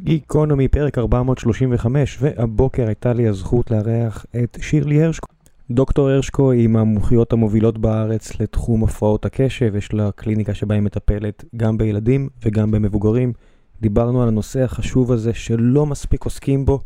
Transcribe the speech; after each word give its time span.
גיקונומי, 0.00 0.68
פרק 0.68 0.98
435, 0.98 2.18
והבוקר 2.20 2.86
הייתה 2.86 3.12
לי 3.12 3.28
הזכות 3.28 3.70
לארח 3.70 4.26
את 4.44 4.58
שירלי 4.60 5.02
הרשקו. 5.02 5.26
דוקטור 5.70 6.08
הרשקו 6.08 6.50
היא 6.50 6.68
מהמומחיות 6.68 7.32
המובילות 7.32 7.78
בארץ 7.78 8.40
לתחום 8.40 8.84
הפרעות 8.84 9.24
הקשב, 9.24 9.76
יש 9.76 9.92
לה 9.92 10.10
קליניקה 10.16 10.54
שבה 10.54 10.74
היא 10.74 10.82
מטפלת 10.82 11.44
גם 11.56 11.78
בילדים 11.78 12.28
וגם 12.44 12.70
במבוגרים. 12.70 13.32
דיברנו 13.80 14.22
על 14.22 14.28
הנושא 14.28 14.62
החשוב 14.62 15.12
הזה 15.12 15.34
שלא 15.34 15.86
מספיק 15.86 16.24
עוסקים 16.24 16.64
בו, 16.64 16.80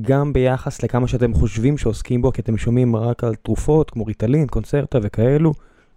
גם 0.00 0.32
ביחס 0.32 0.82
לכמה 0.82 1.08
שאתם 1.08 1.34
חושבים 1.34 1.78
שעוסקים 1.78 2.22
בו, 2.22 2.32
כי 2.32 2.42
אתם 2.42 2.56
שומעים 2.56 2.96
רק 2.96 3.24
על 3.24 3.34
תרופות 3.34 3.90
כמו 3.90 4.04
ריטלין, 4.04 4.46
קונצרטה 4.46 4.98
וכאלו, 5.02 5.52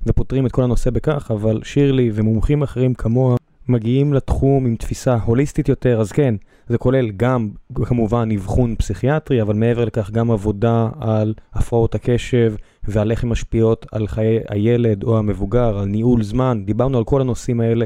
ופותרים 0.05 0.45
את 0.45 0.51
כל 0.51 0.63
הנושא 0.63 0.89
בכך, 0.89 1.31
אבל 1.31 1.59
שירלי 1.63 2.11
ומומחים 2.13 2.63
אחרים 2.63 2.93
כמוה 2.93 3.35
מגיעים 3.67 4.13
לתחום 4.13 4.65
עם 4.65 4.75
תפיסה 4.75 5.17
הוליסטית 5.25 5.69
יותר, 5.69 6.01
אז 6.01 6.11
כן, 6.11 6.35
זה 6.67 6.77
כולל 6.77 7.11
גם 7.11 7.49
כמובן 7.73 8.29
אבחון 8.35 8.75
פסיכיאטרי, 8.75 9.41
אבל 9.41 9.55
מעבר 9.55 9.85
לכך 9.85 10.11
גם 10.11 10.31
עבודה 10.31 10.89
על 10.99 11.33
הפרעות 11.53 11.95
הקשב 11.95 12.53
ועל 12.83 13.11
איך 13.11 13.23
הן 13.23 13.29
משפיעות 13.29 13.85
על 13.91 14.07
חיי 14.07 14.39
הילד 14.49 15.03
או 15.03 15.17
המבוגר, 15.17 15.77
על 15.77 15.85
ניהול 15.85 16.23
זמן, 16.23 16.63
דיברנו 16.65 16.97
על 16.97 17.03
כל 17.03 17.21
הנושאים 17.21 17.61
האלה 17.61 17.85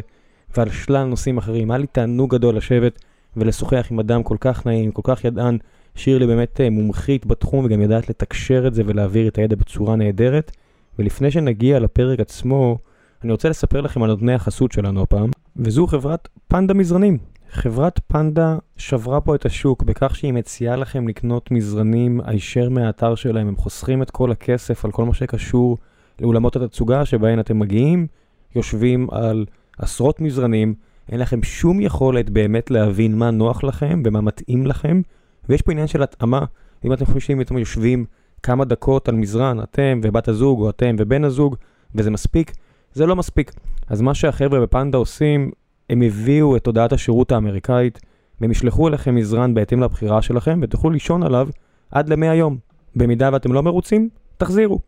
ועל 0.58 0.70
שלל 0.70 1.03
נושאים 1.03 1.38
אחרים. 1.38 1.72
היה 1.72 1.78
לי 1.78 1.88
תענוג 1.88 2.36
גדול 2.36 2.58
לשבת 2.58 3.00
ולשוחח 3.38 3.88
עם 3.92 4.00
אדם 4.00 4.23
כל 4.23 4.38
כך 4.39 4.66
נעים, 4.66 4.92
כל 4.92 5.02
כך 5.03 5.26
ידען. 5.26 5.58
שירלי 5.95 6.28
באמת 6.28 6.62
אה, 6.62 6.70
מומחית 6.70 7.26
בתחום 7.26 7.66
וגם 7.66 7.81
יודעת 7.81 8.09
לתקשר 8.09 8.67
את 8.67 8.73
זה 8.73 8.84
ולהעביר 8.86 9.28
את 9.28 9.38
הידע 9.38 9.55
בצורה 9.55 9.95
נהדרת. 9.95 10.52
ולפני 11.00 11.31
שנגיע 11.31 11.80
לפרק 11.80 12.20
עצמו, 12.20 12.78
אני 13.23 13.31
רוצה 13.31 13.50
לספר 13.50 13.81
לכם 13.81 14.03
על 14.03 14.09
נותני 14.09 14.34
החסות 14.34 14.72
שלנו 14.72 15.02
הפעם, 15.02 15.30
וזו 15.58 15.88
חברת 15.88 16.27
פנדה 16.48 16.73
מזרנים. 16.73 17.18
חברת 17.52 18.00
פנדה 18.08 18.58
שברה 18.77 19.22
פה 19.22 19.36
את 19.36 19.45
השוק 19.45 19.84
בכך 19.84 20.16
שהיא 20.16 20.34
מציעה 20.34 20.76
לכם 20.76 21.08
לקנות 21.08 21.52
מזרנים 21.52 22.22
הישר 22.25 22.70
מהאתר 22.70 23.16
שלהם, 23.16 23.48
הם 23.48 23.56
חוסכים 23.56 24.02
את 24.02 24.11
כל 24.11 24.31
הכסף 24.31 24.86
על 24.86 24.92
כל 24.92 25.06
מה 25.06 25.14
שקשור 25.14 25.78
לאולמות 26.20 26.56
התצוגה 26.56 27.06
שבהן 27.06 27.39
אתם 27.39 27.59
מגיעים, 27.59 28.08
יושבים 28.56 29.08
על 29.11 29.45
עשרות 29.78 30.22
מזרנים, 30.22 30.73
אין 31.09 31.20
לכם 31.20 31.44
שום 31.44 31.81
יכולת 31.81 32.30
באמת 32.30 32.72
להבין 32.72 33.17
מה 33.17 33.31
נוח 33.31 33.64
לכם 33.64 34.02
ומה 34.06 34.22
מתאים 34.22 34.67
לכם, 34.67 35.02
ויש 35.50 35.61
פה 35.61 35.72
עניין 35.72 35.88
של 35.88 36.03
התאמה, 36.03 36.45
אם 36.86 36.94
אתם 36.94 37.06
חושבים 37.06 37.39
שאתם 37.39 37.58
יושבים 37.58 38.06
כמה 38.44 38.66
דקות 38.66 39.09
על 39.09 39.16
מזרן, 39.16 39.59
אתם 39.59 40.00
ובת 40.03 40.28
הזוג 40.28 40.61
או 40.61 40.70
אתם 40.70 40.95
ובן 41.00 41.23
הזוג, 41.23 41.56
וזה 41.95 42.11
מספיק, 42.11 42.52
זה 42.96 43.06
לא 43.06 43.16
מספיק. 43.16 43.52
אז 43.88 44.02
מה 44.02 44.14
שהחבר'ה 44.14 44.60
בפנדה 44.60 44.98
עושים, 44.98 45.52
הם 45.90 46.02
הביאו 46.02 46.56
את 46.56 46.68
הודעת 46.68 46.94
השירות 46.94 47.32
האמריקאית, 47.32 48.00
והם 48.42 48.52
ישלחו 48.52 48.88
אליכם 48.88 49.16
מזרן 49.16 49.54
בהתאם 49.54 49.84
לבחירה 49.84 50.22
שלכם, 50.22 50.60
ותוכלו 50.64 50.90
לישון 50.90 51.23
עליו 51.23 51.48
עד 51.92 52.10
ל-100 52.10 52.26
יום. 52.26 52.58
במידה 52.96 53.30
ואתם 53.34 53.54
לא 53.54 53.64
מרוצים, 53.64 54.10
תחזירו. 54.38 54.80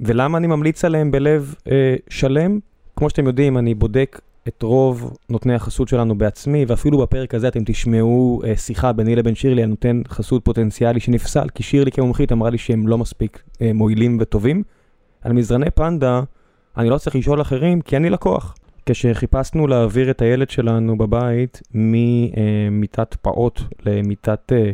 ולמה 0.00 0.38
אני 0.38 0.46
ממליץ 0.46 0.84
עליהם 0.84 1.10
בלב 1.10 1.54
אה, 1.70 1.96
שלם? 2.08 2.58
כמו 2.96 3.10
שאתם 3.10 3.26
יודעים, 3.26 3.58
אני 3.58 3.74
בודק 3.74 4.20
את 4.48 4.62
רוב 4.62 5.16
נותני 5.28 5.54
החסות 5.54 5.88
שלנו 5.88 6.18
בעצמי, 6.18 6.64
ואפילו 6.68 6.98
בפרק 6.98 7.34
הזה 7.34 7.48
אתם 7.48 7.60
תשמעו 7.66 8.42
אה, 8.44 8.56
שיחה 8.56 8.92
ביני 8.92 9.16
לבין 9.16 9.34
שירלי, 9.34 9.62
אני 9.62 9.70
נותן 9.70 10.02
חסות 10.08 10.44
פוטנציאלי 10.44 11.00
שנפסל, 11.00 11.48
כי 11.54 11.62
שירלי 11.62 11.92
כמומחית 11.92 12.32
אמרה 12.32 12.50
לי 12.50 12.58
שהם 12.58 12.88
לא 12.88 12.98
מספיק 12.98 13.42
אה, 13.62 13.72
מועילים 13.72 14.18
וטובים. 14.20 14.62
על 15.22 15.32
מזרני 15.32 15.70
פנדה, 15.70 16.22
אני 16.78 16.90
לא 16.90 16.98
צריך 16.98 17.16
לשאול 17.16 17.40
אחרים, 17.40 17.80
כי 17.80 17.96
אני 17.96 18.10
לקוח. 18.10 18.54
כשחיפשנו 18.86 19.66
להעביר 19.66 20.10
את 20.10 20.22
הילד 20.22 20.50
שלנו 20.50 20.98
בבית 20.98 21.62
ממיטת 21.74 23.14
פעוט 23.14 23.60
למיטת 23.86 24.52
אה, 24.52 24.70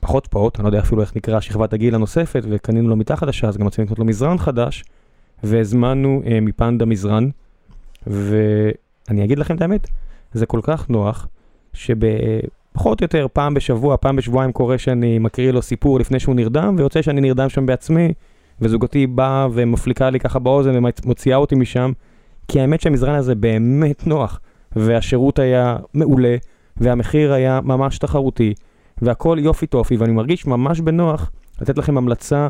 פחות 0.00 0.26
פעוט, 0.26 0.56
אני 0.56 0.64
לא 0.64 0.68
יודע 0.68 0.78
אפילו 0.78 1.02
איך 1.02 1.16
נקרא 1.16 1.40
שכבת 1.40 1.72
הגיל 1.72 1.94
הנוספת, 1.94 2.42
וקנינו 2.50 2.88
לו 2.88 2.96
מיטה 2.96 3.16
חדשה, 3.16 3.48
אז 3.48 3.56
גם 3.56 3.66
רצינו 3.66 3.84
לקנות 3.84 3.98
לו 3.98 4.04
מזרן 4.04 4.38
חדש, 4.38 4.84
והזמנו 5.44 6.22
אה, 6.26 6.40
מפנדה 6.40 6.84
מזרן, 6.84 7.28
ואני 8.06 9.24
אגיד 9.24 9.38
לכם 9.38 9.56
את 9.56 9.62
האמת, 9.62 9.88
זה 10.32 10.46
כל 10.46 10.60
כך 10.62 10.90
נוח, 10.90 11.28
שבפחות 11.72 13.00
או 13.00 13.04
יותר 13.04 13.26
פעם 13.32 13.54
בשבוע, 13.54 13.96
פעם 13.96 14.16
בשבועיים 14.16 14.52
קורה 14.52 14.78
שאני 14.78 15.18
מקריא 15.18 15.50
לו 15.50 15.62
סיפור 15.62 16.00
לפני 16.00 16.20
שהוא 16.20 16.34
נרדם, 16.34 16.74
ויוצא 16.78 17.02
שאני 17.02 17.20
נרדם 17.20 17.48
שם 17.48 17.66
בעצמי, 17.66 18.12
וזוגתי 18.60 19.06
באה 19.06 19.48
ומפליקה 19.52 20.10
לי 20.10 20.20
ככה 20.20 20.38
באוזן 20.38 20.72
ומוציאה 20.76 21.36
אותי 21.36 21.54
משם, 21.54 21.92
כי 22.48 22.60
האמת 22.60 22.80
שהמזרן 22.80 23.14
הזה 23.14 23.34
באמת 23.34 24.06
נוח, 24.06 24.40
והשירות 24.76 25.38
היה 25.38 25.76
מעולה, 25.94 26.36
והמחיר 26.76 27.32
היה 27.32 27.60
ממש 27.64 27.98
תחרותי, 27.98 28.54
והכל 29.02 29.38
יופי 29.40 29.66
טופי, 29.66 29.96
ואני 29.96 30.12
מרגיש 30.12 30.46
ממש 30.46 30.80
בנוח 30.80 31.30
לתת 31.60 31.78
לכם 31.78 31.98
המלצה 31.98 32.48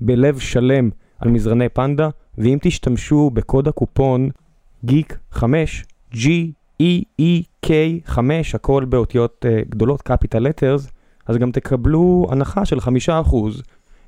בלב 0.00 0.38
שלם 0.38 0.90
על 1.18 1.30
מזרני 1.30 1.68
פנדה, 1.68 2.08
ואם 2.38 2.58
תשתמשו 2.62 3.30
בקוד 3.30 3.68
הקופון 3.68 4.30
גיק 4.84 5.18
5, 5.30 5.84
G-E-E-K 6.14 7.70
5, 8.04 8.54
הכל 8.54 8.84
באותיות 8.84 9.44
uh, 9.44 9.68
גדולות, 9.70 10.08
capital 10.08 10.40
letters, 10.40 10.90
אז 11.26 11.36
גם 11.36 11.52
תקבלו 11.52 12.26
הנחה 12.30 12.64
של 12.64 12.78
5%, 12.78 12.82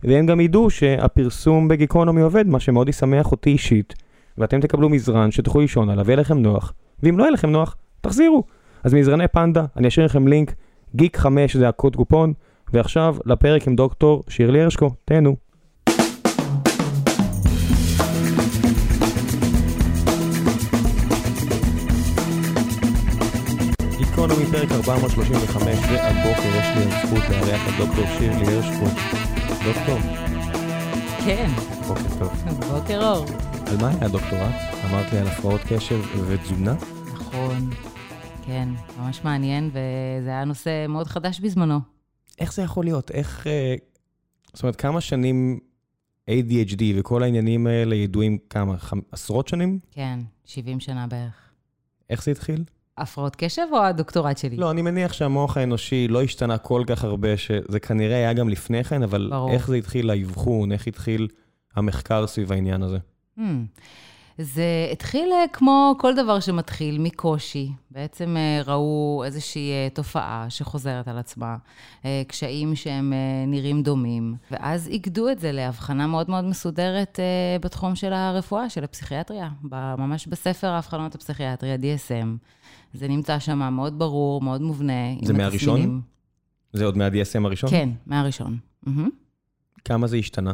והם 0.05 0.27
גם 0.27 0.41
ידעו 0.41 0.71
שהפרסום 0.71 1.69
בגיקונומי 1.69 2.21
עובד, 2.21 2.47
מה 2.47 2.61
שמאוד 2.61 2.89
ישמח 2.89 3.33
אותי 3.33 3.51
אישית, 3.51 3.95
ואתם 4.39 4.61
תקבלו 4.61 4.89
מזרן 4.89 5.31
שתוכלו 5.31 5.61
לישון 5.61 5.91
עליו, 5.91 6.11
יהיה 6.11 6.17
לכם 6.17 6.39
נוח, 6.39 6.73
ואם 7.03 7.19
לא 7.19 7.23
יהיה 7.23 7.31
לכם 7.31 7.51
נוח, 7.51 7.77
תחזירו. 8.01 8.45
אז 8.85 8.95
מזרני 8.95 9.29
פנדה, 9.29 9.65
אני 9.77 9.89
אשאיר 9.89 10.07
לכם 10.07 10.29
לינק, 10.29 10.55
גיק 10.95 11.17
5 11.17 11.57
זה 11.57 11.69
הקוד 11.69 11.97
קופון, 11.97 12.33
ועכשיו 12.73 13.17
לפרק 13.27 13.69
עם 13.69 13.77
דוקטור 13.77 14.23
שירלי 14.29 14.63
הרשקו, 14.63 14.91
תהנו. 15.05 15.37
גיקונומי 23.99 24.47
פרק 24.47 24.73
435, 24.73 25.79
והבוקר 25.93 26.59
יש 26.59 26.69
לי 26.77 26.83
הזכות 26.83 27.31
לארח 27.31 27.69
את 27.69 27.87
דוקטור 27.87 28.05
שירלי 28.19 28.57
הרשקו. 28.57 28.87
דוקטור, 29.65 29.99
כן, 31.25 31.51
בוקר 31.89 32.19
טוב. 32.19 32.33
בוקר 32.73 33.07
אור. 33.09 33.25
על 33.67 33.77
מה 33.81 33.89
היה 33.89 34.05
הדוקטורט? 34.07 34.55
אמרת 34.85 35.13
לי 35.13 35.19
על 35.19 35.27
הפרעות 35.27 35.61
קשב 35.69 36.01
ותזונה? 36.29 36.75
נכון, 37.13 37.71
כן, 38.47 38.69
ממש 38.99 39.25
מעניין, 39.25 39.71
וזה 39.73 40.31
היה 40.31 40.45
נושא 40.45 40.87
מאוד 40.89 41.07
חדש 41.07 41.41
בזמנו. 41.41 41.81
איך 42.39 42.53
זה 42.53 42.63
יכול 42.63 42.85
להיות? 42.85 43.11
איך... 43.11 43.47
אה, 43.47 43.75
זאת 44.53 44.63
אומרת, 44.63 44.77
כמה 44.77 45.01
שנים 45.01 45.59
ADHD 46.31 46.83
וכל 46.97 47.23
העניינים 47.23 47.67
האלה 47.67 47.95
ידועים 47.95 48.39
כמה? 48.51 48.75
עשרות 49.13 49.49
שנים? 49.49 49.79
כן, 49.91 50.21
70 50.45 50.81
שנה 50.81 51.07
בערך. 51.07 51.53
איך 52.11 52.25
זה 52.25 52.31
התחיל? 52.31 52.65
הפרעות 52.99 53.37
קשב 53.37 53.63
או 53.73 53.83
הדוקטורט 53.85 54.39
שלי? 54.39 54.57
לא, 54.57 54.71
אני 54.71 54.83
מניח 54.83 55.13
שהמוח 55.13 55.57
האנושי 55.57 56.09
לא 56.09 56.23
השתנה 56.23 56.59
כל 56.59 56.83
כך 56.87 57.05
הרבה, 57.05 57.37
שזה 57.37 57.81
כנראה 57.81 58.17
היה 58.17 58.33
גם 58.33 58.49
לפני 58.49 58.85
כן, 58.85 59.03
אבל 59.03 59.29
ברור. 59.31 59.51
איך 59.51 59.67
זה 59.67 59.77
התחיל 59.77 60.11
האבחון, 60.11 60.73
איך 60.73 60.87
התחיל 60.87 61.29
המחקר 61.77 62.27
סביב 62.27 62.53
העניין 62.53 62.83
הזה? 62.83 62.99
Hmm. 63.39 63.43
זה 64.39 64.89
התחיל 64.93 65.33
אה, 65.33 65.45
כמו 65.53 65.95
כל 65.99 66.15
דבר 66.15 66.41
שמתחיל, 66.41 66.99
מקושי. 66.99 67.73
בעצם 67.91 68.37
אה, 68.37 68.63
ראו 68.67 69.23
איזושהי 69.25 69.71
אה, 69.71 69.89
תופעה 69.93 70.47
שחוזרת 70.49 71.09
על 71.09 71.19
עצמה, 71.19 71.57
קשיים 72.29 72.77
שהם 72.77 73.13
נראים 73.47 73.83
דומים, 73.83 74.35
ואז 74.51 74.89
איגדו 74.89 75.29
את 75.29 75.39
זה 75.39 75.53
להבחנה 75.53 76.07
מאוד 76.07 76.31
מאוד 76.31 76.45
מסודרת 76.45 77.19
בתחום 77.61 77.95
של 77.95 78.13
הרפואה, 78.13 78.69
של 78.71 78.85
הפסיכיאטריה, 78.85 79.49
ממש 79.99 80.27
בספר 80.27 80.67
האבחנות 80.67 81.15
הפסיכיאטריה, 81.15 81.77
DSM. 81.77 82.47
זה 82.95 83.09
נמצא 83.09 83.39
שם 83.39 83.75
מאוד 83.75 83.99
ברור, 83.99 84.41
מאוד 84.41 84.63
מובנה. 84.63 85.09
עם 85.11 85.25
זה 85.25 85.33
מהראשון? 85.33 85.75
התסמינים. 85.77 86.01
זה 86.73 86.85
עוד 86.85 86.97
מה-DSM 86.97 87.45
הראשון? 87.47 87.71
כן, 87.71 87.89
מהראשון. 88.07 88.59
מהמם. 88.87 89.09
כמה 89.85 90.07
זה 90.07 90.17
השתנה? 90.17 90.53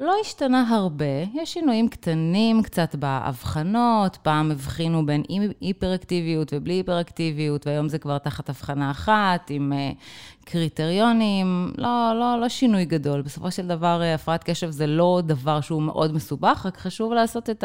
לא 0.00 0.14
השתנה 0.20 0.68
הרבה, 0.76 1.04
יש 1.34 1.52
שינויים 1.52 1.88
קטנים 1.88 2.62
קצת 2.62 2.94
באבחנות, 2.94 4.16
פעם 4.22 4.50
הבחינו 4.50 5.06
בין 5.06 5.22
אי- 5.30 5.48
היפראקטיביות 5.60 6.52
ובלי 6.56 6.72
היפראקטיביות, 6.74 7.66
והיום 7.66 7.88
זה 7.88 7.98
כבר 7.98 8.18
תחת 8.18 8.48
הבחנה 8.48 8.90
אחת, 8.90 9.50
עם 9.50 9.72
uh, 9.72 9.96
קריטריונים, 10.44 11.72
לא, 11.78 12.12
לא, 12.20 12.40
לא 12.40 12.48
שינוי 12.48 12.84
גדול. 12.84 13.22
בסופו 13.22 13.50
של 13.50 13.66
דבר, 13.66 14.02
אה, 14.02 14.14
הפרעת 14.14 14.44
קשב 14.44 14.70
זה 14.70 14.86
לא 14.86 15.20
דבר 15.26 15.60
שהוא 15.60 15.82
מאוד 15.82 16.14
מסובך, 16.14 16.62
רק 16.66 16.76
חשוב 16.78 17.12
לעשות 17.12 17.50
את 17.50 17.64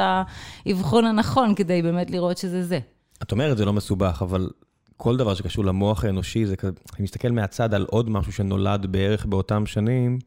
האבחון 0.65 1.05
הנכון 1.05 1.55
כדי 1.55 1.81
באמת 1.81 2.11
לראות 2.11 2.37
שזה 2.37 2.63
זה. 2.63 2.79
את 3.23 3.31
אומרת 3.31 3.57
זה 3.57 3.65
לא 3.65 3.73
מסובך, 3.73 4.21
אבל 4.21 4.49
כל 4.97 5.17
דבר 5.17 5.33
שקשור 5.33 5.65
למוח 5.65 6.05
האנושי, 6.05 6.45
זה 6.45 6.55
כזה, 6.55 6.71
אני 6.95 7.03
מסתכל 7.03 7.31
מהצד 7.31 7.73
על 7.73 7.85
עוד 7.89 8.09
משהו 8.09 8.31
שנולד 8.31 8.85
בערך 8.85 9.25
באותם 9.25 9.65
שנים, 9.65 10.19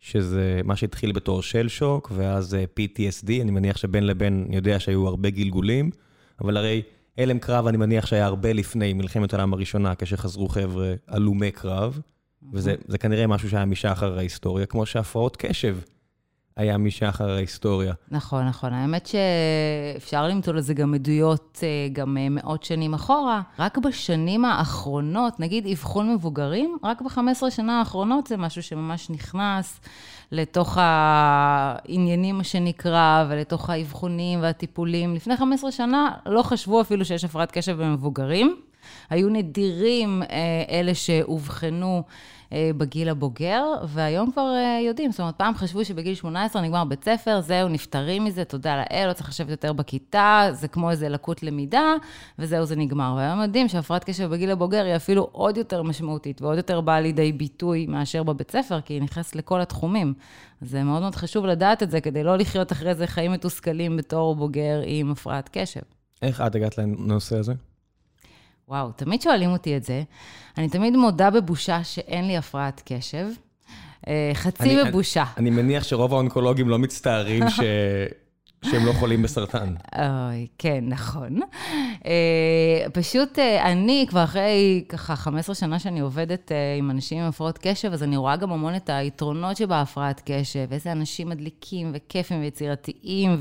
שזה 0.00 0.60
מה 0.64 0.76
שהתחיל 0.76 1.12
בתור 1.12 1.42
של 1.42 1.68
שוק, 1.68 2.12
ואז 2.14 2.54
אה, 2.54 2.64
PTSD, 2.64 3.28
אני 3.42 3.50
מניח 3.50 3.76
שבין 3.76 4.06
לבין, 4.06 4.44
אני 4.48 4.56
יודע 4.56 4.80
שהיו 4.80 5.08
הרבה 5.08 5.30
גלגולים, 5.30 5.90
אבל 6.40 6.56
הרי 6.56 6.82
הלם 7.18 7.38
קרב, 7.38 7.66
אני 7.66 7.76
מניח 7.76 8.06
שהיה 8.06 8.26
הרבה 8.26 8.52
לפני 8.52 8.92
מלחמת 8.92 9.32
העולם 9.32 9.52
הראשונה, 9.52 9.94
כשחזרו 9.94 10.48
חבר'ה 10.48 10.94
הלומי 11.08 11.50
קרב, 11.50 12.00
וזה 12.52 12.98
כנראה 13.00 13.26
משהו 13.26 13.50
שהיה 13.50 13.64
משחר 13.64 14.18
ההיסטוריה, 14.18 14.66
כמו 14.66 14.86
שהפרעות 14.86 15.36
קשב. 15.36 15.76
היה 16.60 16.78
משחר 16.78 17.30
ההיסטוריה. 17.30 17.92
נכון, 18.10 18.46
נכון. 18.46 18.72
האמת 18.72 19.06
שאפשר 19.06 20.28
למצוא 20.28 20.52
לזה 20.52 20.74
גם 20.74 20.94
עדויות 20.94 21.60
אה, 21.62 21.88
גם 21.92 22.16
אה, 22.16 22.28
מאות 22.30 22.62
שנים 22.62 22.94
אחורה. 22.94 23.40
רק 23.58 23.78
בשנים 23.78 24.44
האחרונות, 24.44 25.40
נגיד 25.40 25.66
אבחון 25.66 26.14
מבוגרים, 26.14 26.76
רק 26.84 27.02
ב-15 27.02 27.50
שנה 27.50 27.78
האחרונות 27.78 28.26
זה 28.26 28.36
משהו 28.36 28.62
שממש 28.62 29.10
נכנס 29.10 29.80
לתוך 30.32 30.78
העניינים, 30.80 32.38
מה 32.38 32.44
שנקרא, 32.44 33.24
ולתוך 33.28 33.70
האבחונים 33.70 34.42
והטיפולים. 34.42 35.14
לפני 35.14 35.36
15 35.36 35.72
שנה 35.72 36.10
לא 36.26 36.42
חשבו 36.42 36.80
אפילו 36.80 37.04
שיש 37.04 37.24
הפרעת 37.24 37.52
קשב 37.52 37.82
במבוגרים. 37.82 38.56
היו 39.10 39.28
נדירים 39.28 40.22
אה, 40.22 40.64
אלה 40.70 40.94
שאובחנו. 40.94 42.02
אה, 42.52 42.70
בגיל 42.76 43.08
הבוגר, 43.08 43.64
והיום 43.88 44.32
כבר 44.32 44.54
אה, 44.56 44.80
יודעים, 44.86 45.10
זאת 45.10 45.20
אומרת, 45.20 45.34
פעם 45.36 45.54
חשבו 45.54 45.84
שבגיל 45.84 46.14
18 46.14 46.62
נגמר 46.62 46.84
בית 46.84 47.04
ספר, 47.04 47.40
זהו, 47.40 47.68
נפטרים 47.68 48.24
מזה, 48.24 48.44
תודה 48.44 48.76
לאל, 48.76 49.08
לא 49.08 49.12
צריך 49.12 49.28
לשבת 49.28 49.50
יותר 49.50 49.72
בכיתה, 49.72 50.48
זה 50.52 50.68
כמו 50.68 50.90
איזה 50.90 51.08
לקות 51.08 51.42
למידה, 51.42 51.94
וזהו, 52.38 52.64
זה 52.64 52.76
נגמר. 52.76 53.14
והיום 53.16 53.42
יודעים 53.42 53.68
שהפרעת 53.68 54.04
קשב 54.04 54.30
בגיל 54.30 54.50
הבוגר 54.50 54.84
היא 54.84 54.96
אפילו 54.96 55.28
עוד 55.32 55.56
יותר 55.56 55.82
משמעותית 55.82 56.42
ועוד 56.42 56.56
יותר 56.56 56.80
באה 56.80 57.00
לידי 57.00 57.32
ביטוי 57.32 57.86
מאשר 57.86 58.22
בבית 58.22 58.50
ספר, 58.50 58.80
כי 58.80 58.94
היא 58.94 59.02
נכנסת 59.02 59.36
לכל 59.36 59.60
התחומים. 59.60 60.14
זה 60.60 60.82
מאוד 60.82 61.02
מאוד 61.02 61.14
חשוב 61.14 61.46
לדעת 61.46 61.82
את 61.82 61.90
זה, 61.90 62.00
כדי 62.00 62.22
לא 62.22 62.36
לחיות 62.38 62.72
אחרי 62.72 62.94
זה 62.94 63.06
חיים 63.06 63.32
מתוסכלים 63.32 63.96
בתור 63.96 64.34
בוגר 64.34 64.80
עם 64.84 65.10
הפרעת 65.10 65.50
קשב. 65.52 65.80
איך 66.22 66.40
את 66.40 66.54
הגעת 66.54 66.78
לנושא 66.78 67.36
הזה? 67.36 67.54
וואו, 68.70 68.90
תמיד 68.96 69.22
שואלים 69.22 69.50
אותי 69.50 69.76
את 69.76 69.84
זה. 69.84 70.02
אני 70.58 70.68
תמיד 70.68 70.96
מודה 70.96 71.30
בבושה 71.30 71.84
שאין 71.84 72.26
לי 72.26 72.36
הפרעת 72.36 72.82
קשב. 72.84 73.26
אה, 74.08 74.30
חצי 74.34 74.62
אני, 74.62 74.84
בבושה. 74.84 75.24
אני, 75.36 75.50
אני 75.50 75.62
מניח 75.62 75.84
שרוב 75.84 76.12
האונקולוגים 76.12 76.68
לא 76.68 76.78
מצטערים 76.78 77.50
ש... 77.50 77.60
שהם 78.64 78.86
לא 78.86 78.92
חולים 78.92 79.22
בסרטן. 79.22 79.74
אוי, 79.98 80.46
כן, 80.58 80.84
נכון. 80.88 81.40
אה, 82.06 82.90
פשוט 82.92 83.38
אה, 83.38 83.72
אני, 83.72 84.06
כבר 84.08 84.24
אחרי 84.24 84.84
ככה 84.88 85.16
15 85.16 85.54
שנה 85.54 85.78
שאני 85.78 86.00
עובדת 86.00 86.52
אה, 86.52 86.74
עם 86.78 86.90
אנשים 86.90 87.18
עם 87.18 87.28
הפרעות 87.28 87.58
קשב, 87.62 87.92
אז 87.92 88.02
אני 88.02 88.16
רואה 88.16 88.36
גם 88.36 88.52
המון 88.52 88.76
את 88.76 88.90
היתרונות 88.90 89.56
שבהפרעת 89.56 90.22
קשב, 90.24 90.72
איזה 90.72 90.92
אנשים 90.92 91.28
מדליקים 91.28 91.90
וכיפים 91.94 92.40
ויצירתיים 92.40 93.40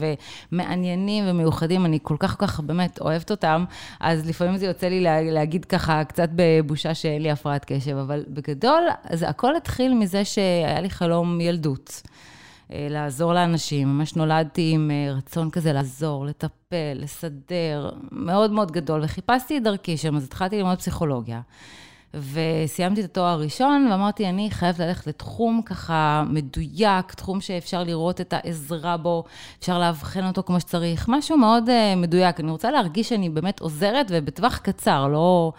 ומעניינים 0.52 1.24
ומיוחדים, 1.28 1.86
אני 1.86 2.00
כל 2.02 2.16
כך 2.20 2.38
כל 2.38 2.48
כך 2.48 2.60
באמת 2.60 3.02
אוהבת 3.02 3.32
אותם, 3.32 3.66
אז 4.00 4.30
לפעמים 4.30 4.58
זה 4.58 4.66
יוצא 4.66 4.88
לי 4.88 5.02
להגיד 5.32 5.66
ככה 5.66 6.04
קצת 6.04 6.30
בבושה 6.36 6.94
שאין 6.94 7.22
לי 7.22 7.32
הפרעת 7.32 7.66
קשב, 7.66 7.98
אבל 7.98 8.26
בגדול, 8.28 8.84
זה 9.14 9.30
הכל 9.30 9.56
התחיל 9.56 9.94
מזה 9.94 10.26
שהיה 10.26 10.82
לי 10.82 10.90
חלום 10.90 11.42
ילדות. 11.42 12.02
אה, 12.74 12.88
לעזור 12.90 13.34
לאנשים. 13.34 13.88
ממש 13.88 14.16
נולדתי 14.16 14.72
עם 14.76 14.92
אה, 14.92 15.14
רצון 15.14 15.50
כזה 15.50 15.74
לעזור, 15.74 16.26
לטפל, 16.26 16.94
לסדר, 16.96 17.90
מאוד 18.12 18.52
מאוד 18.52 18.72
גדול, 18.72 19.02
וחיפשתי 19.04 19.58
את 19.58 19.64
דרכי 19.64 19.98
שם, 19.98 20.16
אז 20.16 20.24
התחלתי 20.24 20.58
ללמוד 20.58 20.78
פסיכולוגיה. 20.78 21.42
וסיימתי 22.14 23.02
את 23.02 23.06
התואר 23.06 23.26
הראשון, 23.28 23.88
ואמרתי, 23.92 24.30
אני 24.30 24.52
חייבת 24.52 24.80
ללכת 24.80 25.08
לתחום 25.08 25.62
ככה 25.66 26.24
מדויק, 26.30 27.14
תחום 27.14 27.42
שאפשר 27.42 27.84
לראות 27.84 28.22
את 28.22 28.34
העזרה 28.34 28.98
בו, 28.98 29.24
אפשר 29.60 29.80
לאבחן 29.80 30.28
אותו 30.28 30.44
כמו 30.44 30.60
שצריך, 30.60 31.06
משהו 31.10 31.38
מאוד 31.38 31.70
uh, 31.70 31.96
מדויק. 31.98 32.40
אני 32.40 32.52
רוצה 32.52 32.72
להרגיש 32.72 33.10
שאני 33.10 33.30
באמת 33.30 33.60
עוזרת, 33.60 34.06
ובטווח 34.10 34.58
קצר, 34.58 35.08
לא... 35.08 35.52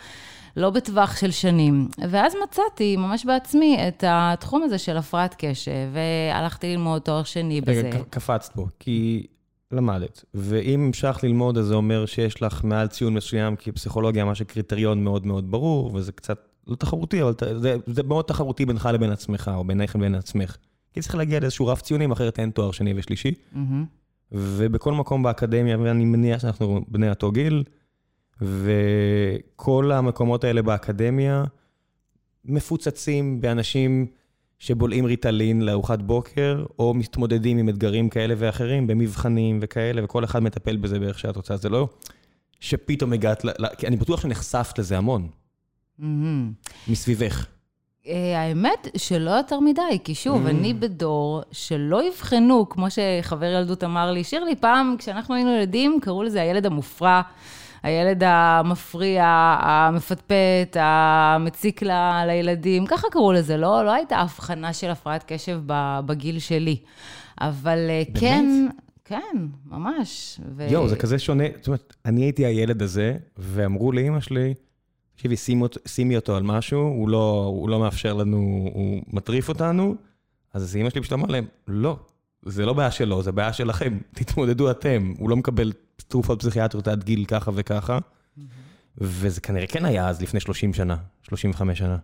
לא 0.57 0.71
בטווח 0.71 1.17
של 1.17 1.31
שנים. 1.31 1.89
ואז 2.11 2.35
מצאתי 2.45 2.97
ממש 2.97 3.25
בעצמי 3.25 3.89
את 3.89 4.05
התחום 4.07 4.63
הזה 4.63 4.79
של 4.79 4.97
הפרעת 4.97 5.35
קשב, 5.39 5.89
והלכתי 5.93 6.67
ללמוד 6.67 7.03
תואר 7.03 7.23
שני 7.23 7.61
בזה. 7.61 7.73
רגע, 7.73 7.99
קפצת 8.11 8.53
פה, 8.53 8.67
כי 8.79 9.27
למדת, 9.73 10.25
ואם 10.35 10.81
המשכת 10.81 11.23
ללמוד, 11.23 11.59
אז 11.59 11.67
זה 11.67 11.75
אומר 11.75 12.07
שיש 12.07 12.43
לך 12.43 12.65
מעל 12.65 12.89
ציון 12.89 13.15
מסוים, 13.15 13.57
כי 13.57 13.73
פסיכולוגיה 13.73 14.25
ממש 14.25 14.43
קריטריון 14.43 15.05
מאוד 15.05 15.27
מאוד 15.27 15.51
ברור, 15.51 15.95
וזה 15.95 16.13
קצת 16.13 16.39
לא 16.67 16.77
תחרותי, 16.77 17.23
אבל 17.23 17.35
זה, 17.57 17.77
זה 17.87 18.03
מאוד 18.03 18.25
תחרותי 18.25 18.67
בינך 18.67 18.89
לבין 18.93 19.11
עצמך, 19.11 19.51
או 19.55 19.65
בינך 19.65 19.97
לבין 19.97 20.15
עצמך. 20.15 20.57
כי 20.93 21.01
צריך 21.01 21.15
להגיע 21.15 21.41
לאיזשהו 21.41 21.67
רף 21.67 21.83
ציונים, 21.83 22.13
אחרת 22.13 22.39
אין 22.39 22.51
תואר 22.51 22.71
שני 22.71 22.93
ושלישי. 22.97 23.31
Mm-hmm. 23.55 23.59
ובכל 24.33 24.93
מקום 24.93 25.23
באקדמיה, 25.23 25.79
ואני 25.81 26.05
מניח 26.05 26.41
שאנחנו 26.41 26.81
בני 26.89 27.11
אותו 27.11 27.33
גיל, 27.33 27.65
וכל 28.41 29.93
המקומות 29.93 30.45
האלה 30.45 30.63
באקדמיה 30.63 31.45
מפוצצים 32.45 33.41
באנשים 33.41 34.07
שבולעים 34.59 35.05
ריטלין 35.05 35.63
לארוחת 35.63 36.03
בוקר, 36.03 36.65
או 36.79 36.95
מתמודדים 36.95 37.59
עם 37.59 37.69
אתגרים 37.69 38.09
כאלה 38.09 38.35
ואחרים, 38.39 38.87
במבחנים 38.87 39.59
וכאלה, 39.63 40.05
וכל 40.05 40.25
אחד 40.25 40.43
מטפל 40.43 40.77
בזה 40.77 40.99
באיך 40.99 41.19
שאת 41.19 41.37
רוצה. 41.37 41.57
זה 41.57 41.69
לא 41.69 41.89
שפתאום 42.61 43.13
הגעת, 43.13 43.45
ל... 43.45 43.51
כי 43.79 43.87
אני 43.87 43.97
בטוח 43.97 44.21
שנחשפת 44.21 44.79
לזה 44.79 44.99
המון. 44.99 45.29
Mm-hmm. 46.01 46.05
מסביבך. 46.89 47.47
אה, 48.07 48.41
האמת 48.41 48.89
שלא 48.97 49.31
יותר 49.31 49.61
מדי, 49.61 49.99
כי 50.05 50.15
שוב, 50.15 50.47
mm. 50.47 50.51
אני 50.51 50.75
בדור 50.75 51.43
שלא 51.53 52.09
אבחנו, 52.09 52.69
כמו 52.69 52.87
שחבר 52.91 53.47
ילדות 53.47 53.85
אמר 53.85 54.13
לי, 54.13 54.25
שירלי, 54.25 54.57
פעם 54.57 54.95
כשאנחנו 54.99 55.35
היינו 55.35 55.51
ילדים, 55.51 55.99
קראו 56.03 56.23
לזה 56.23 56.43
הילד 56.43 56.67
המופרע. 56.67 57.23
הילד 57.83 58.23
המפריע, 58.27 59.25
המפטפט, 59.61 60.77
המציק 60.81 61.83
ל, 61.83 61.91
לילדים, 62.27 62.87
ככה 62.87 63.07
קראו 63.11 63.33
לזה, 63.33 63.57
לא, 63.57 63.85
לא 63.85 63.93
הייתה 63.93 64.17
הבחנה 64.17 64.73
של 64.73 64.91
הפרעת 64.91 65.25
קשב 65.27 65.61
בגיל 66.07 66.39
שלי. 66.39 66.77
אבל 67.41 67.79
אה, 67.91 68.03
באמת? 68.07 68.19
כן, 68.19 68.69
כן, 69.05 69.47
ממש. 69.67 70.41
ו... 70.57 70.67
יואו, 70.71 70.89
זה 70.89 70.97
כזה 70.97 71.19
שונה. 71.19 71.45
זאת 71.57 71.67
אומרת, 71.67 71.97
אני 72.05 72.23
הייתי 72.23 72.47
הילד 72.47 72.83
הזה, 72.83 73.17
ואמרו 73.39 73.93
לאימא 73.93 74.21
שלי, 74.21 74.55
תקשיבי, 75.15 75.37
שימי, 75.37 75.67
שימי 75.87 76.17
אותו 76.17 76.37
על 76.37 76.43
משהו, 76.43 76.81
הוא 76.81 77.09
לא, 77.09 77.45
הוא 77.49 77.69
לא 77.69 77.81
מאפשר 77.81 78.15
לנו, 78.15 78.71
הוא 78.75 79.03
מטריף 79.13 79.49
אותנו. 79.49 79.95
אז 80.55 80.77
אימא 80.77 80.91
שלי 80.91 81.01
פשוט 81.01 81.13
אמרה 81.13 81.31
להם, 81.31 81.45
לא, 81.69 81.97
זה 82.43 82.67
לא 82.67 82.73
בעיה 82.73 82.91
שלו, 82.91 83.23
זה 83.23 83.33
בעיה 83.33 83.53
שלכם, 83.53 83.99
תתמודדו 84.15 84.71
אתם. 84.71 85.13
הוא 85.19 85.31
לא 85.31 85.37
מקבל 85.37 85.73
תרופות 86.09 86.41
פסיכיאטריות 86.41 86.89
עד 86.89 87.05
גיל 87.05 87.25
ככה 87.25 87.51
וככה. 87.55 87.99
וזה 88.99 89.41
כנראה 89.41 89.67
כן 89.67 89.85
היה 89.85 90.09
אז 90.09 90.23
לפני 90.23 90.41
30 90.41 90.75
שנה, 90.75 90.97
35 91.23 91.79
שנה. 91.79 91.97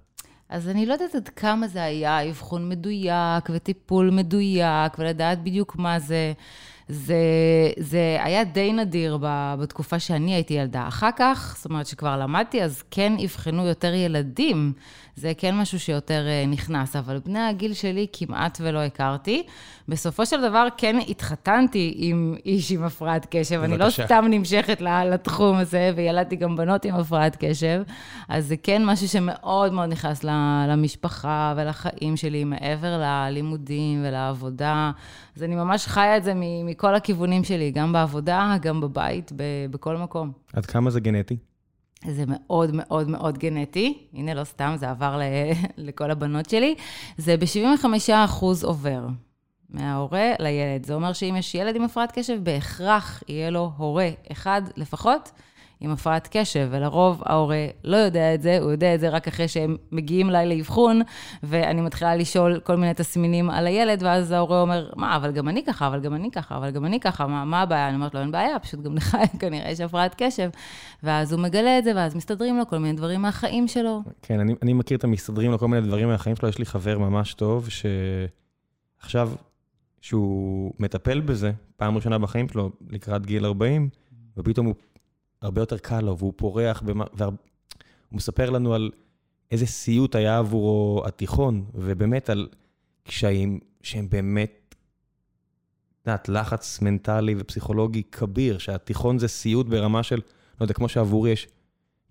אז 0.49 0.69
אני 0.69 0.87
לא 0.87 0.93
יודעת 0.93 1.15
עד 1.15 1.29
כמה 1.29 1.69
זה 1.69 1.85
היה 1.85 2.31
אבחון 2.31 2.69
מדויק 2.69 3.51
וטיפול 3.51 4.11
מדויק, 4.11 4.99
ולדעת 4.99 5.43
בדיוק 5.43 5.77
מה 5.77 5.99
זה. 5.99 6.33
זה, 6.89 7.17
זה 7.79 8.19
היה 8.21 8.45
די 8.45 8.73
נדיר 8.73 9.19
בתקופה 9.61 9.99
שאני 9.99 10.35
הייתי 10.35 10.55
ילדה. 10.55 10.89
אחר 10.89 11.11
כך, 11.17 11.55
זאת 11.57 11.65
אומרת 11.65 11.87
שכבר 11.87 12.17
למדתי, 12.17 12.63
אז 12.63 12.83
כן 12.91 13.13
אבחנו 13.25 13.67
יותר 13.67 13.95
ילדים. 13.95 14.73
זה 15.17 15.33
כן 15.39 15.55
משהו 15.57 15.81
שיותר 15.81 16.27
אה, 16.27 16.45
נכנס, 16.47 16.97
אבל 16.97 17.19
בני 17.25 17.39
הגיל 17.39 17.75
שלי 17.75 18.07
כמעט 18.13 18.59
ולא 18.63 18.79
הכרתי. 18.79 19.43
בסופו 19.89 20.27
של 20.27 20.49
דבר 20.49 20.67
כן 20.77 20.99
התחתנתי 21.09 21.95
עם 21.97 22.35
איש 22.47 22.73
עם 22.73 22.83
הפרעת 22.85 23.27
קשב, 23.31 23.61
אני 23.65 23.79
לא 23.79 23.91
סתם 23.91 24.25
נמשכת 24.31 24.81
לתחום 24.81 25.57
הזה, 25.57 25.93
וילדתי 25.97 26.37
גם 26.37 26.57
בנות 26.57 26.85
עם 26.85 26.95
הפרעת 26.95 27.37
קשב, 27.41 27.83
אז 28.29 28.47
זה 28.47 28.57
כן 28.63 28.85
משהו 28.85 29.09
שמאוד 29.09 29.73
מאוד 29.73 29.89
נכנס 29.89 30.25
למשפחה 30.69 31.55
ולחיים 31.57 32.17
שלי, 32.17 32.45
מעבר 32.45 32.99
ללימודים 32.99 34.03
ולעבודה. 34.05 34.91
אז 35.37 35.43
אני 35.43 35.55
ממש 35.55 35.87
חיה 35.87 36.17
את 36.17 36.25
זה 36.25 36.33
מכל 36.65 36.95
הכיוונים 36.95 37.45
שלי, 37.45 37.71
גם 37.71 37.93
בעבודה, 37.93 38.57
גם 38.61 38.81
בבית, 38.81 39.33
בכל 39.71 39.97
מקום. 39.97 40.33
עד 40.53 40.67
כמה 40.67 40.91
זה 40.91 41.01
גנטי? 41.01 41.37
זה 42.13 42.25
מאוד 42.27 42.71
מאוד 42.73 43.09
מאוד 43.09 43.39
גנטי, 43.39 43.99
הנה 44.15 44.35
לא 44.35 44.45
סתם, 44.45 44.75
זה 44.79 44.91
עבר 44.91 45.21
לכל 45.77 46.11
הבנות 46.11 46.51
שלי, 46.51 46.75
זה 47.19 47.37
ב-75% 47.37 48.45
עובר. 48.63 49.07
מההורה 49.71 50.33
לילד. 50.39 50.87
זה 50.87 50.95
אומר 50.95 51.13
שאם 51.13 51.37
יש 51.39 51.55
ילד 51.55 51.77
עם 51.77 51.83
הפרעת 51.83 52.13
קשב, 52.13 52.39
בהכרח 52.45 53.23
יהיה 53.29 53.51
לו 53.51 53.73
הורה 53.77 54.09
אחד 54.33 54.63
לפחות 54.77 55.31
עם 55.81 55.91
הפרעת 55.91 56.29
קשב, 56.31 56.69
ולרוב 56.71 57.23
ההורה 57.27 57.67
לא 57.85 57.97
יודע 57.97 58.35
את 58.35 58.43
זה, 58.43 58.59
הוא 58.61 58.71
יודע 58.71 58.95
את 58.95 59.01
זה 59.01 59.09
רק 59.09 59.29
אחרי 59.29 59.49
שהם 59.49 59.77
מגיעים 59.93 60.31
אליי 60.31 60.57
לאבחון, 60.57 61.01
ואני 61.43 61.81
מתחילה 61.81 62.17
לשאול 62.17 62.61
כל 62.61 62.77
מיני 62.77 62.95
תסמינים 62.95 63.51
על 63.51 63.67
הילד, 63.67 64.03
ואז 64.03 64.33
ההורה 64.33 64.61
אומר, 64.61 64.91
מה, 64.97 65.17
אבל 65.17 65.33
גם 65.33 65.49
אני 65.49 65.65
ככה, 65.65 65.87
אבל 65.87 66.01
גם 66.01 66.15
אני 66.15 66.31
ככה, 66.31 66.57
אבל 66.57 66.71
גם 66.71 66.85
אני 66.85 67.01
ככה, 67.01 67.27
מה, 67.27 67.45
מה 67.45 67.63
הבעיה? 67.63 67.89
אני 67.89 67.97
אומרת 67.97 68.15
לו, 68.15 68.21
אין 68.21 68.31
בעיה, 68.33 68.59
פשוט 68.59 68.81
גם 68.81 68.97
לך 68.97 69.17
כנראה 69.41 69.71
יש 69.71 69.81
הפרעת 69.81 70.15
קשב. 70.19 70.51
ואז 71.03 71.33
הוא 71.33 71.41
מגלה 71.41 71.79
את 71.79 71.85
זה, 71.85 71.93
ואז 71.97 72.15
מסתדרים 72.15 72.59
לו 72.59 72.67
כל 72.67 72.79
מיני 72.79 72.97
דברים 72.97 73.23
מהחיים 73.23 73.69
שלו. 73.69 74.03
כן, 74.23 74.41
אני, 74.41 74.55
אני 74.63 74.73
מכיר 74.73 74.99
את 74.99 75.05
המסתדרים 75.05 75.51
לו 75.51 75.59
כל 75.59 75.69
מיני 75.69 75.87
דברים 75.87 76.09
מהחיים 76.09 76.37
שלו, 76.37 76.49
יש 76.49 76.59
לי 76.59 76.67
חבר 76.67 76.99
ממש 76.99 77.35
טוב, 77.35 77.69
שעכשיו, 79.01 79.33
שהוא 80.01 80.73
מטפל 80.79 81.21
בזה, 81.21 81.53
פעם 81.77 81.97
ראשונה 81.97 82.19
בחיים 82.19 82.49
שלו, 82.49 82.71
לקראת 82.91 83.27
גיל 83.27 83.47
40, 83.47 83.89
ופתאום 84.37 84.67
הוא 84.67 84.75
הרבה 85.47 85.63
יותר 85.63 85.79
קל 85.79 86.01
לו, 86.01 86.19
והוא 86.19 86.33
פורח, 86.37 86.83
במה, 86.83 87.05
והוא 87.15 87.33
מספר 88.13 88.51
לנו 88.51 88.75
על 88.75 88.91
איזה 89.51 89.67
סיוט 89.67 90.15
היה 90.15 90.39
עבורו 90.39 91.03
התיכון, 91.07 91.65
ובאמת 91.75 92.31
על 92.31 92.49
קשיים 93.05 93.61
שהם 93.83 94.09
באמת, 94.09 94.75
את 96.03 96.07
יודעת, 96.07 96.29
לחץ 96.29 96.83
מנטלי 96.83 97.35
ופסיכולוגי 97.39 98.03
כביר, 98.13 98.59
שהתיכון 98.59 99.19
זה 99.19 99.29
סיוט 99.29 99.67
ברמה 99.67 100.03
של, 100.03 100.21
לא 100.61 100.65
יודע, 100.65 100.75
כמו 100.75 100.89
שעבורי 100.89 101.31
יש 101.31 101.49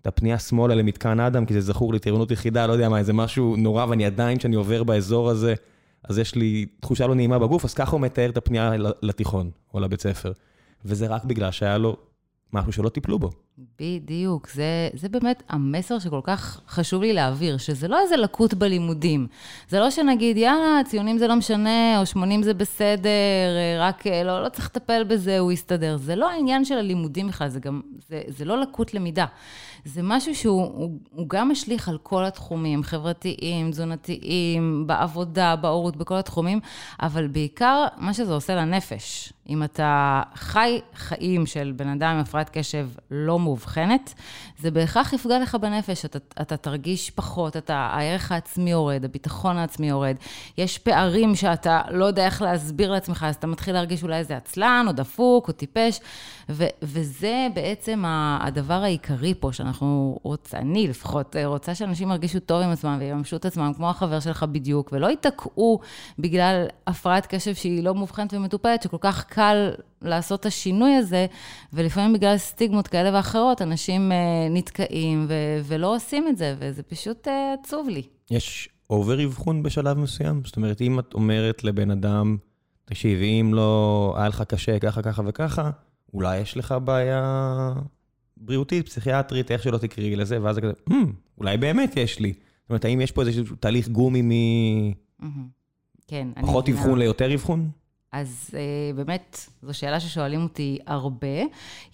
את 0.02 0.06
הפנייה 0.06 0.38
שמאלה 0.38 0.74
למתקן 0.74 1.20
אדם, 1.20 1.46
כי 1.46 1.54
זה 1.54 1.60
זכור 1.60 1.92
לי 1.92 1.98
טירונות 1.98 2.30
יחידה, 2.30 2.66
לא 2.66 2.72
יודע 2.72 2.88
מה, 2.88 2.98
איזה 2.98 3.12
משהו 3.12 3.56
נורא, 3.56 3.86
ואני 3.88 4.06
עדיין, 4.06 4.38
כשאני 4.38 4.56
עובר 4.56 4.84
באזור 4.84 5.30
הזה, 5.30 5.54
אז 6.04 6.18
יש 6.18 6.34
לי 6.34 6.66
תחושה 6.80 7.06
לא 7.06 7.14
נעימה 7.14 7.38
בגוף, 7.38 7.64
אז 7.64 7.74
ככה 7.74 7.92
הוא 7.92 8.00
מתאר 8.00 8.30
את 8.30 8.36
הפנייה 8.36 8.72
לתיכון 9.02 9.50
או 9.74 9.80
לבית 9.80 10.00
ספר. 10.00 10.32
וזה 10.84 11.06
רק 11.06 11.24
בגלל 11.24 11.50
שהיה 11.50 11.78
לו 11.78 11.96
משהו 12.52 12.72
שלא 12.72 12.88
טיפלו 12.88 13.18
בו. 13.18 13.30
בדיוק, 13.80 14.48
זה, 14.48 14.88
זה 14.94 15.08
באמת 15.08 15.42
המסר 15.48 15.98
שכל 15.98 16.20
כך 16.22 16.60
חשוב 16.68 17.02
לי 17.02 17.12
להעביר, 17.12 17.58
שזה 17.58 17.88
לא 17.88 18.00
איזה 18.00 18.16
לקות 18.16 18.54
בלימודים. 18.54 19.26
זה 19.68 19.80
לא 19.80 19.90
שנגיד, 19.90 20.36
יאללה, 20.36 20.80
ציונים 20.84 21.18
זה 21.18 21.26
לא 21.26 21.36
משנה, 21.36 22.00
או 22.00 22.06
80 22.06 22.42
זה 22.42 22.54
בסדר, 22.54 23.10
רק 23.78 24.06
לא, 24.06 24.42
לא 24.42 24.48
צריך 24.48 24.66
לטפל 24.66 25.04
בזה, 25.04 25.38
הוא 25.38 25.52
יסתדר. 25.52 25.96
זה 25.96 26.16
לא 26.16 26.30
העניין 26.30 26.64
של 26.64 26.78
הלימודים 26.78 27.28
בכלל, 27.28 27.48
זה 27.48 27.60
גם, 27.60 27.80
זה, 28.08 28.22
זה 28.28 28.44
לא 28.44 28.60
לקות 28.60 28.94
למידה. 28.94 29.26
זה 29.86 30.00
משהו 30.04 30.34
שהוא 30.34 30.62
הוא, 30.62 30.98
הוא 31.10 31.28
גם 31.28 31.50
משליך 31.50 31.88
על 31.88 31.98
כל 32.02 32.24
התחומים, 32.24 32.82
חברתיים, 32.82 33.70
תזונתיים, 33.70 34.84
בעבודה, 34.86 35.56
בהורות, 35.56 35.96
בכל 35.96 36.14
התחומים, 36.14 36.60
אבל 37.00 37.26
בעיקר 37.26 37.84
מה 37.96 38.14
שזה 38.14 38.32
עושה 38.32 38.54
לנפש. 38.54 39.32
אם 39.48 39.62
אתה 39.62 40.22
חי 40.34 40.80
חיים 40.94 41.46
של 41.46 41.72
בן 41.76 41.88
אדם 41.88 42.14
עם 42.14 42.18
הפרעת 42.18 42.50
קשב 42.50 42.88
לא 43.10 43.38
מאובחנת, 43.46 44.14
זה 44.58 44.70
בהכרח 44.70 45.12
יפגע 45.12 45.38
לך 45.38 45.54
בנפש, 45.54 46.04
אתה, 46.04 46.18
אתה 46.40 46.56
תרגיש 46.56 47.10
פחות, 47.10 47.56
אתה, 47.56 47.74
הערך 47.74 48.32
העצמי 48.32 48.70
יורד, 48.70 49.04
הביטחון 49.04 49.56
העצמי 49.56 49.88
יורד. 49.88 50.16
יש 50.58 50.78
פערים 50.78 51.34
שאתה 51.34 51.80
לא 51.90 52.04
יודע 52.04 52.24
איך 52.24 52.42
להסביר 52.42 52.92
לעצמך, 52.92 53.26
אז 53.28 53.34
אתה 53.34 53.46
מתחיל 53.46 53.74
להרגיש 53.74 54.02
אולי 54.02 54.16
איזה 54.16 54.36
עצלן, 54.36 54.84
או 54.88 54.92
דפוק, 54.92 55.48
או 55.48 55.52
טיפש, 55.52 56.00
ו, 56.48 56.64
וזה 56.82 57.46
בעצם 57.54 58.02
הדבר 58.40 58.82
העיקרי 58.82 59.34
פה, 59.40 59.52
שאנחנו 59.52 60.18
רוצים, 60.22 60.58
אני 60.58 60.88
לפחות, 60.88 61.36
רוצה 61.44 61.74
שאנשים 61.74 62.10
ירגישו 62.10 62.40
טוב 62.40 62.62
עם 62.62 62.70
עצמם 62.70 62.96
ויממשו 63.00 63.36
את 63.36 63.44
עצמם, 63.44 63.72
כמו 63.76 63.90
החבר 63.90 64.20
שלך 64.20 64.42
בדיוק, 64.42 64.90
ולא 64.92 65.06
ייתקעו 65.06 65.80
בגלל 66.18 66.66
הפרעת 66.86 67.26
קשב 67.26 67.54
שהיא 67.54 67.84
לא 67.84 67.94
מאובחנת 67.94 68.34
ומטופלת, 68.34 68.82
שכל 68.82 68.96
כך 69.00 69.24
קל 69.24 69.70
לעשות 70.02 70.40
את 70.40 70.46
השינוי 70.46 70.94
הזה, 70.94 71.26
ולפעמים 71.72 72.12
בגלל 72.12 72.36
סטיגמות 72.36 72.88
כאלה 72.88 73.10
ואחרות, 73.16 73.62
אנשים 73.62 74.12
uh, 74.12 74.45
נתקעים 74.50 75.26
ו- 75.28 75.60
ולא 75.64 75.94
עושים 75.94 76.28
את 76.28 76.36
זה, 76.36 76.54
וזה 76.58 76.82
פשוט 76.82 77.26
uh, 77.26 77.30
עצוב 77.60 77.88
לי. 77.88 78.02
יש 78.30 78.68
אובר 78.90 79.24
אבחון 79.24 79.62
בשלב 79.62 79.98
מסוים? 79.98 80.42
זאת 80.44 80.56
אומרת, 80.56 80.80
אם 80.80 80.98
את 80.98 81.14
אומרת 81.14 81.64
לבן 81.64 81.90
אדם, 81.90 82.36
תקשיב, 82.84 83.18
אם 83.18 83.54
לא 83.54 84.14
היה 84.16 84.28
לך 84.28 84.42
קשה 84.42 84.78
ככה, 84.78 85.02
ככה 85.02 85.22
וככה, 85.26 85.70
אולי 86.14 86.38
יש 86.38 86.56
לך 86.56 86.74
בעיה 86.84 87.72
בריאותית, 88.36 88.86
פסיכיאטרית, 88.86 89.50
איך 89.50 89.62
שלא 89.62 89.78
תקראי 89.78 90.16
לזה, 90.16 90.42
ואז 90.42 90.54
זה 90.54 90.60
כזה, 90.60 90.72
mm, 90.90 90.94
אולי 91.38 91.56
באמת 91.56 91.96
יש 91.96 92.20
לי. 92.20 92.32
זאת 92.32 92.70
אומרת, 92.70 92.84
האם 92.84 93.00
יש 93.00 93.12
פה 93.12 93.22
איזשהו 93.22 93.56
תהליך 93.56 93.88
גומי 93.88 94.22
מ... 94.22 94.30
כן, 96.06 96.28
פחות 96.40 96.68
אבחון 96.68 96.98
ליותר 96.98 97.34
אבחון? 97.34 97.70
אז 98.20 98.50
uh, 98.50 98.96
באמת, 98.96 99.40
זו 99.62 99.74
שאלה 99.74 100.00
ששואלים 100.00 100.42
אותי 100.42 100.78
הרבה. 100.86 101.42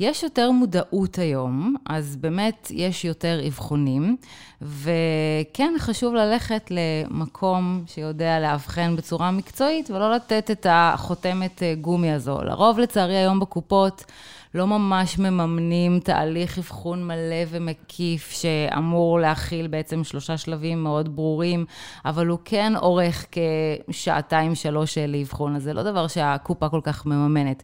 יש 0.00 0.22
יותר 0.22 0.50
מודעות 0.50 1.18
היום, 1.18 1.76
אז 1.86 2.16
באמת 2.16 2.68
יש 2.70 3.04
יותר 3.04 3.40
אבחונים, 3.48 4.16
וכן 4.62 5.74
חשוב 5.78 6.14
ללכת 6.14 6.70
למקום 6.70 7.84
שיודע 7.86 8.40
לאבחן 8.40 8.96
בצורה 8.96 9.30
מקצועית, 9.30 9.90
ולא 9.90 10.14
לתת 10.14 10.50
את 10.50 10.66
החותמת 10.70 11.62
אה, 11.62 11.74
גומי 11.80 12.12
הזו. 12.12 12.42
לרוב, 12.42 12.78
לצערי, 12.78 13.16
היום 13.16 13.40
בקופות, 13.40 14.04
לא 14.54 14.66
ממש 14.66 15.18
מממנים 15.18 16.00
תהליך 16.00 16.58
אבחון 16.58 17.04
מלא 17.06 17.44
ומקיף 17.48 18.30
שאמור 18.30 19.20
להכיל 19.20 19.66
בעצם 19.66 20.04
שלושה 20.04 20.36
שלבים 20.36 20.82
מאוד 20.82 21.16
ברורים, 21.16 21.64
אבל 22.04 22.26
הוא 22.26 22.38
כן 22.44 22.72
אורך 22.76 23.26
כשעתיים-שלוש 23.88 24.98
לאבחון, 24.98 25.56
אז 25.56 25.62
זה 25.62 25.72
לא 25.72 25.82
דבר 25.82 26.06
שהקופה 26.08 26.68
כל 26.68 26.80
כך 26.82 27.06
מממנת. 27.06 27.62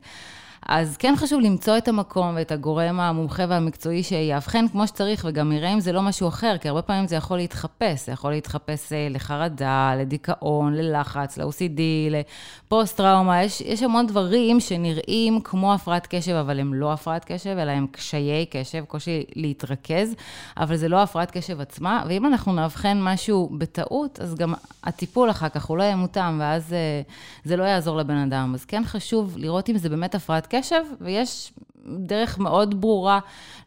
אז 0.67 0.97
כן 0.97 1.15
חשוב 1.17 1.41
למצוא 1.41 1.79
את 1.79 1.89
המקום 1.89 2.35
ואת 2.37 2.53
הגורם 2.53 3.01
המומחה 3.01 3.45
והמקצועי 3.49 4.03
שיאבחן 4.03 4.69
כמו 4.69 4.87
שצריך, 4.87 5.27
וגם 5.29 5.53
יראה 5.53 5.73
אם 5.73 5.81
זה 5.81 5.93
לא 5.93 6.03
משהו 6.03 6.29
אחר, 6.29 6.59
כי 6.61 6.69
הרבה 6.69 6.83
פעמים 6.83 7.07
זה 7.07 7.17
יכול 7.17 7.37
להתחפש. 7.37 8.07
זה 8.07 8.13
יכול 8.13 8.31
להתחפש 8.31 8.93
אה, 8.93 9.09
לחרדה, 9.11 9.95
לדיכאון, 9.99 10.75
ללחץ, 10.75 11.39
ל-OCD, 11.39 11.81
לפוסט-טראומה. 12.11 13.43
יש, 13.43 13.61
יש 13.61 13.83
המון 13.83 14.07
דברים 14.07 14.61
שנראים 14.61 15.41
כמו 15.41 15.75
הפרעת 15.75 16.07
קשב, 16.07 16.33
אבל 16.33 16.61
הם 16.61 16.75
לא 16.75 16.93
הפרעת 16.93 17.25
קשב, 17.25 17.57
אלא 17.59 17.71
הם 17.71 17.87
קשיי 17.93 18.47
קשב, 18.51 18.85
קושי 18.85 19.25
להתרכז, 19.37 20.15
אבל 20.57 20.77
זה 20.77 20.89
לא 20.89 21.03
הפרעת 21.03 21.31
קשב 21.31 21.61
עצמה. 21.61 22.03
ואם 22.09 22.27
אנחנו 22.27 22.53
נאבחן 22.53 22.99
משהו 23.03 23.51
בטעות, 23.59 24.21
אז 24.21 24.35
גם 24.35 24.55
הטיפול 24.85 25.31
אחר 25.31 25.49
כך 25.49 25.65
הוא 25.65 25.77
לא 25.77 25.83
יהיה 25.83 25.97
מותאם, 25.97 26.41
ואז 26.41 26.73
אה, 26.73 27.03
זה 27.45 27.57
לא 27.57 27.65
יעזור 27.65 27.97
לבן 27.97 28.17
אדם. 28.17 28.55
אז 28.55 28.65
כן 28.65 28.83
חשוב 28.87 29.35
לראות 29.39 29.71
אם 29.71 29.79
זה 29.79 29.89
באמת 29.89 30.15
הפרעת 30.15 30.48
קשב, 30.51 30.83
ויש 31.01 31.53
דרך 31.99 32.39
מאוד 32.39 32.81
ברורה 32.81 33.19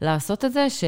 לעשות 0.01 0.45
את 0.45 0.53
זה, 0.53 0.69
ש, 0.69 0.83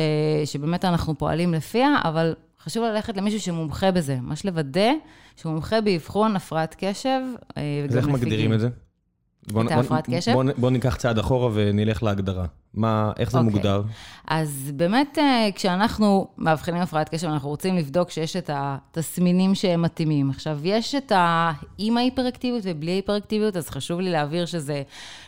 שבאמת 0.46 0.86
אנחנו 0.86 1.18
פועלים 1.18 1.54
לפיה, 1.54 1.96
אבל 2.04 2.36
חשוב 2.64 2.84
ללכת 2.84 3.18
למישהו 3.18 3.40
שמומחה 3.40 3.92
בזה, 3.92 4.16
ממש 4.22 4.46
לוודא 4.46 4.92
שהוא 5.36 5.52
מומחה 5.52 5.82
באבחון 5.82 6.36
הפרעת 6.36 6.76
קשב. 6.80 7.20
אה, 7.58 7.86
אז 7.90 7.98
איך 7.98 8.08
מגדירים 8.08 8.54
את 8.54 8.60
זה? 8.60 8.70
את 9.50 9.72
ההפרעת 9.72 10.10
קשב? 10.14 10.34
בוא, 10.34 10.44
בוא 10.58 10.72
ניקח 10.72 10.96
צעד 10.96 11.20
אחורה 11.20 11.50
ונלך 11.54 12.04
להגדרה. 12.04 12.46
מה, 12.74 13.12
איך 13.20 13.32
זה 13.32 13.38
okay. 13.38 13.42
אוקיי. 13.42 13.54
מוגדר? 13.54 13.82
אז 14.28 14.72
באמת, 14.76 15.18
אה, 15.18 15.50
כשאנחנו 15.56 16.28
מאבחנים 16.38 16.82
הפרעת 16.82 17.10
קשב, 17.10 17.28
אנחנו 17.28 17.50
רוצים 17.50 17.76
לבדוק 17.78 18.10
שיש 18.10 18.36
את 18.36 18.50
התסמינים 18.54 19.56
שהם 19.56 19.82
מתאימים. 19.82 20.30
עכשיו, 20.30 20.60
יש 20.64 20.96
את 20.96 21.12
ה... 21.12 21.52
עם 21.78 21.98
ההיפראקטיביות 21.98 22.64
ובלי 22.66 22.92
ההיפראקטיביות, 22.92 23.58
אז 23.58 23.70
חשוב 23.70 24.00
לי 24.00 24.12
להבהיר 24.12 24.46
שזה 24.46 24.82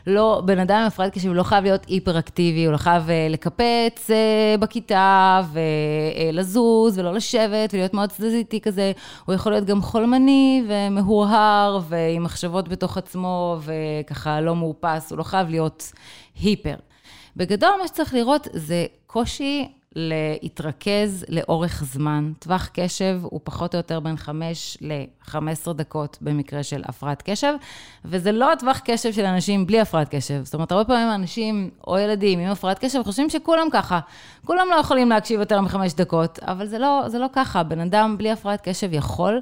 לא... 0.08 0.42
בן 0.46 0.60
אדם 0.60 0.80
עם 0.80 0.88
הפרעת 0.88 1.14
קשב 1.14 1.32
לא 1.32 1.44
חייב 1.44 1.64
להיות 1.64 1.86
היפראקטיבי, 1.86 2.66
הוא 2.66 2.72
לא 2.72 2.78
חייב 2.78 3.10
אה, 3.10 3.28
לקפץ 3.30 4.10
אה, 4.12 4.56
בכיתה 4.60 5.42
ולזוז 6.32 7.00
ולא 7.00 7.14
לשבת 7.14 7.74
ולהיות 7.74 7.94
מאוד 7.94 8.10
תזזיתי 8.10 8.62
כזה. 8.62 8.92
הוא 9.25 9.36
יכול 9.36 9.52
להיות 9.52 9.66
גם 9.66 9.82
חולמני 9.82 10.64
ומהורהר 10.68 11.80
ועם 11.90 12.24
מחשבות 12.24 12.68
בתוך 12.68 12.98
עצמו 12.98 13.60
וככה 13.62 14.42
לא 14.42 14.56
מאופס, 14.56 15.12
הוא 15.12 15.18
לא 15.18 15.24
חייב 15.24 15.50
להיות 15.50 15.92
היפר. 16.42 16.75
בגדול, 17.38 17.70
מה 17.82 17.88
שצריך 17.88 18.13
לראות 18.13 18.48
זה 18.54 18.86
קושי 19.08 19.68
להתרכז 19.96 21.25
לאורך 21.30 21.84
זמן. 21.84 22.32
טווח 22.39 22.70
קשב 22.74 23.20
הוא 23.24 23.39
פחות 23.44 23.75
או 23.75 23.80
יותר 23.80 24.00
בין 24.00 24.18
5 24.18 24.77
ל-15 25.34 25.74
דקות 25.74 26.17
במקרה 26.22 26.63
של 26.63 26.82
הפרעת 26.86 27.24
קשב, 27.25 27.53
וזה 28.05 28.32
לא 28.32 28.53
הטווח 28.53 28.82
קשב 28.86 29.12
של 29.12 29.25
אנשים 29.25 29.65
בלי 29.65 29.79
הפרעת 29.82 30.15
קשב. 30.15 30.41
זאת 30.44 30.53
אומרת, 30.53 30.72
הרבה 30.72 30.86
פעמים 30.86 31.13
אנשים 31.15 31.70
או 31.88 31.98
ילדים 31.98 32.39
עם 32.39 32.51
הפרעת 32.51 32.79
קשב 32.79 33.03
חושבים 33.03 33.29
שכולם 33.29 33.67
ככה. 33.72 34.00
כולם 34.46 34.67
לא 34.72 34.75
יכולים 34.75 35.10
להקשיב 35.10 35.39
יותר 35.39 35.62
מחמש 35.62 35.94
דקות, 35.94 36.39
אבל 36.41 36.65
זה 36.65 36.79
לא, 36.79 37.03
זה 37.08 37.20
לא 37.20 37.27
ככה. 37.34 37.63
בן 37.63 37.79
אדם 37.79 38.15
בלי 38.17 38.32
הפרעת 38.32 38.62
קשב 38.62 38.94
יכול 38.94 39.41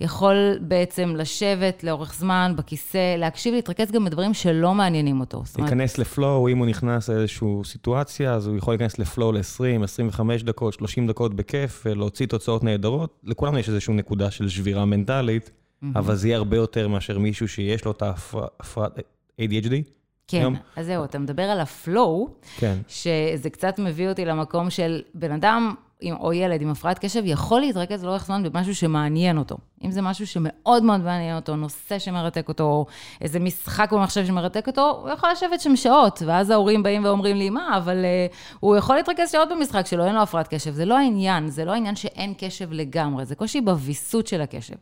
יכול 0.00 0.58
בעצם 0.60 1.14
לשבת 1.16 1.84
לאורך 1.84 2.14
זמן 2.14 2.52
בכיסא, 2.56 3.16
להקשיב, 3.16 3.54
להתרכז 3.54 3.90
גם 3.90 4.04
בדברים 4.04 4.34
שלא 4.34 4.74
מעניינים 4.74 5.20
אותו. 5.20 5.42
להיכנס 5.58 5.98
לפלואו, 5.98 6.48
אם 6.48 6.58
הוא 6.58 6.66
נכנס 6.66 7.08
לאיזושהי 7.08 7.48
סיטואציה, 7.64 8.34
אז 8.34 8.46
הוא 8.46 8.56
יכול 8.56 8.74
להיכנס 8.74 8.98
לפלואו 8.98 9.32
ל-20, 9.32 9.84
25 9.84 10.42
דקות, 10.42 10.74
30 10.74 11.06
דקות 11.06 11.34
בכיף, 11.34 11.86
להוציא 11.86 12.26
תוצאות 12.26 12.64
נהדרות. 12.64 13.20
לכולם 13.24 13.56
יש 13.56 13.68
איזושהי 13.68 13.94
נקודה 13.94 14.30
של 14.30 14.48
שבירה 14.48 14.84
מנטלית, 14.84 15.23
mm-hmm. 15.28 15.86
אבל 15.94 16.14
זה 16.14 16.28
יהיה 16.28 16.36
הרבה 16.36 16.56
יותר 16.56 16.88
מאשר 16.88 17.18
מישהו 17.18 17.48
שיש 17.48 17.84
לו 17.84 17.90
את 17.90 18.02
ההפרעת 18.02 18.98
ADHD. 19.40 19.72
כן, 20.28 20.38
היום. 20.38 20.56
אז 20.76 20.86
זהו, 20.86 21.04
אתה 21.04 21.18
מדבר 21.18 21.42
על 21.42 21.60
הפלואו, 21.60 22.28
כן. 22.56 22.78
שזה 22.88 23.50
קצת 23.50 23.78
מביא 23.78 24.08
אותי 24.08 24.24
למקום 24.24 24.70
של 24.70 25.02
בן 25.14 25.32
אדם 25.32 25.74
עם, 26.00 26.16
או 26.16 26.32
ילד 26.32 26.62
עם 26.62 26.70
הפרעת 26.70 26.98
קשב 26.98 27.22
יכול 27.24 27.60
להתרכז 27.60 28.04
לאורך 28.04 28.26
זמן 28.26 28.42
במשהו 28.42 28.74
שמעניין 28.74 29.38
אותו. 29.38 29.56
אם 29.84 29.90
זה 29.90 30.02
משהו 30.02 30.26
שמאוד 30.26 30.82
מאוד 30.82 31.00
מעניין 31.00 31.36
אותו, 31.36 31.56
נושא 31.56 31.98
שמרתק 31.98 32.48
אותו, 32.48 32.64
או 32.64 32.86
איזה 33.20 33.40
משחק 33.40 33.92
במחשב 33.92 34.26
שמרתק 34.26 34.66
אותו, 34.66 34.98
הוא 35.02 35.10
יכול 35.10 35.30
לשבת 35.32 35.60
שם 35.60 35.76
שעות, 35.76 36.22
ואז 36.26 36.50
ההורים 36.50 36.82
באים 36.82 37.04
ואומרים 37.04 37.36
לי, 37.36 37.50
מה, 37.50 37.76
אבל 37.76 38.04
uh, 38.04 38.34
הוא 38.60 38.76
יכול 38.76 38.96
להתרכז 38.96 39.30
שעות 39.32 39.48
במשחק 39.48 39.86
שלו, 39.86 40.04
אין 40.04 40.14
לו 40.14 40.22
הפרעת 40.22 40.48
קשב. 40.48 40.72
זה 40.72 40.84
לא 40.84 40.98
העניין, 40.98 41.48
זה 41.48 41.64
לא 41.64 41.72
העניין 41.72 41.96
שאין 41.96 42.34
קשב 42.38 42.72
לגמרי, 42.72 43.24
זה 43.24 43.34
קושי 43.34 43.60
בוויסות 43.60 44.26
של 44.26 44.40
הקשב. 44.40 44.74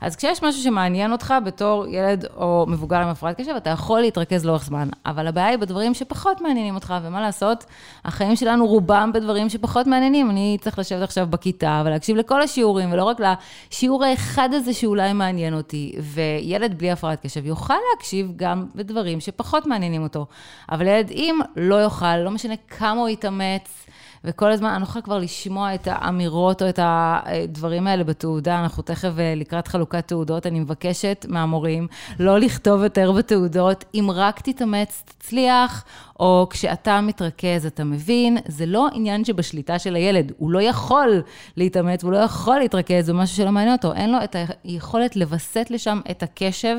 אז 0.00 0.16
כשיש 0.16 0.42
משהו 0.42 0.62
שמעניין 0.62 1.12
אותך 1.12 1.34
בתור 1.44 1.86
ילד 1.86 2.24
או 2.36 2.64
מבוגר 2.68 2.96
עם 2.96 3.08
הפרעת 3.08 3.40
קשב, 3.40 3.52
אתה 3.56 3.70
יכול 3.70 4.00
להתרכז 4.00 4.46
לאורך 4.46 4.64
זמן, 4.64 4.88
אבל 5.06 5.26
הבעיה 5.26 5.46
היא 5.46 5.56
בדברים 5.56 5.94
שפחות 5.94 6.40
מעניינים 6.40 6.74
אותך, 6.74 6.94
ומה 7.02 7.20
לעשות, 7.20 7.64
החיים 8.04 8.36
שלנו 8.36 8.66
רובם 8.66 9.10
בדברים 9.14 9.48
שפחות 9.48 9.86
מעניינים. 9.86 10.30
אני 10.30 10.58
צריך 10.60 10.78
לשבת 10.78 11.02
עכשיו 11.02 11.26
בכיתה 11.30 11.82
ולהקשיב 11.84 12.16
לכל 12.16 12.42
השיעורים, 12.42 12.92
ולא 12.92 13.04
רק 13.04 13.16
לשיעור 13.20 14.04
האחד 14.04 14.45
הזה 14.54 14.74
שאולי 14.74 15.12
מעניין 15.12 15.54
אותי. 15.54 15.92
וילד 16.00 16.78
בלי 16.78 16.90
הפרעת 16.90 17.20
קשב 17.22 17.46
יוכל 17.46 17.74
להקשיב 17.92 18.32
גם 18.36 18.66
בדברים 18.74 19.20
שפחות 19.20 19.66
מעניינים 19.66 20.02
אותו. 20.02 20.26
אבל 20.70 20.86
ילד 20.86 21.10
עם 21.10 21.38
לא 21.56 21.74
יוכל, 21.74 22.16
לא 22.16 22.30
משנה 22.30 22.54
כמה 22.68 23.00
הוא 23.00 23.08
יתאמץ. 23.08 23.85
וכל 24.26 24.52
הזמן, 24.52 24.68
אני 24.68 24.80
לא 24.80 24.86
יכולה 24.86 25.02
כבר 25.02 25.18
לשמוע 25.18 25.74
את 25.74 25.88
האמירות 25.90 26.62
או 26.62 26.68
את 26.68 26.78
הדברים 26.82 27.86
האלה 27.86 28.04
בתעודה. 28.04 28.60
אנחנו 28.60 28.82
תכף 28.82 29.10
אה, 29.18 29.34
לקראת 29.36 29.68
חלוקת 29.68 30.08
תעודות, 30.08 30.46
אני 30.46 30.60
מבקשת 30.60 31.26
מהמורים 31.28 31.88
לא 32.18 32.38
לכתוב 32.38 32.82
יותר 32.82 33.12
בתעודות, 33.12 33.84
אם 33.94 34.08
רק 34.14 34.40
תתאמץ, 34.40 35.02
תצליח, 35.04 35.84
או 36.20 36.46
כשאתה 36.50 37.00
מתרכז, 37.00 37.66
אתה 37.66 37.84
מבין, 37.84 38.38
זה 38.46 38.66
לא 38.66 38.88
עניין 38.92 39.24
שבשליטה 39.24 39.78
של 39.78 39.94
הילד. 39.94 40.32
הוא 40.38 40.50
לא 40.50 40.62
יכול 40.62 41.22
להתאמץ, 41.56 42.04
הוא 42.04 42.12
לא 42.12 42.18
יכול 42.18 42.58
להתרכז 42.58 43.10
במשהו 43.10 43.36
שלא 43.36 43.52
מעניין 43.52 43.76
אותו. 43.76 43.92
אין 43.92 44.12
לו 44.12 44.18
את 44.24 44.36
היכולת 44.64 45.16
לווסת 45.16 45.66
לשם 45.70 46.00
את 46.10 46.22
הקשב, 46.22 46.76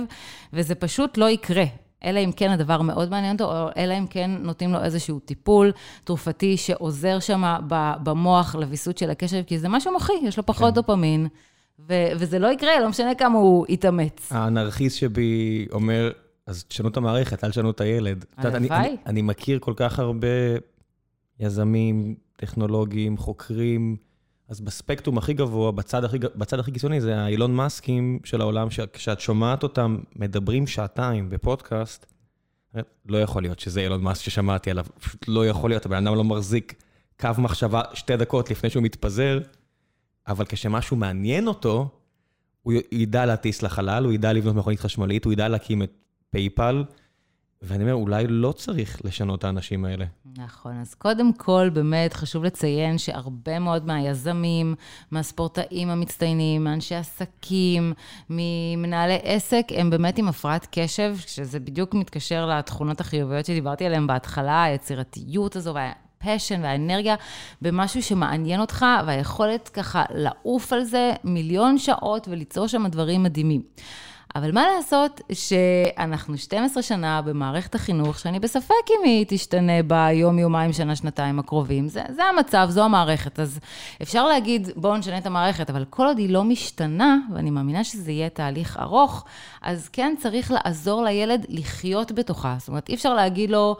וזה 0.54 0.76
פשוט 0.76 1.18
לא 1.18 1.30
יקרה. 1.30 1.66
אלא 2.04 2.20
אם 2.20 2.32
כן 2.32 2.52
הדבר 2.52 2.82
מאוד 2.82 3.10
מעניין 3.10 3.34
אותו, 3.34 3.46
או 3.46 3.70
אלא 3.78 3.98
אם 3.98 4.08
כן 4.08 4.32
נותנים 4.40 4.74
לו 4.74 4.84
איזשהו 4.84 5.20
טיפול 5.20 5.72
תרופתי 6.04 6.58
שעוזר 6.58 7.20
שם 7.20 7.58
במוח 8.04 8.56
לוויסות 8.56 8.98
של 8.98 9.10
הקשב, 9.10 9.44
כי 9.48 9.60
זה 9.60 9.70
משהו 9.70 9.92
מוחי, 9.94 10.14
יש 10.24 10.38
לו 10.38 10.46
פחות 10.46 10.74
כן. 10.74 10.76
דופמין, 10.76 11.28
ו- 11.80 12.08
וזה 12.16 12.40
לא 12.40 12.48
יקרה, 12.48 12.80
לא 12.80 12.90
משנה 12.90 13.16
כמה 13.16 13.38
הוא 13.38 13.66
יתאמץ. 13.70 14.32
האנרכיסט 14.32 14.98
שבי 14.98 15.66
אומר, 15.72 16.12
אז 16.48 16.64
תשנו 16.64 16.90
את 16.90 16.98
המערכת, 16.98 17.44
אל 17.44 17.50
תשנו 17.50 17.72
את 17.72 17.82
הילד. 17.82 18.26
הלוואי. 18.38 18.58
אני, 18.58 18.88
אני, 18.88 18.98
אני 19.06 19.22
מכיר 19.22 19.60
כל 19.60 19.74
כך 19.76 20.00
הרבה 20.00 20.28
יזמים, 21.40 22.16
טכנולוגים, 22.36 23.18
חוקרים, 23.18 23.98
אז 24.50 24.62
בספקטרום 24.62 25.18
הכי 25.18 25.34
גבוה, 25.34 25.72
בצד 25.72 26.04
הכי, 26.04 26.18
בצד 26.36 26.60
הכי 26.60 26.72
קיצוני, 26.72 27.02
זה 27.02 27.20
האילון 27.20 27.56
מאסקים 27.56 28.20
של 28.24 28.42
העולם, 28.42 28.70
שכשאת 28.70 29.20
שומעת 29.20 29.64
אותם 29.64 29.98
מדברים 30.16 30.68
שעתיים 30.68 31.30
בפודקאסט, 31.30 32.06
לא 33.06 33.18
יכול 33.22 33.42
להיות 33.42 33.60
שזה 33.60 33.82
אילון 33.82 34.02
מאסק 34.02 34.24
ששמעתי 34.24 34.72
עליו, 34.72 34.86
פשוט 35.00 35.26
לא 35.28 35.48
יכול 35.48 35.70
להיות, 35.70 35.86
הבן 35.86 36.08
אדם 36.08 36.16
לא 36.16 36.24
מחזיק 36.24 36.84
קו 37.20 37.30
מחשבה 37.38 37.82
שתי 37.94 38.18
דקות 38.18 38.52
לפני 38.52 38.70
שהוא 38.70 38.84
מתפזר, 38.84 39.40
אבל 40.28 40.46
כשמשהו 40.46 40.98
מעניין 40.98 41.48
אותו, 41.48 41.90
הוא 42.62 42.74
ידע 42.92 43.26
להטיס 43.26 43.62
לחלל, 43.62 44.04
הוא 44.04 44.14
ידע 44.14 44.34
לבנות 44.34 44.56
מכונית 44.56 44.80
חשמלית, 44.80 45.26
הוא 45.26 45.34
ידע 45.34 45.48
להקים 45.48 45.84
את 45.84 45.92
פייפל. 46.30 46.84
ואני 47.62 47.84
אומר, 47.84 47.94
אולי 47.94 48.28
לא 48.28 48.52
צריך 48.52 49.02
לשנות 49.06 49.40
את 49.40 49.44
האנשים 49.44 49.86
האלה. 49.86 50.06
נכון, 50.38 50.82
אז 50.82 50.94
קודם 50.94 51.34
כל, 51.34 51.70
באמת 51.74 52.14
חשוב 52.14 52.44
לציין 52.44 52.98
שהרבה 52.98 53.60
מאוד 53.60 53.86
מהיזמים, 53.86 54.76
מהספורטאים 55.12 55.90
המצטיינים, 55.90 56.64
מאנשי 56.64 56.96
עסקים, 56.96 57.94
ממנהלי 58.30 59.20
עסק, 59.24 59.66
הם 59.76 59.90
באמת 59.90 60.18
עם 60.18 60.28
הפרעת 60.28 60.68
קשב, 60.72 61.16
שזה 61.28 61.60
בדיוק 61.60 61.94
מתקשר 61.94 62.46
לתכונות 62.46 63.00
החיוביות 63.02 63.46
שדיברתי 63.46 63.86
עליהן 63.86 64.08
בהתחלה, 64.08 64.64
היצירתיות 64.64 65.56
הזו 65.56 65.74
והפשן 65.74 66.64
והאנרגיה 66.64 67.16
במשהו 67.62 68.04
שמעניין 68.04 68.60
אותך, 68.60 68.86
והיכולת 69.08 69.70
ככה 69.70 70.04
לעוף 70.14 70.74
על 70.74 70.84
זה 70.84 71.14
מיליון 71.24 71.78
שעות 71.78 72.28
וליצור 72.28 72.68
שם 72.68 72.88
דברים 72.88 73.24
מדהימים. 73.24 73.62
אבל 74.36 74.52
מה 74.52 74.64
לעשות 74.76 75.22
שאנחנו 75.34 76.38
12 76.38 76.84
שנה 76.84 77.22
במערכת 77.22 77.76
החינוך, 77.76 78.20
שאני 78.20 78.40
בספק 78.40 78.74
אם 78.90 79.04
היא 79.04 79.26
תשתנה 79.28 79.84
ביום, 79.84 80.40
יומיים, 80.40 80.74
שנה, 80.74 80.96
שנתיים 80.96 81.40
הקרובים. 81.40 81.88
זה, 81.88 82.02
זה 82.10 82.24
המצב, 82.24 82.68
זו 82.70 82.84
המערכת. 82.84 83.40
אז 83.40 83.60
אפשר 84.02 84.28
להגיד, 84.28 84.70
בואו 84.76 84.98
נשנה 84.98 85.18
את 85.18 85.26
המערכת, 85.26 85.70
אבל 85.70 85.86
כל 85.90 86.06
עוד 86.06 86.18
היא 86.18 86.30
לא 86.30 86.44
משתנה, 86.44 87.18
ואני 87.34 87.50
מאמינה 87.50 87.84
שזה 87.84 88.12
יהיה 88.12 88.30
תהליך 88.30 88.78
ארוך, 88.80 89.26
אז 89.62 89.90
כן 89.90 90.16
צריך 90.20 90.52
לעזור 90.52 91.04
לילד 91.04 91.46
לחיות 91.50 92.12
בתוכה. 92.12 92.56
זאת 92.60 92.68
אומרת, 92.68 92.90
אי 92.90 92.96
אפשר 92.96 93.14
להגיד 93.14 93.50
לו... 93.52 93.76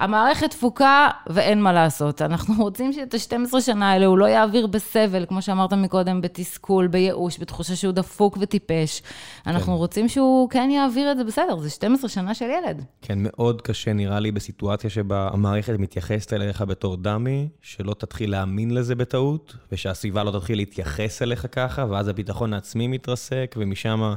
המערכת 0.00 0.50
תפוקה 0.50 1.08
ואין 1.26 1.62
מה 1.62 1.72
לעשות. 1.72 2.22
אנחנו 2.22 2.54
רוצים 2.64 2.92
שאת 2.92 3.14
ה-12 3.14 3.60
שנה 3.60 3.90
האלה 3.90 4.06
הוא 4.06 4.18
לא 4.18 4.24
יעביר 4.24 4.66
בסבל, 4.66 5.26
כמו 5.28 5.42
שאמרת 5.42 5.72
מקודם, 5.72 6.20
בתסכול, 6.20 6.86
בייאוש, 6.86 7.40
בתחושה 7.40 7.76
שהוא 7.76 7.92
דפוק 7.92 8.36
וטיפש. 8.40 9.02
אנחנו 9.46 9.72
כן. 9.72 9.78
רוצים 9.78 10.08
שהוא 10.08 10.50
כן 10.50 10.70
יעביר 10.70 11.12
את 11.12 11.16
זה 11.16 11.24
בסדר, 11.24 11.58
זה 11.58 11.70
12 11.70 12.08
שנה 12.10 12.34
של 12.34 12.44
ילד. 12.44 12.84
כן, 13.02 13.18
מאוד 13.22 13.62
קשה 13.62 13.92
נראה 13.92 14.20
לי 14.20 14.32
בסיטואציה 14.32 14.90
שבה 14.90 15.28
המערכת 15.32 15.78
מתייחסת 15.78 16.32
אליך 16.32 16.62
בתור 16.62 16.96
דמי, 16.96 17.48
שלא 17.62 17.94
תתחיל 17.94 18.30
להאמין 18.30 18.74
לזה 18.74 18.94
בטעות, 18.94 19.56
ושהסביבה 19.72 20.24
לא 20.24 20.38
תתחיל 20.38 20.58
להתייחס 20.58 21.22
אליך 21.22 21.46
ככה, 21.52 21.86
ואז 21.90 22.08
הביטחון 22.08 22.54
העצמי 22.54 22.88
מתרסק, 22.88 23.54
ומשם... 23.58 24.14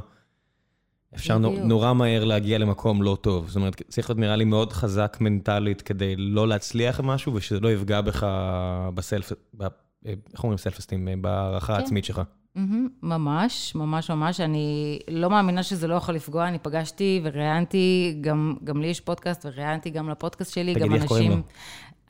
אפשר 1.14 1.38
בדיוק. 1.38 1.54
נורא 1.64 1.92
מהר 1.92 2.24
להגיע 2.24 2.58
למקום 2.58 3.02
לא 3.02 3.16
טוב. 3.20 3.48
זאת 3.48 3.56
אומרת, 3.56 3.82
צריך 3.88 4.10
להיות 4.10 4.18
נראה 4.18 4.36
לי 4.36 4.44
מאוד 4.44 4.72
חזק 4.72 5.16
מנטלית 5.20 5.82
כדי 5.82 6.16
לא 6.16 6.48
להצליח 6.48 7.00
במשהו, 7.00 7.34
ושזה 7.34 7.60
לא 7.60 7.72
יפגע 7.72 8.00
בך 8.00 8.26
בסלף, 8.94 9.32
ב, 9.56 9.66
איך 10.04 10.42
אומרים 10.44 10.58
סלף 10.58 10.78
אסטים? 10.78 11.22
בהערכה 11.22 11.74
כן. 11.74 11.80
העצמית 11.80 12.04
שלך. 12.04 12.22
Mm-hmm, 12.56 12.60
ממש, 13.02 13.74
ממש 13.74 14.10
ממש. 14.10 14.40
אני 14.40 14.98
לא 15.08 15.30
מאמינה 15.30 15.62
שזה 15.62 15.86
לא 15.86 15.94
יכול 15.94 16.14
לפגוע. 16.14 16.48
אני 16.48 16.58
פגשתי 16.58 17.20
וראיינתי, 17.24 18.18
גם, 18.20 18.54
גם 18.64 18.80
לי 18.80 18.86
יש 18.86 19.00
פודקאסט, 19.00 19.46
וראיינתי 19.46 19.90
גם 19.90 20.10
לפודקאסט 20.10 20.54
שלי, 20.54 20.74
גם 20.74 20.94
אנשים... 20.94 21.42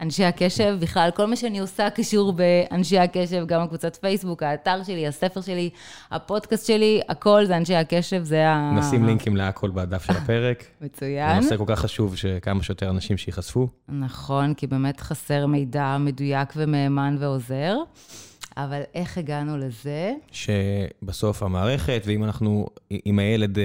אנשי 0.01 0.25
הקשב, 0.25 0.77
בכלל, 0.81 1.11
כל 1.15 1.27
מה 1.27 1.37
שאני 1.37 1.59
עושה 1.59 1.91
קשור 1.91 2.33
באנשי 2.33 2.99
הקשב, 2.99 3.45
גם 3.47 3.61
הקבוצת 3.61 3.97
פייסבוק, 3.97 4.43
האתר 4.43 4.83
שלי, 4.83 5.07
הספר 5.07 5.41
שלי, 5.41 5.71
הפודקאסט 6.11 6.67
שלי, 6.67 7.01
הכל 7.09 7.45
זה 7.45 7.57
אנשי 7.57 7.75
הקשב, 7.75 8.23
זה 8.23 8.49
ה... 8.49 8.73
נשים 8.79 9.05
לינקים 9.07 9.37
להכל 9.37 9.71
בדף 9.71 10.05
של 10.05 10.13
הפרק. 10.13 10.65
מצוין. 10.81 11.35
זה 11.35 11.41
נושא 11.41 11.57
כל 11.57 11.65
כך 11.67 11.79
חשוב 11.79 12.17
שכמה 12.17 12.63
שיותר 12.63 12.91
אנשים 12.91 13.17
שייחשפו. 13.17 13.69
נכון, 13.89 14.55
כי 14.55 14.67
באמת 14.67 15.01
חסר 15.01 15.47
מידע 15.47 15.97
מדויק 16.01 16.53
ומהימן 16.57 17.17
ועוזר. 17.21 17.77
אבל 18.57 18.81
איך 18.95 19.19
הגענו 19.19 19.59
לזה? 19.59 20.13
שבסוף 20.33 21.43
המערכת, 21.43 22.03
ואם 22.07 22.25
אנחנו, 22.25 22.67
אם 23.07 23.19
הילד, 23.19 23.59
אה, 23.59 23.65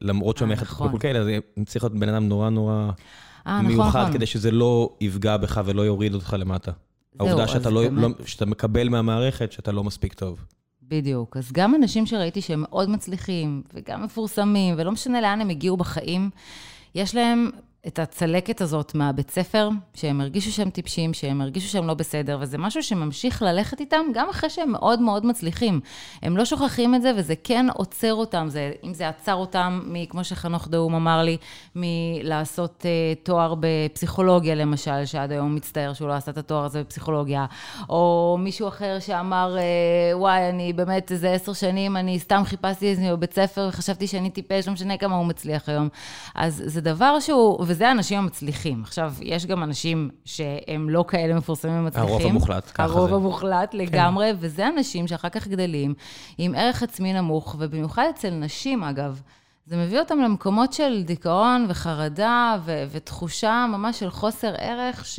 למרות 0.00 0.36
שהמערכת. 0.36 0.66
כל 0.66 0.98
כאלה, 1.00 1.18
אז 1.18 1.28
צריך 1.66 1.84
להיות 1.84 1.98
בן 1.98 2.08
אדם 2.08 2.28
נורא 2.28 2.50
נורא... 2.50 2.90
아, 3.44 3.48
אה, 3.48 3.62
מיוחד, 3.62 4.00
נכון, 4.00 4.12
כדי 4.12 4.26
שזה 4.26 4.50
לא 4.50 4.90
יפגע 5.00 5.36
בך 5.36 5.60
ולא 5.64 5.82
יוריד 5.82 6.14
אותך 6.14 6.36
למטה. 6.38 6.72
העובדה 7.20 7.48
שאתה, 7.48 7.70
לא, 7.70 7.82
באמת... 7.82 8.20
לא, 8.20 8.26
שאתה 8.26 8.46
מקבל 8.46 8.88
מהמערכת 8.88 9.52
שאתה 9.52 9.72
לא 9.72 9.84
מספיק 9.84 10.14
טוב. 10.14 10.44
בדיוק. 10.82 11.36
אז 11.36 11.52
גם 11.52 11.74
אנשים 11.74 12.06
שראיתי 12.06 12.40
שהם 12.40 12.60
מאוד 12.60 12.90
מצליחים, 12.90 13.62
וגם 13.74 14.04
מפורסמים, 14.04 14.74
ולא 14.78 14.92
משנה 14.92 15.20
לאן 15.20 15.40
הם 15.40 15.48
הגיעו 15.48 15.76
בחיים, 15.76 16.30
יש 16.94 17.14
להם 17.14 17.50
את 17.86 17.98
הצלקת 17.98 18.60
הזאת 18.60 18.94
מהבית 18.94 19.30
ספר, 19.30 19.68
שהם 19.94 20.20
הרגישו 20.20 20.52
שהם 20.52 20.70
טיפשים, 20.70 21.14
שהם 21.14 21.40
הרגישו 21.40 21.68
שהם 21.68 21.86
לא 21.86 21.94
בסדר, 21.94 22.38
וזה 22.40 22.58
משהו 22.58 22.82
שממשיך 22.82 23.42
ללכת 23.42 23.80
איתם 23.80 24.00
גם 24.14 24.28
אחרי 24.30 24.50
שהם 24.50 24.72
מאוד 24.72 25.00
מאוד 25.00 25.26
מצליחים. 25.26 25.80
הם 26.22 26.36
לא 26.36 26.44
שוכחים 26.44 26.94
את 26.94 27.02
זה, 27.02 27.12
וזה 27.16 27.34
כן 27.44 27.66
עוצר 27.74 28.14
אותם. 28.14 28.46
זה, 28.48 28.72
אם 28.84 28.94
זה 28.94 29.08
עצר 29.08 29.34
אותם, 29.34 29.80
מ, 29.86 30.06
כמו 30.06 30.24
שחנוך 30.24 30.68
דאום 30.68 30.94
אמר 30.94 31.22
לי, 31.22 31.36
מלעשות 31.76 32.82
uh, 32.82 33.24
תואר 33.24 33.54
בפסיכולוגיה 33.60 34.54
למשל, 34.54 35.04
שעד 35.04 35.32
היום 35.32 35.54
מצטער 35.54 35.92
שהוא 35.92 36.08
לא 36.08 36.12
עשה 36.12 36.30
את 36.30 36.38
התואר 36.38 36.64
הזה 36.64 36.80
בפסיכולוגיה, 36.82 37.46
או 37.88 38.36
מישהו 38.40 38.68
אחר 38.68 38.98
שאמר, 39.00 39.56
uh, 39.56 40.16
וואי, 40.16 40.48
אני 40.48 40.72
באמת 40.72 41.12
איזה 41.12 41.32
עשר 41.32 41.52
שנים, 41.52 41.96
אני 41.96 42.18
סתם 42.18 42.42
חיפשתי 42.44 42.86
איזה 42.90 43.16
בית 43.16 43.34
ספר 43.34 43.66
וחשבתי 43.68 44.06
שאני 44.06 44.30
טיפש, 44.30 44.66
לא 44.66 44.72
משנה 44.72 44.96
כמה 44.96 45.16
הוא 45.16 45.26
מצליח 45.26 45.68
היום. 45.68 45.88
אז 46.34 46.62
זה 46.66 46.80
דבר 46.80 47.20
שהוא... 47.20 47.71
וזה 47.72 47.88
האנשים 47.88 48.18
המצליחים. 48.18 48.82
עכשיו, 48.82 49.14
יש 49.22 49.46
גם 49.46 49.62
אנשים 49.62 50.10
שהם 50.24 50.90
לא 50.90 51.04
כאלה 51.08 51.34
מפורסמים 51.34 51.78
ומצליחים. 51.78 52.10
הרוב 52.10 52.26
המוחלט, 52.26 52.70
ככה 52.74 52.82
הרוב 52.82 52.94
זה. 52.94 53.00
הרוב 53.00 53.24
המוחלט 53.24 53.72
כן. 53.72 53.78
לגמרי, 53.78 54.30
וזה 54.40 54.68
אנשים 54.68 55.08
שאחר 55.08 55.28
כך 55.28 55.48
גדלים 55.48 55.94
עם 56.38 56.54
ערך 56.54 56.82
עצמי 56.82 57.12
נמוך, 57.12 57.56
ובמיוחד 57.58 58.04
אצל 58.10 58.30
נשים, 58.30 58.84
אגב. 58.84 59.20
זה 59.66 59.76
מביא 59.76 59.98
אותם 60.00 60.20
למקומות 60.20 60.72
של 60.72 61.02
דיכאון 61.04 61.66
וחרדה 61.68 62.56
ו- 62.64 62.84
ותחושה 62.90 63.66
ממש 63.68 64.00
של 64.00 64.10
חוסר 64.10 64.54
ערך, 64.58 65.06
ש- 65.06 65.18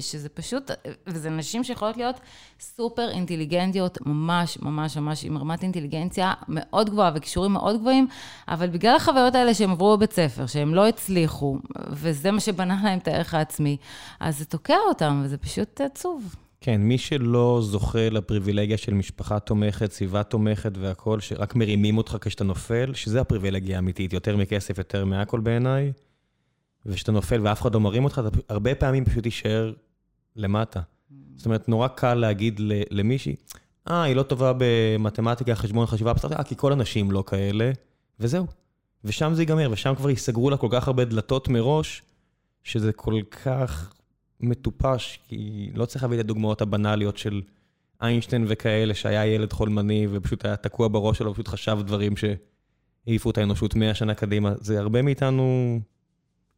שזה 0.00 0.28
פשוט, 0.28 0.70
וזה 1.06 1.30
נשים 1.30 1.64
שיכולות 1.64 1.96
להיות 1.96 2.20
סופר 2.60 3.10
אינטליגנטיות, 3.10 3.98
ממש 4.06 4.58
ממש 4.62 4.96
ממש 4.96 5.24
עם 5.24 5.38
רמת 5.38 5.62
אינטליגנציה 5.62 6.32
מאוד 6.48 6.90
גבוהה 6.90 7.10
וכישורים 7.14 7.52
מאוד 7.52 7.80
גבוהים, 7.80 8.06
אבל 8.48 8.68
בגלל 8.68 8.96
החוויות 8.96 9.34
האלה 9.34 9.54
שהם 9.54 9.70
עברו 9.70 9.96
בבית 9.96 10.12
ספר, 10.12 10.46
שהם 10.46 10.74
לא 10.74 10.88
הצליחו, 10.88 11.58
וזה 11.88 12.30
מה 12.30 12.40
שבנה 12.40 12.80
להם 12.84 12.98
את 12.98 13.08
הערך 13.08 13.34
העצמי, 13.34 13.76
אז 14.20 14.38
זה 14.38 14.44
תוקע 14.44 14.76
אותם, 14.88 15.20
וזה 15.24 15.38
פשוט 15.38 15.80
עצוב. 15.80 16.34
כן, 16.64 16.80
מי 16.80 16.98
שלא 16.98 17.60
זוכה 17.62 18.08
לפריבילגיה 18.10 18.76
של 18.76 18.94
משפחה 18.94 19.38
תומכת, 19.38 19.92
סביבה 19.92 20.22
תומכת 20.22 20.72
והכול, 20.78 21.20
שרק 21.20 21.54
מרימים 21.54 21.98
אותך 21.98 22.16
כשאתה 22.20 22.44
נופל, 22.44 22.94
שזה 22.94 23.20
הפריבילגיה 23.20 23.76
האמיתית, 23.76 24.12
יותר 24.12 24.36
מכסף, 24.36 24.78
יותר 24.78 25.04
מהכל 25.04 25.40
בעיניי, 25.40 25.92
וכשאתה 26.86 27.12
נופל 27.12 27.40
ואף 27.42 27.62
אחד 27.62 27.74
לא 27.74 27.80
מרים 27.80 28.04
אותך, 28.04 28.22
אתה 28.28 28.38
הרבה 28.48 28.74
פעמים 28.74 29.04
פשוט 29.04 29.22
תישאר 29.22 29.72
למטה. 30.36 30.80
Mm. 30.80 31.14
זאת 31.36 31.46
אומרת, 31.46 31.68
נורא 31.68 31.88
קל 31.88 32.14
להגיד 32.14 32.60
למישהי, 32.90 33.36
אה, 33.90 34.02
היא 34.02 34.16
לא 34.16 34.22
טובה 34.22 34.52
במתמטיקה, 34.58 35.54
חשבון, 35.54 35.86
חשיבה 35.86 36.12
אה, 36.38 36.44
כי 36.44 36.56
כל 36.56 36.72
הנשים 36.72 37.10
לא 37.10 37.24
כאלה, 37.26 37.72
וזהו. 38.20 38.46
ושם 39.04 39.34
זה 39.34 39.42
ייגמר, 39.42 39.68
ושם 39.72 39.94
כבר 39.94 40.10
ייסגרו 40.10 40.50
לה 40.50 40.56
כל 40.56 40.68
כך 40.70 40.86
הרבה 40.86 41.04
דלתות 41.04 41.48
מראש, 41.48 42.02
שזה 42.62 42.92
כל 42.92 43.20
כך 43.44 43.94
מטופש, 44.44 45.18
כי 45.28 45.70
לא 45.74 45.84
צריך 45.84 46.02
להביא 46.02 46.20
את 46.20 46.24
הדוגמאות 46.24 46.62
הבנאליות 46.62 47.16
של 47.16 47.42
איינשטיין 48.02 48.44
וכאלה, 48.48 48.94
שהיה 48.94 49.26
ילד 49.26 49.52
חולמני 49.52 50.06
ופשוט 50.10 50.44
היה 50.44 50.56
תקוע 50.56 50.88
בראש 50.88 51.18
שלו, 51.18 51.34
פשוט 51.34 51.48
חשב 51.48 51.78
דברים 51.86 52.12
שהעיפו 52.16 53.30
את 53.30 53.38
האנושות 53.38 53.74
100 53.74 53.94
שנה 53.94 54.14
קדימה. 54.14 54.52
זה 54.60 54.80
הרבה 54.80 55.02
מאיתנו 55.02 55.78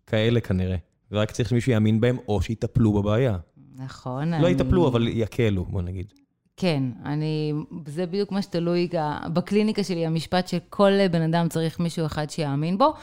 כאלה 0.06 0.40
כנראה, 0.40 0.76
ורק 1.10 1.30
צריך 1.30 1.48
שמישהו 1.48 1.72
יאמין 1.72 2.00
בהם, 2.00 2.16
או 2.28 2.42
שיטפלו 2.42 2.92
בבעיה. 2.92 3.38
נכון. 3.76 4.30
לא 4.30 4.36
אני... 4.36 4.50
יטפלו, 4.50 4.88
אבל 4.88 5.08
יקלו, 5.08 5.64
בוא 5.64 5.82
נגיד. 5.82 6.12
כן, 6.56 6.82
אני, 7.04 7.52
זה 7.86 8.06
בדיוק 8.06 8.32
מה 8.32 8.42
שתלוי 8.42 8.88
בקליניקה 9.32 9.84
שלי, 9.84 10.06
המשפט 10.06 10.48
שכל 10.48 11.08
בן 11.08 11.22
אדם 11.22 11.48
צריך 11.48 11.80
מישהו 11.80 12.06
אחד 12.06 12.30
שיאמין 12.30 12.78
בו, 12.78 12.94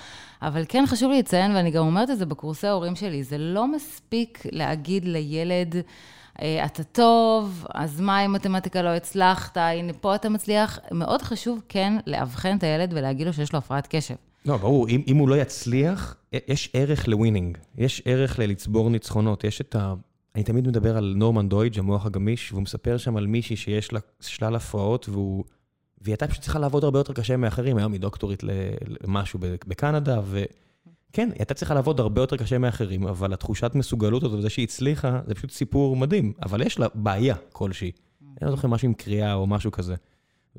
אבל 0.47 0.63
כן 0.67 0.83
חשוב 0.87 1.11
לי 1.11 1.19
לציין, 1.19 1.55
ואני 1.55 1.71
גם 1.71 1.85
אומרת 1.85 2.09
את 2.09 2.17
זה 2.17 2.25
בקורסי 2.25 2.67
ההורים 2.67 2.95
שלי, 2.95 3.23
זה 3.23 3.37
לא 3.37 3.67
מספיק 3.67 4.43
להגיד 4.51 5.05
לילד, 5.05 5.75
אה, 6.41 6.65
אתה 6.65 6.83
טוב, 6.83 7.65
אז 7.73 8.01
מה 8.01 8.25
אם 8.25 8.33
מתמטיקה 8.33 8.81
לא 8.81 8.89
הצלחת, 8.89 9.57
הנה 9.57 9.93
פה 9.93 10.15
אתה 10.15 10.29
מצליח. 10.29 10.79
מאוד 10.91 11.21
חשוב 11.21 11.61
כן 11.69 11.93
לאבחן 12.07 12.57
את 12.57 12.63
הילד 12.63 12.93
ולהגיד 12.93 13.27
לו 13.27 13.33
שיש 13.33 13.53
לו 13.53 13.59
הפרעת 13.59 13.87
קשב. 13.87 14.15
לא, 14.45 14.57
ברור, 14.57 14.89
אם, 14.89 15.01
אם 15.07 15.17
הוא 15.17 15.29
לא 15.29 15.35
יצליח, 15.35 16.15
יש 16.47 16.69
ערך 16.73 17.07
ל 17.07 17.13
winning, 17.13 17.57
יש 17.77 18.01
ערך 18.05 18.39
ללצבור 18.39 18.89
ניצחונות, 18.89 19.43
יש 19.43 19.61
את 19.61 19.75
ה... 19.75 19.93
אני 20.35 20.43
תמיד 20.43 20.67
מדבר 20.67 20.97
על 20.97 21.13
נורמן 21.17 21.49
דוידג', 21.49 21.79
המוח 21.79 22.05
הגמיש, 22.05 22.51
והוא 22.51 22.63
מספר 22.63 22.97
שם 22.97 23.17
על 23.17 23.27
מישהי 23.27 23.55
שיש 23.55 23.93
לה 23.93 23.99
שלל 24.19 24.55
הפרעות, 24.55 25.09
והוא... 25.09 25.43
והיא 26.03 26.13
הייתה 26.13 26.27
פשוט 26.27 26.41
צריכה 26.41 26.59
לעבוד 26.59 26.83
הרבה 26.83 26.99
יותר 26.99 27.13
קשה 27.13 27.37
מאחרים, 27.37 27.77
היום 27.77 27.93
היא 27.93 28.01
דוקטורית 28.01 28.43
למשהו 29.03 29.39
בקנדה, 29.67 30.21
וכן, 30.29 31.29
היא 31.29 31.39
הייתה 31.39 31.53
צריכה 31.53 31.73
לעבוד 31.73 31.99
הרבה 31.99 32.21
יותר 32.21 32.37
קשה 32.37 32.57
מאחרים, 32.57 33.07
אבל 33.07 33.33
התחושת 33.33 33.71
מסוגלות 33.75 34.23
הזאת, 34.23 34.39
וזה 34.39 34.49
שהיא 34.49 34.63
הצליחה, 34.63 35.19
זה 35.27 35.35
פשוט 35.35 35.51
סיפור 35.51 35.95
מדהים, 35.95 36.33
אבל 36.41 36.61
יש 36.61 36.79
לה 36.79 36.87
בעיה 36.93 37.35
כלשהי. 37.51 37.91
אני 38.21 38.49
לא 38.49 38.51
זוכר 38.51 38.67
משהו 38.67 38.87
עם 38.87 38.93
קריאה 38.93 39.33
או 39.33 39.47
משהו 39.47 39.71
כזה. 39.71 39.95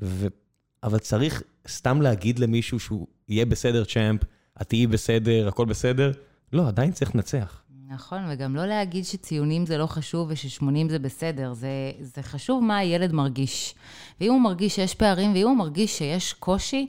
ו... 0.01 0.27
אבל 0.83 0.99
צריך 0.99 1.43
סתם 1.67 2.01
להגיד 2.01 2.39
למישהו 2.39 2.79
שהוא 2.79 3.07
יהיה 3.29 3.45
בסדר 3.45 3.83
צ'אמפ, 3.85 4.21
את 4.61 4.69
תהיי 4.69 4.87
בסדר, 4.87 5.47
הכל 5.47 5.65
בסדר, 5.65 6.11
לא, 6.53 6.67
עדיין 6.67 6.91
צריך 6.91 7.15
לנצח. 7.15 7.63
נכון, 7.89 8.19
וגם 8.29 8.55
לא 8.55 8.65
להגיד 8.65 9.05
שציונים 9.05 9.65
זה 9.65 9.77
לא 9.77 9.85
חשוב 9.85 10.27
וש-80 10.31 10.89
זה 10.89 10.99
בסדר, 10.99 11.53
זה, 11.53 11.91
זה 12.01 12.23
חשוב 12.23 12.63
מה 12.63 12.77
הילד 12.77 13.13
מרגיש. 13.13 13.75
ואם 14.21 14.31
הוא 14.31 14.41
מרגיש 14.41 14.75
שיש 14.75 14.95
פערים, 14.95 15.33
ואם 15.33 15.47
הוא 15.47 15.57
מרגיש 15.57 15.97
שיש 15.97 16.33
קושי, 16.33 16.87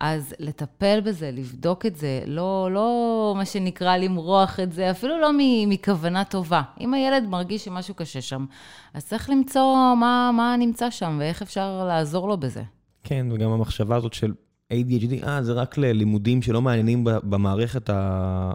אז 0.00 0.34
לטפל 0.38 1.00
בזה, 1.00 1.30
לבדוק 1.30 1.86
את 1.86 1.96
זה, 1.96 2.22
לא, 2.26 2.68
לא 2.72 3.34
מה 3.36 3.44
שנקרא 3.44 3.96
למרוח 3.96 4.60
את 4.60 4.72
זה, 4.72 4.90
אפילו 4.90 5.20
לא 5.20 5.30
מכוונה 5.66 6.24
טובה. 6.24 6.62
אם 6.80 6.94
הילד 6.94 7.24
מרגיש 7.28 7.64
שמשהו 7.64 7.94
קשה 7.94 8.20
שם, 8.20 8.46
אז 8.94 9.06
צריך 9.06 9.30
למצוא 9.30 9.94
מה, 9.94 10.30
מה 10.36 10.56
נמצא 10.58 10.90
שם 10.90 11.16
ואיך 11.20 11.42
אפשר 11.42 11.84
לעזור 11.84 12.28
לו 12.28 12.36
בזה. 12.36 12.62
כן, 13.04 13.26
וגם 13.32 13.50
המחשבה 13.50 13.96
הזאת 13.96 14.12
של 14.12 14.32
ADHD, 14.72 15.26
אה, 15.26 15.42
זה 15.42 15.52
רק 15.52 15.78
ללימודים 15.78 16.42
שלא 16.42 16.62
מעניינים 16.62 17.04
במערכת 17.04 17.90
ה... 17.90 18.52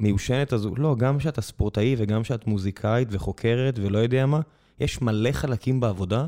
מיושנת 0.00 0.52
הזו, 0.52 0.74
לא, 0.76 0.96
גם 0.98 1.18
כשאת 1.18 1.40
ספורטאי 1.40 1.94
וגם 1.98 2.22
כשאת 2.22 2.46
מוזיקאית 2.46 3.08
וחוקרת 3.10 3.78
ולא 3.78 3.98
יודע 3.98 4.26
מה, 4.26 4.40
יש 4.80 5.02
מלא 5.02 5.32
חלקים 5.32 5.80
בעבודה 5.80 6.26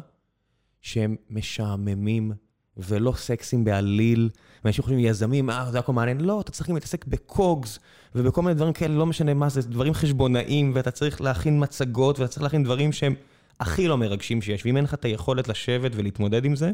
שהם 0.80 1.16
משעממים 1.30 2.32
ולא 2.76 3.12
סקסים 3.16 3.64
בעליל. 3.64 4.30
ואנשים 4.64 4.82
חושבים, 4.82 4.98
יזמים, 4.98 5.50
אה, 5.50 5.70
זה 5.70 5.78
הכל 5.78 5.92
מעניין. 5.92 6.20
לא, 6.20 6.40
אתה 6.40 6.52
צריך 6.52 6.70
להתעסק 6.70 7.04
בקוגס 7.04 7.78
ובכל 8.14 8.42
מיני 8.42 8.54
דברים 8.54 8.72
כאלה, 8.72 8.94
לא 8.94 9.06
משנה 9.06 9.34
מה 9.34 9.48
זה, 9.48 9.62
דברים 9.62 9.94
חשבונאיים, 9.94 10.72
ואתה 10.74 10.90
צריך 10.90 11.20
להכין 11.20 11.62
מצגות, 11.62 12.18
ואתה 12.18 12.30
צריך 12.30 12.42
להכין 12.42 12.64
דברים 12.64 12.92
שהם 12.92 13.14
הכי 13.60 13.88
לא 13.88 13.98
מרגשים 13.98 14.42
שיש. 14.42 14.66
ואם 14.66 14.76
אין 14.76 14.84
לך 14.84 14.94
את 14.94 15.04
היכולת 15.04 15.48
לשבת 15.48 15.90
ולהתמודד 15.94 16.44
עם 16.44 16.56
זה, 16.56 16.72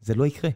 זה 0.00 0.14
לא 0.14 0.26
יקרה. 0.26 0.50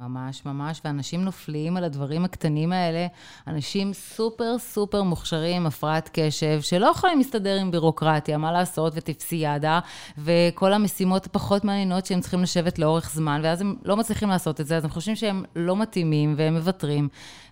ממש 0.00 0.44
ממש, 0.46 0.80
ואנשים 0.84 1.24
נופלים 1.24 1.76
על 1.76 1.84
הדברים 1.84 2.24
הקטנים 2.24 2.72
האלה, 2.72 3.06
אנשים 3.46 3.92
סופר 3.92 4.58
סופר 4.58 5.02
מוכשרים, 5.02 5.66
הפרעת 5.66 6.10
קשב, 6.12 6.60
שלא 6.60 6.86
יכולים 6.86 7.18
להסתדר 7.18 7.60
עם 7.60 7.70
בירוקרטיה, 7.70 8.38
מה 8.38 8.52
לעשות, 8.52 8.92
וטיפסיאדה, 8.96 9.80
וכל 10.18 10.72
המשימות 10.72 11.26
הפחות 11.26 11.64
מעניינות 11.64 12.06
שהם 12.06 12.20
צריכים 12.20 12.42
לשבת 12.42 12.78
לאורך 12.78 13.10
זמן, 13.14 13.40
ואז 13.44 13.60
הם 13.60 13.76
לא 13.84 13.96
מצליחים 13.96 14.28
לעשות 14.28 14.60
את 14.60 14.66
זה, 14.66 14.76
אז 14.76 14.84
הם 14.84 14.90
חושבים 14.90 15.16
שהם 15.16 15.44
לא 15.56 15.76
מתאימים 15.76 16.34
והם 16.36 16.54
מוותרים. 16.54 17.08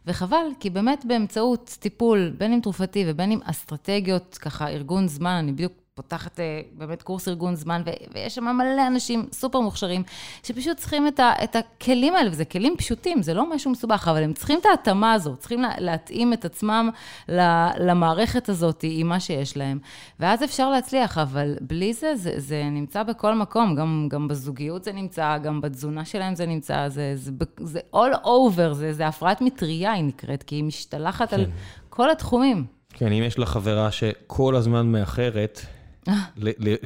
וחבל, 0.07 0.46
כי 0.61 0.70
באמת 0.70 1.05
באמצעות 1.09 1.76
טיפול, 1.81 2.33
בין 2.38 2.53
אם 2.53 2.61
תרופתי 2.62 3.05
ובין 3.07 3.33
אם 3.33 3.38
אסטרטגיות, 3.44 4.38
ככה, 4.40 4.68
ארגון 4.68 5.09
זמן, 5.09 5.31
אני 5.31 5.53
בדיוק 5.53 5.72
פותחת 6.03 6.41
אה, 6.41 6.61
באמת 6.73 7.03
קורס 7.03 7.29
ארגון 7.29 7.55
זמן, 7.55 7.83
ויש 8.15 8.35
שם 8.35 8.45
מלא 8.45 8.87
אנשים 8.87 9.27
סופר 9.33 9.61
מוכשרים, 9.61 10.03
שפשוט 10.43 10.77
צריכים 10.77 11.07
את, 11.07 11.21
ה, 11.21 11.33
את 11.45 11.57
הכלים 11.57 12.15
האלה, 12.15 12.31
וזה 12.31 12.45
כלים 12.45 12.75
פשוטים, 12.79 13.23
זה 13.23 13.35
לא 13.35 13.55
משהו 13.55 13.71
מסובך, 13.71 14.09
אבל 14.11 14.23
הם 14.23 14.33
צריכים 14.33 14.59
את 14.61 14.67
ההתאמה 14.67 15.13
הזאת, 15.13 15.39
צריכים 15.39 15.65
להתאים 15.79 16.33
את 16.33 16.45
עצמם 16.45 16.91
למערכת 17.79 18.49
הזאת 18.49 18.85
עם 18.89 19.09
מה 19.09 19.21
שיש 19.21 19.57
להם. 19.57 19.79
ואז 20.21 20.45
אפשר 20.45 20.71
להצליח, 20.71 21.19
אבל 21.19 21.57
בלי 21.61 21.93
זה, 21.93 22.17
זה, 22.17 22.33
זה 22.37 22.65
נמצא 22.65 23.03
בכל 23.03 23.35
מקום, 23.35 23.75
גם, 23.75 24.09
גם 24.11 24.29
בזוגיות 24.29 24.85
זה 24.85 24.93
נמצא, 24.93 25.39
גם 25.39 25.61
בתזונה 25.61 26.05
שלהם 26.05 26.35
זה 26.35 26.47
נמצא, 26.47 26.89
זה, 26.89 27.13
זה, 27.15 27.31
זה 27.61 27.81
all 27.95 28.25
over, 28.25 28.73
זה, 28.73 28.93
זה 28.93 29.07
הפרעת 29.07 29.41
מטריה 29.41 29.93
היא 29.93 30.05
נקראת, 30.05 30.43
כי 30.43 30.55
היא 30.55 30.65
משתלחת 30.65 31.31
כן. 31.31 31.37
על 31.37 31.47
כל 31.89 32.11
התחומים. 32.11 32.65
כן, 32.93 33.13
אם 33.13 33.23
יש 33.23 33.39
לך 33.39 33.49
חברה 33.49 33.91
שכל 33.91 34.57
הזמן 34.57 34.87
מאחרת, 34.87 35.61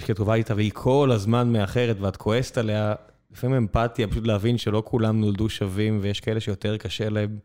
כטובה 0.06 0.34
איתה, 0.34 0.54
והיא 0.54 0.72
כל 0.74 1.10
הזמן 1.12 1.52
מאחרת 1.52 2.00
ואת 2.00 2.16
כועסת 2.16 2.58
עליה, 2.58 2.94
לפעמים 3.32 3.56
אמפתיה, 3.56 4.08
פשוט 4.08 4.26
להבין 4.26 4.58
שלא 4.58 4.82
כולם 4.86 5.20
נולדו 5.20 5.48
שווים 5.48 5.98
ויש 6.02 6.20
כאלה 6.20 6.40
שיותר 6.40 6.76
קשה 6.76 7.08
להם. 7.08 7.38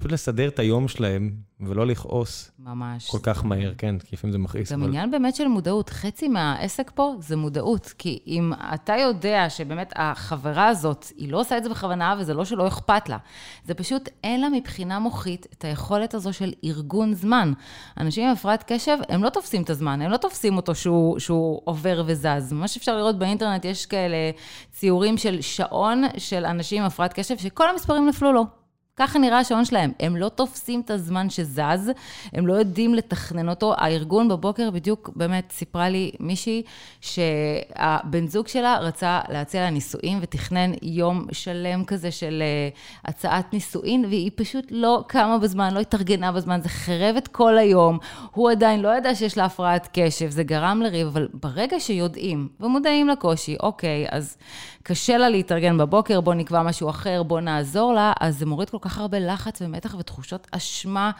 פשוט 0.00 0.12
לסדר 0.12 0.48
את 0.48 0.58
היום 0.58 0.88
שלהם, 0.88 1.30
ולא 1.60 1.86
לכעוס. 1.86 2.50
ממש. 2.58 3.10
כל 3.10 3.18
כך 3.22 3.44
מהר, 3.44 3.72
כן, 3.78 3.98
כי 3.98 4.08
לפעמים 4.12 4.32
זה 4.32 4.38
מכעיס. 4.38 4.72
גם 4.72 4.80
אבל... 4.80 4.88
עניין 4.88 5.10
באמת 5.10 5.34
של 5.34 5.48
מודעות. 5.48 5.90
חצי 5.90 6.28
מהעסק 6.28 6.90
פה 6.94 7.14
זה 7.18 7.36
מודעות. 7.36 7.94
כי 7.98 8.18
אם 8.26 8.52
אתה 8.74 8.96
יודע 8.96 9.50
שבאמת 9.50 9.92
החברה 9.96 10.68
הזאת, 10.68 11.06
היא 11.16 11.32
לא 11.32 11.40
עושה 11.40 11.58
את 11.58 11.64
זה 11.64 11.70
בכוונה, 11.70 12.14
וזה 12.18 12.34
לא 12.34 12.44
שלא 12.44 12.68
אכפת 12.68 13.08
לה. 13.08 13.16
זה 13.64 13.74
פשוט, 13.74 14.08
אין 14.24 14.40
לה 14.40 14.48
מבחינה 14.48 14.98
מוחית 14.98 15.46
את 15.52 15.64
היכולת 15.64 16.14
הזו 16.14 16.32
של 16.32 16.52
ארגון 16.64 17.14
זמן. 17.14 17.52
אנשים 17.98 18.26
עם 18.26 18.32
הפרעת 18.32 18.64
קשב, 18.66 18.96
הם 19.08 19.24
לא 19.24 19.28
תופסים 19.28 19.62
את 19.62 19.70
הזמן, 19.70 20.02
הם 20.02 20.10
לא 20.10 20.16
תופסים 20.16 20.56
אותו 20.56 20.74
שהוא, 20.74 21.18
שהוא 21.18 21.60
עובר 21.64 22.02
וזז. 22.06 22.52
מה 22.52 22.68
שאפשר 22.68 22.96
לראות 22.96 23.18
באינטרנט, 23.18 23.64
יש 23.64 23.86
כאלה 23.86 24.30
ציורים 24.72 25.18
של 25.18 25.40
שעון 25.40 26.02
של 26.16 26.44
אנשים 26.44 26.82
עם 26.82 26.86
הפרעת 26.86 27.12
קשב, 27.12 27.36
שכל 27.36 27.70
המספרים 27.70 28.08
נפלו 28.08 28.32
לו. 28.32 28.59
ככה 29.00 29.18
נראה 29.18 29.38
השעון 29.38 29.64
שלהם. 29.64 29.92
הם 30.00 30.16
לא 30.16 30.28
תופסים 30.28 30.80
את 30.80 30.90
הזמן 30.90 31.30
שזז, 31.30 31.90
הם 32.32 32.46
לא 32.46 32.54
יודעים 32.54 32.94
לתכנן 32.94 33.48
אותו. 33.48 33.74
הארגון 33.76 34.28
בבוקר 34.28 34.70
בדיוק 34.70 35.10
באמת 35.16 35.52
סיפרה 35.52 35.88
לי 35.88 36.10
מישהי 36.20 36.62
שהבן 37.00 38.26
זוג 38.26 38.48
שלה 38.48 38.78
רצה 38.78 39.20
להציע 39.28 39.60
לה 39.60 39.70
נישואין 39.70 40.18
ותכנן 40.22 40.72
יום 40.82 41.26
שלם 41.32 41.84
כזה 41.84 42.10
של 42.10 42.42
uh, 42.72 42.78
הצעת 43.04 43.52
נישואין, 43.52 44.04
והיא 44.04 44.30
פשוט 44.34 44.66
לא 44.70 45.04
קמה 45.06 45.38
בזמן, 45.38 45.74
לא 45.74 45.80
התארגנה 45.80 46.32
בזמן, 46.32 46.60
זה 46.60 46.68
חרב 46.68 47.16
את 47.16 47.28
כל 47.28 47.58
היום. 47.58 47.98
הוא 48.32 48.50
עדיין 48.50 48.80
לא 48.80 48.96
ידע 48.96 49.14
שיש 49.14 49.38
לה 49.38 49.44
הפרעת 49.44 49.88
קשב, 49.92 50.30
זה 50.30 50.42
גרם 50.42 50.82
לריב, 50.82 51.06
אבל 51.06 51.28
ברגע 51.34 51.80
שיודעים 51.80 52.48
ומודעים 52.60 53.08
לקושי, 53.08 53.56
אוקיי, 53.60 54.06
אז 54.10 54.36
קשה 54.82 55.18
לה 55.18 55.28
להתארגן 55.28 55.78
בבוקר, 55.78 56.20
בוא 56.20 56.34
נקבע 56.34 56.62
משהו 56.62 56.90
אחר, 56.90 57.22
בוא 57.22 57.40
נעזור 57.40 57.92
לה, 57.92 58.12
אז 58.20 58.38
זה 58.38 58.46
מוריד 58.46 58.70
כל 58.70 58.78
כך 58.80 58.89
כך 58.90 58.98
הרבה 58.98 59.18
לחץ 59.18 59.62
ומתח 59.62 59.94
ותחושות 59.98 60.46
אשמה, 60.50 61.10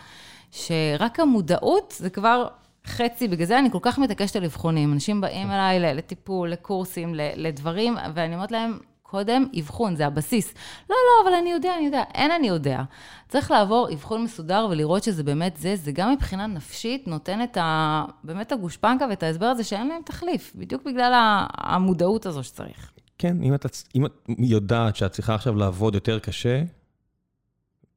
שרק 0.51 1.21
המודעות 1.21 1.95
זה 1.99 2.11
כבר 2.11 2.49
חצי, 2.87 3.29
בגלל 3.29 3.47
זה 3.47 3.59
אני 3.59 3.71
כל 3.71 3.79
כך 3.83 3.99
מתעקשת 3.99 4.37
על 4.37 4.45
אבחונים. 4.45 4.93
אנשים 4.93 5.21
באים 5.21 5.51
אליי 5.51 5.95
לטיפול, 5.95 6.51
לקורסים, 6.51 7.15
לדברים, 7.15 7.97
ואני 8.15 8.35
אומרת 8.35 8.53
להם, 8.53 8.79
קודם 9.03 9.47
אבחון, 9.59 9.97
זה 9.97 10.07
הבסיס. 10.07 10.55
לא, 10.91 10.97
לא, 10.97 11.29
אבל 11.29 11.37
אני 11.37 11.53
יודע, 11.53 11.75
אני 11.77 11.85
יודע. 11.85 12.03
אין 12.15 12.31
אני 12.31 12.49
יודע. 12.49 12.83
צריך 13.29 13.51
לעבור 13.51 13.89
אבחון 13.93 14.25
מסודר 14.25 14.67
ולראות 14.71 15.03
שזה 15.03 15.23
באמת 15.23 15.57
זה, 15.57 15.77
זה 15.77 15.93
גם 15.93 16.13
מבחינה 16.13 16.47
נפשית 16.47 17.09
נותן 17.09 17.43
את 17.43 17.57
ה... 17.57 18.05
באמת 18.25 18.53
הגושפנקה 18.53 19.07
ואת 19.11 19.23
ההסבר 19.23 19.47
הזה 19.47 19.65
שאין 19.65 19.89
להם 19.89 20.03
תחליף, 20.05 20.53
בדיוק 20.55 20.83
בגלל 20.87 21.43
המודעות 21.55 22.27
הזו 22.27 22.43
שצריך. 22.43 22.91
כן, 23.19 23.43
אם 23.43 23.55
את, 23.55 23.67
אם 23.95 24.07
את 24.07 24.13
יודעת 24.39 24.97
שאת 24.97 25.13
צריכה 25.13 25.35
עכשיו 25.35 25.55
לעבוד 25.55 25.95
יותר 25.95 26.19
קשה 26.19 26.63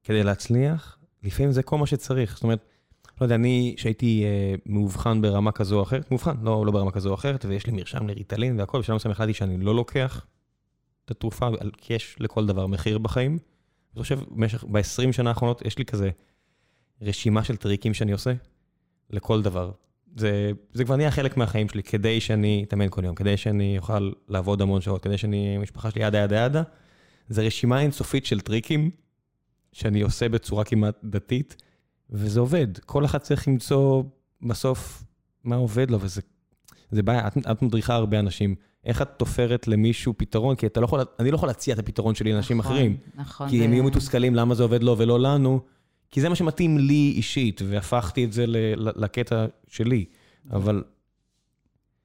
כדי 0.03 0.23
להצליח, 0.23 0.97
לפעמים 1.23 1.51
זה 1.51 1.63
כל 1.63 1.77
מה 1.77 1.87
שצריך. 1.87 2.33
זאת 2.33 2.43
אומרת, 2.43 2.65
לא 3.21 3.25
יודע, 3.25 3.35
אני, 3.35 3.75
שהייתי 3.77 4.23
אה, 4.23 4.55
מאובחן 4.65 5.21
ברמה 5.21 5.51
כזו 5.51 5.77
או 5.77 5.83
אחרת, 5.83 6.11
מאובחן, 6.11 6.35
לא, 6.41 6.65
לא 6.65 6.71
ברמה 6.71 6.91
כזו 6.91 7.09
או 7.09 7.15
אחרת, 7.15 7.45
ויש 7.45 7.65
לי 7.65 7.71
מרשם 7.71 8.07
לריטלין 8.07 8.59
והכל, 8.59 8.79
בשלב 8.79 8.95
מסוים 8.95 9.11
החלטתי 9.11 9.33
שאני 9.33 9.57
לא 9.57 9.75
לוקח 9.75 10.25
את 11.05 11.11
התרופה, 11.11 11.49
כי 11.77 11.93
יש 11.93 12.15
לכל 12.19 12.45
דבר 12.45 12.67
מחיר 12.67 12.97
בחיים. 12.97 13.37
אני 13.95 14.03
חושב, 14.03 14.19
במשך, 14.31 14.63
ב-20 14.63 15.11
שנה 15.11 15.29
האחרונות 15.29 15.61
יש 15.65 15.77
לי 15.77 15.85
כזה 15.85 16.09
רשימה 17.01 17.43
של 17.43 17.55
טריקים 17.55 17.93
שאני 17.93 18.11
עושה 18.11 18.33
לכל 19.09 19.41
דבר. 19.41 19.71
זה, 20.15 20.51
זה 20.73 20.85
כבר 20.85 20.95
נהיה 20.95 21.11
חלק 21.11 21.37
מהחיים 21.37 21.69
שלי, 21.69 21.83
כדי 21.83 22.21
שאני 22.21 22.65
אתאמן 22.67 22.87
כל 22.89 23.05
יום, 23.05 23.15
כדי 23.15 23.37
שאני 23.37 23.77
אוכל 23.77 24.11
לעבוד 24.27 24.61
המון 24.61 24.81
שעות, 24.81 25.03
כדי 25.03 25.17
שאני, 25.17 25.55
המשפחה 25.55 25.91
שלי 25.91 26.03
ידה 26.03 26.17
ידה 26.17 26.35
ידה. 26.35 26.63
זה 27.27 27.41
רשימה 27.41 27.81
אינסופית 27.81 28.25
של 28.25 28.39
טריקים 28.39 28.91
שאני 29.73 30.01
עושה 30.01 30.29
בצורה 30.29 30.63
כמעט 30.63 30.95
דתית, 31.03 31.55
וזה 32.09 32.39
עובד. 32.39 32.67
כל 32.85 33.05
אחד 33.05 33.17
צריך 33.17 33.47
למצוא 33.47 34.03
בסוף 34.41 35.03
מה 35.43 35.55
עובד 35.55 35.91
לו, 35.91 36.01
וזה 36.01 36.21
זה 36.91 37.03
בעיה, 37.03 37.27
את, 37.27 37.37
את 37.51 37.61
מדריכה 37.61 37.93
הרבה 37.93 38.19
אנשים. 38.19 38.55
איך 38.85 39.01
את 39.01 39.09
תופרת 39.17 39.67
למישהו 39.67 40.13
פתרון? 40.17 40.55
כי 40.55 40.65
אתה 40.65 40.79
לא 40.79 40.85
יכול, 40.85 40.99
אני 41.19 41.31
לא 41.31 41.35
יכול 41.35 41.49
להציע 41.49 41.73
את 41.73 41.79
הפתרון 41.79 42.15
שלי 42.15 42.33
לאנשים 42.33 42.57
נכון, 42.57 42.71
אחרים. 42.71 42.97
נכון. 43.15 43.49
כי 43.49 43.63
הם 43.63 43.73
יהיו 43.73 43.83
מתוסכלים 43.83 44.35
למה 44.35 44.55
זה 44.55 44.63
עובד 44.63 44.83
לו 44.83 44.97
ולא 44.97 45.19
לנו, 45.19 45.61
כי 46.11 46.21
זה 46.21 46.29
מה 46.29 46.35
שמתאים 46.35 46.77
לי 46.77 47.13
אישית, 47.15 47.61
והפכתי 47.65 48.25
את 48.25 48.33
זה 48.33 48.45
לקטע 48.77 49.45
שלי. 49.67 50.05
אבל 50.51 50.83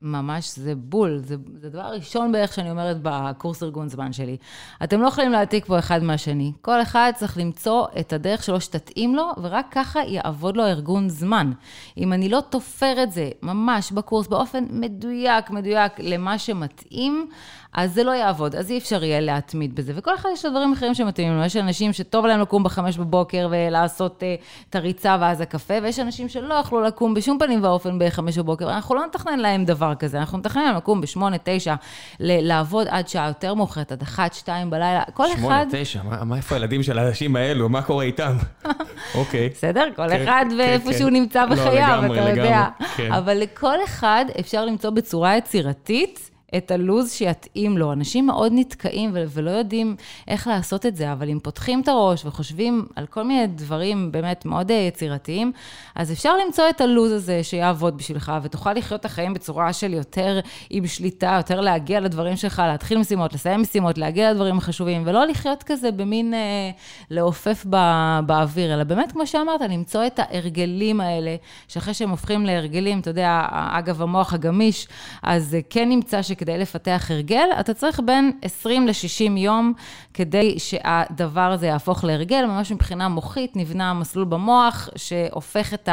ממש 0.03 0.59
זה 0.59 0.75
בול, 0.75 1.19
זה, 1.25 1.37
זה 1.55 1.67
הדבר 1.67 1.81
הראשון 1.81 2.33
בערך 2.33 2.53
שאני 2.53 2.71
אומרת 2.71 2.97
בקורס 3.03 3.63
ארגון 3.63 3.89
זמן 3.89 4.13
שלי. 4.13 4.37
אתם 4.85 5.01
לא 5.01 5.09
יכולים 5.09 5.33
להעתיק 5.33 5.67
פה 5.67 5.79
אחד 5.79 6.03
מהשני. 6.03 6.53
כל 6.61 6.83
אחד 6.83 7.13
צריך 7.17 7.39
למצוא 7.39 7.87
את 8.01 8.13
הדרך 8.13 8.43
שלו 8.43 8.61
שתתאים 8.61 9.15
לו, 9.15 9.31
ורק 9.43 9.67
ככה 9.71 10.01
יעבוד 10.07 10.57
לו 10.57 10.65
ארגון 10.67 11.09
זמן. 11.09 11.53
אם 11.97 12.13
אני 12.13 12.29
לא 12.29 12.41
תופר 12.51 13.03
את 13.03 13.13
זה 13.13 13.31
ממש 13.43 13.93
בקורס 13.93 14.27
באופן 14.27 14.65
מדויק, 14.71 15.51
מדויק 15.51 15.93
למה 15.99 16.39
שמתאים, 16.39 17.29
אז 17.73 17.95
זה 17.95 18.05
לא 18.05 18.11
יעבוד, 18.11 18.55
אז 18.55 18.71
אי 18.71 18.79
אפשר 18.79 19.05
יהיה 19.05 19.21
להתמיד 19.21 19.75
בזה. 19.75 19.93
וכל 19.97 20.15
אחד 20.15 20.29
יש 20.33 20.45
לו 20.45 20.51
דברים 20.51 20.73
אחרים 20.73 20.95
שמתאימים 20.95 21.39
לו. 21.39 21.45
יש 21.45 21.57
אנשים 21.57 21.93
שטוב 21.93 22.27
להם 22.27 22.41
לקום 22.41 22.65
בחמש 22.65 22.99
בבוקר 22.99 23.49
ולעשות 23.51 24.23
uh, 24.23 24.43
את 24.71 24.77
הריצה 24.77 25.17
ואז 25.21 25.41
הקפה, 25.41 25.75
ויש 25.83 25.99
אנשים 25.99 26.29
שלא 26.29 26.55
יכלו 26.55 26.81
לקום 26.81 27.15
בשום 27.15 27.39
פנים 27.39 27.65
ואופן 27.65 27.99
בחמש 27.99 28.39
בבוקר. 28.39 28.71
אנחנו 28.71 28.95
לא 28.95 29.07
נתכנן 29.07 29.39
להם 29.39 29.65
דבר 29.65 29.95
כזה, 29.95 30.19
אנחנו 30.19 30.39
נתכנן 30.39 30.63
להם 30.63 30.77
לקום 30.77 31.01
בשמונה, 31.01 31.37
תשע, 31.45 31.75
לעבוד 32.21 32.87
עד 32.91 33.09
שעה 33.09 33.29
יותר 33.29 33.55
מאוחרת, 33.55 33.93
עד 33.93 34.03
אחת, 34.03 34.35
שתיים 34.35 34.71
בלילה. 34.71 35.03
כל 35.15 35.27
אחד... 35.27 35.37
שמונה, 35.39 35.65
תשע, 35.71 36.03
מה, 36.03 36.25
מה 36.25 36.37
איפה 36.37 36.55
הילדים 36.55 36.83
של 36.83 36.99
האנשים 36.99 37.37
האלו? 37.37 37.69
מה 37.69 37.83
קורה 37.83 38.05
איתם? 38.05 38.37
אוקיי. 39.15 39.49
בסדר? 39.49 39.85
כל 39.97 40.09
כן, 40.09 40.23
אחד 40.23 40.45
כן, 40.51 40.57
ואיפה 40.59 40.93
כן. 40.93 40.99
שהוא 40.99 41.11
נמצא 41.11 41.45
לא, 41.45 41.51
בחייו, 41.51 42.03
לא, 42.09 42.15
אתה 42.15 42.31
יודע. 42.31 42.67
כן. 42.97 43.13
אבל 43.13 43.35
לכל 43.35 43.85
אחד 43.85 44.25
אפשר 44.41 44.65
למצוא 44.65 44.91
בצורה 44.91 45.37
יצירתית. 45.37 46.31
את 46.57 46.71
הלו"ז 46.71 47.13
שיתאים 47.13 47.79
לו. 47.79 47.93
אנשים 47.93 48.27
מאוד 48.27 48.53
נתקעים 48.55 49.11
ולא 49.15 49.51
יודעים 49.51 49.97
איך 50.29 50.47
לעשות 50.47 50.87
את 50.87 50.97
זה, 50.97 51.13
אבל 51.13 51.29
אם 51.31 51.39
פותחים 51.43 51.81
את 51.81 51.89
הראש 51.89 52.25
וחושבים 52.25 52.87
על 52.97 53.07
כל 53.07 53.23
מיני 53.23 53.47
דברים 53.47 54.13
באמת 54.13 54.45
מאוד 54.45 54.71
יצירתיים, 54.71 55.53
אז 55.95 56.13
אפשר 56.13 56.37
למצוא 56.47 56.65
את 56.71 56.81
הלו"ז 56.81 57.13
הזה 57.13 57.45
שיעבוד 57.45 57.97
בשבילך, 57.97 58.33
ותוכל 58.43 58.73
לחיות 58.73 59.01
את 59.01 59.05
החיים 59.05 59.35
בצורה 59.35 59.73
של 59.73 59.95
יותר 59.95 60.41
עם 60.71 60.87
שליטה, 60.87 61.35
יותר 61.37 61.61
להגיע 61.61 62.01
לדברים 62.01 62.37
שלך, 62.37 62.63
להתחיל 62.67 62.99
משימות, 62.99 63.35
לסיים 63.35 63.61
משימות, 63.61 63.99
להגיע 63.99 64.33
לדברים 64.33 64.59
החשובים, 64.59 65.03
ולא 65.07 65.27
לחיות 65.27 65.63
כזה 65.63 65.91
במין 65.91 66.35
אה, 66.35 66.71
לעופף 67.11 67.65
בא, 67.65 68.21
באוויר, 68.27 68.75
אלא 68.75 68.85
באמת, 68.85 69.13
כמו 69.13 69.27
שאמרת, 69.27 69.61
למצוא 69.61 70.07
את 70.07 70.19
ההרגלים 70.19 71.01
האלה, 71.01 71.37
שאחרי 71.69 71.95
שהם 71.95 72.11
הופכים 72.11 72.47
להרגלים, 72.47 73.01
אתה 73.01 73.11
יודע, 73.11 73.47
אגב, 73.51 74.03
המוח 74.03 74.35
הגמיש, 74.35 74.89
אז 75.23 75.57
כן 75.71 75.89
נמצא 75.89 76.23
ש... 76.23 76.33
שכדי 76.39 76.59
לפתח 76.59 77.07
הרגל, 77.11 77.49
אתה 77.61 77.75
צריך 77.75 78.01
בין 78.05 78.33
20 78.43 78.87
ל-60 78.87 79.39
יום 79.39 79.73
כדי 80.15 80.59
שהדבר 80.59 81.41
הזה 81.41 81.67
יהפוך 81.67 82.05
להרגל, 82.05 82.45
ממש 82.47 82.73
מבחינה 82.73 83.09
מוחית 83.09 83.57
נבנה 83.57 83.95
מסלול 83.95 84.25
במוח 84.25 84.89
שהופך 84.97 85.75
את 85.75 85.89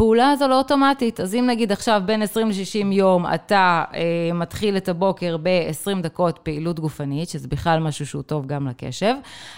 הפעולה 0.00 0.30
הזו 0.30 0.48
לאוטומטית. 0.48 1.20
אז 1.20 1.34
אם 1.34 1.46
נגיד 1.46 1.72
עכשיו 1.72 2.02
בין 2.06 2.22
20 2.22 2.48
ל-60 2.48 2.94
יום 2.94 3.26
אתה 3.34 3.84
אה, 3.94 4.32
מתחיל 4.34 4.76
את 4.76 4.88
הבוקר 4.88 5.36
ב-20 5.42 6.02
דקות 6.02 6.38
פעילות 6.42 6.80
גופנית, 6.80 7.28
שזה 7.28 7.48
בכלל 7.48 7.80
משהו 7.80 8.06
שהוא 8.06 8.22
טוב 8.22 8.46
גם 8.46 8.68
לקשב, 8.68 9.14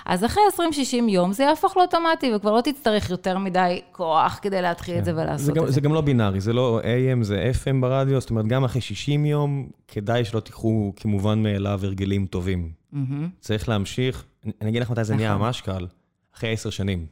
אז 0.07 0.24
אחרי 0.24 0.42
20-60 0.57 0.61
יום 1.09 1.33
זה 1.33 1.42
יהפוך 1.42 1.76
לאוטומטי 1.76 2.35
וכבר 2.35 2.52
לא 2.52 2.61
תצטרך 2.61 3.11
יותר 3.11 3.38
מדי 3.38 3.81
כוח 3.92 4.38
כדי 4.42 4.62
להתחיל 4.62 4.94
כן. 4.94 5.00
את 5.00 5.05
זה 5.05 5.12
ולעשות 5.14 5.46
זה 5.46 5.52
גם, 5.52 5.62
את 5.62 5.68
זה. 5.68 5.74
זה 5.74 5.81
גם 5.81 5.94
לא 5.94 6.00
בינארי, 6.00 6.40
זה 6.40 6.52
לא 6.52 6.81
AM, 6.83 7.24
זה 7.24 7.50
FM 7.62 7.81
ברדיו, 7.81 8.20
זאת 8.20 8.31
אומרת, 8.31 8.46
גם 8.46 8.64
אחרי 8.64 8.81
60 8.81 9.26
יום, 9.26 9.68
כדאי 9.88 10.24
שלא 10.24 10.40
תיקחו 10.40 10.92
כמובן 10.96 11.42
מאליו 11.42 11.81
הרגלים 11.83 12.26
טובים. 12.26 12.70
Mm-hmm. 12.94 12.96
צריך 13.40 13.68
להמשיך, 13.68 14.24
אני 14.61 14.70
אגיד 14.70 14.83
לך 14.83 14.90
מתי 14.90 15.05
זה 15.05 15.16
נהיה 15.16 15.35
נכון. 15.35 15.46
ממש 15.46 15.61
קל, 15.61 15.87
אחרי 16.37 16.52
עשר 16.52 16.70
שנים. 16.70 17.07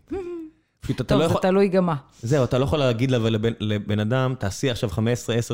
פשוט 0.81 1.01
אתה 1.01 1.17
לא 1.17 1.25
יכול... 1.25 1.35
טוב, 1.35 1.43
זה 1.43 1.49
תלוי 1.49 1.69
גם 1.69 1.87
מה. 1.87 1.97
זהו, 2.23 2.45
אתה 2.45 2.59
לא 2.59 2.65
יכול 2.65 2.79
להגיד 2.79 3.11
לבן, 3.11 3.53
לבן 3.61 4.01
אדם, 4.01 4.35
תעשי 4.39 4.71
עכשיו 4.71 4.91
15-10 4.91 4.97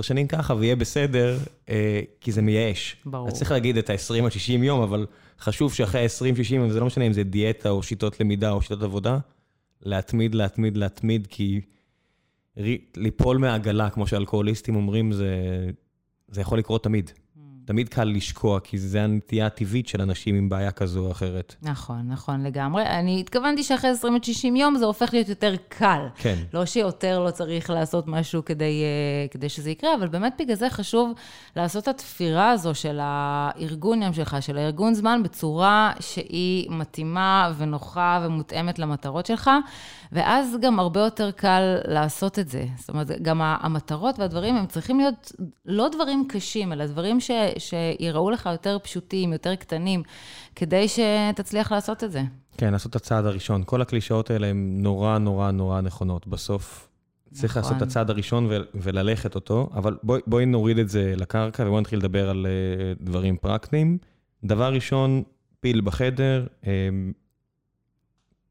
שנים 0.02 0.26
ככה 0.26 0.54
ויהיה 0.54 0.76
בסדר, 0.76 1.38
אה, 1.68 2.00
כי 2.20 2.32
זה 2.32 2.42
מייאש. 2.42 2.96
ברור. 3.06 3.28
אתה 3.28 3.36
צריך 3.36 3.50
להגיד 3.50 3.76
את 3.76 3.90
ה-20 3.90 4.22
או 4.24 4.30
60 4.30 4.62
יום, 4.62 4.80
אבל 4.82 5.06
חשוב 5.40 5.74
שאחרי 5.74 6.06
20-60, 6.68 6.72
זה 6.72 6.80
לא 6.80 6.86
משנה 6.86 7.04
אם 7.04 7.12
זה 7.12 7.22
דיאטה 7.22 7.70
או 7.70 7.82
שיטות 7.82 8.20
למידה 8.20 8.50
או 8.50 8.62
שיטות 8.62 8.82
עבודה, 8.82 9.18
להתמיד, 9.82 10.34
להתמיד, 10.34 10.76
להתמיד, 10.76 11.26
כי 11.30 11.60
ליפול 12.96 13.38
מהעגלה, 13.38 13.90
כמו 13.90 14.06
שאלכוהוליסטים 14.06 14.76
אומרים, 14.76 15.12
זה, 15.12 15.30
זה 16.28 16.40
יכול 16.40 16.58
לקרות 16.58 16.84
תמיד. 16.84 17.10
תמיד 17.66 17.88
קל 17.88 18.04
לשקוע, 18.04 18.60
כי 18.60 18.78
זה 18.78 19.04
הנטייה 19.04 19.46
הטבעית 19.46 19.88
של 19.88 20.00
אנשים 20.02 20.34
עם 20.34 20.48
בעיה 20.48 20.70
כזו 20.70 21.06
או 21.06 21.10
אחרת. 21.10 21.54
נכון, 21.62 22.02
נכון 22.08 22.42
לגמרי. 22.42 22.86
אני 22.86 23.20
התכוונתי 23.20 23.62
שאחרי 23.62 23.90
20 23.90 24.16
60 24.22 24.56
יום 24.56 24.76
זה 24.76 24.84
הופך 24.84 25.12
להיות 25.12 25.28
יותר 25.28 25.54
קל. 25.68 26.06
כן. 26.16 26.34
לא 26.54 26.66
שיותר 26.66 27.24
לא 27.24 27.30
צריך 27.30 27.70
לעשות 27.70 28.08
משהו 28.08 28.44
כדי, 28.44 28.82
uh, 29.28 29.32
כדי 29.32 29.48
שזה 29.48 29.70
יקרה, 29.70 29.94
אבל 29.94 30.08
באמת 30.08 30.34
בגלל 30.38 30.56
זה 30.56 30.70
חשוב 30.70 31.12
לעשות 31.56 31.82
את 31.82 31.88
התפירה 31.88 32.50
הזו 32.50 32.74
של 32.74 32.98
הארגון 33.02 34.02
יום 34.02 34.12
שלך, 34.12 34.36
של 34.40 34.58
הארגון 34.58 34.94
זמן, 34.94 35.22
בצורה 35.22 35.92
שהיא 36.00 36.70
מתאימה 36.70 37.52
ונוחה 37.56 38.20
ומותאמת 38.26 38.78
למטרות 38.78 39.26
שלך, 39.26 39.50
ואז 40.12 40.56
גם 40.60 40.78
הרבה 40.78 41.00
יותר 41.00 41.30
קל 41.30 41.76
לעשות 41.84 42.38
את 42.38 42.48
זה. 42.48 42.66
זאת 42.78 42.88
אומרת, 42.88 43.22
גם 43.22 43.40
המטרות 43.42 44.18
והדברים 44.18 44.56
הם 44.56 44.66
צריכים 44.66 44.98
להיות 44.98 45.32
לא 45.66 45.88
דברים 45.88 46.26
קשים, 46.28 46.72
אלא 46.72 46.86
דברים 46.86 47.20
ש... 47.20 47.30
שיראו 47.58 48.30
לך 48.30 48.48
יותר 48.52 48.78
פשוטים, 48.82 49.32
יותר 49.32 49.54
קטנים, 49.54 50.02
כדי 50.54 50.86
שתצליח 50.88 51.72
לעשות 51.72 52.04
את 52.04 52.12
זה. 52.12 52.22
כן, 52.56 52.72
לעשות 52.72 52.90
את 52.90 52.96
הצעד 52.96 53.26
הראשון. 53.26 53.62
כל 53.66 53.82
הקלישאות 53.82 54.30
האלה 54.30 54.46
הן 54.46 54.78
נורא 54.82 55.18
נורא 55.18 55.50
נורא 55.50 55.80
נכונות. 55.80 56.26
בסוף 56.26 56.88
צריך 57.32 57.56
נכון. 57.56 57.62
לעשות 57.62 57.82
את 57.82 57.88
הצעד 57.88 58.10
הראשון 58.10 58.46
ו- 58.46 58.56
וללכת 58.74 59.34
אותו, 59.34 59.70
אבל 59.74 59.96
בואי 60.02 60.20
בוא 60.26 60.40
נוריד 60.40 60.78
את 60.78 60.88
זה 60.88 61.14
לקרקע 61.16 61.62
ובואי 61.62 61.80
נתחיל 61.80 61.98
לדבר 61.98 62.30
על 62.30 62.46
uh, 62.46 63.04
דברים 63.04 63.36
פרקטיים. 63.36 63.98
דבר 64.44 64.72
ראשון, 64.72 65.22
פיל 65.60 65.80
בחדר, 65.80 66.46
um, 66.62 66.66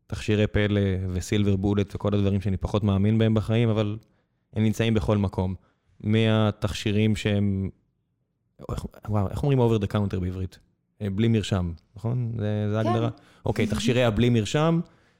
תכשירי 0.08 0.48
פלא 0.48 0.82
וסילבר 1.10 1.56
בולט 1.56 1.96
וכל 1.96 2.14
הדברים 2.14 2.42
שאני 2.42 2.58
פחות 2.58 2.84
מאמין 2.84 3.18
בהם 3.18 3.34
בחיים, 3.34 3.70
אבל 3.70 3.98
הם 4.54 4.64
נמצאים 4.64 4.94
בכל 4.94 5.18
מקום. 5.18 5.56
מהתכשירים 6.00 7.16
שהם 7.16 7.70
וואו, 9.10 9.30
איך 9.30 9.44
אומרים 9.44 9.60
over 9.60 9.84
the 9.84 9.88
counter 9.88 10.20
בעברית? 10.20 10.60
אה, 11.02 11.10
בלי 11.10 11.28
מרשם, 11.28 11.72
נכון? 11.96 12.32
זה, 12.40 12.68
זה 12.72 12.78
ההגדרה? 12.78 13.10
כן. 13.10 13.24
אוקיי, 13.46 13.68
תכשירי 13.68 14.04
הבלי 14.04 14.30
מרשם, 14.30 14.80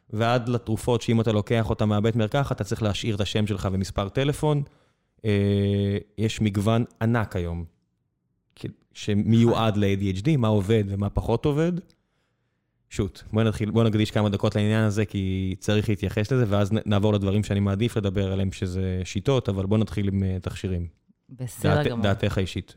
ועד 0.10 0.50
לתרופות 0.50 1.02
שאם 1.02 1.22
אתה 1.22 1.32
לוקח 1.32 1.70
אותה 1.70 1.86
מהבית 1.86 2.16
מרקחת, 2.16 2.56
אתה 2.56 2.64
צריך 2.64 2.84
להשאיר 2.84 3.16
את 3.16 3.22
השם 3.22 3.48
שלך 3.48 3.70
ומספר 3.72 4.10
טלפון. 4.10 4.64
אה, 5.26 5.98
יש 6.18 6.42
מגוון 6.42 6.84
ענק 7.02 7.36
היום, 7.36 7.66
שמיועד 8.94 9.78
ל-ADHD, 9.78 10.38
מה 10.38 10.48
עובד 10.48 10.84
ומה 10.88 11.10
פחות 11.10 11.46
עובד, 11.46 11.72
שוט, 12.90 13.24
בוא 13.34 13.44
נתחיל, 13.44 13.72
בוא 13.72 13.84
נקדיש 13.84 14.12
כמה 14.12 14.30
דקות 14.30 14.56
לעניין 14.56 14.84
הזה, 14.84 15.06
כי 15.06 15.56
צריך 15.60 15.90
להתייחס 15.90 16.32
לזה, 16.32 16.46
ואז 16.48 16.72
נעבור 16.86 17.14
לדברים 17.14 17.44
שאני 17.44 17.60
מעדיף 17.60 17.98
לדבר 17.98 18.32
עליהם, 18.32 18.52
שזה 18.52 19.02
שיטות, 19.04 19.50
אבל 19.50 19.66
בוא 19.66 19.78
נתחיל 19.78 20.08
עם 20.08 20.24
uh, 20.24 20.44
תכשירים. 20.44 20.88
בסדר 21.30 21.76
דעת, 21.76 21.88
גמור. 21.88 22.04
דעתך 22.04 22.38
האישית. 22.38 22.76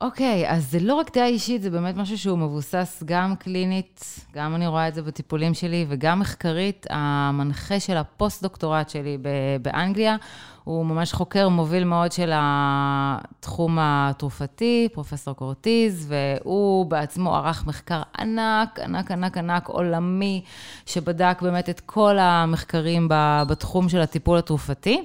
אוקיי, 0.00 0.50
אז 0.50 0.70
זה 0.70 0.78
לא 0.80 0.94
רק 0.94 1.16
דעה 1.16 1.26
אישית, 1.26 1.62
זה 1.62 1.70
באמת 1.70 1.96
משהו 1.96 2.18
שהוא 2.18 2.38
מבוסס 2.38 3.02
גם 3.04 3.36
קלינית, 3.36 4.04
גם 4.34 4.54
אני 4.54 4.66
רואה 4.66 4.88
את 4.88 4.94
זה 4.94 5.02
בטיפולים 5.02 5.54
שלי, 5.54 5.86
וגם 5.88 6.20
מחקרית. 6.20 6.86
המנחה 6.90 7.80
של 7.80 7.96
הפוסט-דוקטורט 7.96 8.88
שלי 8.88 9.18
באנגליה, 9.62 10.16
הוא 10.64 10.86
ממש 10.86 11.12
חוקר 11.12 11.48
מוביל 11.48 11.84
מאוד 11.84 12.12
של 12.12 12.30
התחום 12.34 13.78
התרופתי, 13.80 14.88
פרופסור 14.92 15.34
קורטיז, 15.34 16.12
והוא 16.12 16.86
בעצמו 16.86 17.36
ערך 17.36 17.66
מחקר 17.66 18.02
ענק, 18.18 18.80
ענק, 18.80 19.10
ענק, 19.10 19.38
ענק, 19.38 19.68
עולמי, 19.68 20.42
שבדק 20.86 21.38
באמת 21.42 21.70
את 21.70 21.80
כל 21.80 22.18
המחקרים 22.18 23.08
בתחום 23.48 23.88
של 23.88 24.00
הטיפול 24.00 24.38
התרופתי. 24.38 25.04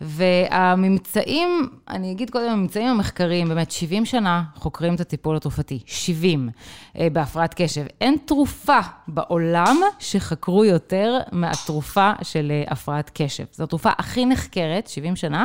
והממצאים, 0.00 1.68
אני 1.88 2.12
אגיד 2.12 2.30
קודם, 2.30 2.50
הממצאים 2.50 2.88
המחקריים, 2.88 3.48
באמת 3.48 3.70
70 3.70 4.04
שנה 4.04 4.42
חוקרים 4.54 4.94
את 4.94 5.00
הטיפול 5.00 5.36
התרופתי, 5.36 5.78
70, 5.86 6.48
אה, 6.98 7.08
בהפרעת 7.12 7.54
קשב. 7.56 7.84
אין 8.00 8.16
תרופה 8.24 8.78
בעולם 9.08 9.76
שחקרו 9.98 10.64
יותר 10.64 11.18
מהתרופה 11.32 12.12
של 12.22 12.50
אה, 12.50 12.72
הפרעת 12.72 13.10
קשב. 13.14 13.44
זו 13.52 13.64
התרופה 13.64 13.90
הכי 13.98 14.26
נחקרת, 14.26 14.86
70 14.88 15.16
שנה, 15.16 15.44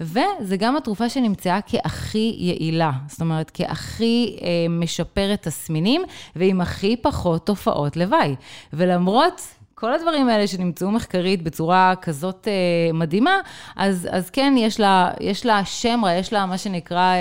וזה 0.00 0.56
גם 0.58 0.76
התרופה 0.76 1.08
שנמצאה 1.08 1.58
כהכי 1.66 2.36
יעילה, 2.38 2.92
זאת 3.08 3.20
אומרת, 3.20 3.50
כהכי 3.54 4.36
אה, 4.42 4.48
משפרת 4.70 5.42
תסמינים, 5.42 6.02
ועם 6.36 6.60
הכי 6.60 6.96
פחות 6.96 7.46
תופעות 7.46 7.96
לוואי. 7.96 8.34
ולמרות... 8.72 9.42
כל 9.82 9.92
הדברים 9.94 10.28
האלה 10.28 10.46
שנמצאו 10.46 10.90
מחקרית 10.90 11.42
בצורה 11.42 11.94
כזאת 12.02 12.48
אה, 12.48 12.92
מדהימה, 12.92 13.40
אז, 13.76 14.08
אז 14.10 14.30
כן, 14.30 14.54
יש 14.58 14.80
לה, 14.80 15.10
יש 15.20 15.46
לה 15.46 15.64
שם 15.64 16.00
רע, 16.04 16.12
יש 16.12 16.32
לה 16.32 16.46
מה 16.46 16.58
שנקרא 16.58 16.98
אה, 16.98 17.16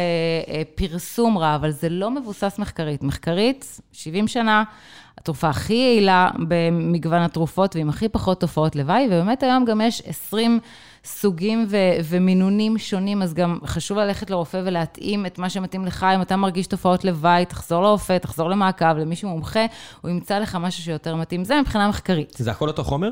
אה, 0.54 0.62
פרסום 0.76 1.38
רע, 1.38 1.56
אבל 1.56 1.71
זה 1.71 1.89
לא 1.89 2.12
מבוסס 2.12 2.56
מחקרית. 2.60 3.04
מחקרית, 3.04 3.80
70 3.91 4.28
שנה, 4.28 4.63
התרופה 5.17 5.50
הכי 5.50 5.74
יעילה 5.74 6.30
במגוון 6.47 7.21
התרופות 7.21 7.76
ועם 7.76 7.89
הכי 7.89 8.10
פחות 8.10 8.39
תופעות 8.39 8.76
לוואי, 8.76 9.06
ובאמת 9.08 9.43
היום 9.43 9.65
גם 9.65 9.82
יש 9.82 10.02
20... 10.06 10.60
סוגים 11.06 11.66
ו- 11.70 11.78
ומינונים 12.04 12.78
שונים, 12.78 13.22
אז 13.22 13.34
גם 13.34 13.60
חשוב 13.66 13.98
ללכת 13.98 14.30
לרופא 14.30 14.62
ולהתאים 14.66 15.26
את 15.26 15.40
מה 15.40 15.50
שמתאים 15.50 15.86
לך. 15.86 16.06
אם 16.16 16.22
אתה 16.22 16.36
מרגיש 16.36 16.68
תופעות 16.68 17.06
לוואי, 17.06 17.46
תחזור 17.46 17.84
לרופא, 17.84 18.18
תחזור 18.18 18.50
למעקב, 18.50 18.98
למישהו 18.98 19.30
מומחה, 19.30 19.66
הוא 20.02 20.12
ימצא 20.12 20.40
לך 20.40 20.56
משהו 20.56 20.84
שיותר 20.84 21.16
מתאים. 21.16 21.44
זה 21.44 21.62
מבחינה 21.62 21.88
מחקרית. 21.88 22.34
זה 22.38 22.52
הכל 22.52 22.68
אותו 22.68 22.84
חומר? 22.84 23.10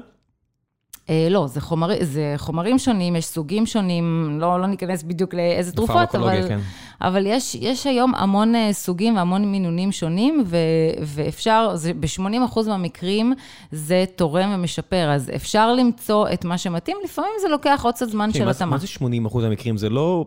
אה, 1.10 1.28
לא, 1.30 1.48
זה, 1.48 1.62
חומר, 1.62 1.90
זה 2.02 2.34
חומרים 2.38 2.80
שונים, 2.80 3.16
יש 3.16 3.26
סוגים 3.26 3.66
שונים, 3.66 4.38
לא, 4.42 4.62
לא 4.62 4.68
ניכנס 4.68 5.04
בדיוק 5.04 5.34
לאיזה 5.34 5.72
תרופות, 5.72 6.16
אבל, 6.16 6.48
כן. 6.48 6.60
אבל 7.02 7.26
יש, 7.26 7.56
יש 7.56 7.88
היום 7.88 8.16
המון 8.16 8.56
אה, 8.56 8.74
סוגים 8.74 9.16
והמון 9.16 9.52
מינונים 9.52 9.92
שונים, 9.92 10.44
ו, 10.46 10.58
ואפשר, 11.02 11.76
ב-80% 12.00 12.68
מהמקרים 12.68 13.34
זה 13.72 14.06
תורם 14.16 14.52
ומשפר, 14.56 15.12
אז 15.12 15.32
אפשר 15.36 15.74
למצוא 15.74 16.28
את 16.34 16.46
מה 16.46 16.58
שמתאים, 16.58 16.98
לפעמים 17.04 17.32
זה 17.42 17.48
לוקח 17.48 17.82
עוד 17.84 17.96
קצת 17.96 18.10
זמן 18.10 18.30
כן, 18.34 18.40
של 18.40 18.46
מה, 18.46 18.52
התאמה. 18.52 18.72
מה 18.72 18.78
זה 18.78 18.88
80% 18.88 19.02
מהמקרים? 19.42 19.78
זה 19.78 19.90
לא... 19.90 20.26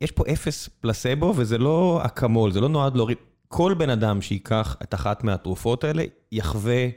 יש 0.00 0.10
פה 0.10 0.24
אפס 0.32 0.68
פלסבו, 0.80 1.32
וזה 1.36 1.58
לא 1.58 2.00
אקמול, 2.04 2.52
זה 2.52 2.60
לא 2.60 2.68
נועד 2.68 2.96
להוריד... 2.96 3.16
כל 3.48 3.74
בן 3.78 3.90
אדם 3.90 4.20
שייקח 4.20 4.76
את 4.82 4.94
אחת 4.94 5.24
מהתרופות 5.24 5.84
האלה, 5.84 6.04
יחווה... 6.32 6.88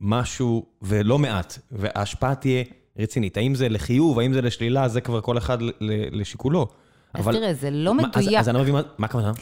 משהו, 0.00 0.66
ולא 0.82 1.18
מעט, 1.18 1.58
וההשפעה 1.72 2.34
תהיה 2.34 2.64
רצינית. 2.98 3.36
האם 3.36 3.54
זה 3.54 3.68
לחיוב, 3.68 4.18
האם 4.18 4.32
זה 4.32 4.42
לשלילה, 4.42 4.88
זה 4.88 5.00
כבר 5.00 5.20
כל 5.20 5.38
אחד 5.38 5.58
לשיקולו. 6.12 6.68
אז 7.16 7.24
אבל... 7.24 7.32
תראה, 7.32 7.54
זה 7.54 7.70
לא 7.70 7.94
מדויק. 7.94 8.16
אז, 8.16 8.40
אז 8.40 8.48
אני 8.48 8.56
לא 8.56 8.62
מבין, 8.62 8.74
מה, 8.74 8.82
מה 8.98 9.06
הכוונה? 9.06 9.32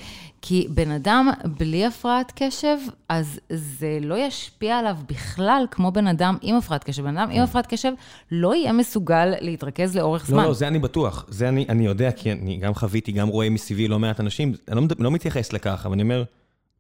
כי 0.47 0.67
בן 0.71 0.91
אדם 0.91 1.31
בלי 1.59 1.87
הפרעת 1.87 2.33
קשב, 2.37 2.77
אז 3.09 3.41
זה 3.51 3.99
לא 4.01 4.19
ישפיע 4.19 4.79
עליו 4.79 4.97
בכלל 5.09 5.67
כמו 5.71 5.93
בן 5.93 6.07
אדם 6.07 6.37
עם 6.43 6.57
הפרעת 6.57 6.85
קשב. 6.85 7.03
בן 7.03 7.19
אדם 7.19 7.31
עם 7.31 7.43
הפרעת 7.43 7.67
קשב 7.67 7.93
לא 8.31 8.55
יהיה 8.55 8.73
מסוגל 8.73 9.33
להתרכז 9.41 9.97
לאורך 9.97 10.27
זמן. 10.27 10.43
לא, 10.43 10.49
לא, 10.49 10.55
זה 10.55 10.69
אני 10.69 10.79
בטוח. 10.79 11.25
זה 11.29 11.49
אני, 11.49 11.67
אני 11.69 11.87
יודע, 11.87 12.13
כי 12.13 12.33
אני 12.33 12.57
גם 12.57 12.75
חוויתי, 12.75 13.13
גם 13.13 13.29
רואה 13.29 13.51
מסביבי 13.51 13.89
לא 13.89 13.99
מעט 13.99 14.21
אנשים. 14.21 14.55
אני 14.69 14.81
לא, 14.81 14.87
לא 14.99 15.11
מתייחס 15.11 15.53
לכך, 15.53 15.83
אבל 15.85 15.93
אני 15.93 16.03
אומר, 16.03 16.25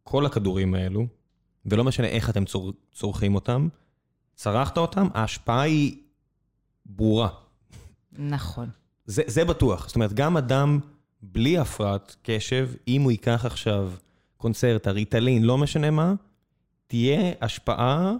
כל 0.02 0.26
הכדורים 0.26 0.74
האלו, 0.74 1.06
ולא 1.66 1.84
משנה 1.84 2.06
איך 2.06 2.30
אתם 2.30 2.44
צור, 2.44 2.72
צורכים 2.92 3.34
אותם, 3.34 3.68
צרכת 4.34 4.78
אותם, 4.78 5.08
ההשפעה 5.14 5.62
היא 5.62 5.96
ברורה. 6.86 7.28
נכון. 8.12 8.68
זה, 9.06 9.22
זה 9.26 9.44
בטוח. 9.44 9.86
זאת 9.86 9.96
אומרת, 9.96 10.12
גם 10.12 10.36
אדם 10.36 10.78
בלי 11.22 11.58
הפרעת 11.58 12.16
קשב, 12.22 12.68
אם 12.88 13.02
הוא 13.02 13.10
ייקח 13.10 13.44
עכשיו 13.44 13.90
קונצרט, 14.36 14.86
הריטלין, 14.86 15.42
לא 15.44 15.58
משנה 15.58 15.90
מה, 15.90 16.14
תהיה 16.86 17.32
השפעה 17.40 18.12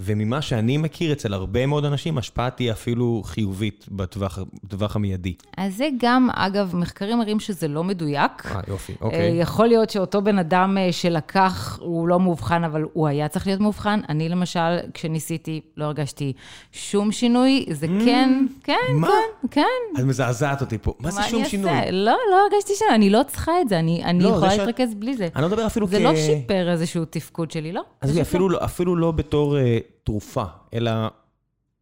וממה 0.00 0.42
שאני 0.42 0.76
מכיר 0.76 1.12
אצל 1.12 1.34
הרבה 1.34 1.66
מאוד 1.66 1.84
אנשים, 1.84 2.18
השפעה 2.18 2.50
תהיה 2.50 2.72
אפילו 2.72 3.22
חיובית 3.24 3.86
בטווח, 3.90 4.38
בטווח 4.64 4.96
המיידי. 4.96 5.34
אז 5.56 5.76
זה 5.76 5.88
גם, 6.00 6.28
אגב, 6.34 6.76
מחקרים 6.76 7.18
מראים 7.18 7.40
שזה 7.40 7.68
לא 7.68 7.84
מדויק. 7.84 8.46
אה, 8.46 8.60
יופי, 8.68 8.92
אוקיי. 9.00 9.40
יכול 9.40 9.66
להיות 9.66 9.90
שאותו 9.90 10.22
בן 10.22 10.38
אדם 10.38 10.78
אה, 10.78 10.92
שלקח, 10.92 11.78
הוא 11.82 12.08
לא 12.08 12.20
מאובחן, 12.20 12.64
אבל 12.64 12.84
הוא 12.92 13.08
היה 13.08 13.28
צריך 13.28 13.46
להיות 13.46 13.60
מאובחן. 13.60 14.00
אני 14.08 14.28
למשל, 14.28 14.78
כשניסיתי, 14.94 15.60
לא 15.76 15.84
הרגשתי 15.84 16.32
שום 16.72 17.12
שינוי. 17.12 17.66
זה 17.70 17.86
mm, 17.86 18.04
כן, 18.04 18.46
כן, 18.64 18.74
מה? 18.94 19.08
כן, 19.08 19.48
כן. 19.50 20.00
את 20.00 20.04
מזעזעת 20.04 20.60
אותי 20.60 20.78
פה. 20.78 20.94
מה 20.98 21.10
זה 21.10 21.22
שום 21.22 21.44
שינוי? 21.44 21.70
מה 21.70 21.78
אני 21.78 21.86
אעשה? 21.86 21.90
לא, 21.90 22.16
לא 22.30 22.36
הרגשתי 22.52 22.72
שינוי, 22.74 22.94
אני 22.94 23.10
לא 23.10 23.22
צריכה 23.28 23.52
את 23.60 23.68
זה, 23.68 23.78
אני, 23.78 24.04
אני 24.04 24.22
לא, 24.24 24.28
יכולה 24.28 24.56
להתרכז 24.56 24.94
בלי 24.94 25.16
זה. 25.16 25.28
אני 25.36 25.42
לא 25.42 25.48
מדבר 25.48 25.66
אפילו 25.66 25.86
זה 25.86 25.96
כ... 25.96 25.98
זה 25.98 26.04
לא 26.04 26.16
שיפר 26.16 26.70
איזשהו 26.70 27.04
תפקוד 27.04 27.50
שלי, 27.50 27.72
לא. 27.72 27.82
אז 28.00 28.20
אפילו 28.20 28.48
לא, 28.48 28.64
אפילו 28.64 28.96
לא 28.96 29.10
בתור... 29.10 29.56
תרופה, 30.04 30.44
אלא 30.74 30.90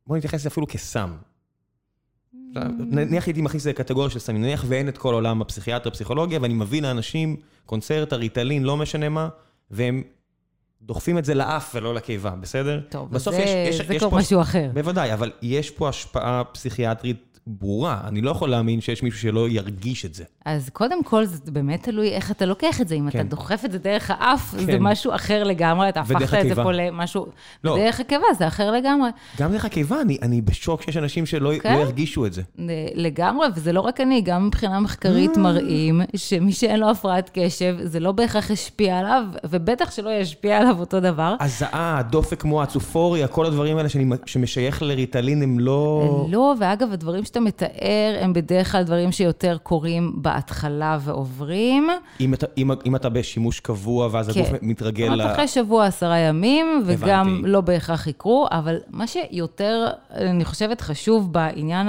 בוא 0.06 0.16
נתייחס 0.16 0.40
לזה 0.40 0.48
אפילו 0.48 0.66
כסם. 0.66 1.16
נניח 2.78 3.26
הייתי 3.26 3.42
מכניס 3.42 3.62
לזה 3.62 3.72
קטגוריה 3.72 4.10
של 4.10 4.18
סמים, 4.18 4.42
נניח 4.42 4.64
ואין 4.68 4.88
את 4.88 4.98
כל 4.98 5.14
עולם 5.14 5.42
הפסיכיאטריה, 5.42 5.92
הפסיכולוגיה, 5.92 6.38
ואני 6.42 6.54
מביא 6.54 6.82
לאנשים 6.82 7.36
קונצרט, 7.66 8.12
הריטלין, 8.12 8.62
לא 8.62 8.76
משנה 8.76 9.08
מה, 9.08 9.28
והם 9.70 10.02
דוחפים 10.82 11.18
את 11.18 11.24
זה 11.24 11.34
לאף 11.34 11.72
ולא 11.74 11.94
לקיבה, 11.94 12.30
בסדר? 12.30 12.80
טוב, 12.88 13.18
זה, 13.18 13.30
יש, 13.42 13.80
זה 13.86 13.94
יש 13.94 14.00
כבר 14.00 14.10
פה, 14.10 14.16
משהו 14.16 14.40
אחר. 14.40 14.70
בוודאי, 14.74 15.14
אבל 15.14 15.32
יש 15.42 15.70
פה 15.70 15.88
השפעה 15.88 16.44
פסיכיאטרית 16.44 17.35
ברורה. 17.46 18.00
אני 18.04 18.20
לא 18.20 18.30
יכול 18.30 18.50
להאמין 18.50 18.80
שיש 18.80 19.02
מישהו 19.02 19.20
שלא 19.20 19.48
ירגיש 19.48 20.04
את 20.04 20.14
זה. 20.14 20.24
אז 20.44 20.70
קודם 20.70 21.04
כל, 21.04 21.24
זה 21.24 21.50
באמת 21.50 21.82
תלוי 21.82 22.08
איך 22.08 22.30
אתה 22.30 22.46
לוקח 22.46 22.80
את 22.80 22.88
זה. 22.88 22.94
אם 22.94 23.10
כן. 23.10 23.18
אתה 23.18 23.28
דוחף 23.28 23.64
את 23.64 23.72
זה 23.72 23.78
דרך 23.78 24.10
האף, 24.14 24.54
כן. 24.58 24.64
זה 24.64 24.78
משהו 24.80 25.14
אחר 25.14 25.44
לגמרי, 25.44 25.88
אתה 25.88 26.00
הפכת 26.00 26.38
את 26.40 26.48
זה 26.48 26.54
פה 26.54 26.72
למשהו... 26.72 27.26
לא. 27.64 27.76
דרך 27.76 28.00
הקיבה 28.00 28.24
זה 28.38 28.46
אחר 28.46 28.70
לגמרי. 28.70 29.10
גם 29.40 29.52
דרך 29.52 29.64
הקיבה, 29.64 30.00
אני, 30.00 30.18
אני 30.22 30.40
בשוק 30.40 30.82
שיש 30.82 30.96
אנשים 30.96 31.26
שלא 31.26 31.52
כן? 31.62 31.74
לא 31.74 31.80
ירגישו 31.80 32.26
את 32.26 32.32
זה. 32.32 32.42
לגמרי, 32.94 33.46
וזה 33.54 33.72
לא 33.72 33.80
רק 33.80 34.00
אני, 34.00 34.20
גם 34.20 34.46
מבחינה 34.46 34.80
מחקרית 34.80 35.36
mm. 35.36 35.40
מראים 35.40 36.00
שמי 36.16 36.52
שאין 36.52 36.80
לו 36.80 36.90
הפרעת 36.90 37.30
קשב, 37.34 37.76
זה 37.82 38.00
לא 38.00 38.12
בהכרח 38.12 38.50
ישפיע 38.50 38.98
עליו, 38.98 39.24
ובטח 39.44 39.90
שלא 39.90 40.10
ישפיע 40.10 40.58
עליו 40.58 40.80
אותו 40.80 41.00
דבר. 41.00 41.34
הזעה, 41.40 42.02
דופק 42.10 42.44
מואץ, 42.44 42.74
אופוריה, 42.74 43.28
כל 43.28 43.46
הדברים 43.46 43.76
האלה 43.76 43.88
שאני, 43.88 44.16
שמשייך 44.26 44.82
לריטלין 44.82 45.42
הם 45.42 45.58
לא... 45.58 46.26
לא, 46.30 46.54
ואגב, 46.60 46.92
הדברים 46.92 47.24
שאתה 47.24 47.35
מתאר 47.40 48.18
הם 48.20 48.32
בדרך 48.32 48.72
כלל 48.72 48.82
דברים 48.82 49.12
שיותר 49.12 49.56
קורים 49.62 50.12
בהתחלה 50.14 50.98
ועוברים. 51.00 51.88
אם 52.20 52.34
אתה, 52.34 52.46
אם, 52.58 52.70
אם 52.86 52.96
אתה 52.96 53.08
בשימוש 53.08 53.60
קבוע 53.60 54.08
ואז 54.12 54.28
כן. 54.28 54.40
הגוף 54.40 54.52
מתרגל 54.62 55.14
ל... 55.14 55.22
אחרי 55.22 55.48
שבוע, 55.48 55.86
עשרה 55.86 56.18
ימים, 56.18 56.82
וגם 56.86 57.28
הבנתי. 57.28 57.48
לא 57.50 57.60
בהכרח 57.60 58.06
יקרו, 58.06 58.46
אבל 58.50 58.76
מה 58.90 59.06
שיותר, 59.06 59.88
אני 60.10 60.44
חושבת, 60.44 60.80
חשוב 60.80 61.32
בעניין 61.32 61.86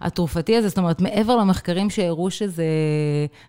התרופתי 0.00 0.56
הזה, 0.56 0.68
זאת 0.68 0.78
אומרת, 0.78 1.00
מעבר 1.00 1.36
למחקרים 1.36 1.90
שהראו 1.90 2.30
שזה, 2.30 2.64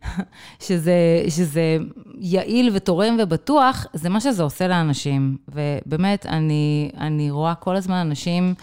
שזה, 0.67 0.93
שזה 1.29 1.77
יעיל 2.19 2.69
ותורם 2.73 3.17
ובטוח, 3.19 3.85
זה 3.93 4.09
מה 4.09 4.21
שזה 4.21 4.43
עושה 4.43 4.67
לאנשים. 4.67 5.37
ובאמת, 5.47 6.25
אני, 6.25 6.91
אני 6.97 7.31
רואה 7.31 7.55
כל 7.55 7.75
הזמן 7.75 7.95
אנשים... 7.95 8.53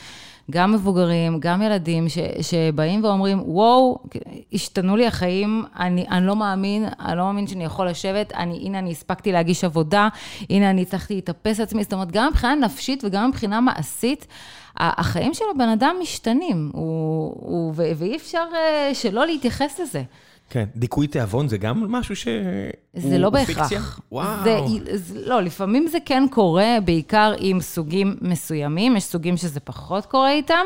גם 0.50 0.72
מבוגרים, 0.72 1.40
גם 1.40 1.62
ילדים, 1.62 2.08
ש, 2.08 2.18
שבאים 2.40 3.04
ואומרים, 3.04 3.42
וואו, 3.44 3.98
השתנו 4.52 4.96
לי 4.96 5.06
החיים, 5.06 5.64
אני, 5.78 6.06
אני 6.10 6.26
לא 6.26 6.36
מאמין, 6.36 6.84
אני 7.00 7.18
לא 7.18 7.24
מאמין 7.24 7.46
שאני 7.46 7.64
יכול 7.64 7.88
לשבת, 7.88 8.32
אני, 8.32 8.58
הנה, 8.62 8.78
אני 8.78 8.90
הספקתי 8.90 9.32
להגיש 9.32 9.64
עבודה, 9.64 10.08
הנה, 10.50 10.70
אני 10.70 10.82
הצלחתי 10.82 11.14
להתאפס 11.14 11.60
עצמי, 11.60 11.82
זאת 11.82 11.92
אומרת, 11.92 12.12
גם 12.12 12.28
מבחינה 12.28 12.54
נפשית 12.54 13.04
וגם 13.04 13.28
מבחינה 13.28 13.60
מעשית, 13.60 14.26
החיים 14.76 15.34
של 15.34 15.44
הבן 15.54 15.68
אדם 15.68 15.96
משתנים, 16.02 16.70
הוא, 16.72 17.34
הוא, 17.36 17.72
ואי 17.76 18.16
אפשר 18.16 18.44
אה, 18.54 18.94
שלא 18.94 19.26
להתייחס 19.26 19.80
לזה. 19.80 20.03
כן, 20.51 20.64
דיכוי 20.76 21.07
תיאבון 21.07 21.48
זה 21.48 21.59
גם 21.59 21.92
משהו 21.92 22.16
ש... 22.16 22.28
זה 22.95 23.18
לא 23.18 23.30
בהכרח. 23.30 23.57
פיקציה? 23.57 23.80
וואו. 24.12 24.45
זה, 24.45 24.59
זה, 24.93 25.20
לא, 25.26 25.43
לפעמים 25.43 25.86
זה 25.86 25.99
כן 26.05 26.26
קורה, 26.30 26.78
בעיקר 26.84 27.34
עם 27.38 27.61
סוגים 27.61 28.16
מסוימים, 28.20 28.97
יש 28.97 29.05
סוגים 29.05 29.36
שזה 29.36 29.61
פחות 29.61 30.07
קורה 30.07 30.32
איתם, 30.32 30.64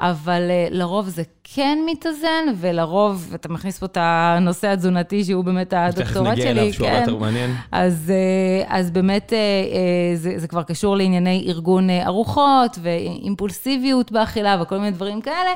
אבל 0.00 0.42
uh, 0.48 0.74
לרוב 0.74 1.08
זה 1.08 1.22
כן 1.54 1.78
מתאזן, 1.86 2.44
ולרוב, 2.56 3.30
אתה 3.34 3.48
מכניס 3.48 3.78
פה 3.78 3.86
את 3.86 3.98
הנושא 4.00 4.68
התזונתי, 4.68 5.24
שהוא 5.24 5.44
באמת 5.44 5.72
הדוקטורט 5.76 6.04
שלי, 6.04 6.04
תכף 6.04 6.20
נגיע 6.20 6.50
אליו, 6.50 6.72
שהוא 6.72 6.86
הרבה 6.86 6.98
כן. 7.04 7.10
יותר 7.10 7.20
מעניין. 7.20 7.54
אז, 7.72 8.12
אה, 8.14 8.76
אז 8.78 8.90
באמת 8.90 9.32
אה, 9.32 9.38
אה, 9.38 10.16
זה, 10.16 10.32
זה 10.36 10.48
כבר 10.48 10.62
קשור 10.62 10.96
לענייני 10.96 11.44
ארגון 11.48 11.90
אה, 11.90 12.06
ארוחות 12.06 12.78
ואימפולסיביות 12.82 14.12
באכילה 14.12 14.58
וכל 14.62 14.78
מיני 14.78 14.90
דברים 14.90 15.20
כאלה, 15.20 15.50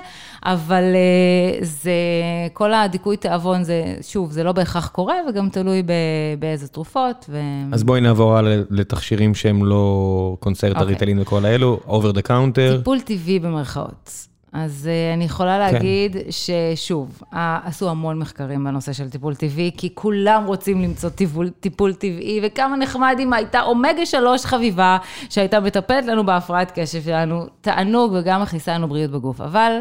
אבל 0.44 0.82
אה, 0.82 1.58
זה, 1.62 1.92
כל 2.52 2.74
הדיכוי 2.74 3.16
תיאבון, 3.16 3.64
זה, 3.64 3.94
שוב, 4.02 4.30
זה 4.30 4.44
לא 4.44 4.52
בהכרח 4.52 4.88
קורה, 4.88 5.16
וגם 5.28 5.48
תלוי 5.48 5.82
ב, 5.82 5.92
באיזה 6.38 6.68
תרופות. 6.68 7.26
ו... 7.28 7.40
אז 7.72 7.84
בואי 7.84 8.00
נעבור 8.00 8.36
הלאה 8.36 8.62
לתכשירים 8.70 9.34
שהם 9.34 9.64
לא 9.64 10.36
קונצרט, 10.40 10.70
אוקיי. 10.70 10.82
הריטלין 10.86 11.18
וכל 11.20 11.44
האלו, 11.44 11.80
over 11.86 12.16
the 12.16 12.28
counter. 12.28 12.76
טיפול 12.76 13.00
טבעי 13.00 13.38
במרכאות. 13.38 14.26
אז 14.52 14.88
uh, 14.88 15.14
אני 15.16 15.24
יכולה 15.24 15.68
כן. 15.68 15.74
להגיד 15.74 16.16
ששוב, 16.30 17.22
uh, 17.22 17.36
עשו 17.64 17.90
המון 17.90 18.18
מחקרים 18.18 18.64
בנושא 18.64 18.92
של 18.92 19.10
טיפול 19.10 19.34
טבעי, 19.34 19.70
כי 19.76 19.94
כולם 19.94 20.44
רוצים 20.46 20.82
למצוא 20.82 21.10
טיפול, 21.10 21.48
טיפול 21.48 21.94
טבעי, 21.94 22.40
וכמה 22.42 22.76
נחמד 22.76 23.16
אם 23.20 23.32
הייתה 23.32 23.62
אומגה 23.62 24.06
3 24.06 24.44
חביבה, 24.44 24.98
שהייתה 25.30 25.60
מטפלת 25.60 26.06
לנו 26.06 26.26
בהפרעת 26.26 26.72
קשב 26.74 27.02
שלנו, 27.02 27.46
תענוג 27.60 28.12
וגם 28.18 28.42
מכניסה 28.42 28.74
לנו 28.74 28.88
בריאות 28.88 29.10
בגוף. 29.10 29.40
אבל 29.40 29.72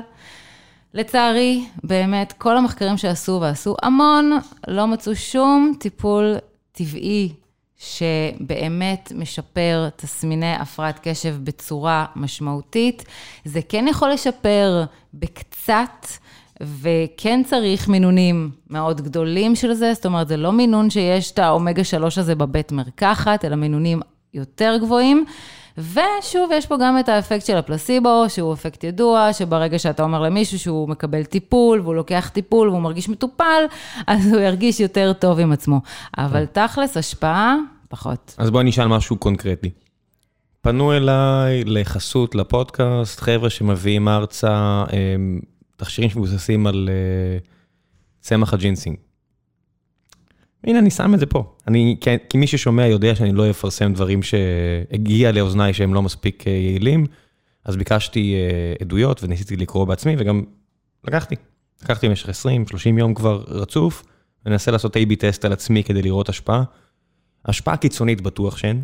לצערי, 0.93 1.65
באמת, 1.83 2.33
כל 2.37 2.57
המחקרים 2.57 2.97
שעשו, 2.97 3.37
ועשו 3.41 3.75
המון, 3.81 4.31
לא 4.67 4.87
מצאו 4.87 5.15
שום 5.15 5.73
טיפול 5.79 6.35
טבעי 6.71 7.33
שבאמת 7.77 9.11
משפר 9.15 9.89
תסמיני 9.95 10.53
הפרעת 10.53 10.99
קשב 11.03 11.35
בצורה 11.43 12.05
משמעותית. 12.15 13.05
זה 13.45 13.59
כן 13.69 13.85
יכול 13.89 14.09
לשפר 14.09 14.83
בקצת, 15.13 16.07
וכן 16.61 17.41
צריך 17.45 17.87
מינונים 17.87 18.51
מאוד 18.69 19.01
גדולים 19.01 19.55
של 19.55 19.73
זה, 19.73 19.93
זאת 19.93 20.05
אומרת, 20.05 20.27
זה 20.27 20.37
לא 20.37 20.51
מינון 20.51 20.89
שיש 20.89 21.31
את 21.31 21.39
האומגה 21.39 21.83
3 21.83 22.17
הזה 22.17 22.35
בבית 22.35 22.71
מרקחת, 22.71 23.45
אלא 23.45 23.55
מינונים 23.55 24.01
יותר 24.33 24.77
גבוהים. 24.81 25.25
ושוב, 25.77 26.51
יש 26.53 26.65
פה 26.65 26.75
גם 26.81 26.99
את 26.99 27.09
האפקט 27.09 27.45
של 27.45 27.57
הפלסיבו, 27.57 28.25
שהוא 28.27 28.53
אפקט 28.53 28.83
ידוע, 28.83 29.33
שברגע 29.33 29.79
שאתה 29.79 30.03
אומר 30.03 30.21
למישהו 30.21 30.59
שהוא 30.59 30.89
מקבל 30.89 31.23
טיפול, 31.23 31.81
והוא 31.81 31.95
לוקח 31.95 32.29
טיפול 32.33 32.69
והוא 32.69 32.81
מרגיש 32.81 33.09
מטופל, 33.09 33.63
אז 34.07 34.33
הוא 34.33 34.41
ירגיש 34.41 34.79
יותר 34.79 35.13
טוב 35.13 35.39
עם 35.39 35.51
עצמו. 35.51 35.81
אבל 36.17 36.45
תכלס, 36.45 36.97
השפעה, 36.97 37.55
פחות. 37.89 38.35
אז 38.37 38.49
בואי 38.49 38.63
נשאל 38.63 38.87
משהו 38.87 39.17
קונקרטי. 39.17 39.69
פנו 40.61 40.93
אליי 40.93 41.63
לחסות, 41.65 42.35
לפודקאסט, 42.35 43.19
חבר'ה 43.19 43.49
שמביאים 43.49 44.07
ארצה 44.07 44.83
הם, 44.89 45.39
תכשירים 45.77 46.09
שמבוססים 46.09 46.67
על 46.67 46.89
אה, 46.91 47.37
צמח 48.19 48.53
הג'ינסינג. 48.53 48.97
הנה, 50.63 50.79
אני 50.79 50.89
שם 50.89 51.13
את 51.13 51.19
זה 51.19 51.25
פה. 51.25 51.55
אני, 51.67 51.97
כי, 52.01 52.09
כי 52.29 52.37
מי 52.37 52.47
ששומע 52.47 52.87
יודע 52.87 53.15
שאני 53.15 53.31
לא 53.31 53.49
אפרסם 53.49 53.93
דברים 53.93 54.19
שהגיע 54.23 55.31
לאוזניי 55.31 55.73
שהם 55.73 55.93
לא 55.93 56.01
מספיק 56.01 56.47
אה, 56.47 56.51
יעילים, 56.51 57.05
אז 57.65 57.75
ביקשתי 57.75 58.35
אה, 58.35 58.73
עדויות 58.81 59.23
וניסיתי 59.23 59.55
לקרוא 59.55 59.85
בעצמי, 59.85 60.15
וגם 60.17 60.43
לקחתי. 61.03 61.35
לקחתי 61.83 62.09
במשך 62.09 62.29
20-30 62.29 62.31
יום 62.97 63.13
כבר 63.13 63.43
רצוף, 63.47 64.03
וננסה 64.45 64.71
לעשות 64.71 64.97
A-B 64.97 65.15
טסט 65.19 65.45
על 65.45 65.53
עצמי 65.53 65.83
כדי 65.83 66.01
לראות 66.01 66.29
השפעה. 66.29 66.63
השפעה 67.45 67.77
קיצונית 67.77 68.21
בטוח 68.21 68.57
שאין. 68.57 68.83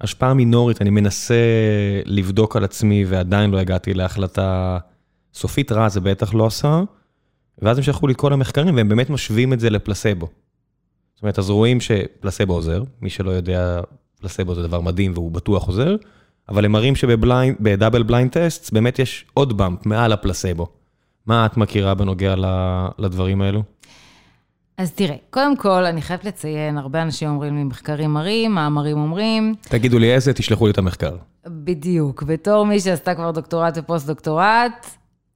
השפעה 0.00 0.34
מינורית, 0.34 0.82
אני 0.82 0.90
מנסה 0.90 1.34
לבדוק 2.04 2.56
על 2.56 2.64
עצמי 2.64 3.04
ועדיין 3.04 3.50
לא 3.50 3.58
הגעתי 3.58 3.94
להחלטה 3.94 4.78
סופית 5.34 5.72
רע, 5.72 5.88
זה 5.88 6.00
בטח 6.00 6.34
לא 6.34 6.46
עשה. 6.46 6.82
ואז 7.58 7.78
הם 7.78 7.84
שלחו 7.84 8.06
לי 8.06 8.14
כל 8.16 8.32
המחקרים 8.32 8.76
והם 8.76 8.88
באמת 8.88 9.10
משווים 9.10 9.52
את 9.52 9.60
זה 9.60 9.70
לפלסבו. 9.70 10.28
זאת 11.22 11.24
אומרת, 11.24 11.38
אז 11.38 11.50
רואים 11.50 11.80
שפלסבו 11.80 12.52
עוזר, 12.52 12.82
מי 13.02 13.10
שלא 13.10 13.30
יודע, 13.30 13.80
פלסבו 14.20 14.54
זה 14.54 14.62
דבר 14.62 14.80
מדהים 14.80 15.12
והוא 15.14 15.30
בטוח 15.32 15.66
עוזר, 15.66 15.96
אבל 16.48 16.64
הם 16.64 16.72
מראים 16.72 16.96
שב 16.96 17.31
double 17.31 18.02
blind 18.02 18.30
test 18.30 18.72
באמת 18.72 18.98
יש 18.98 19.24
עוד 19.34 19.56
bump 19.56 19.86
מעל 19.86 20.12
הפלסבו. 20.12 20.66
מה 21.26 21.46
את 21.46 21.56
מכירה 21.56 21.94
בנוגע 21.94 22.34
לדברים 22.98 23.42
האלו? 23.42 23.62
אז 24.78 24.92
תראה, 24.92 25.16
קודם 25.30 25.56
כל, 25.56 25.84
אני 25.84 26.02
חייבת 26.02 26.24
לציין, 26.24 26.78
הרבה 26.78 27.02
אנשים 27.02 27.28
אומרים 27.28 27.56
לי, 27.56 27.64
מחקרים 27.64 28.10
מראים, 28.10 28.54
מאמרים 28.54 28.98
אומרים, 28.98 29.54
תגידו 29.60 29.98
לי 29.98 30.14
איזה, 30.14 30.32
תשלחו 30.32 30.66
לי 30.66 30.72
את 30.72 30.78
המחקר. 30.78 31.16
בדיוק, 31.46 32.22
בתור 32.22 32.66
מי 32.66 32.80
שעשתה 32.80 33.14
כבר 33.14 33.30
דוקטורט 33.30 33.78
ופוסט-דוקטורט, 33.78 34.86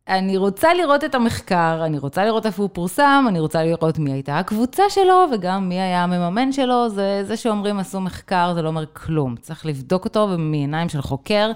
אני 0.09 0.37
רוצה 0.37 0.75
לראות 0.75 1.05
את 1.05 1.15
המחקר, 1.15 1.83
אני 1.85 1.99
רוצה 1.99 2.25
לראות 2.25 2.47
איפה 2.47 2.63
הוא 2.63 2.71
פורסם, 2.73 3.25
אני 3.29 3.41
רוצה 3.41 3.65
לראות 3.65 3.99
מי 3.99 4.13
הייתה 4.13 4.39
הקבוצה 4.39 4.83
שלו, 4.89 5.25
וגם 5.33 5.69
מי 5.69 5.81
היה 5.81 6.05
המממן 6.05 6.53
שלו. 6.53 6.89
זה, 6.89 7.25
זה 7.25 7.37
שאומרים 7.37 7.79
עשו 7.79 8.01
מחקר, 8.01 8.53
זה 8.55 8.63
לא 8.63 8.69
אומר 8.69 8.85
כלום. 8.93 9.35
צריך 9.41 9.67
לבדוק 9.67 10.05
אותו 10.05 10.29
מעיניים 10.39 10.89
של 10.89 11.03
חוקר, 11.03 11.51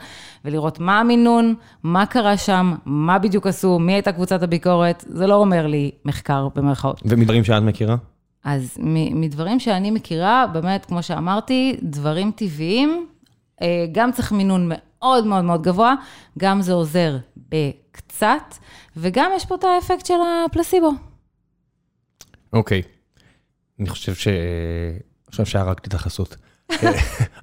ולראות 0.44 0.80
מה 0.80 1.00
המינון, 1.00 1.54
מה 1.82 2.06
קרה 2.06 2.36
שם, 2.36 2.74
מה 2.84 3.18
בדיוק 3.18 3.46
עשו, 3.46 3.78
מי 3.78 3.92
הייתה 3.92 4.12
קבוצת 4.12 4.42
הביקורת. 4.42 5.04
זה 5.08 5.26
לא 5.26 5.34
אומר 5.34 5.66
לי 5.66 5.90
מחקר 6.04 6.48
במרכאות. 6.54 7.02
ומדברים 7.04 7.44
שאת 7.44 7.62
מכירה? 7.62 7.96
אז 8.44 8.78
מדברים 9.14 9.60
שאני 9.60 9.90
מכירה, 9.90 10.46
באמת, 10.52 10.84
כמו 10.86 11.02
שאמרתי, 11.02 11.76
דברים 11.82 12.30
טבעיים, 12.30 13.06
אה, 13.62 13.86
גם 13.92 14.12
צריך 14.12 14.32
מינון 14.32 14.70
מאוד 14.72 15.26
מאוד 15.26 15.44
מאוד 15.44 15.62
גבוה, 15.62 15.94
גם 16.38 16.62
זה 16.62 16.72
עוזר 16.72 17.16
בקצת, 17.92 18.54
וגם 18.96 19.30
יש 19.36 19.46
פה 19.46 19.54
את 19.54 19.64
האפקט 19.64 20.06
של 20.06 20.14
הפלסיבו. 20.44 20.92
אוקיי. 22.52 22.82
אני 23.80 23.88
חושב 23.88 24.14
ש... 24.14 24.28
עכשיו 25.28 25.46
שהרגתי 25.46 25.88
את 25.88 25.94
החסות. 25.94 26.36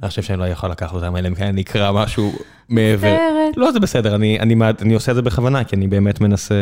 אני 0.03 0.09
חושב 0.09 0.21
שאני 0.21 0.39
לא 0.39 0.47
יכול 0.47 0.71
לקחת 0.71 0.93
אותם, 0.93 1.15
אלא 1.15 1.27
אם 1.27 1.35
כן 1.35 1.45
אני 1.45 1.61
אקרא 1.61 1.91
משהו 1.91 2.31
מעבר. 2.69 3.17
לא, 3.55 3.71
זה 3.71 3.79
בסדר, 3.79 4.15
אני, 4.15 4.39
אני, 4.39 4.55
אני 4.81 4.93
עושה 4.93 5.11
את 5.11 5.15
זה 5.15 5.21
בכוונה, 5.21 5.63
כי 5.63 5.75
אני 5.75 5.87
באמת 5.87 6.21
מנסה 6.21 6.55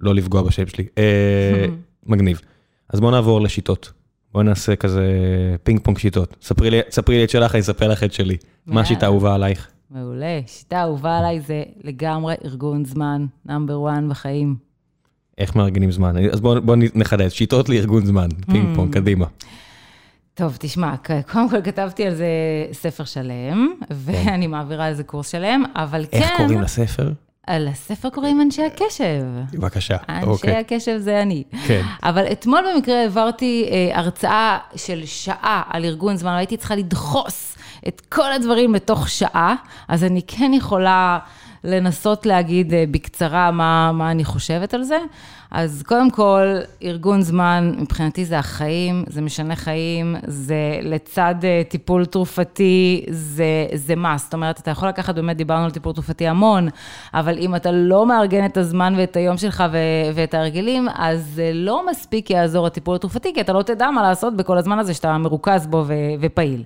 לא 0.00 0.14
לפגוע 0.14 0.42
בשם 0.42 0.66
שלי. 0.66 0.86
אה, 0.98 1.66
מגניב. 2.06 2.40
אז 2.88 3.00
בואו 3.00 3.10
נעבור 3.10 3.40
לשיטות. 3.40 3.92
בואו 4.32 4.42
נעשה 4.42 4.76
כזה 4.76 5.04
פינג 5.62 5.80
פונג 5.82 5.98
שיטות. 5.98 6.36
ספרי 6.42 6.70
לי, 6.70 6.80
ספרי 6.90 7.16
לי 7.16 7.24
את 7.24 7.30
שלך, 7.30 7.54
אני 7.54 7.60
אספר 7.60 7.88
לך 7.88 8.04
את 8.04 8.12
שלי. 8.12 8.36
מה 8.66 8.80
השיטה 8.80 9.06
האהובה 9.06 9.34
עלייך? 9.34 9.68
מעולה. 9.90 10.40
שיטה 10.46 10.82
אהובה 10.82 11.18
עליי 11.18 11.40
זה 11.40 11.62
לגמרי 11.84 12.34
ארגון 12.44 12.84
זמן, 12.84 13.26
number 13.44 13.90
1 13.92 14.02
בחיים. 14.08 14.56
איך 15.38 15.56
מארגנים 15.56 15.90
זמן? 15.90 16.14
אז 16.32 16.40
בואו 16.40 16.62
בוא 16.62 16.76
נחדד, 16.94 17.28
שיטות 17.28 17.68
לארגון 17.68 18.06
זמן, 18.06 18.28
פינג 18.50 18.76
פונג, 18.76 18.94
קדימה. 18.94 19.26
טוב, 20.34 20.56
תשמע, 20.60 20.94
קודם 21.32 21.50
כל 21.50 21.62
כתבתי 21.62 22.06
על 22.06 22.14
זה 22.14 22.26
ספר 22.72 23.04
שלם, 23.04 23.68
ואני 23.90 24.46
מעבירה 24.46 24.86
על 24.86 24.94
זה 24.94 25.04
קורס 25.04 25.28
שלם, 25.28 25.64
אבל 25.74 26.06
כן... 26.10 26.18
איך 26.18 26.30
קוראים 26.36 26.60
לספר? 26.60 27.12
על 27.46 27.68
הספר 27.68 28.10
קוראים 28.10 28.40
אנשי 28.40 28.62
הקשב. 28.62 29.22
בבקשה, 29.52 29.96
אנשי 30.08 30.26
אוקיי. 30.26 30.56
הקשב 30.56 30.98
זה 30.98 31.22
אני. 31.22 31.44
כן. 31.66 31.82
אבל 32.02 32.24
אתמול 32.32 32.64
במקרה 32.74 33.02
העברתי 33.02 33.68
אה, 33.70 33.98
הרצאה 33.98 34.58
של 34.76 35.06
שעה 35.06 35.62
על 35.70 35.84
ארגון 35.84 36.16
זמן, 36.16 36.30
והייתי 36.30 36.56
צריכה 36.56 36.76
לדחוס 36.76 37.55
את 37.88 38.00
כל 38.00 38.32
הדברים 38.32 38.74
לתוך 38.74 39.08
שעה, 39.08 39.54
אז 39.88 40.04
אני 40.04 40.20
כן 40.26 40.52
יכולה 40.54 41.18
לנסות 41.64 42.26
להגיד 42.26 42.74
אה, 42.74 42.84
בקצרה 42.90 43.50
מה, 43.50 43.92
מה 43.92 44.10
אני 44.10 44.24
חושבת 44.24 44.74
על 44.74 44.82
זה. 44.82 44.98
אז 45.50 45.82
קודם 45.86 46.10
כל, 46.10 46.56
ארגון 46.82 47.22
זמן, 47.22 47.72
מבחינתי 47.78 48.24
זה 48.24 48.38
החיים, 48.38 49.04
זה 49.08 49.20
משנה 49.22 49.56
חיים, 49.56 50.16
זה 50.26 50.78
לצד 50.82 51.34
אה, 51.44 51.62
טיפול 51.68 52.04
תרופתי, 52.06 53.04
זה, 53.10 53.66
זה 53.74 53.94
must. 53.94 54.18
זאת 54.18 54.34
אומרת, 54.34 54.60
אתה 54.60 54.70
יכול 54.70 54.88
לקחת, 54.88 55.14
באמת 55.14 55.36
דיברנו 55.36 55.64
על 55.64 55.70
טיפול 55.70 55.92
תרופתי 55.92 56.28
המון, 56.28 56.68
אבל 57.14 57.38
אם 57.38 57.54
אתה 57.54 57.70
לא 57.72 58.06
מארגן 58.06 58.44
את 58.44 58.56
הזמן 58.56 58.94
ואת 58.96 59.16
היום 59.16 59.36
שלך 59.36 59.64
ו- 59.72 60.14
ואת 60.14 60.34
ההרגלים, 60.34 60.88
אז 60.94 61.26
זה 61.34 61.50
לא 61.54 61.86
מספיק 61.90 62.30
יעזור 62.30 62.66
הטיפול 62.66 62.96
התרופתי, 62.96 63.34
כי 63.34 63.40
אתה 63.40 63.52
לא 63.52 63.62
תדע 63.62 63.90
מה 63.90 64.02
לעשות 64.02 64.36
בכל 64.36 64.58
הזמן 64.58 64.78
הזה 64.78 64.94
שאתה 64.94 65.18
מרוכז 65.18 65.66
בו 65.66 65.84
ו- 65.86 65.92
ופעיל. 66.20 66.62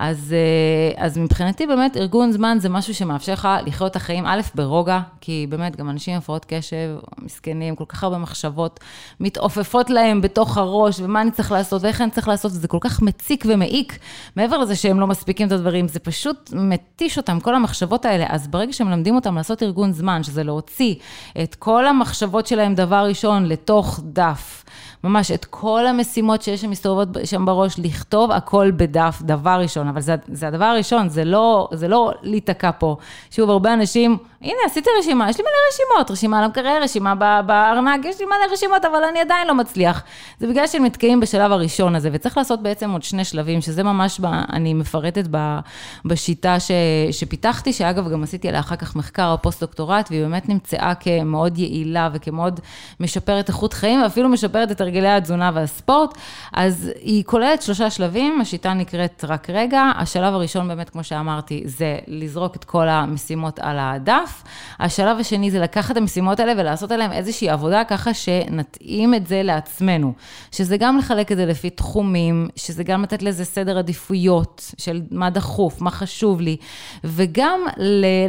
אז, 0.00 0.34
אה, 0.34 1.04
אז 1.04 1.18
מבחינתי 1.18 1.66
באמת 1.66 1.96
ארגון 1.96 2.32
זמן 2.32 2.56
זה 2.60 2.68
משהו 2.68 2.94
שמאפשר 2.94 3.32
לך 3.32 3.48
לחיות 3.66 3.90
את 3.90 3.96
החיים, 3.96 4.26
א', 4.26 4.40
ברוגע, 4.54 5.00
כי 5.20 5.46
באמת 5.48 5.76
גם 5.76 5.90
אנשים 5.90 6.14
עם 6.14 6.18
הפרעות 6.18 6.44
קשב, 6.48 6.96
מסכנים, 7.18 7.76
כל 7.76 7.84
כך 7.88 8.04
הרבה 8.04 8.18
מחשבות 8.18 8.80
מתעופפות 9.20 9.90
להם 9.90 10.20
בתוך 10.20 10.58
הראש, 10.58 11.00
ומה 11.00 11.20
אני 11.20 11.30
צריך 11.30 11.52
לעשות 11.52 11.82
ואיך 11.82 12.00
אני 12.00 12.10
צריך 12.10 12.28
לעשות, 12.28 12.52
וזה 12.52 12.68
כל 12.68 12.78
כך 12.80 13.02
מציק 13.02 13.44
ומעיק, 13.48 13.98
מעבר 14.36 14.58
לזה 14.58 14.76
שהם 14.76 15.00
לא 15.00 15.06
מספיקים 15.06 15.46
את 15.46 15.52
הדברים, 15.52 15.88
זה 15.88 15.98
פשוט 15.98 16.50
מתיש 16.52 17.16
אותם, 17.16 17.40
כל 17.40 17.54
המחשבות 17.54 18.04
האלה. 18.04 18.26
אז 18.28 18.48
ברגע 18.48 18.72
שמלמדים 18.72 19.14
אותם 19.14 19.36
לעשות 19.36 19.62
ארגון 19.62 19.92
זמן, 19.92 20.22
שזה 20.22 20.42
להוציא 20.42 20.94
את 21.42 21.54
כל 21.54 21.86
המחשבות 21.86 22.46
שלהם 22.46 22.74
דבר 22.74 23.04
ראשון 23.08 23.46
לתוך 23.46 24.00
דף. 24.04 24.63
ממש 25.04 25.30
את 25.30 25.44
כל 25.44 25.86
המשימות 25.86 26.42
שיש 26.42 26.60
שם 26.60 26.70
מסתובבות 26.70 27.08
שם 27.24 27.44
בראש, 27.44 27.78
לכתוב 27.78 28.30
הכל 28.30 28.70
בדף, 28.76 29.22
דבר 29.22 29.58
ראשון, 29.60 29.88
אבל 29.88 30.00
זה, 30.00 30.14
זה 30.28 30.48
הדבר 30.48 30.64
הראשון, 30.64 31.08
זה 31.08 31.24
לא, 31.24 31.68
זה 31.72 31.88
לא 31.88 32.12
להיתקע 32.22 32.70
פה. 32.78 32.96
שוב, 33.30 33.50
הרבה 33.50 33.74
אנשים, 33.74 34.18
הנה, 34.44 34.58
עשיתי 34.66 34.90
רשימה, 34.98 35.30
יש 35.30 35.38
לי 35.38 35.42
מלא 35.42 35.52
רשימות, 35.72 36.10
רשימה 36.10 36.42
למקרר, 36.42 36.82
רשימה 36.82 37.14
בארנק, 37.42 38.04
יש 38.04 38.20
לי 38.20 38.26
מלא 38.26 38.52
רשימות, 38.52 38.84
אבל 38.84 39.04
אני 39.04 39.20
עדיין 39.20 39.46
לא 39.48 39.54
מצליח. 39.54 40.02
זה 40.40 40.46
בגלל 40.46 40.66
שהם 40.66 40.84
נתקעים 40.84 41.20
בשלב 41.20 41.52
הראשון 41.52 41.94
הזה, 41.94 42.08
וצריך 42.12 42.38
לעשות 42.38 42.62
בעצם 42.62 42.90
עוד 42.90 43.02
שני 43.02 43.24
שלבים, 43.24 43.60
שזה 43.60 43.82
ממש, 43.82 44.20
ב, 44.20 44.26
אני 44.52 44.74
מפרטת 44.74 45.24
ב, 45.30 45.58
בשיטה 46.04 46.60
ש, 46.60 46.70
שפיתחתי, 47.10 47.72
שאגב, 47.72 48.08
גם 48.08 48.22
עשיתי 48.22 48.48
עליה 48.48 48.60
אחר 48.60 48.76
כך 48.76 48.96
מחקר 48.96 49.30
או 49.32 49.42
פוסט-דוקטורט, 49.42 50.06
והיא 50.10 50.22
באמת 50.22 50.48
נמצאה 50.48 50.94
כמאוד 50.94 51.58
יעילה 51.58 52.08
וכמאוד 52.12 52.60
משפרת 53.00 53.48
איכות 53.48 53.72
חיים, 53.72 54.02
ואפילו 54.02 54.28
משפרת 54.28 54.70
את 54.70 54.80
הרגלי 54.80 55.08
התזונה 55.08 55.50
והספורט. 55.54 56.18
אז 56.52 56.90
היא 57.00 57.24
כוללת 57.24 57.62
שלושה 57.62 57.90
שלבים, 57.90 58.40
השיטה 58.40 58.74
נקראת 58.74 59.24
רק 59.28 59.50
רגע. 59.50 59.82
השלב 59.96 60.34
הראשון, 60.34 60.68
באמת, 60.68 60.90
כמו 60.90 61.04
שאמרתי, 61.04 61.62
זה 61.66 61.98
לזרוק 62.06 62.56
את 62.56 62.64
כל 62.64 62.88
המשימות 62.88 63.58
על 63.58 63.76
הדף. 63.80 64.33
השלב 64.80 65.18
השני 65.20 65.50
זה 65.50 65.58
לקחת 65.58 65.90
את 65.90 65.96
המשימות 65.96 66.40
האלה 66.40 66.52
ולעשות 66.56 66.90
עליהן 66.90 67.12
איזושהי 67.12 67.48
עבודה, 67.48 67.84
ככה 67.84 68.14
שנתאים 68.14 69.14
את 69.14 69.26
זה 69.26 69.42
לעצמנו. 69.42 70.12
שזה 70.52 70.76
גם 70.76 70.98
לחלק 70.98 71.32
את 71.32 71.36
זה 71.36 71.46
לפי 71.46 71.70
תחומים, 71.70 72.48
שזה 72.56 72.84
גם 72.84 73.02
לתת 73.02 73.22
לזה 73.22 73.44
סדר 73.44 73.78
עדיפויות 73.78 74.74
של 74.78 75.02
מה 75.10 75.30
דחוף, 75.30 75.80
מה 75.80 75.90
חשוב 75.90 76.40
לי, 76.40 76.56
וגם 77.04 77.60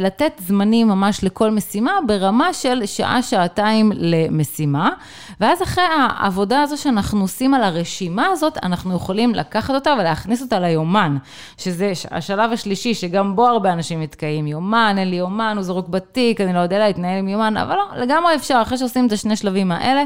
לתת 0.00 0.32
זמנים 0.46 0.88
ממש 0.88 1.24
לכל 1.24 1.50
משימה 1.50 1.92
ברמה 2.06 2.52
של 2.52 2.86
שעה-שעתיים 2.86 3.92
למשימה. 3.94 4.90
ואז 5.40 5.62
אחרי 5.62 5.84
העבודה 5.84 6.62
הזו 6.62 6.76
שאנחנו 6.76 7.20
עושים 7.20 7.54
על 7.54 7.62
הרשימה 7.62 8.26
הזאת, 8.26 8.58
אנחנו 8.62 8.96
יכולים 8.96 9.34
לקחת 9.34 9.74
אותה 9.74 9.94
ולהכניס 10.00 10.42
אותה 10.42 10.60
ליומן, 10.60 11.16
שזה 11.58 11.92
השלב 12.10 12.52
השלישי, 12.52 12.94
שגם 12.94 13.36
בו 13.36 13.46
הרבה 13.46 13.72
אנשים 13.72 14.02
נתקעים. 14.02 14.46
יומן, 14.46 14.94
אין 14.98 15.10
לי 15.10 15.16
יומן, 15.16 15.52
הוא 15.56 15.62
זרוק 15.62 15.88
בתיק, 15.96 16.40
אני 16.40 16.52
לא 16.52 16.58
יודע 16.58 16.78
להתנהל 16.78 17.18
עם 17.18 17.28
יומן, 17.28 17.56
אבל 17.56 17.74
לא, 17.76 18.02
לגמרי 18.02 18.34
אפשר, 18.34 18.58
אחרי 18.62 18.78
שעושים 18.78 19.06
את 19.06 19.12
השני 19.12 19.36
שלבים 19.36 19.72
האלה, 19.72 20.02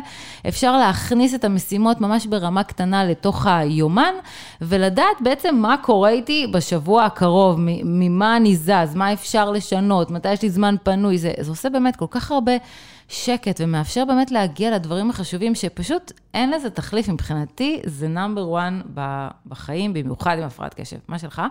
אפשר 0.49 0.77
להכניס 0.77 1.35
את 1.35 1.45
המשימות 1.45 2.01
ממש 2.01 2.27
ברמה 2.27 2.63
קטנה 2.63 3.05
לתוך 3.05 3.47
היומן, 3.47 4.15
ולדעת 4.61 5.21
בעצם 5.21 5.57
מה 5.57 5.77
קורה 5.83 6.11
איתי 6.11 6.47
בשבוע 6.53 7.05
הקרוב, 7.05 7.57
ממה 7.85 8.37
אני 8.37 8.57
זז, 8.57 8.95
מה 8.95 9.13
אפשר 9.13 9.51
לשנות, 9.51 10.11
מתי 10.11 10.33
יש 10.33 10.43
לי 10.43 10.51
זמן 10.51 10.75
פנוי, 10.83 11.19
זה, 11.19 11.33
זה 11.41 11.51
עושה 11.51 11.71
באמת 11.71 11.97
כל 11.97 12.07
כך 12.11 12.31
הרבה... 12.31 12.53
שקט 13.11 13.61
ומאפשר 13.61 14.05
באמת 14.05 14.31
להגיע 14.31 14.71
לדברים 14.71 15.11
החשובים 15.11 15.55
שפשוט 15.55 16.13
אין 16.35 16.51
לזה 16.51 16.71
תחליף 16.71 17.09
מבחינתי, 17.09 17.81
זה 17.85 18.09
נאמבר 18.09 18.49
וואן 18.49 18.81
בחיים, 19.47 19.93
במיוחד 19.93 20.37
עם 20.39 20.45
הפרעת 20.45 20.75
קשב. 20.75 20.97
מה 21.09 21.19
שלך? 21.19 21.43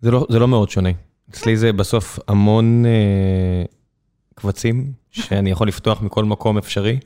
זה 0.00 0.10
לא, 0.10 0.26
זה 0.30 0.38
לא 0.38 0.48
מאוד 0.48 0.70
שונה. 0.70 0.90
אצלי 1.30 1.56
זה 1.56 1.72
בסוף 1.72 2.18
המון 2.28 2.86
אה, 2.86 3.64
קבצים 4.34 4.92
שאני 5.10 5.50
יכול 5.50 5.68
לפתוח 5.68 6.02
מכל 6.02 6.24
מקום 6.24 6.58
אפשרי. 6.58 6.98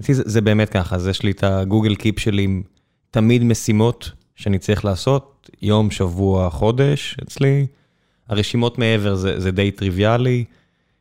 אצלי 0.00 0.14
זה, 0.14 0.22
זה 0.26 0.40
באמת 0.40 0.68
ככה, 0.68 0.96
אז 0.96 1.06
יש 1.06 1.22
לי 1.22 1.30
את 1.30 1.44
ה 1.44 1.51
Google 1.51 1.94
Keep 1.94 2.18
שלי 2.18 2.42
עם 2.42 2.62
תמיד 3.10 3.44
משימות 3.44 4.10
שאני 4.34 4.58
צריך 4.58 4.84
לעשות, 4.84 5.50
יום, 5.62 5.90
שבוע, 5.90 6.50
חודש 6.50 7.16
אצלי. 7.22 7.66
הרשימות 8.28 8.78
מעבר 8.78 9.14
זה, 9.14 9.40
זה 9.40 9.50
די 9.50 9.70
טריוויאלי. 9.70 10.44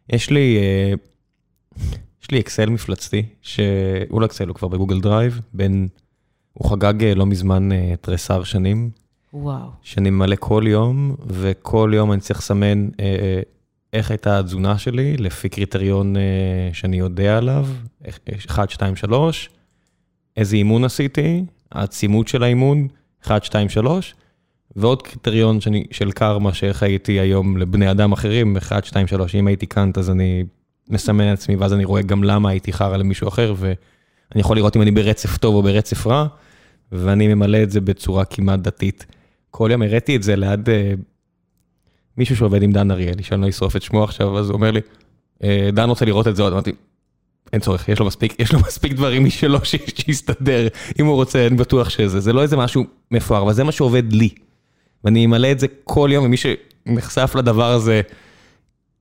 יש 0.09 0.29
לי... 0.29 0.57
אה, 0.57 0.93
יש 2.25 2.31
לי 2.31 2.39
אקסל 2.39 2.69
מפלצתי, 2.69 3.25
שהוא 3.41 4.21
לא 4.21 4.25
אקסל, 4.25 4.47
הוא 4.47 4.55
כבר 4.55 4.67
ב 4.67 4.72
Google 4.72 5.01
Drive, 5.01 5.41
בין, 5.53 5.87
הוא 6.53 6.71
חגג 6.71 7.03
אה, 7.03 7.15
לא 7.15 7.25
מזמן 7.25 7.71
אה, 7.71 7.93
תריסר 8.01 8.43
שנים. 8.43 8.89
וואו. 9.37 9.69
שאני 9.81 10.09
ממלא 10.09 10.35
כל 10.39 10.63
יום, 10.67 11.15
וכל 11.27 11.91
יום 11.93 12.11
אני 12.11 12.21
צריך 12.21 12.39
לסמן 12.39 12.87
אה, 12.99 13.41
איך 13.93 14.11
הייתה 14.11 14.39
התזונה 14.39 14.77
שלי, 14.77 15.17
לפי 15.17 15.49
קריטריון 15.49 16.15
שאני 16.73 16.97
יודע 16.97 17.37
עליו, 17.37 17.67
1, 18.47 18.69
2, 18.69 18.95
3, 18.95 19.49
איזה 20.37 20.55
אימון 20.55 20.83
עשיתי, 20.83 21.45
העצימות 21.71 22.27
של 22.27 22.43
האימון, 22.43 22.87
1, 23.25 23.43
2, 23.43 23.69
3, 23.69 24.15
ועוד 24.75 25.01
קריטריון 25.01 25.61
שאני, 25.61 25.83
של 25.91 26.11
קרמה, 26.11 26.53
שאיך 26.53 26.83
הייתי 26.83 27.19
היום 27.19 27.57
לבני 27.57 27.91
אדם 27.91 28.11
אחרים, 28.11 28.57
1, 28.57 28.85
2, 28.85 29.07
3, 29.07 29.35
אם 29.35 29.47
הייתי 29.47 29.65
קאנט 29.65 29.97
אז 29.97 30.09
אני 30.09 30.43
מסמן 30.89 31.25
לעצמי, 31.25 31.55
ואז 31.55 31.73
אני 31.73 31.85
רואה 31.85 32.01
גם 32.01 32.23
למה 32.23 32.49
הייתי 32.49 32.73
חרא 32.73 32.97
למישהו 32.97 33.27
אחר, 33.27 33.53
ואני 33.57 34.41
יכול 34.41 34.57
לראות 34.57 34.75
אם 34.75 34.81
אני 34.81 34.91
ברצף 34.91 35.37
טוב 35.37 35.55
או 35.55 35.63
ברצף 35.63 36.07
רע, 36.07 36.27
ואני 36.91 37.33
ממלא 37.33 37.63
את 37.63 37.71
זה 37.71 37.81
בצורה 37.81 38.25
כמעט 38.25 38.59
דתית. 38.59 39.05
כל 39.57 39.69
יום 39.71 39.81
הראיתי 39.81 40.15
את 40.15 40.23
זה 40.23 40.35
ליד 40.35 40.69
uh, 40.69 40.71
מישהו 42.17 42.35
שעובד 42.35 42.63
עם 42.63 42.71
דן 42.71 42.91
אריאלי, 42.91 43.23
שאני 43.23 43.41
לא 43.41 43.49
אשרוף 43.49 43.75
את 43.75 43.81
שמו 43.81 44.03
עכשיו, 44.03 44.39
אז 44.39 44.49
הוא 44.49 44.53
אומר 44.53 44.71
לי, 44.71 44.79
אה, 45.43 45.69
דן 45.73 45.89
רוצה 45.89 46.05
לראות 46.05 46.27
את 46.27 46.35
זה 46.35 46.43
עוד, 46.43 46.53
אמרתי, 46.53 46.71
אין 47.53 47.61
צורך, 47.61 47.89
יש 47.89 47.99
לו 47.99 48.05
מספיק, 48.05 48.39
יש 48.39 48.53
לו 48.53 48.59
מספיק 48.59 48.93
דברים 48.93 49.25
משלו 49.25 49.59
שיסתדר, 49.65 50.67
אם 50.99 51.05
הוא 51.05 51.15
רוצה, 51.15 51.47
אני 51.47 51.55
בטוח 51.55 51.89
שזה, 51.89 52.19
זה 52.19 52.33
לא 52.33 52.41
איזה 52.41 52.57
משהו 52.57 52.83
מפואר, 53.11 53.41
אבל 53.41 53.53
זה 53.53 53.63
מה 53.63 53.71
שעובד 53.71 54.13
לי. 54.13 54.29
ואני 55.03 55.25
אמלא 55.25 55.51
את 55.51 55.59
זה 55.59 55.67
כל 55.83 56.09
יום, 56.13 56.25
ומי 56.25 56.35
שנחשף 56.37 57.35
לדבר 57.35 57.71
הזה, 57.71 58.01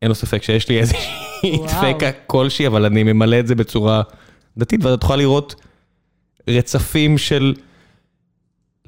אין 0.02 0.08
לו 0.08 0.14
ספק 0.14 0.42
שיש 0.42 0.68
לי 0.68 0.80
איזושהי 0.80 1.58
דפקה 1.66 2.12
כלשהי, 2.26 2.66
אבל 2.66 2.84
אני 2.84 3.02
ממלא 3.02 3.38
את 3.38 3.46
זה 3.46 3.54
בצורה 3.54 4.02
דתית, 4.58 4.84
ואתה 4.84 4.96
תוכל 4.96 5.16
לראות 5.16 5.54
רצפים 6.48 7.18
של, 7.18 7.54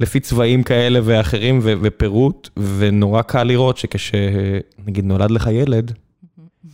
לפי 0.00 0.20
צבעים 0.20 0.62
כאלה 0.62 1.00
ואחרים 1.04 1.60
ופירוט, 1.62 2.48
ונורא 2.78 3.22
קל 3.22 3.42
לראות 3.42 3.76
שכשנגיד 3.76 5.04
נולד 5.04 5.30
לך 5.30 5.46
ילד, 5.52 5.92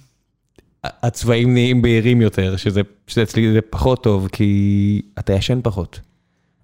הצבעים 0.84 1.52
נהיים 1.52 1.82
בהירים 1.82 2.20
יותר, 2.20 2.56
שזה, 2.56 2.80
שזה 3.06 3.22
אצלי 3.22 3.52
זה 3.52 3.60
פחות 3.60 4.02
טוב, 4.02 4.28
כי 4.32 5.02
אתה 5.18 5.32
ישן 5.32 5.60
פחות. 5.62 6.00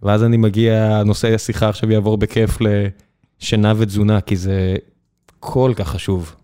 ואז 0.02 0.24
אני 0.24 0.36
מגיע, 0.36 1.02
נושא 1.06 1.34
השיחה 1.34 1.68
עכשיו 1.68 1.92
יעבור 1.92 2.16
בכיף 2.18 2.59
לשינה 3.40 3.72
ותזונה, 3.76 4.20
כי 4.20 4.36
זה 4.36 4.76
כל 5.40 5.72
כך 5.76 5.88
חשוב. 5.88 6.34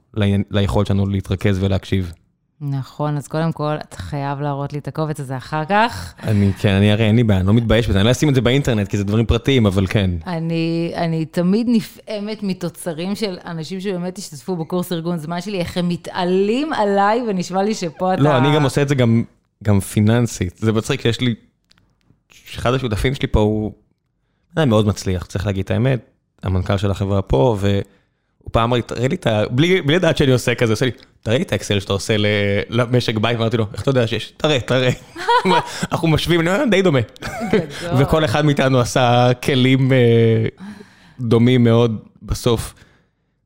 ליכולת 0.51 0.87
שלנו 0.87 1.07
להתרכז 1.07 1.63
ולהקשיב. 1.63 2.13
נכון, 2.61 3.17
אז 3.17 3.29
קודם 3.29 3.53
כל, 3.53 3.75
אתה 3.89 3.97
חייב 3.97 4.41
להראות 4.41 4.73
לי 4.73 4.79
את 4.79 4.89
הקובץ 4.89 5.21
הזה 5.21 5.37
אחר 5.37 5.65
כך. 5.65 6.15
אני, 6.23 6.53
כן, 6.59 6.75
אני 6.75 6.93
הרי 6.93 7.05
אין 7.05 7.17
לי 7.17 7.25
בעיה, 7.25 7.41
אני 7.41 7.47
לא 7.47 7.55
מתבייש 7.55 7.89
בזה, 7.89 7.99
אני 7.99 8.07
לא 8.07 8.11
אשים 8.11 8.29
את 8.29 8.35
זה 8.35 8.41
באינטרנט, 8.41 8.89
כי 8.89 8.97
זה 8.97 9.05
דברים 9.05 9.27
פרטיים, 9.27 9.67
אבל 9.67 9.87
כן. 9.87 10.11
אני, 10.27 10.93
אני 10.97 11.25
תמיד 11.25 11.67
נפעמת 11.71 12.43
מתוצרים 12.43 13.15
של 13.15 13.37
אנשים 13.47 13.81
שבאמת 13.81 14.19
השתתפו 14.19 14.57
בקורס 14.57 14.93
ארגון 14.93 15.19
זמן 15.19 15.41
שלי, 15.41 15.59
איך 15.59 15.77
הם 15.77 15.89
מתעלים 15.89 16.73
עליי, 16.73 17.23
ונשמע 17.29 17.63
לי 17.63 17.75
שפה 17.75 18.15
אתה... 18.15 18.23
לא, 18.23 18.39
אני 18.39 18.55
גם 18.55 18.63
עושה 18.63 18.83
את 18.83 18.89
זה 18.89 18.95
גם, 18.95 19.25
גם 19.65 19.81
פיננסית. 19.81 20.57
זה 20.57 20.73
מצחיק 20.73 21.01
שיש 21.01 21.21
לי, 21.21 21.35
אחד 22.55 22.75
השותפים 22.75 23.15
שלי 23.15 23.29
פה 23.29 23.41
הוא 23.41 23.73
מאוד 24.57 24.87
מצליח, 24.87 25.27
צריך 25.27 25.47
להגיד 25.47 25.65
את 25.65 25.71
האמת, 25.71 26.01
המנכ"ל 26.43 26.77
של 26.77 26.91
החברה 26.91 27.23
פה, 27.23 27.57
ו... 27.61 27.81
הוא 28.45 28.53
פעם 28.53 28.63
אמר 28.65 28.77
לי, 28.77 28.83
תראה 28.83 29.09
לי 29.09 29.15
את 29.17 29.27
ה... 29.27 29.43
בלי 29.51 29.81
לדעת 29.81 30.17
שאני 30.17 30.33
עושה 30.33 30.55
כזה, 30.55 30.73
עושה 30.73 30.85
לי, 30.85 30.91
תראה 31.23 31.37
לי 31.37 31.43
את 31.43 31.53
האקסל 31.53 31.81
שאתה 31.81 31.93
עושה 31.93 32.17
למשק 32.69 33.19
בית, 33.19 33.39
ואמרתי 33.39 33.57
לו, 33.57 33.67
איך 33.73 33.83
אתה 33.83 33.91
יודע 33.91 34.07
שיש? 34.07 34.33
תראה, 34.37 34.61
תראה. 34.61 34.91
אנחנו 35.93 36.09
משווים, 36.09 36.41
אני 36.41 36.51
אומר, 36.51 36.65
די 36.71 36.83
דומה. 36.83 37.01
וכל 37.99 38.25
אחד 38.25 38.45
מאיתנו 38.45 38.81
עשה 38.81 39.31
כלים 39.43 39.93
אה, 39.93 40.47
דומים 41.21 41.65
מאוד 41.65 41.99
בסוף. 42.23 42.75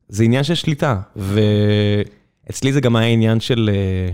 זה 0.09 0.23
עניין 0.23 0.43
של 0.43 0.55
שליטה, 0.55 0.99
ואצלי 1.15 2.73
זה 2.73 2.81
גם 2.81 2.95
היה 2.95 3.07
עניין 3.07 3.39
של 3.39 3.69
אה, 3.73 4.13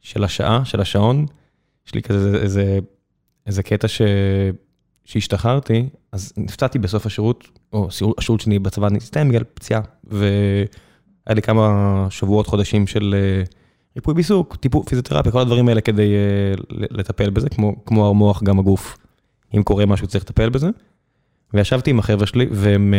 של 0.00 0.24
השעה, 0.24 0.64
של 0.64 0.80
השעון. 0.80 1.26
יש 1.86 1.94
לי 1.94 2.02
כזה 2.02 2.38
איזה, 2.42 2.78
איזה 3.46 3.62
קטע 3.62 3.88
ש... 3.88 4.02
שהשתחררתי, 5.04 5.88
אז 6.14 6.32
נפצעתי 6.36 6.78
בסוף 6.78 7.06
השירות, 7.06 7.48
או 7.72 7.88
השירות 8.18 8.40
שלי 8.40 8.58
בצבא 8.58 8.88
נסתיים 8.88 9.28
בגלל 9.28 9.44
פציעה, 9.54 9.80
והיה 10.04 10.66
לי 11.28 11.42
כמה 11.42 12.06
שבועות, 12.10 12.46
חודשים 12.46 12.86
של 12.86 13.14
אה, 13.18 13.44
ריפוי 13.96 14.14
בעיסוק, 14.14 14.56
טיפול, 14.56 14.82
פיזיותרפיה, 14.84 15.32
כל 15.32 15.40
הדברים 15.40 15.68
האלה 15.68 15.80
כדי 15.80 16.14
uh, 16.58 16.60
לטפל 16.70 17.30
בזה, 17.30 17.48
כמו, 17.48 17.84
כמו 17.86 18.10
המוח, 18.10 18.42
גם 18.42 18.58
הגוף, 18.58 18.98
אם 19.56 19.62
קורה 19.62 19.86
משהו 19.86 20.06
צריך 20.06 20.24
לטפל 20.24 20.48
בזה. 20.48 20.68
וישבתי 21.54 21.90
עם 21.90 21.98
החבר'ה 21.98 22.26
שלי, 22.26 22.46
והם... 22.50 22.94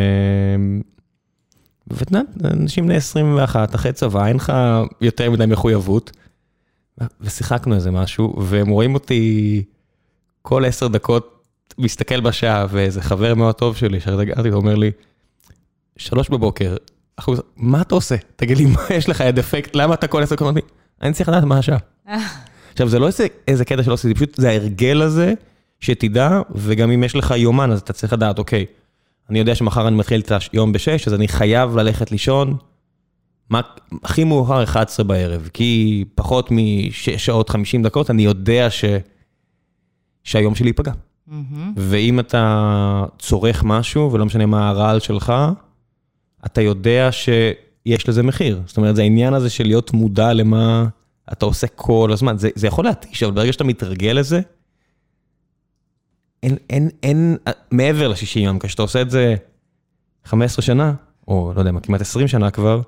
ואתה 1.88 2.20
אנשים 2.44 2.86
בני 2.86 2.96
21, 2.96 3.76
אחרי 3.76 3.94
צבא, 3.94 4.28
אין 4.28 4.36
לך 4.36 4.54
יותר 5.02 5.32
מדי 5.32 5.46
מחויבות. 5.46 6.12
ושיחקנו 7.22 7.76
איזה 7.76 7.92
משהו, 7.92 8.44
והם 8.44 8.70
רואים 8.70 8.94
אותי 8.94 9.64
כל 10.42 10.66
עשר 10.66 10.88
דקות 10.88 11.35
מסתכל 11.78 12.22
בשעה, 12.22 12.66
ואיזה 12.70 13.02
חבר 13.02 13.36
מאוד 13.36 13.56
טוב 13.56 13.76
שלי, 13.76 14.00
שהרגעתי, 14.00 14.50
הוא 14.50 14.58
אומר 14.62 14.76
לי, 14.76 14.92
שלוש 15.98 16.30
בבוקר, 16.30 16.76
אחוז, 17.16 17.42
מה 17.58 17.82
אתה 17.82 17.96
עושה? 17.96 18.16
תגיד 18.36 18.58
לי, 18.58 18.66
מה 18.66 18.82
יש 18.90 19.10
לך, 19.10 19.22
איזה 19.22 19.32
דפקט, 19.32 19.76
למה 19.76 19.94
אתה 19.94 20.08
כל 20.08 20.24
עשר 20.24 20.36
דקות? 20.36 20.56
אני 21.02 21.14
צריך 21.14 21.30
לדעת 21.30 21.44
מה 21.44 21.58
השעה. 21.58 21.78
עכשיו, 22.74 22.90
זה 22.90 23.00
לא 23.00 23.08
איזה, 23.08 23.28
איזה 23.48 23.66
קטע 23.66 23.84
שלא 23.84 23.94
עשיתי, 23.94 24.14
פשוט 24.14 24.36
זה 24.36 24.50
ההרגל 24.50 25.02
הזה, 25.02 25.34
שתדע, 25.80 26.42
וגם 26.56 26.92
אם 26.92 27.04
יש 27.04 27.16
לך 27.16 27.34
יומן, 27.38 27.72
אז 27.72 27.80
אתה 27.80 27.94
צריך 27.94 28.14
לדעת, 28.14 28.40
אוקיי, 28.40 28.66
אני 29.30 29.40
יודע 29.40 29.56
שמחר 29.56 29.88
אני 29.88 29.96
מתחיל 29.96 30.22
את 30.22 30.32
היום 30.54 30.72
ב-6, 30.72 31.08
אז 31.08 31.14
אני 31.14 31.28
חייב 31.28 31.78
ללכת 31.78 32.12
לישון, 32.12 32.58
מה, 33.50 33.62
הכי 34.04 34.24
מאוחר 34.24 34.64
11 34.64 35.06
בערב, 35.06 35.50
כי 35.54 36.04
פחות 36.16 36.52
מ-6 36.52 37.18
שעות 37.18 37.50
50 37.50 37.84
דקות, 37.84 38.10
אני 38.10 38.24
יודע 38.26 38.70
ש... 38.70 38.86
שהיום 40.24 40.56
שלי 40.56 40.70
ייפגע. 40.70 40.92
Mm-hmm. 41.30 41.34
ואם 41.76 42.20
אתה 42.20 43.06
צורך 43.20 43.64
משהו, 43.64 44.12
ולא 44.12 44.26
משנה 44.26 44.46
מה 44.46 44.70
הרעל 44.70 45.00
שלך, 45.00 45.34
אתה 46.46 46.62
יודע 46.62 47.10
שיש 47.12 48.10
לזה 48.10 48.24
מחיר. 48.24 48.62
זאת 48.66 48.78
אומרת, 48.78 48.96
זה 48.96 49.02
העניין 49.02 49.34
הזה 49.34 49.50
של 49.50 49.64
להיות 49.64 49.94
מודע 49.94 50.34
למה 50.34 50.88
אתה 51.32 51.46
עושה 51.46 51.68
כל 51.68 52.10
הזמן. 52.14 52.38
זה, 52.38 52.50
זה 52.56 52.68
יכול 52.68 52.86
להתיש, 52.86 53.24
אבל 53.24 53.32
ברגע 53.32 53.54
שאתה 53.54 53.64
מתרגל 53.64 54.12
לזה, 54.12 54.42
אין, 56.44 56.58
אין, 56.70 56.90
אין, 57.04 57.38
מעבר 57.72 58.08
ל-60 58.08 58.40
יום, 58.40 58.60
כשאתה 58.60 58.82
עושה 58.82 59.02
את 59.02 59.10
זה 59.10 59.36
15 60.26 60.62
שנה, 60.62 60.94
או 61.28 61.52
לא 61.56 61.60
יודע 61.62 61.72
מה, 61.72 61.80
כמעט 61.80 62.02
20 62.02 62.28
שנה 62.28 62.52
כבר, 62.52 62.82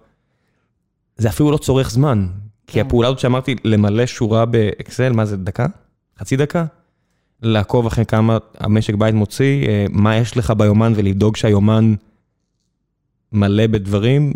זה 1.18 1.30
אפילו 1.30 1.52
לא 1.52 1.58
צורך 1.58 1.92
זמן. 1.92 2.28
כי 2.68 2.74
כן. 2.74 2.86
הפעולה 2.86 3.08
הזאת 3.08 3.20
שאמרתי, 3.20 3.56
למלא 3.64 4.06
שורה 4.06 4.46
באקסל, 4.46 5.14
מה 5.14 5.26
זה, 5.26 5.38
דקה? 5.38 5.66
חצי 6.20 6.38
דקה? 6.38 6.66
לעקוב 7.42 7.86
אחרי 7.86 8.06
כמה 8.06 8.38
המשק 8.60 8.94
בית 8.96 9.16
מוציא, 9.16 9.68
אה, 9.68 9.86
מה 9.90 10.16
יש 10.16 10.38
לך 10.38 10.52
ביומן 10.58 10.94
ולדאוג 10.96 11.36
שהיומן 11.36 11.94
מלא 13.32 13.68
בדברים, 13.68 14.34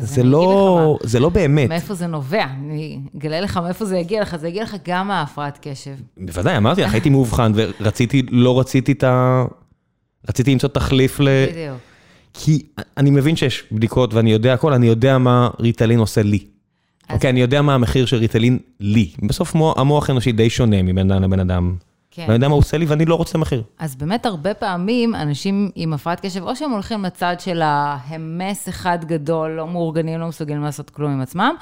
זה 0.00 0.22
לא, 0.22 0.98
זה 1.02 1.20
לא 1.20 1.28
באמת. 1.28 1.68
מאיפה 1.68 1.94
זה 1.94 2.06
נובע. 2.06 2.44
אני 2.44 2.98
אגלה 3.16 3.40
לך 3.40 3.56
מאיפה 3.56 3.84
זה 3.84 3.96
יגיע 3.98 4.22
לך. 4.22 4.36
זה 4.36 4.48
יגיע 4.48 4.62
לך 4.62 4.76
גם 4.88 5.08
מההפרעת 5.08 5.58
קשב. 5.62 5.94
בוודאי, 6.16 6.56
אמרתי 6.56 6.80
לך, 6.82 6.92
הייתי 6.92 7.10
מאובחן 7.10 7.52
ורציתי, 7.54 8.22
לא 8.30 8.60
רציתי 8.60 8.92
את 8.92 9.04
ה... 9.04 9.44
רציתי 10.28 10.52
למצוא 10.52 10.68
תחליף 10.68 11.20
ל... 11.20 11.28
בדיוק. 11.50 11.76
כי 12.34 12.62
אני 12.96 13.10
מבין 13.10 13.36
שיש 13.36 13.64
בדיקות 13.72 14.14
ואני 14.14 14.32
יודע 14.32 14.54
הכל, 14.54 14.72
אני 14.72 14.86
יודע 14.86 15.18
מה 15.18 15.48
ריטלין 15.60 15.98
עושה 15.98 16.22
לי. 16.22 16.44
אוקיי, 17.10 17.30
אני 17.30 17.40
יודע 17.40 17.62
מה 17.62 17.74
המחיר 17.74 18.06
של 18.06 18.16
ריטלין 18.16 18.58
לי. 18.80 19.10
בסוף 19.22 19.54
מו- 19.54 19.74
המוח 19.76 20.08
האנושי 20.10 20.32
די 20.32 20.50
שונה 20.50 20.82
מבן 20.82 21.10
אדם 21.10 21.22
לבן 21.22 21.40
אדם. 21.40 21.76
כן. 22.16 22.22
ואני 22.22 22.34
יודע 22.34 22.48
מה 22.48 22.54
הוא 22.54 22.58
עושה 22.58 22.78
לי 22.78 22.84
ואני 22.86 23.04
לא 23.04 23.14
רוצה 23.14 23.38
מחיר. 23.38 23.62
אז 23.78 23.96
באמת 23.96 24.26
הרבה 24.26 24.54
פעמים 24.54 25.14
אנשים 25.14 25.70
עם 25.74 25.92
הפרעת 25.92 26.20
קשב, 26.20 26.42
או 26.42 26.56
שהם 26.56 26.70
הולכים 26.70 27.04
לצד 27.04 27.36
של 27.38 27.62
ה 27.62 27.83
mess 27.83 28.68
אחד 28.68 28.98
גדול, 29.04 29.50
לא 29.50 29.66
מאורגנים, 29.66 30.20
לא 30.20 30.26
מסוגלים 30.28 30.62
לעשות 30.62 30.90
כלום 30.90 31.12
עם 31.12 31.20
עצמם, 31.20 31.54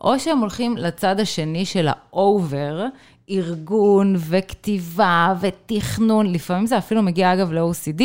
או 0.00 0.18
שהם 0.18 0.38
הולכים 0.38 0.76
לצד 0.76 1.20
השני 1.20 1.64
של 1.64 1.88
ה 1.88 2.04
over, 2.04 2.84
ארגון 3.30 4.14
וכתיבה 4.18 5.34
ותכנון, 5.40 6.32
לפעמים 6.32 6.66
זה 6.66 6.78
אפילו 6.78 7.02
מגיע 7.02 7.32
אגב 7.32 7.52
ל-OCD, 7.52 8.02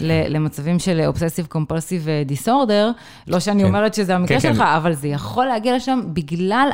ל- 0.00 0.36
למצבים 0.36 0.78
של 0.78 1.00
אובססיב 1.06 1.46
קומפולסיב 1.46 2.06
דיסורדר, 2.26 2.90
לא 3.28 3.40
שאני 3.40 3.62
כן. 3.62 3.68
אומרת 3.68 3.94
שזה 3.94 4.14
המקרה 4.14 4.40
כן, 4.40 4.48
כן. 4.48 4.54
שלך, 4.54 4.64
אבל 4.76 4.92
זה 4.92 5.08
יכול 5.08 5.46
להגיע 5.46 5.76
לשם 5.76 6.00
בגלל 6.12 6.68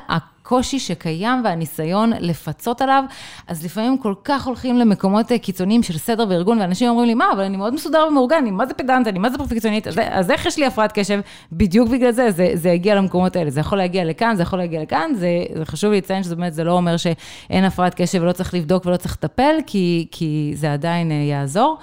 הקושי 0.53 0.78
שקיים 0.78 1.44
והניסיון 1.44 2.12
לפצות 2.20 2.82
עליו, 2.82 3.05
אז 3.46 3.64
לפעמים 3.64 3.98
כל 3.98 4.14
כך 4.24 4.46
הולכים 4.46 4.76
למקומות 4.76 5.32
אה, 5.32 5.38
קיצוניים 5.38 5.82
של 5.82 5.98
סדר 5.98 6.26
וארגון, 6.28 6.61
ואנשים 6.61 6.88
אומרים 6.88 7.07
לי, 7.07 7.14
מה, 7.14 7.32
אבל 7.32 7.44
אני 7.44 7.57
מאוד 7.57 7.74
מסודר 7.74 8.05
ומאורגן, 8.09 8.36
אני 8.36 8.50
מה 8.50 8.66
זה 8.66 8.74
פדנט, 8.74 9.07
אני 9.07 9.18
מה 9.18 9.30
זה 9.30 9.38
פרפקציונית, 9.38 9.86
אז, 9.86 9.94
אז 10.11 10.30
איך 10.30 10.46
יש 10.46 10.59
לי 10.59 10.66
הפרעת 10.66 10.92
קשב? 10.94 11.20
בדיוק 11.53 11.88
בגלל 11.88 12.11
זה, 12.11 12.30
זה, 12.30 12.50
זה 12.55 12.68
יגיע 12.68 12.94
למקומות 12.94 13.36
האלה, 13.36 13.50
זה 13.50 13.61
יכול 13.61 13.78
להגיע 13.78 14.05
לכאן, 14.05 14.36
זה 14.36 14.42
יכול 14.42 14.59
להגיע 14.59 14.82
לכאן, 14.82 15.12
זה, 15.14 15.28
זה 15.55 15.64
חשוב 15.64 15.92
לציין 15.92 16.22
שזה 16.22 16.36
באמת, 16.36 16.55
זה 16.55 16.64
לא 16.64 16.72
אומר 16.72 16.96
שאין 16.96 17.64
הפרעת 17.64 17.94
קשב 17.94 18.22
ולא 18.22 18.32
צריך 18.32 18.55
לבדוק 18.55 18.86
ולא 18.86 18.96
צריך 18.96 19.14
לטפל, 19.14 19.55
כי, 19.66 20.07
כי 20.11 20.53
זה 20.57 20.72
עדיין 20.72 21.11
אה, 21.11 21.16
יעזור. 21.16 21.78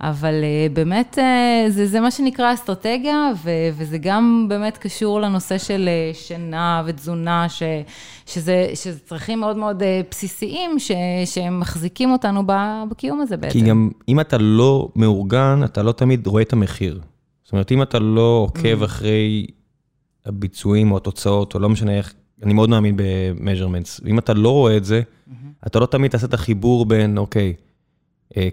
אבל 0.00 0.34
uh, 0.40 0.72
באמת, 0.74 1.18
uh, 1.18 1.70
זה, 1.70 1.86
זה 1.86 2.00
מה 2.00 2.10
שנקרא 2.10 2.54
אסטרטגיה, 2.54 3.30
ו, 3.44 3.50
וזה 3.76 3.98
גם 3.98 4.46
באמת 4.48 4.78
קשור 4.78 5.20
לנושא 5.20 5.58
של 5.58 5.88
uh, 6.12 6.16
שינה 6.16 6.82
ותזונה, 6.86 7.48
ש, 7.48 7.62
שזה, 8.26 8.70
שזה 8.74 8.98
צרכים 8.98 9.40
מאוד 9.40 9.56
מאוד 9.56 9.82
בסיסיים, 10.10 10.78
ש, 10.78 10.90
שהם 11.24 11.60
מחזיקים 11.60 12.12
אותנו 12.12 12.42
בקיום 12.90 13.20
הזה 13.20 13.36
בעצם. 13.36 13.52
כי 13.52 13.60
גם 13.60 13.90
אם 14.08 14.20
אתה 14.20 14.38
לא 14.38 14.88
מאורגן, 14.96 15.60
אתה 15.64 15.82
לא 15.82 15.92
תמיד 15.92 16.26
רואה 16.26 16.42
את 16.42 16.52
המחיר. 16.52 17.00
זאת 17.44 17.52
אומרת, 17.52 17.72
אם 17.72 17.82
אתה 17.82 17.98
לא 17.98 18.46
Mm. 18.46 18.56
עוקב 18.58 18.82
אחרי 18.82 19.46
הביצועים 20.26 20.92
או 20.92 20.96
התוצאות, 20.96 21.54
או 21.54 21.60
לא 21.60 21.68
משנה 21.68 21.92
איך, 21.98 22.14
אני 22.42 22.52
מאוד 22.52 22.70
מאמין 22.70 22.96
ב-measurements, 22.96 24.00
ואם 24.04 24.18
אתה 24.18 24.34
לא 24.34 24.50
רואה 24.50 24.76
את 24.76 24.84
זה, 24.84 25.02
Mm-hmm. 25.02 25.66
אתה 25.66 25.78
לא 25.78 25.86
תמיד 25.86 26.10
תעשה 26.10 26.26
את 26.26 26.34
החיבור 26.34 26.86
בין, 26.86 27.18
אוקיי, 27.18 27.46
אה, 27.48 27.52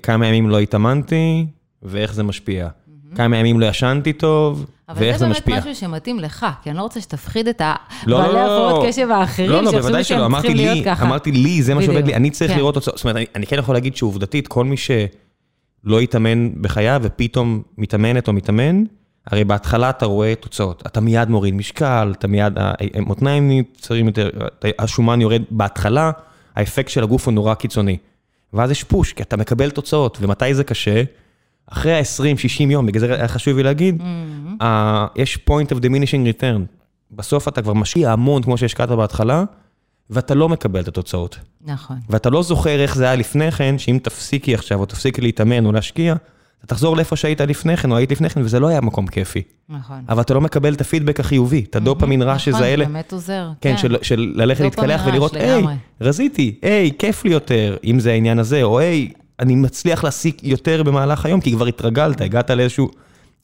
כמה 0.04 0.28
ימים 0.28 0.50
לא 0.50 0.60
התאמנתי, 0.60 1.46
ואיך 1.84 2.14
זה 2.14 2.24
משפיע. 2.24 2.68
כמה 3.16 3.38
ימים 3.38 3.60
לא 3.60 3.66
ישנתי 3.66 4.14
טוב. 4.14 4.66
אבל 4.90 5.02
ואיך 5.02 5.12
זה 5.18 5.20
זה 5.20 5.26
באמת 5.26 5.38
משפיע. 5.38 5.60
משהו 5.60 5.76
שמתאים 5.76 6.20
לך, 6.20 6.46
כי 6.64 6.70
אני 6.70 6.78
לא 6.78 6.84
רוצה 6.84 7.02
שתפחיד 7.02 7.48
את 7.48 7.62
לא, 8.06 8.18
הבעלי 8.20 8.34
לא, 8.34 8.40
הפרעות 8.40 8.84
לא. 8.84 8.90
קשב 8.90 9.08
האחרים, 9.12 9.50
לא, 9.50 9.64
לא, 9.64 9.72
בוודאי 9.72 10.04
שלא, 10.04 10.26
אמרתי 10.26 10.54
לי, 10.54 10.82
ככה. 10.86 11.06
אמרתי 11.06 11.32
לי, 11.32 11.62
זה 11.62 11.74
מה 11.74 11.82
שעובד 11.84 12.06
לי, 12.08 12.16
אני 12.16 12.30
צריך 12.30 12.52
כן. 12.52 12.58
לראות 12.58 12.74
תוצאות. 12.74 12.98
זאת 12.98 13.04
אומרת, 13.04 13.16
אני- 13.16 13.26
אני 13.36 13.46
כן 13.46 13.60
יכול 13.60 13.76
להגיד 13.76 13.96
שעובדתית, 13.96 14.48
כל 14.48 14.66
מי 14.66 14.76
שלא 14.78 16.00
התאמן 16.00 16.62
בחייו 16.62 17.02
ופתאום 17.04 17.62
מתאמנת 17.78 18.28
או 18.28 18.34
מתאמן, 18.34 18.84
הרי 19.28 19.44
בהתחלה 19.44 19.90
אתה 19.90 20.06
רואה 20.06 20.34
תוצאות. 20.36 20.84
אתה 20.88 21.02
מיד 21.02 21.30
מוריד 21.30 21.54
משקל, 21.54 22.14
אתה 22.18 22.28
מיד, 22.28 22.54
המותניים 22.94 23.52
נצרים 23.52 24.06
יותר, 24.08 24.30
השומן 24.80 25.22
יורד. 25.22 25.42
בהתחלה, 25.52 26.12
האפקט 26.56 26.90
של 26.90 27.04
הגוף 27.04 27.26
הוא 27.26 27.34
נורא 27.34 27.54
קיצוני. 27.54 27.98
ואז 28.54 28.72
יש 28.72 28.84
פוש, 28.84 29.14
כי 29.14 29.24
אתה 29.24 29.38
מקבל 29.38 29.70
תוצאות, 29.70 30.18
ומתי 30.22 30.54
זה 30.54 30.64
קשה? 30.64 31.04
אחרי 31.68 31.94
ה-20-60 31.94 32.64
יום, 32.72 32.86
בגלל 32.86 33.00
זה 33.00 33.16
היה 33.16 33.28
חשוב 33.28 33.58
לי 33.58 33.64
להגיד, 33.64 34.02
Mm-hmm. 34.02 34.64
אה, 34.64 35.08
יש 35.16 35.40
point 35.50 35.76
of 35.76 35.80
diminishing 35.80 36.42
return. 36.42 36.62
בסוף 37.12 37.48
אתה 37.48 37.62
כבר 37.62 37.74
משקיע 37.74 38.12
המון 38.12 38.44
כמו 38.44 38.58
שהשקעת 38.58 38.90
בהתחלה, 38.90 39.44
ואתה 40.10 40.36
לא 40.36 40.50
מקבל 40.50 40.80
את 40.80 40.88
התוצאות. 40.88 41.40
נכון. 41.66 41.98
ואתה 42.10 42.30
לא 42.30 42.44
זוכר 42.44 42.80
איך 42.82 42.96
זה 42.96 43.06
היה 43.06 43.16
לפני 43.16 43.52
כן, 43.52 43.78
שאם 43.78 44.00
תפסיקי 44.04 44.54
עכשיו, 44.54 44.80
או 44.80 44.86
תפסיקי 44.86 45.22
להתאמן 45.22 45.66
או 45.66 45.72
להשקיע, 45.72 46.16
תחזור 46.68 46.96
לאיפה 46.96 47.16
שהיית 47.16 47.42
לפני 47.42 47.78
כן, 47.78 47.92
או 47.92 47.98
היית 47.98 48.12
לפני 48.12 48.30
כן, 48.30 48.42
וזה 48.44 48.60
לא 48.60 48.68
היה 48.68 48.82
מקום 48.82 49.08
כיפי. 49.08 49.42
נכון. 49.70 50.04
אבל 50.10 50.22
אתה 50.22 50.34
לא 50.34 50.42
מקבל 50.42 50.74
את 50.74 50.82
הפידבק 50.82 51.20
החיובי, 51.20 51.66
את 51.70 51.76
הדופמין 51.76 52.22
רע 52.22 52.40
שזה 52.40 52.52
נכון, 52.52 52.64
האלה. 52.64 52.86
זה 52.86 52.92
באמת 52.92 53.14
עוזר. 53.14 53.50
כן, 53.62 53.78
של, 53.78 53.98
של 54.02 54.34
ללכת 54.36 54.62
להתקלח 54.62 55.02
ולראות, 55.06 55.36
היי, 55.36 55.58
לגמרי." 55.58 55.74
רזיתי, 56.02 56.56
היי, 56.62 56.92
כיף 57.00 57.26
לי 57.26 57.32
יותר, 57.32 57.78
אם 57.84 58.00
זה 58.00 58.12
העניין 58.12 58.40
הזה, 58.40 58.64
או 58.64 58.80
היי, 58.80 59.10
אני 59.40 59.56
מצליח 59.56 60.04
להסיק 60.04 60.44
יותר 60.44 60.84
במהלך 60.84 61.26
היום, 61.26 61.42
כי 61.42 61.52
כבר 61.52 61.66
התרגלת, 61.66 62.22
הגעת 62.22 62.50
לאיזשהו 62.50 62.90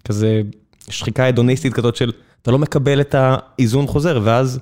כזה 0.06 0.42
שחיקה 0.90 1.26
הדוניסטית 1.26 1.74
כזאת 1.74 1.96
של, 1.96 2.12
אתה 2.42 2.52
לא 2.52 2.60
מקבל 2.60 3.02
את 3.02 3.16
האיזון 3.18 3.88
חוזר, 3.88 4.22
ואז 4.24 4.60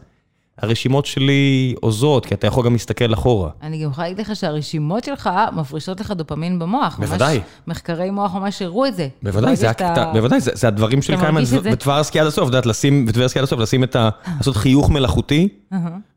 הרשימות 0.62 1.06
שלי 1.06 1.76
עוזרות, 1.82 2.26
כי 2.26 2.34
אתה 2.34 2.48
יכול 2.48 2.66
גם 2.66 2.74
להסתכל 2.74 3.14
אחורה. 3.14 3.50
אני 3.62 3.84
גם 3.84 3.90
יכולה 3.92 4.08
להגיד 4.08 4.26
לך 4.26 4.36
שהרשימות 4.36 5.04
שלך 5.04 5.30
מפרישות 5.56 6.00
לך 6.02 6.12
דופמין 6.12 6.60
במוח. 6.60 7.00
בוודאי. 7.00 7.38
ממש, 7.38 7.46
מחקרי 7.68 8.10
מוח 8.10 8.36
ממש 8.36 8.62
הראו 8.62 8.86
את 8.86 8.96
זה. 8.96 9.08
בוודאי, 9.24 9.56
זה, 9.56 9.68
שאתה- 9.68 9.92
הקטע, 9.92 10.12
בוודאי, 10.14 10.40
זה, 10.42 10.52
זה 10.54 10.68
הדברים 10.68 11.02
של 11.02 11.18
קיימן 11.18 11.44
את? 11.44 11.48
וטברסקי 11.64 12.20
עד 12.20 12.28
הסוף, 12.28 12.44
את 12.44 12.54
יודעת, 12.54 12.66
לשים, 12.66 13.06
וטברסקי 13.08 13.40
עד 13.40 13.44
הסוף, 13.44 13.60
לשים 13.60 13.84
את 13.84 13.96
ה... 13.96 14.10
לעשות 14.38 14.56
חיוך 14.56 14.90
מלאכותי. 14.90 15.48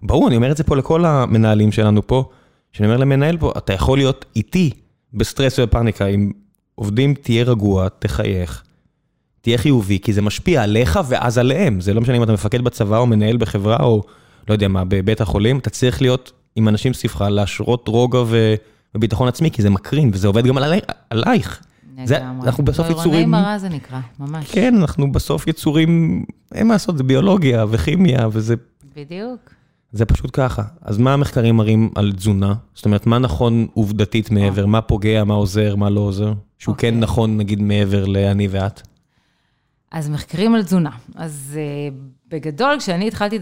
ברור, 0.03 0.29
אני 0.29 0.37
אומר 0.37 0.51
את 0.51 0.57
זה 0.57 0.65
פה 0.65 0.77
לכל 0.77 1.05
המנהלים 1.05 1.73
שלנו 1.73 2.07
פה, 2.07 2.25
שאני 2.73 2.87
אומר 2.87 2.97
למנהל 2.97 3.37
פה, 3.37 3.53
אתה 3.59 3.73
יכול 3.73 3.99
להיות 3.99 4.25
איתי 4.37 4.71
בסטרס 5.15 5.59
ובפאניקה, 5.59 6.07
אם 6.07 6.31
עובדים, 6.75 7.15
תהיה 7.15 7.45
רגוע, 7.45 7.89
תחייך, 7.99 8.63
תהיה 9.41 9.59
חיובי, 9.59 9.99
כי 9.99 10.13
זה 10.13 10.23
משפיע 10.23 10.63
עליך 10.63 11.01
ואז 11.09 11.39
עליהם. 11.39 11.81
זה 11.81 11.95
לא 11.95 12.01
משנה 12.01 12.17
אם 12.17 12.23
אתה 12.23 12.33
מפקד 12.33 12.61
בצבא 12.61 12.99
או 12.99 13.07
מנהל 13.07 13.37
בחברה 13.37 13.77
או 13.83 14.03
לא 14.49 14.55
יודע 14.55 14.69
מה, 14.69 14.85
בבית 14.85 15.21
החולים, 15.21 15.59
אתה 15.59 15.71
צריך 15.71 16.03
להיות 16.03 16.33
עם 16.57 16.69
אנשים 16.69 16.95
סביבך, 16.95 17.21
להשרות 17.21 17.89
רוגע 17.89 18.19
ו... 18.27 18.55
וביטחון 18.95 19.29
עצמי, 19.29 19.51
כי 19.51 19.63
זה 19.63 19.71
מקרין, 19.71 20.11
וזה 20.13 20.27
עובד 20.27 20.45
גם 20.47 20.59
עלי... 20.59 20.79
עלייך. 21.11 21.63
זה-. 22.05 22.19
אנחנו 22.43 22.65
בסוף 22.65 22.87
נוירוני 22.87 23.09
יצורים- 23.09 23.31
מרה 23.31 23.59
זה 23.59 23.69
נקרא, 23.69 24.01
ממש. 24.21 24.51
כן, 24.51 24.75
אנחנו 24.77 25.13
בסוף 25.13 25.47
יצורים, 25.47 26.25
אין 26.55 26.67
מה 26.67 26.75
לעשות, 26.75 26.97
זה 26.97 27.03
ביולוגיה 27.05 27.65
וכימיה, 27.71 28.29
וזה 28.33 28.55
בדיוק. 28.97 29.51
זה 29.93 30.05
פשוט 30.05 30.31
ככה. 30.33 30.63
אז 30.83 30.99
מה 30.99 31.13
המחקרים 31.13 31.57
מראים 31.57 31.91
על 31.95 32.13
תזונה? 32.13 32.55
זאת 32.75 32.85
אומרת, 32.85 33.07
מה 33.07 33.19
נכון 33.19 33.67
עובדתית 33.75 34.31
מעבר? 34.31 34.67
מה 34.67 34.81
פוגע, 34.81 35.25
מה 35.25 35.35
עוזר, 35.35 35.77
מה 35.77 35.91
לא 35.91 36.01
עוזר? 36.01 36.33
שהוא 36.59 36.73
אוקיי. 36.73 36.91
כן 36.91 37.01
נכון, 37.01 37.37
נגיד, 37.37 37.61
מעבר 37.63 38.05
לאני 38.05 38.49
ואת? 38.51 38.83
אז 39.93 40.09
מחקרים 40.09 40.55
על 40.55 40.63
תזונה. 40.63 40.91
אז 41.15 41.59
uh, 41.59 42.24
בגדול, 42.35 42.79
כשאני 42.79 43.09
התחלתי 43.09 43.39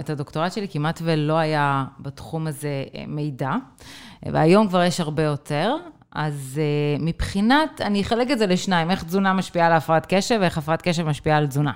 את 0.00 0.10
הדוקטורט 0.10 0.52
שלי, 0.52 0.66
כמעט 0.70 1.00
ולא 1.04 1.38
היה 1.38 1.84
בתחום 2.00 2.46
הזה 2.46 2.84
אה, 2.94 3.04
מידע, 3.06 3.50
והיום 4.22 4.68
כבר 4.68 4.82
יש 4.82 5.00
הרבה 5.00 5.22
יותר. 5.22 5.76
אז 6.14 6.60
uh, 6.60 7.02
מבחינת, 7.02 7.80
אני 7.80 8.02
אחלק 8.02 8.30
את 8.30 8.38
זה 8.38 8.46
לשניים, 8.46 8.90
איך 8.90 9.04
תזונה 9.04 9.32
משפיעה 9.32 9.66
על 9.66 9.72
הפרעת 9.72 10.06
קשב 10.08 10.38
ואיך 10.40 10.58
הפרעת 10.58 10.82
קשב 10.82 11.06
משפיעה 11.06 11.38
על 11.38 11.46
תזונה. 11.46 11.72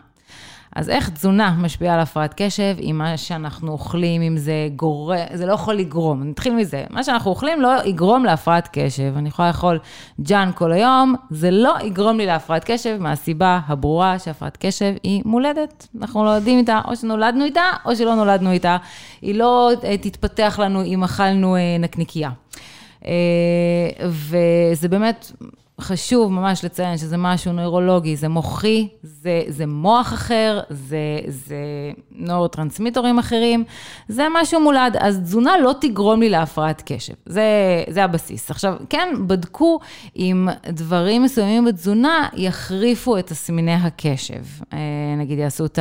אז 0.76 0.90
איך 0.90 1.10
תזונה 1.10 1.56
משפיעה 1.58 1.94
על 1.94 2.00
הפרעת 2.00 2.34
קשב, 2.36 2.76
אם 2.80 2.98
מה 2.98 3.16
שאנחנו 3.16 3.72
אוכלים, 3.72 4.22
אם 4.22 4.36
זה 4.36 4.68
גורם, 4.76 5.18
זה 5.34 5.46
לא 5.46 5.52
יכול 5.52 5.74
לגרום, 5.74 6.22
נתחיל 6.22 6.54
מזה. 6.54 6.84
מה 6.90 7.04
שאנחנו 7.04 7.30
אוכלים 7.30 7.60
לא 7.60 7.84
יגרום 7.84 8.24
להפרעת 8.24 8.68
קשב. 8.72 9.12
אני 9.16 9.28
יכולה 9.28 9.48
לאכול 9.48 9.78
ג'אנק 10.20 10.56
כל 10.56 10.72
היום, 10.72 11.14
זה 11.30 11.50
לא 11.50 11.74
יגרום 11.84 12.16
לי 12.16 12.26
להפרעת 12.26 12.64
קשב, 12.66 12.96
מהסיבה 13.00 13.60
הברורה 13.66 14.18
שהפרעת 14.18 14.56
קשב 14.60 14.94
היא 15.02 15.22
מולדת. 15.24 15.88
אנחנו 16.00 16.24
לא 16.24 16.30
יודעים 16.30 16.58
איתה, 16.58 16.80
או 16.84 16.96
שנולדנו 16.96 17.44
איתה, 17.44 17.70
או 17.84 17.96
שלא 17.96 18.14
נולדנו 18.14 18.50
איתה. 18.50 18.76
היא 19.22 19.34
לא 19.34 19.70
אה, 19.84 19.96
תתפתח 19.96 20.58
לנו 20.62 20.84
אם 20.84 21.04
אכלנו 21.04 21.56
אה, 21.56 21.60
נקניקייה. 21.78 22.30
אה, 23.06 23.12
וזה 24.06 24.88
באמת 24.88 25.32
חשוב 25.80 26.32
ממש 26.32 26.64
לציין 26.64 26.98
שזה 26.98 27.16
משהו 27.16 27.52
נוירולוגי, 27.52 28.16
זה 28.16 28.28
מוחי, 28.28 28.88
זה, 29.02 29.42
זה 29.48 29.66
מוח 29.66 30.12
אחר, 30.12 30.60
זה, 30.70 31.18
זה 31.26 31.56
נוירוטרנסמיטורים 32.12 33.18
אחרים, 33.18 33.64
זה 34.08 34.26
משהו 34.34 34.60
מולד. 34.60 34.96
אז 35.00 35.20
תזונה 35.20 35.58
לא 35.58 35.72
תגרום 35.80 36.20
לי 36.20 36.28
להפרעת 36.28 36.82
קשב, 36.86 37.14
זה, 37.26 37.44
זה 37.88 38.04
הבסיס. 38.04 38.50
עכשיו, 38.50 38.74
כן, 38.90 39.08
בדקו 39.26 39.78
אם 40.16 40.48
דברים 40.68 41.22
מסוימים 41.22 41.64
בתזונה 41.64 42.28
יחריפו 42.34 43.18
את 43.18 43.26
תסמיני 43.26 43.74
הקשב. 43.74 44.44
אה, 44.72 44.78
נגיד, 45.18 45.38
יעשו 45.38 45.66
את 45.66 45.78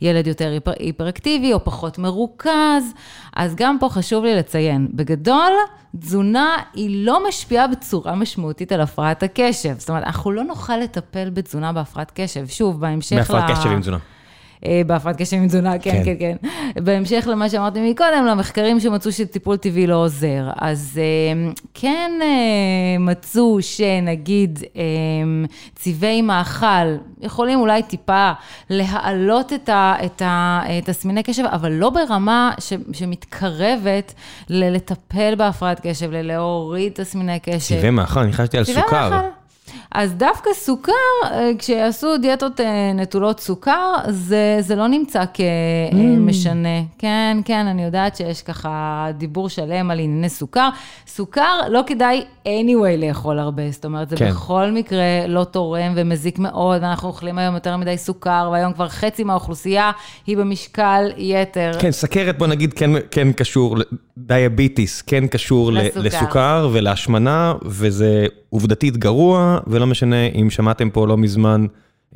הילד 0.00 0.26
יותר 0.26 0.50
היפר, 0.50 0.72
היפראקטיבי 0.78 1.52
או 1.52 1.64
פחות 1.64 1.98
מרוכז, 1.98 2.92
אז 3.36 3.54
גם 3.54 3.76
פה 3.80 3.88
חשוב 3.88 4.24
לי 4.24 4.34
לציין, 4.34 4.88
בגדול, 4.92 5.52
תזונה 6.00 6.56
היא 6.74 7.06
לא 7.06 7.28
משפיעה 7.28 7.66
בצורה 7.68 8.14
משמעותית 8.14 8.72
על 8.72 8.80
הפרעת 8.80 9.22
הקשב. 9.22 9.74
זאת 9.78 9.88
אומרת, 9.88 10.04
אנחנו 10.04 10.32
לא 10.32 10.44
נוכל 10.44 10.76
לטפל 10.76 11.30
בתזונה 11.30 11.72
בהפרעת 11.72 12.12
קשב. 12.14 12.46
שוב, 12.48 12.80
בהמשך 12.80 13.16
ל... 13.16 13.18
בהפרעת 13.18 13.50
קשב 13.50 13.68
עם 13.68 13.80
תזונה. 13.80 13.98
אה, 14.66 14.82
בהפרעת 14.86 15.16
קשב 15.16 15.36
עם 15.36 15.46
תזונה, 15.46 15.78
כן, 15.78 15.90
כן, 16.04 16.14
כן. 16.18 16.34
כן. 16.74 16.84
בהמשך 16.84 17.28
למה 17.30 17.48
שאמרתי 17.48 17.90
מקודם, 17.90 18.26
למחקרים 18.26 18.80
שמצאו 18.80 19.12
שטיפול 19.12 19.56
טבעי 19.56 19.86
לא 19.86 19.94
עוזר. 19.94 20.50
אז 20.56 21.00
אה, 21.02 21.50
כן 21.74 22.10
אה, 22.22 22.98
מצאו 22.98 23.62
שנגיד 23.62 24.58
צבעי 25.74 26.22
מאכל 26.22 26.96
יכולים 27.20 27.60
אולי 27.60 27.82
טיפה 27.82 28.32
להעלות 28.70 29.52
את 29.72 30.22
התסמיני 30.24 31.22
קשב, 31.22 31.44
אבל 31.44 31.72
לא 31.72 31.90
ברמה 31.90 32.50
שמתקרבת 32.92 34.14
לטפל 34.48 35.34
בהפרעת 35.34 35.80
קשב, 35.86 36.10
ללהוריד 36.10 36.92
תסמיני 36.92 37.38
קשב. 37.40 37.76
צבעי 37.76 37.90
מאכל, 37.90 38.20
אני 38.20 38.32
חשבתי 38.32 38.58
על 38.58 38.64
סוכר. 38.64 39.20
אז 39.94 40.14
דווקא 40.14 40.50
סוכר, 40.54 40.92
אה, 41.24 41.50
כשיעשו 41.58 42.16
דיאטות 42.16 42.60
אה, 42.60 42.92
נטולות 42.92 43.40
סוכר, 43.40 43.94
זה, 44.08 44.56
זה 44.60 44.76
לא 44.76 44.88
נמצא 44.88 45.24
כמשנה. 45.34 46.80
Mm. 46.80 46.98
כן, 46.98 47.38
כן, 47.44 47.66
אני 47.66 47.84
יודעת 47.84 48.16
שיש 48.16 48.42
ככה 48.42 49.06
דיבור 49.18 49.48
שלם 49.48 49.90
על 49.90 49.98
ענייני 49.98 50.28
סוכר. 50.28 50.68
סוכר 51.06 51.68
לא 51.68 51.80
כדאי 51.86 52.24
anyway 52.44 52.96
לאכול 52.98 53.38
הרבה, 53.38 53.70
זאת 53.70 53.84
אומרת, 53.84 54.08
זה 54.08 54.16
כן. 54.16 54.30
בכל 54.30 54.70
מקרה 54.70 55.26
לא 55.28 55.44
תורם 55.44 55.92
ומזיק 55.96 56.38
מאוד, 56.38 56.82
ואנחנו 56.82 57.08
אוכלים 57.08 57.38
היום 57.38 57.54
יותר 57.54 57.76
מדי 57.76 57.98
סוכר, 57.98 58.48
והיום 58.52 58.72
כבר 58.72 58.88
חצי 58.88 59.24
מהאוכלוסייה 59.24 59.90
היא 60.26 60.36
במשקל 60.36 61.10
יתר. 61.16 61.72
כן, 61.78 61.90
סכרת, 61.90 62.38
בוא 62.38 62.46
נגיד, 62.46 62.72
כן, 62.72 62.90
כן 63.10 63.32
קשור, 63.32 63.76
דיאביטיס, 64.18 65.02
כן 65.02 65.26
קשור 65.26 65.72
לסוכר, 65.72 66.00
לסוכר 66.00 66.68
ולהשמנה, 66.72 67.54
וזה 67.64 68.26
עובדתית 68.50 68.96
גרוע, 68.96 69.51
ולא 69.66 69.86
משנה 69.86 70.26
אם 70.26 70.50
שמעתם 70.50 70.90
פה 70.90 71.06
לא 71.06 71.16
מזמן 71.16 71.66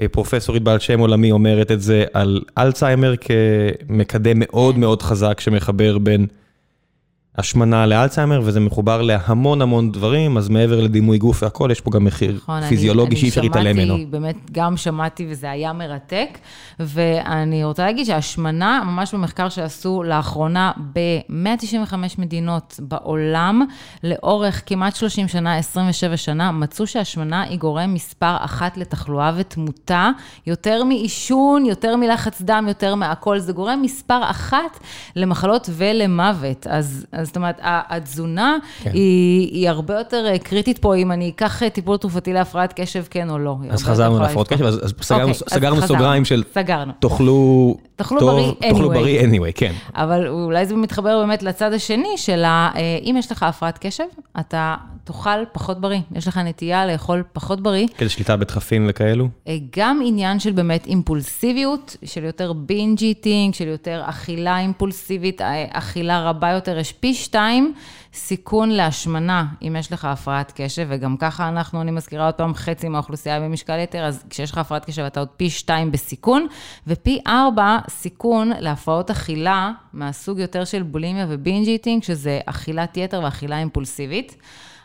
אה, 0.01 0.09
פרופסורית 0.09 0.62
בעל 0.62 0.78
שם 0.78 1.01
עולמי 1.01 1.30
אומרת 1.30 1.70
את 1.70 1.80
זה 1.80 2.05
על 2.12 2.41
אלצהיימר 2.59 3.14
כמקדם 3.16 4.37
מאוד 4.37 4.78
מאוד 4.78 5.03
חזק 5.03 5.41
שמחבר 5.41 5.99
בין 5.99 6.26
השמנה 7.39 7.87
לאלצהיימר, 7.87 8.41
וזה 8.45 8.61
מחובר 8.61 9.03
להמון 9.03 9.62
המון 9.62 9.93
דברים, 9.93 10.37
אז 10.37 10.49
מעבר 10.49 10.80
לדימוי 10.80 11.18
גוף 11.18 11.43
והכל, 11.43 11.68
יש 11.72 11.80
פה 11.80 11.91
גם 11.91 12.05
מחיר 12.05 12.37
נכון, 12.37 12.68
פיזיולוגי 12.68 13.16
שאי 13.16 13.28
אפשר 13.28 13.41
להתעלם 13.41 13.76
ממנו. 13.76 13.95
אני 13.95 14.03
שמעתי, 14.03 14.11
באמת, 14.11 14.37
גם 14.53 14.76
שמעתי 14.76 15.26
וזה 15.30 15.51
היה 15.51 15.72
מרתק, 15.72 16.39
ואני 16.80 17.64
רוצה 17.64 17.84
להגיד 17.84 18.07
שהשמנה, 18.07 18.82
ממש 18.87 19.14
במחקר 19.14 19.49
שעשו 19.49 20.03
לאחרונה 20.03 20.72
ב-195 20.93 21.95
מדינות 22.18 22.80
בעולם, 22.82 23.62
לאורך 24.05 24.62
כמעט 24.66 24.97
30 24.97 25.28
שנה, 25.28 25.57
27 25.57 26.16
שנה, 26.16 26.53
מצאו 26.53 26.87
שהשמנה 26.87 27.43
היא 27.43 27.59
גורם 27.59 27.95
מספר 27.95 28.37
אחת 28.41 28.76
לתחלואה 28.76 29.32
ותמותה, 29.37 30.11
יותר 30.47 30.84
מעישון, 30.84 31.66
יותר 31.66 31.97
מלחץ 31.97 32.43
דם, 32.43 32.64
יותר 32.68 32.95
מהכל, 32.95 33.39
זה 33.39 33.53
גורם 33.53 33.82
מספר 33.82 34.20
אחת 34.30 34.80
למחלות 35.16 35.70
ולמוות. 35.72 36.66
אז 36.66 37.07
זאת 37.27 37.37
אומרת, 37.37 37.59
התזונה 37.62 38.57
כן. 38.83 38.91
היא, 38.95 39.49
היא 39.53 39.68
הרבה 39.68 39.95
יותר 39.99 40.27
אה, 40.27 40.39
קריטית 40.39 40.79
פה, 40.79 40.97
אם 40.97 41.12
אני 41.12 41.29
אקח 41.29 41.62
אה, 41.62 41.70
טיפול 41.70 41.97
תרופתי 41.97 42.33
להפרעת 42.33 42.72
קשב, 42.77 43.05
כן 43.11 43.31
או 43.31 43.39
לא. 43.39 43.57
אז 43.70 43.83
חזרנו 43.83 44.18
להפרעות 44.18 44.49
קשב, 44.49 44.64
אז, 44.64 44.85
אז 44.85 44.95
סגרנו, 45.03 45.33
okay, 45.33 45.51
סגרנו 45.51 45.83
אז 45.83 45.89
סוגריים 45.89 46.24
של... 46.24 46.43
סגרנו. 46.55 46.93
תאכלו... 46.99 47.77
תאכלו 47.97 48.20
טוב, 48.20 48.31
בריא 48.31 48.51
anyway. 48.51 48.68
תאכלו 48.68 48.89
בריא 48.89 49.20
anyway, 49.20 49.53
כן. 49.55 49.72
אבל 49.95 50.29
אולי 50.29 50.66
זה 50.66 50.77
מתחבר 50.77 51.18
באמת 51.18 51.43
לצד 51.43 51.72
השני 51.72 52.16
של 52.16 52.45
ה... 52.45 52.70
אה, 52.77 52.99
אם 53.03 53.16
יש 53.18 53.33
לך 53.33 53.43
הפרעת 53.43 53.79
קשב, 53.81 54.05
אתה 54.41 54.74
תאכל 55.05 55.45
פחות 55.53 55.81
בריא. 55.81 56.01
יש 56.14 56.29
לך 56.29 56.37
נטייה 56.39 56.87
לאכול 56.87 57.22
פחות 57.33 57.61
בריא. 57.61 57.87
כדי 57.99 58.09
שליטה 58.09 58.37
בדחפים 58.37 58.87
וכאלו? 58.89 59.29
גם 59.77 60.01
עניין 60.05 60.39
של 60.41 60.53
באמת 60.53 60.87
אימפולסיביות, 60.87 61.97
של 62.05 62.24
יותר 62.24 62.53
בינג' 62.53 63.03
איטינג, 63.03 63.55
של 63.55 63.68
יותר 63.68 64.03
אכילה 64.05 64.59
אימפולסיבית, 64.59 65.41
אכילה 65.70 66.31
רבה 66.31 66.51
יותר, 66.51 66.79
יש 66.79 66.93
פי 66.93 67.14
שתיים 67.24 67.74
סיכון 68.14 68.70
להשמנה, 68.70 69.46
אם 69.62 69.76
יש 69.78 69.92
לך 69.92 70.04
הפרעת 70.04 70.52
קשב, 70.56 70.86
וגם 70.90 71.16
ככה 71.16 71.48
אנחנו, 71.48 71.80
אני 71.80 71.90
מזכירה 71.90 72.26
עוד 72.26 72.34
פעם, 72.34 72.54
חצי 72.54 72.88
מהאוכלוסייה 72.88 73.40
במשקל 73.40 73.78
יתר, 73.78 74.04
אז 74.04 74.24
כשיש 74.30 74.50
לך 74.50 74.58
הפרעת 74.58 74.84
קשב 74.84 75.02
אתה 75.02 75.20
עוד 75.20 75.28
פי 75.28 75.50
שתיים 75.50 75.92
בסיכון, 75.92 76.46
ופי 76.86 77.20
ארבע 77.26 77.78
סיכון 77.88 78.52
להפרעות 78.58 79.10
אכילה 79.10 79.72
מהסוג 79.92 80.38
יותר 80.38 80.64
של 80.64 80.82
בולימיה 80.82 81.26
ובינג' 81.28 81.68
איטינג, 81.68 82.02
שזה 82.02 82.40
אכילת 82.46 82.96
יתר 82.96 83.20
ואכילה 83.24 83.58
אימפולסיבית. 83.58 84.36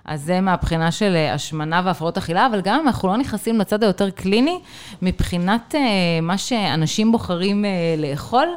אז 0.06 0.22
זה 0.22 0.42
מהבחינה 0.42 0.92
של 0.92 1.16
אה, 1.16 1.34
השמנה 1.34 1.82
והפרעות 1.86 2.18
אכילה, 2.18 2.46
אבל 2.46 2.62
גם 2.62 2.80
אם 2.80 2.88
אנחנו 2.88 3.08
לא 3.08 3.18
נכנסים 3.18 3.60
לצד 3.60 3.84
היותר 3.84 4.10
קליני, 4.10 4.60
מבחינת 5.02 5.76
אה, 5.76 5.82
מה 6.22 6.38
שאנשים 6.38 7.12
בוחרים 7.12 7.66
אה, 7.66 7.70
לאכול, 7.98 8.48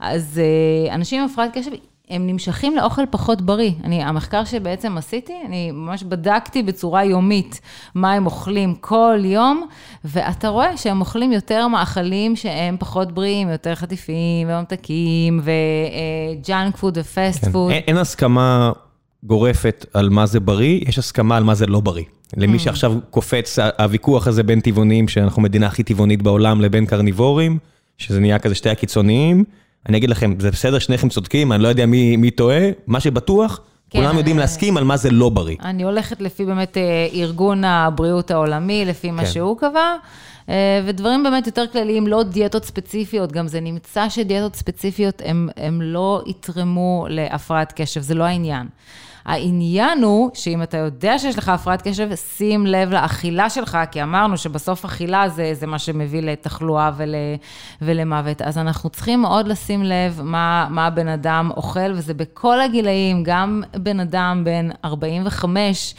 אז 0.00 0.40
אנשים 0.90 1.22
עם 1.22 1.28
הפרעת 1.30 1.58
קשב 1.58 1.70
הם 2.12 2.26
נמשכים 2.26 2.76
לאוכל 2.76 3.02
פחות 3.10 3.42
בריא. 3.42 3.72
אני, 3.84 4.02
המחקר 4.02 4.44
שבעצם 4.44 4.98
עשיתי, 4.98 5.32
אני 5.46 5.70
ממש 5.70 6.02
בדקתי 6.02 6.62
בצורה 6.62 7.04
יומית 7.04 7.60
מה 7.94 8.12
הם 8.12 8.26
אוכלים 8.26 8.74
כל 8.74 9.18
יום, 9.24 9.66
ואתה 10.04 10.48
רואה 10.48 10.76
שהם 10.76 11.00
אוכלים 11.00 11.32
יותר 11.32 11.68
מאכלים 11.68 12.36
שהם 12.36 12.76
פחות 12.78 13.12
בריאים, 13.12 13.48
יותר 13.48 13.74
חטיפים 13.74 14.48
וממתקים 14.50 15.40
וג'אנק 15.42 16.76
פוד 16.76 16.98
ופסט 16.98 17.48
פוד. 17.48 17.70
אין, 17.70 17.96
הסכמה 17.96 18.72
גורפת 19.22 19.86
על 19.94 20.08
מה 20.08 20.26
זה 20.26 20.40
בריא, 20.40 20.80
יש 20.88 20.98
הסכמה 20.98 21.36
על 21.36 21.44
מה 21.44 21.54
זה 21.54 21.66
לא 21.66 21.80
בריא. 21.80 22.04
למי 22.36 22.56
mm. 22.56 22.60
שעכשיו 22.60 22.94
קופץ 23.10 23.58
הוויכוח 23.78 24.26
הזה 24.26 24.42
בין 24.42 24.60
טבעונים, 24.60 25.08
שאנחנו 25.08 25.42
מדינה 25.42 25.66
הכי 25.66 25.82
טבעונית 25.82 26.22
בעולם, 26.22 26.60
לבין 26.60 26.86
קרניבורים, 26.86 27.58
שזה 27.98 28.20
נהיה 28.20 28.38
כזה 28.38 28.54
שתי 28.54 28.70
הקיצוניים. 28.70 29.44
אני 29.88 29.98
אגיד 29.98 30.10
לכם, 30.10 30.34
זה 30.38 30.50
בסדר, 30.50 30.78
שניכם 30.78 31.08
צודקים, 31.08 31.52
אני 31.52 31.62
לא 31.62 31.68
יודע 31.68 31.86
מי, 31.86 32.16
מי 32.16 32.30
טועה, 32.30 32.70
מה 32.86 33.00
שבטוח, 33.00 33.60
כן, 33.90 33.98
כולם 33.98 34.18
יודעים. 34.18 34.38
להסכים 34.38 34.76
על 34.76 34.84
מה 34.84 34.96
זה 34.96 35.10
לא 35.10 35.28
בריא. 35.28 35.56
אני 35.60 35.82
הולכת 35.82 36.20
לפי 36.20 36.44
באמת 36.44 36.76
אה, 36.76 37.08
ארגון 37.14 37.64
הבריאות 37.64 38.30
העולמי, 38.30 38.84
לפי 38.84 39.10
מה 39.10 39.22
כן. 39.22 39.30
שהוא 39.30 39.58
קבע. 39.58 39.96
אה, 40.48 40.80
ודברים 40.86 41.22
באמת 41.22 41.46
יותר 41.46 41.64
כלליים, 41.72 42.06
לא 42.06 42.22
דיאטות 42.22 42.64
ספציפיות, 42.64 43.32
גם 43.32 43.48
זה 43.48 43.60
נמצא 43.60 44.08
שדיאטות 44.08 44.56
ספציפיות 44.56 45.22
הם 45.56 45.82
לא 45.82 46.22
יתרמו 46.26 47.06
להפרעת 47.08 47.72
קשב, 47.76 48.00
זה 48.00 48.14
לא 48.14 48.24
העניין. 48.24 48.66
העניין 49.24 50.02
הוא 50.02 50.30
שאם 50.34 50.62
אתה 50.62 50.76
יודע 50.76 51.18
שיש 51.18 51.38
לך 51.38 51.48
הפרעת 51.48 51.88
קשב, 51.88 52.08
שים 52.14 52.66
לב 52.66 52.90
לאכילה 52.92 53.50
שלך, 53.50 53.78
כי 53.90 54.02
אמרנו 54.02 54.36
שבסוף 54.36 54.84
אכילה 54.84 55.28
זה, 55.28 55.50
זה 55.54 55.66
מה 55.66 55.78
שמביא 55.78 56.22
לתחלואה 56.22 56.90
ול, 56.96 57.14
ולמוות. 57.82 58.42
אז 58.42 58.58
אנחנו 58.58 58.90
צריכים 58.90 59.20
מאוד 59.20 59.48
לשים 59.48 59.82
לב 59.82 60.20
מה, 60.24 60.66
מה 60.70 60.86
הבן 60.86 61.08
אדם 61.08 61.50
אוכל, 61.56 61.92
וזה 61.92 62.14
בכל 62.14 62.60
הגילאים, 62.60 63.22
גם 63.22 63.62
בן 63.76 64.00
אדם 64.00 64.42
בן 64.44 64.68
45, 64.84 65.94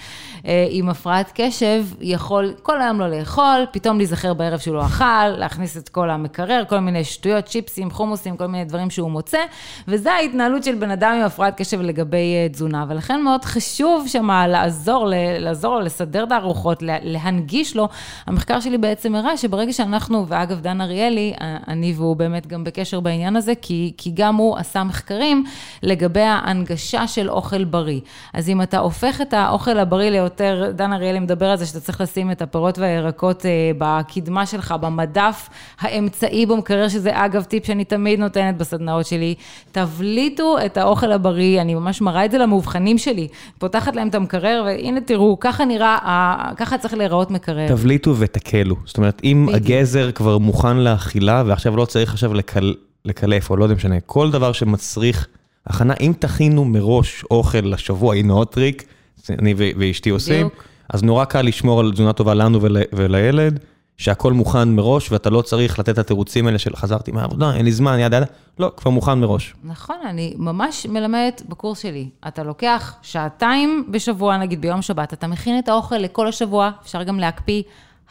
אה, 0.45 0.67
עם 0.69 0.89
הפרעת 0.89 1.32
קשב 1.36 1.86
יכול 2.01 2.53
כל 2.61 2.82
היום 2.82 2.99
לא 2.99 3.09
לאכול, 3.09 3.65
פתאום 3.71 3.97
להיזכר 3.97 4.34
בערב 4.34 4.59
שהוא 4.59 4.76
לא 4.76 4.86
אכל, 4.86 5.28
להכניס 5.28 5.78
את 5.78 5.89
כל 5.89 6.09
המקרר, 6.09 6.63
כל 6.69 6.80
מיני 6.80 7.03
שטויות, 7.03 7.45
צ'יפסים, 7.45 7.91
חומוסים, 7.91 8.38
כל 8.38 8.47
מיני 8.47 8.65
דברים 8.65 8.89
שהוא 8.89 9.11
מוצא, 9.11 9.39
וזה 9.88 10.11
ההתנהלות 10.13 10.63
של 10.63 10.76
בן 10.76 10.91
אדם 10.91 11.15
עם 11.19 11.26
הפרעת 11.26 11.57
קשב 11.57 11.82
לגבי 11.82 12.36
אה, 12.36 12.49
תזונה, 12.49 12.86
ולכן 12.89 13.12
מאוד 13.22 13.45
חשוב 13.45 14.07
שמה 14.07 14.47
לעזור, 14.47 15.11
לעזור 15.39 15.76
לו 15.76 15.82
לסדר 15.82 16.24
את 16.24 16.32
הארוחות, 16.32 16.84
להנגיש 17.01 17.76
לו. 17.76 17.88
המחקר 18.28 18.59
שלי 18.59 18.78
בעצם 18.78 19.16
הראה 19.16 19.38
שברגע 19.38 19.74
שאנחנו, 19.74 20.26
ואגב, 20.28 20.61
דן 20.61 20.82
אריאלי, 20.82 21.34
אני 21.68 21.93
והוא 21.97 22.16
באמת 22.16 22.47
גם 22.47 22.64
בקשר 22.64 22.99
בעניין 22.99 23.36
הזה, 23.36 23.53
כי, 23.61 23.93
כי 23.97 24.11
גם 24.14 24.36
הוא 24.36 24.57
עשה 24.57 24.84
מחקרים 24.84 25.43
לגבי 25.84 26.22
ההנגשה 26.22 27.07
של 27.07 27.30
אוכל 27.30 27.64
בריא. 27.64 27.99
אז 28.34 28.49
אם 28.49 28.61
אתה 28.61 28.78
הופך 28.78 29.22
את 29.22 29.34
האוכל 29.34 29.80
הבריא 29.80 30.09
ליותר, 30.09 30.72
דן 30.76 30.93
אריאלי 30.93 31.20
מדבר 31.20 31.49
על 31.49 31.57
זה 31.57 31.66
שאתה 31.66 31.80
צריך 31.80 32.01
לשים 32.01 32.32
את 32.32 32.41
הפירות 32.41 32.80
והירקות 32.80 33.45
אה, 33.45 33.72
בקדמה 33.78 34.45
שלך, 34.45 34.76
במדף 34.82 35.49
האמצעי 35.80 36.45
במקרר, 36.45 36.88
שזה 36.88 37.11
אגב 37.14 37.43
טיפ 37.43 37.66
שאני 37.66 37.86
תמיד 37.86 38.20
נותנת 38.20 38.57
בסדנאות 38.57 39.05
שלי, 39.05 39.36
תבליטו 39.72 40.57
את 40.66 40.78
האוכל 40.78 41.11
הבריא, 41.11 41.61
אני 41.61 41.76
ממש 41.76 42.01
מראה 42.01 42.26
את 42.26 42.32
זה 42.32 42.38
למאובחנים 42.38 42.97
שלי, 43.04 43.28
פותחת 43.58 43.95
להם 43.95 44.08
את 44.08 44.16
המקרר, 44.16 44.64
והנה 44.66 45.01
תראו, 45.01 45.38
ככה 45.39 45.66
נראה, 45.66 46.51
ככה 46.58 46.78
צריך 46.78 46.93
להיראות 46.93 47.32
מקרר. 47.32 47.68
תבליטו 47.68 48.16
ותקלו, 48.18 48.76
זאת 48.86 48.97
אומרת, 48.97 49.22
אם 49.24 49.45
בדיוק. 49.47 49.64
הגזר 49.66 50.12
כבר 50.12 50.38
מוכן 50.38 50.78
לאכילה, 50.78 51.43
ועכשיו 51.45 51.78
לא 51.78 51.86
צריך 51.86 52.12
עכשיו 52.12 52.34
לקל, 52.34 52.74
לקלף, 53.06 53.49
או 53.49 53.58
לא 53.58 53.64
יודע 53.64 53.76
משנה, 53.76 53.99
כל 53.99 54.32
דבר 54.32 54.51
שמצריך 54.51 55.28
הכנה, 55.68 55.93
אם 55.99 56.14
תכינו 56.20 56.66
מראש 56.66 57.24
אוכל 57.32 57.58
לשבוע, 57.64 58.16
הנה 58.16 58.34
עוד 58.34 58.47
טריק, 58.47 58.84
אני 59.30 59.54
ואשתי 59.58 60.10
עושים, 60.10 60.49
אז 60.89 61.04
נורא 61.04 61.26
קל 61.26 61.41
לשמור 61.41 61.80
על 61.80 61.91
תזונה 61.91 62.14
טובה 62.14 62.34
לנו 62.34 62.62
ול, 62.62 62.78
ולילד, 62.93 63.60
שהכל 63.98 64.34
מוכן 64.34 64.76
מראש, 64.76 65.12
ואתה 65.12 65.30
לא 65.30 65.41
צריך 65.41 65.80
לתת 65.80 65.89
את 65.89 65.98
התירוצים 65.98 66.48
האלה 66.48 66.60
של 66.60 66.76
חזרתי 66.76 67.12
מהעבודה, 67.12 67.54
אין 67.54 67.66
לי 67.66 67.72
זמן, 67.72 68.00
ידה 68.00 68.18
ידה, 68.18 68.26
לא, 68.60 68.72
כבר 68.78 68.91
מוכן 68.91 69.20
מראש. 69.20 69.54
נכון, 69.64 69.96
אני 70.06 70.34
ממש 70.38 70.86
מלמדת 70.86 71.41
בקורס 71.50 71.80
שלי. 71.80 72.10
אתה 72.28 72.44
לוקח 72.44 72.94
שעתיים 73.02 73.88
בשבוע, 73.91 74.38
נגיד 74.38 74.62
ביום 74.62 74.82
שבת, 74.82 75.14
אתה 75.14 75.28
מכין 75.28 75.60
את 75.60 75.70
האוכל 75.70 75.98
לכל 75.98 76.28
השבוע, 76.28 76.72
אפשר 76.84 77.04
גם 77.04 77.20
להקפיא. 77.20 77.64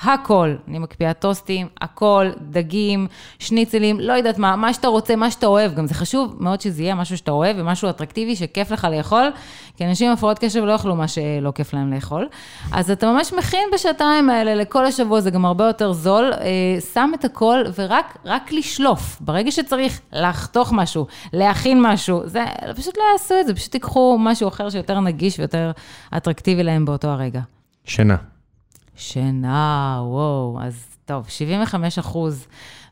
הכל. 0.03 0.55
אני 0.69 0.79
מקפיאה 0.79 1.13
טוסטים, 1.13 1.69
הכל, 1.81 2.27
דגים, 2.41 3.07
שניצלים, 3.39 4.01
לא 4.01 4.13
יודעת 4.13 4.39
מה, 4.39 4.57
מה 4.57 4.75
שאתה 4.75 4.89
רוצה, 4.89 5.17
מה 5.17 5.31
שאתה 5.31 5.47
אוהב. 5.47 5.75
גם 5.75 5.87
זה 5.87 5.95
חשוב 5.95 6.37
מאוד 6.39 6.61
שזה 6.61 6.83
יהיה 6.83 6.95
משהו 6.95 7.17
שאתה 7.17 7.31
אוהב 7.31 7.57
ומשהו 7.59 7.91
אטרקטיבי 7.91 8.37
שכיף 8.37 8.71
לך 8.71 8.87
לאכול, 8.91 9.31
כי 9.77 9.87
אנשים 9.87 10.07
עם 10.07 10.13
הפרעות 10.13 10.39
קשב 10.39 10.65
לא 10.65 10.73
יאכלו 10.73 10.97
מה 10.97 11.09
שלא 11.09 11.51
כיף 11.55 11.75
להם 11.75 11.93
לאכול. 11.93 12.29
אז 12.73 12.91
אתה 12.91 13.13
ממש 13.13 13.33
מכין 13.33 13.69
בשעתיים 13.75 14.31
האלה 14.31 14.55
לכל 14.55 14.85
השבוע, 14.85 15.21
זה 15.21 15.31
גם 15.31 15.45
הרבה 15.45 15.67
יותר 15.67 15.93
זול. 15.93 16.33
אה, 16.33 16.81
שם 16.93 17.11
את 17.15 17.25
הכל 17.25 17.63
ורק 17.79 18.19
לשלוף. 18.53 19.21
ברגע 19.21 19.51
שצריך 19.51 20.01
לחתוך 20.13 20.73
משהו, 20.73 21.07
להכין 21.33 21.83
משהו, 21.83 22.21
זה, 22.25 22.45
פשוט 22.77 22.99
לא 22.99 23.03
יעשו 23.13 23.35
את 23.41 23.47
זה, 23.47 23.55
פשוט 23.55 23.73
תיקחו 23.73 24.17
משהו 24.21 24.49
אחר 24.49 24.71
שיותר 24.71 25.01
נגיש 25.01 25.39
ויותר 25.39 25.71
אטרקטיבי 26.17 26.63
להם 26.63 26.85
באותו 26.85 27.09
הרגע. 27.09 27.41
שינה. 27.85 28.17
שינה, 28.97 30.01
וואו, 30.05 30.59
אז 30.63 30.87
טוב, 31.05 31.29
75 31.29 31.99
אחוז 31.99 32.47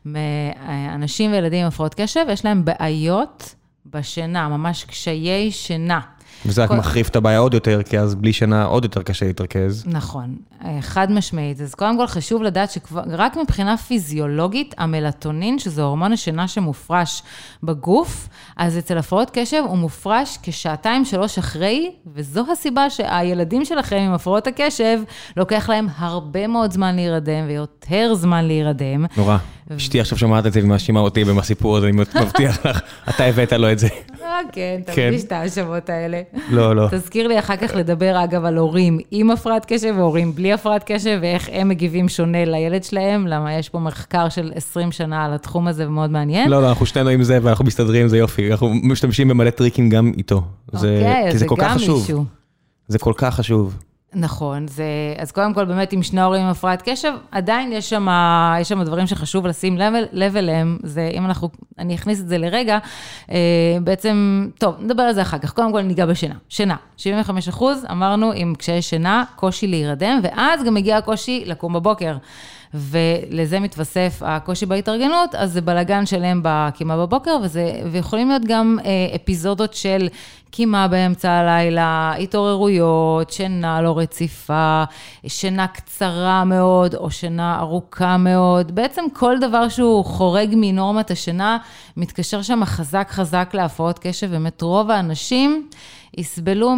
מאנשים 0.05 1.31
וילדים 1.31 1.61
עם 1.61 1.67
הפרעות 1.67 1.93
קשב, 1.93 2.25
יש 2.29 2.45
להם 2.45 2.65
בעיות 2.65 3.55
בשינה, 3.85 4.49
ממש 4.49 4.83
קשיי 4.83 5.51
שינה. 5.51 5.99
וזה 6.45 6.67
כל... 6.67 6.73
רק 6.73 6.79
מחריף 6.79 7.09
את 7.09 7.15
הבעיה 7.15 7.39
עוד 7.39 7.53
יותר, 7.53 7.83
כי 7.83 7.99
אז 7.99 8.15
בלי 8.15 8.33
שינה 8.33 8.63
עוד 8.63 8.83
יותר 8.83 9.01
קשה 9.01 9.25
להתרכז. 9.25 9.83
נכון, 9.87 10.35
אה, 10.65 10.77
חד 10.81 11.11
משמעית. 11.11 11.61
אז 11.61 11.75
קודם 11.75 11.97
כל 11.97 12.07
חשוב 12.07 12.43
לדעת 12.43 12.71
שרק 12.71 13.37
מבחינה 13.37 13.77
פיזיולוגית, 13.77 14.75
המלטונין, 14.77 15.59
שזה 15.59 15.81
הורמון 15.81 16.13
השינה 16.13 16.47
שמופרש 16.47 17.23
בגוף, 17.63 18.27
אז 18.57 18.77
אצל 18.77 18.97
הפרעות 18.97 19.29
קשב 19.33 19.63
הוא 19.67 19.77
מופרש 19.77 20.37
כשעתיים, 20.43 21.05
שלוש 21.05 21.37
אחרי, 21.37 21.91
וזו 22.13 22.45
הסיבה 22.51 22.89
שהילדים 22.89 23.65
שלכם 23.65 23.95
עם 23.95 24.13
הפרעות 24.13 24.47
הקשב, 24.47 24.99
לוקח 25.37 25.69
להם 25.69 25.87
הרבה 25.97 26.47
מאוד 26.47 26.71
זמן 26.71 26.95
להירדם 26.95 27.45
ויותר 27.47 28.13
זמן 28.15 28.45
להירדם. 28.45 29.05
נורא. 29.17 29.37
אשתי 29.75 29.99
עכשיו 29.99 30.17
שומעת 30.17 30.45
את 30.45 30.53
זה 30.53 30.59
ומאשימה 30.63 30.99
אותי 30.99 31.23
בסיפור 31.23 31.77
הזה, 31.77 31.87
אני 31.87 31.97
מבטיח 31.97 32.65
לך, 32.65 32.81
אתה 33.09 33.23
הבאת 33.25 33.53
לו 33.53 33.71
את 33.71 33.79
זה. 33.79 33.87
אה, 34.21 34.39
כן, 34.51 34.79
אתה 34.83 34.91
מרגיש 34.97 35.23
את 35.23 35.31
ההאשמות 35.31 35.89
האלה. 35.89 36.21
לא, 36.49 36.75
לא. 36.75 36.87
תזכיר 36.91 37.27
לי 37.27 37.39
אחר 37.39 37.55
כך 37.55 37.75
לדבר, 37.75 38.23
אגב, 38.23 38.45
על 38.45 38.57
הורים 38.57 38.99
עם 39.11 39.31
הפרעת 39.31 39.65
קשב 39.65 39.93
והורים 39.97 40.35
בלי 40.35 40.53
הפרעת 40.53 40.83
קשב, 40.85 41.19
ואיך 41.21 41.49
הם 41.51 41.69
מגיבים 41.69 42.09
שונה 42.09 42.45
לילד 42.45 42.83
שלהם, 42.83 43.27
למה 43.27 43.53
יש 43.53 43.69
פה 43.69 43.79
מחקר 43.79 44.29
של 44.29 44.51
20 44.55 44.91
שנה 44.91 45.25
על 45.25 45.33
התחום 45.33 45.67
הזה 45.67 45.87
ומאוד 45.87 46.09
מעניין. 46.09 46.49
לא, 46.49 46.61
לא, 46.61 46.69
אנחנו 46.69 46.85
שנינו 46.85 47.09
עם 47.09 47.23
זה 47.23 47.39
ואנחנו 47.41 47.65
מסתדרים, 47.65 48.07
זה 48.07 48.17
יופי, 48.17 48.51
אנחנו 48.51 48.69
משתמשים 48.83 49.27
במלא 49.27 49.49
טריקים 49.49 49.89
גם 49.89 50.11
איתו. 50.17 50.41
אוקיי, 50.73 51.37
זה 51.37 51.45
גם 51.57 51.77
מישהו. 51.77 52.25
זה 52.87 52.99
כל 52.99 53.13
כך 53.15 53.35
חשוב. 53.35 53.77
נכון, 54.15 54.67
זה, 54.67 54.83
אז 55.17 55.31
קודם 55.31 55.53
כל 55.53 55.65
באמת 55.65 55.93
עם 55.93 56.03
שני 56.03 56.21
הורים 56.21 56.41
עם 56.41 56.47
הפרעת 56.49 56.81
קשב, 56.85 57.13
עדיין 57.31 57.71
יש 57.71 57.89
שם, 57.89 58.07
יש 58.61 58.69
שם 58.69 58.83
דברים 58.83 59.07
שחשוב 59.07 59.47
לשים 59.47 59.77
לב, 59.77 59.93
לב 60.11 60.35
אליהם, 60.35 60.77
זה 60.83 61.09
אם 61.13 61.25
אנחנו, 61.25 61.49
אני 61.79 61.95
אכניס 61.95 62.19
את 62.19 62.27
זה 62.27 62.37
לרגע, 62.37 62.77
אה, 63.31 63.37
בעצם, 63.83 64.47
טוב, 64.57 64.75
נדבר 64.79 65.03
על 65.03 65.13
זה 65.13 65.21
אחר 65.21 65.37
כך, 65.37 65.53
קודם 65.53 65.71
כל 65.71 65.81
ניגע 65.81 66.05
בשינה, 66.05 66.35
שינה, 66.49 66.75
75 66.97 67.47
אחוז, 67.47 67.85
אמרנו 67.91 68.31
עם 68.35 68.55
קשיי 68.55 68.81
שינה, 68.81 69.23
קושי 69.35 69.67
להירדם, 69.67 70.19
ואז 70.23 70.63
גם 70.63 70.73
מגיע 70.73 70.97
הקושי 70.97 71.43
לקום 71.45 71.73
בבוקר. 71.73 72.17
ולזה 72.73 73.59
מתווסף 73.59 74.21
הקושי 74.25 74.65
בהתארגנות, 74.65 75.35
אז 75.35 75.51
זה 75.53 75.61
בלגן 75.61 76.05
שלם 76.05 76.39
בקימה 76.43 76.97
בבוקר, 76.97 77.37
וזה, 77.43 77.81
ויכולים 77.91 78.29
להיות 78.29 78.45
גם 78.45 78.77
אה, 78.85 79.15
אפיזודות 79.15 79.73
של 79.73 80.07
קימה 80.51 80.87
באמצע 80.87 81.31
הלילה, 81.31 82.13
התעוררויות, 82.19 83.29
שינה 83.29 83.81
לא 83.81 83.97
רציפה, 83.97 84.83
שינה 85.27 85.67
קצרה 85.67 86.43
מאוד 86.43 86.95
או 86.95 87.11
שינה 87.11 87.59
ארוכה 87.59 88.17
מאוד. 88.17 88.75
בעצם 88.75 89.03
כל 89.13 89.39
דבר 89.39 89.69
שהוא 89.69 90.05
חורג 90.05 90.53
מנורמת 90.55 91.11
השינה, 91.11 91.57
מתקשר 91.97 92.41
שם 92.41 92.65
חזק 92.65 93.07
חזק 93.11 93.49
להפרעות 93.53 93.99
קשב, 93.99 94.31
באמת 94.31 94.61
רוב 94.61 94.91
האנשים 94.91 95.67
יסבלו 96.17 96.75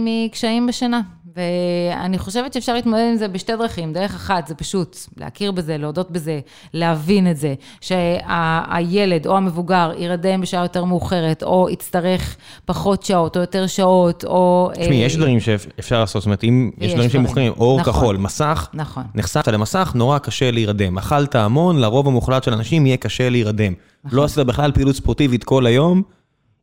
מקשיים 0.00 0.66
בשינה. 0.66 1.00
ואני 1.36 2.18
חושבת 2.18 2.52
שאפשר 2.52 2.74
להתמודד 2.74 3.04
עם 3.10 3.16
זה 3.16 3.28
בשתי 3.28 3.56
דרכים. 3.56 3.92
דרך 3.92 4.14
אחת, 4.14 4.46
זה 4.46 4.54
פשוט 4.54 4.96
להכיר 5.16 5.52
בזה, 5.52 5.76
להודות 5.78 6.10
בזה, 6.10 6.40
להבין 6.74 7.30
את 7.30 7.36
זה, 7.36 7.54
שהילד 7.80 9.26
או 9.26 9.36
המבוגר 9.36 9.92
ירדם 9.98 10.40
בשעה 10.40 10.62
יותר 10.62 10.84
מאוחרת, 10.84 11.42
או 11.42 11.68
יצטרך 11.70 12.36
פחות 12.64 13.02
שעות, 13.02 13.36
או 13.36 13.40
יותר 13.40 13.66
שעות, 13.66 14.24
או... 14.24 14.70
תשמעי, 14.80 14.96
יש 14.96 15.12
אה, 15.12 15.18
דברים 15.18 15.40
שאפשר 15.40 16.00
לעשות, 16.00 16.22
זאת 16.22 16.26
אומרת, 16.26 16.44
אם 16.44 16.70
יש 16.78 16.92
דברים 16.94 17.10
שהם 17.10 17.22
מוכנים, 17.22 17.52
אור 17.52 17.80
נכון, 17.80 17.92
כחול, 17.92 18.16
מסך, 18.16 18.68
נכון. 18.74 19.02
נחשפת 19.14 19.48
למסך, 19.48 19.92
נורא 19.94 20.18
קשה 20.18 20.50
להירדם. 20.50 20.98
אכלת 20.98 21.34
המון, 21.34 21.80
לרוב 21.80 22.08
המוחלט 22.08 22.44
של 22.44 22.52
אנשים 22.52 22.86
יהיה 22.86 22.96
קשה 22.96 23.28
להירדם. 23.28 23.72
נכון. 24.04 24.18
לא 24.18 24.24
עשית 24.24 24.38
בכלל 24.38 24.72
פעילות 24.72 24.96
ספורטיבית 24.96 25.44
כל 25.44 25.66
היום, 25.66 26.02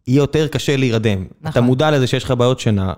יהיה 0.07 0.17
יותר 0.17 0.47
קשה 0.47 0.78
להירדם. 0.78 1.26
נכון. 1.41 1.51
אתה 1.51 1.61
מודע 1.61 1.91
לזה 1.91 2.07
שיש 2.07 2.24
לך 2.24 2.32
בעיות 2.32 2.59
שינה, 2.59 2.93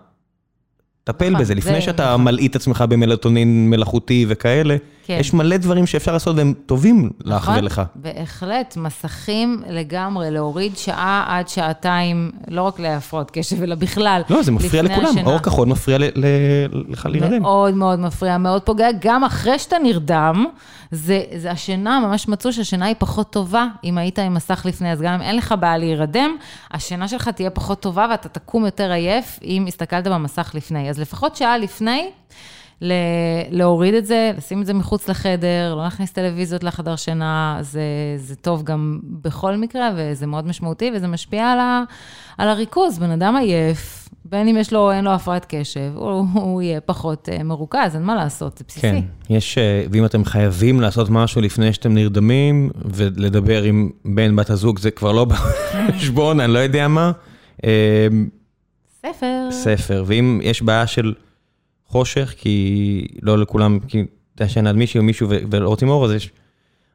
טפל 1.06 1.30
נכון, 1.30 1.42
בזה, 1.42 1.56
לפני 1.56 1.82
שאתה 1.82 2.04
נכון. 2.10 2.24
מלעיט 2.24 2.56
עצמך 2.56 2.84
במלטונין 2.90 3.70
מלאכותי 3.70 4.26
וכאלה, 4.28 4.76
כן. 5.06 5.18
יש 5.20 5.34
מלא 5.34 5.58
דברים 5.58 5.86
שאפשר 5.86 6.14
לעשות 6.14 6.36
והם 6.36 6.54
טובים 6.66 7.10
לך 7.24 7.36
נכון, 7.36 7.58
ולך. 7.58 7.82
בהחלט, 7.96 8.78
מסכים 8.78 9.62
לגמרי, 9.70 10.32
להוריד 10.32 10.78
שעה 10.78 11.26
עד 11.28 11.48
שעתיים, 11.48 12.32
לא 12.48 12.62
רק 12.62 12.80
להפרעות 12.80 13.32
קשב, 13.32 13.64
אלא 13.64 13.76
בכלל. 13.76 14.22
לא, 14.30 14.44
זה 14.44 14.52
מפריע 14.52 14.82
לכולם, 14.82 15.06
השינה. 15.06 15.30
אור 15.30 15.40
כחול 15.40 15.68
מפריע 15.68 15.98
לך 16.88 17.06
להירדם. 17.06 17.42
מאוד 17.42 17.74
מאוד 17.74 18.00
מפריע, 18.00 18.38
מאוד 18.38 18.62
פוגע, 18.62 18.88
גם 19.00 19.24
אחרי 19.24 19.60
שאתה 19.60 19.76
נרדם, 19.80 20.46
זה, 20.92 21.24
זה 21.38 21.52
השינה, 21.52 22.00
ממש 22.00 22.28
מצאו 22.28 22.54
שהשינה 22.54 22.86
היא 22.86 22.96
פחות 23.00 23.30
טובה, 23.30 23.68
אם 23.84 23.98
היית 23.98 24.20
עם 24.20 24.34
מסך 24.34 24.66
לפני, 24.66 24.92
אז 24.92 25.02
גם 25.02 25.14
אם 25.14 25.22
אין 25.22 25.38
לך 25.38 25.56
בעיה 25.60 25.78
להירדם, 25.78 26.36
השינה 26.72 27.08
שלך 27.08 27.30
תהיה 27.30 27.50
פחות 27.50 27.80
טובה 27.80 28.08
ואתה 28.12 28.30
תקום 28.30 28.66
יותר 28.66 28.92
עייף 28.92 29.40
אם 29.44 29.66
הסתכלת 29.68 30.08
במסך 30.08 30.52
לפני. 30.54 30.90
אז 30.90 31.00
לפחות 31.00 31.36
שעה 31.36 31.58
לפני, 31.58 32.10
להוריד 33.52 33.94
את 33.94 34.06
זה, 34.06 34.32
לשים 34.38 34.62
את 34.62 34.66
זה 34.66 34.74
מחוץ 34.74 35.08
לחדר, 35.10 35.76
לא 35.76 35.84
להכניס 35.84 36.12
טלוויזיות 36.12 36.64
לחדר 36.64 36.96
שינה, 36.96 37.58
זה, 37.62 37.82
זה 38.18 38.36
טוב 38.36 38.64
גם 38.64 39.00
בכל 39.04 39.56
מקרה, 39.56 39.92
וזה 39.96 40.28
מאוד 40.28 40.48
משמעותי, 40.48 40.92
וזה 40.96 41.08
משפיע 41.08 41.52
על, 41.52 41.60
ה, 41.60 41.84
על 42.38 42.50
הריכוז. 42.50 43.00
בן 43.00 43.12
אדם 43.12 43.36
עייף, 43.36 44.10
בין 44.26 44.48
אם 44.48 44.58
יש 44.58 44.74
לו, 44.74 44.92
אין 44.92 45.04
לו 45.04 45.12
הפרעת 45.12 45.46
קשב, 45.50 45.92
הוא, 45.96 46.26
הוא 46.34 46.62
יהיה 46.62 46.82
פחות 46.82 47.30
uh, 47.30 47.44
מרוכז, 47.44 47.96
אין 47.96 48.04
מה 48.04 48.16
לעשות, 48.16 48.58
זה 48.58 48.64
בסיסי. 48.68 48.82
כן, 48.82 49.02
יש, 49.30 49.58
uh, 49.58 49.90
ואם 49.92 50.06
אתם 50.06 50.26
חייבים 50.26 50.82
לעשות 50.82 51.10
משהו 51.10 51.42
לפני 51.42 51.74
שאתם 51.74 51.94
נרדמים, 51.94 52.70
ולדבר 52.86 53.64
עם 53.64 53.90
בן, 54.06 54.36
בת 54.36 54.50
הזוג, 54.50 54.80
זה 54.80 54.92
כבר 54.92 55.12
לא 55.12 55.26
בחשבון, 55.26 56.40
אני 56.40 56.54
לא 56.54 56.60
יודע 56.60 56.88
מה. 56.88 57.12
ספר. 59.02 59.48
ספר, 59.52 60.04
ואם 60.08 60.40
יש 60.44 60.62
בעיה 60.62 60.88
של... 60.88 61.14
חושך, 61.88 62.34
כי 62.38 63.08
לא 63.22 63.38
לכולם, 63.38 63.80
כי 63.88 64.04
אתה 64.36 64.44
ישן 64.44 64.68
עד 64.68 64.76
מישהו, 64.76 65.04
מישהו 65.04 65.30
ולא 65.30 65.70
רוצים 65.70 65.90
אור, 65.90 66.06
אז 66.06 66.12
יש... 66.12 66.32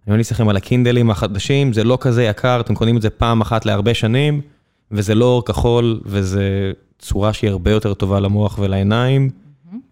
אני 0.07 0.13
ממליץ 0.13 0.33
לכם 0.33 0.49
על 0.49 0.57
הקינדלים 0.57 1.11
החדשים, 1.11 1.73
זה 1.73 1.85
לא 1.85 1.99
כזה 2.01 2.25
יקר, 2.25 2.61
אתם 2.61 2.75
קונים 2.75 2.97
את 2.97 3.03
זה 3.03 3.11
פעם 3.11 3.41
אחת 3.41 3.67
להרבה 3.67 3.95
שנים, 3.95 4.41
וזה 4.91 5.15
לא 5.15 5.25
אור 5.25 5.45
כחול, 5.45 6.01
וזה 6.05 6.73
צורה 6.99 7.33
שהיא 7.33 7.51
הרבה 7.51 7.71
יותר 7.71 7.95
טובה 7.95 8.21
למוח 8.21 8.59
ולעיניים, 8.59 9.31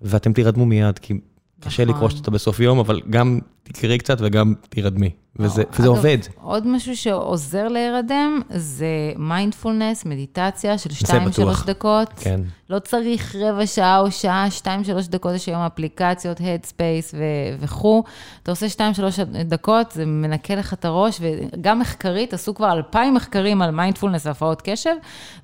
ואתם 0.03 0.33
תירדמו 0.33 0.67
מיד, 0.67 0.99
כי 0.99 1.15
קשה 1.61 1.85
נכון. 1.85 1.95
לקרוא 1.95 2.15
שעה 2.15 2.31
בסוף 2.31 2.61
יום, 2.61 2.79
אבל 2.79 3.01
גם 3.11 3.39
תקראי 3.73 3.99
קצת 3.99 4.17
וגם 4.21 4.55
תירדמי, 4.69 5.11
וזה 5.37 5.63
אגב, 5.63 5.81
וזה 5.81 5.89
עובד. 5.89 6.19
עוד 6.43 6.67
משהו 6.67 6.97
שעוזר 6.97 7.69
להירדם 7.69 8.41
זה 8.51 8.87
מיינדפולנס, 9.17 10.05
מדיטציה 10.05 10.79
של 10.79 10.91
זה 10.91 11.19
2-3 11.19 11.29
בטוח. 11.29 11.67
דקות. 11.67 12.09
כן. 12.17 12.41
לא 12.71 12.79
צריך 12.79 13.37
רבע 13.37 13.67
שעה 13.67 14.01
או 14.01 14.11
שעה, 14.11 14.47
2-3 14.61 14.67
דקות, 15.09 15.35
יש 15.35 15.47
היום 15.47 15.61
אפליקציות, 15.61 16.41
Headspace 16.41 17.15
ו- 17.15 17.57
וכו'. 17.61 18.05
אתה 18.43 18.51
עושה 18.53 18.67
2-3 18.67 18.81
דקות, 19.45 19.91
זה 19.91 20.07
מנקה 20.07 20.55
לך 20.55 20.73
את 20.73 20.85
הראש, 20.85 21.21
וגם 21.21 21.79
מחקרית, 21.79 22.35
עשו 22.35 22.55
כבר 22.55 22.73
2,000 22.73 23.15
מחקרים 23.15 23.63
על 23.63 23.71
מיינדפולנס 23.71 24.27
והפרעות 24.27 24.63
קשב, 24.65 24.95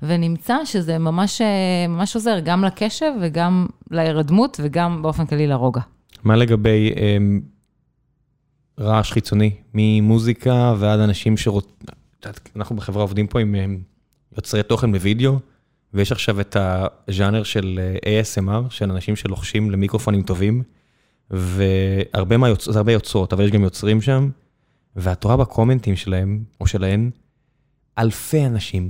ונמצא 0.03 0.57
שזה 0.65 0.97
ממש, 0.97 1.41
אה, 1.41 1.47
ממש 1.87 2.15
עוזר 2.15 2.39
גם 2.39 2.63
לקשב 2.63 3.11
וגם 3.21 3.65
להירדמות 3.91 4.59
וגם 4.63 5.01
באופן 5.01 5.25
כללי 5.25 5.47
לרוגע. 5.47 5.81
מה 6.23 6.35
לגבי 6.35 6.93
אמ, 6.97 7.54
רעש 8.79 9.11
חיצוני, 9.11 9.51
ממוזיקה 9.73 10.73
ועד 10.77 10.99
אנשים 10.99 11.37
שרוצים, 11.37 11.71
אנחנו 12.55 12.75
בחברה 12.75 13.01
עובדים 13.03 13.27
פה 13.27 13.39
עם 13.39 13.55
יוצרי 14.37 14.63
תוכן 14.63 14.91
בווידאו, 14.91 15.39
ויש 15.93 16.11
עכשיו 16.11 16.41
את 16.41 16.57
הז'אנר 16.59 17.43
של 17.43 17.79
אה, 18.05 18.21
ASMR, 18.21 18.69
של 18.69 18.91
אנשים 18.91 19.15
שלוחשים 19.15 19.71
למיקרופונים 19.71 20.21
טובים, 20.21 20.63
והרבה 21.31 22.37
מה 22.37 22.49
יוצ... 22.49 22.69
זה 22.69 22.77
הרבה 22.77 22.91
יוצרות, 22.91 23.33
אבל 23.33 23.43
יש 23.43 23.51
גם 23.51 23.63
יוצרים 23.63 24.01
שם, 24.01 24.29
ואת 24.95 25.23
רואה 25.23 25.37
בקומנטים 25.37 25.95
שלהם, 25.95 26.43
או 26.61 26.67
שלהן, 26.67 27.09
אלפי 27.97 28.45
אנשים. 28.45 28.89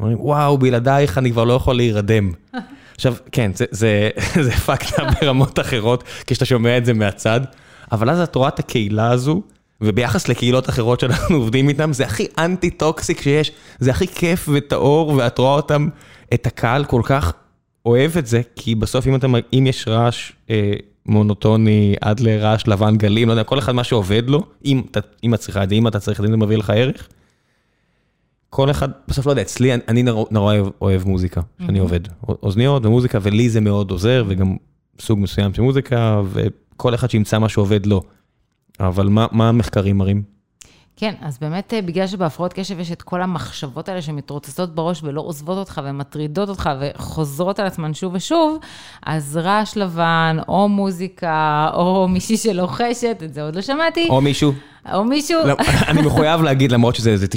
אומרים, 0.00 0.20
וואו, 0.20 0.58
בלעדייך 0.58 1.18
אני 1.18 1.32
כבר 1.32 1.44
לא 1.44 1.52
יכול 1.52 1.76
להירדם. 1.76 2.32
עכשיו, 2.94 3.14
כן, 3.32 3.50
זה, 3.54 3.64
זה, 3.70 4.10
זה 4.44 4.50
פקטה 4.50 5.02
ברמות 5.20 5.58
אחרות, 5.58 6.04
כשאתה 6.26 6.44
שומע 6.44 6.78
את 6.78 6.84
זה 6.84 6.94
מהצד, 6.94 7.40
אבל 7.92 8.10
אז 8.10 8.20
את 8.20 8.34
רואה 8.34 8.48
את 8.48 8.58
הקהילה 8.58 9.10
הזו, 9.10 9.42
וביחס 9.80 10.28
לקהילות 10.28 10.68
אחרות 10.68 11.00
שאנחנו 11.00 11.36
עובדים 11.42 11.68
איתן, 11.68 11.92
זה 11.92 12.04
הכי 12.04 12.26
אנטי-טוקסיק 12.38 13.20
שיש, 13.20 13.52
זה 13.78 13.90
הכי 13.90 14.06
כיף 14.06 14.48
וטהור, 14.52 15.08
ואת 15.08 15.38
רואה 15.38 15.54
אותם, 15.54 15.88
את 16.34 16.46
הקהל 16.46 16.84
כל 16.84 17.02
כך 17.04 17.32
אוהב 17.86 18.16
את 18.18 18.26
זה, 18.26 18.40
כי 18.56 18.74
בסוף 18.74 19.06
אם, 19.06 19.14
אתה, 19.14 19.26
אם 19.52 19.66
יש 19.68 19.88
רעש 19.88 20.32
אה, 20.50 20.72
מונוטוני 21.06 21.94
עד 22.00 22.20
לרעש 22.20 22.68
לבן 22.68 22.96
גלים, 22.96 23.28
לא 23.28 23.32
יודע, 23.32 23.44
כל 23.44 23.58
אחד 23.58 23.72
מה 23.72 23.84
שעובד 23.84 24.22
לו, 24.30 24.42
אם, 24.64 24.82
אם 25.24 25.34
את 25.34 25.40
צריכה 25.40 25.62
את 25.64 25.68
זה, 25.68 25.74
אם 25.74 25.88
אתה 25.88 26.00
צריך 26.00 26.20
את 26.20 26.26
זה, 26.26 26.30
זה 26.30 26.36
מביא 26.36 26.56
לך 26.56 26.70
ערך, 26.70 27.08
כל 28.50 28.70
אחד, 28.70 28.88
בסוף 29.08 29.26
לא 29.26 29.32
יודע, 29.32 29.42
אצלי, 29.42 29.74
אני- 29.74 29.82
אני 29.88 30.02
נורא 30.02 30.24
נורא 30.30 30.54
אוהב, 30.54 30.66
אוהב 30.80 31.08
מוזיקה, 31.08 31.40
שאני 31.66 31.78
עובד. 31.78 32.00
אוזניות 32.42 32.86
ומוזיקה, 32.86 33.18
ולי 33.22 33.50
זה 33.50 33.60
מאוד 33.60 33.90
עוזר, 33.90 34.24
וגם 34.28 34.56
סוג 35.00 35.18
מסוים 35.18 35.54
של 35.54 35.62
מוזיקה, 35.62 36.20
וכל 36.78 36.94
אחד 36.94 37.10
שימצא 37.10 37.38
מה 37.38 37.48
שעובד 37.48 37.86
לו. 37.86 38.02
אבל 38.80 39.08
מה, 39.08 39.26
מה 39.32 39.48
המחקרים 39.48 39.98
מראים? 39.98 40.22
כן, 40.96 41.14
אז 41.22 41.38
באמת, 41.40 41.74
אה, 41.74 41.82
בגלל 41.82 42.06
שבהפרעות 42.06 42.52
קשב 42.52 42.80
יש 42.80 42.92
את 42.92 43.02
כל 43.02 43.22
המחשבות 43.22 43.88
האלה 43.88 44.02
שמתרוצצות 44.02 44.74
בראש 44.74 45.00
ולא 45.02 45.20
עוזבות 45.20 45.58
אותך 45.58 45.80
ומטרידות 45.84 46.48
אותך 46.48 46.70
וחוזרות 46.80 47.58
על 47.58 47.66
עצמן 47.66 47.94
שוב 47.94 48.14
ושוב, 48.14 48.58
אז 49.06 49.36
רעש 49.36 49.76
לבן, 49.76 50.36
או 50.48 50.68
מוזיקה, 50.68 51.70
או 51.74 52.08
מישהי 52.08 52.36
שלוחשת, 52.36 53.16
את 53.24 53.34
זה 53.34 53.42
עוד 53.42 53.56
לא 53.56 53.62
שמעתי, 53.62 54.06
או 54.10 54.20
מישהו, 54.20 54.52
או 54.92 55.04
מישהו... 55.04 55.46
לא, 55.46 55.54
אני 55.88 56.02
מחויב 56.02 56.42
להגיד, 56.42 56.72
למרות 56.72 56.94
שזה 56.94 57.16
זה 57.16 57.26
95-5, 57.26 57.28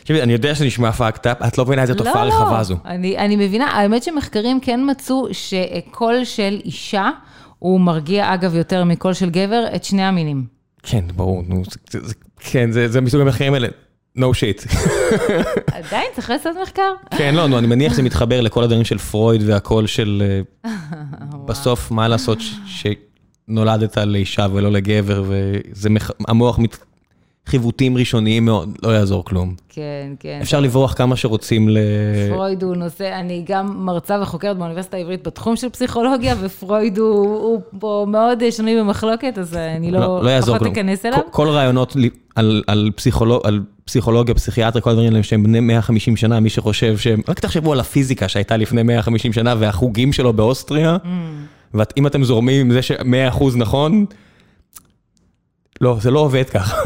תקשיבי, 0.00 0.22
אני 0.22 0.32
יודע 0.32 0.54
שזה 0.54 0.66
נשמע 0.66 0.90
up, 0.90 1.46
את 1.46 1.58
לא 1.58 1.64
מבינה 1.64 1.82
איזה 1.82 1.94
תופעה 1.94 2.24
רחבה 2.24 2.62
זו. 2.62 2.76
אני 2.84 3.36
מבינה, 3.36 3.66
האמת 3.66 4.02
שמחקרים 4.02 4.60
כן 4.60 4.80
מצאו 4.90 5.26
שקול 5.32 6.24
של 6.24 6.60
אישה, 6.64 7.10
הוא 7.62 7.80
מרגיע, 7.80 8.34
אגב, 8.34 8.54
יותר 8.54 8.84
מקול 8.84 9.12
של 9.12 9.30
גבר, 9.30 9.64
את 9.76 9.84
שני 9.84 10.02
המינים. 10.02 10.44
כן, 10.82 11.04
ברור, 11.16 11.42
נו, 11.48 11.62
זה, 11.90 12.00
זה, 12.06 12.14
כן, 12.40 12.70
זה, 12.70 12.88
זה 12.88 13.00
מסוג 13.00 13.20
המחקרים 13.20 13.54
האלה, 13.54 13.68
no 14.18 14.22
shit. 14.22 14.68
עדיין 15.72 16.06
צריך 16.14 16.30
לעשות 16.30 16.52
מחקר? 16.62 16.92
כן, 17.18 17.34
לא, 17.34 17.46
נו, 17.46 17.58
אני 17.58 17.66
מניח 17.66 17.92
שזה 17.92 18.02
מתחבר 18.02 18.40
לכל 18.40 18.62
הדברים 18.64 18.84
של 18.84 18.98
פרויד 18.98 19.42
והכל 19.46 19.86
של... 19.86 20.22
אה, 20.64 20.70
בסוף, 21.48 21.90
מה 21.90 22.08
לעשות 22.08 22.38
ש- 22.40 22.54
שנולדת 23.48 23.98
לאישה 23.98 24.46
ולא 24.52 24.72
לגבר, 24.72 25.24
וזה... 25.26 25.90
מח- 25.90 26.10
המוח 26.28 26.58
מת... 26.58 26.76
חיווטים 27.46 27.96
ראשוניים 27.96 28.44
מאוד, 28.44 28.78
לא 28.82 28.90
יעזור 28.90 29.24
כלום. 29.24 29.54
כן, 29.68 29.82
כן. 30.20 30.38
אפשר 30.42 30.60
לברוח 30.60 30.94
כמה 30.94 31.16
שרוצים 31.16 31.68
ל... 31.68 31.78
פרויד 32.30 32.62
הוא 32.62 32.76
נושא, 32.76 33.18
אני 33.20 33.44
גם 33.48 33.84
מרצה 33.86 34.18
וחוקרת 34.22 34.56
באוניברסיטה 34.58 34.96
העברית 34.96 35.26
בתחום 35.26 35.56
של 35.56 35.68
פסיכולוגיה, 35.68 36.34
ופרויד 36.40 36.98
הוא, 36.98 37.08
הוא 37.24 37.60
פה 37.78 38.06
מאוד 38.08 38.42
שנוי 38.50 38.80
במחלוקת, 38.80 39.38
אז 39.38 39.54
אני 39.56 39.90
לא, 39.90 40.22
לא 40.24 40.30
יעזור 40.30 40.54
פחות 40.58 40.72
כלום. 40.74 40.88
אכנס 40.88 41.06
אליו. 41.06 41.18
כל- 41.18 41.28
כל 41.30 41.48
רעיונות 41.48 41.96
על, 42.36 42.62
על, 42.66 42.90
פסיכולוג, 42.96 43.40
על 43.44 43.60
פסיכולוגיה, 43.84 44.34
פסיכיאטריה, 44.34 44.82
כל 44.82 44.90
הדברים 44.90 45.12
האלה 45.12 45.22
שהם 45.22 45.42
בני 45.42 45.60
150 45.60 46.16
שנה, 46.16 46.40
מי 46.40 46.50
שחושב 46.50 46.98
שהם... 46.98 47.20
רק 47.28 47.40
תחשבו 47.40 47.72
על 47.72 47.80
הפיזיקה 47.80 48.28
שהייתה 48.28 48.56
לפני 48.56 48.82
150 48.82 49.32
שנה 49.32 49.54
והחוגים 49.58 50.12
שלו 50.12 50.32
באוסטריה, 50.32 50.96
Mm. 51.02 51.06
ואם 51.74 52.06
אתם 52.06 52.24
זורמים 52.24 52.60
עם 52.60 52.72
זה 52.72 52.82
ש-100% 52.82 53.44
נכון, 53.56 54.04
לא, 55.80 55.96
זה 56.00 56.10
לא 56.10 56.20
עובד 56.20 56.50
ככה. 56.50 56.76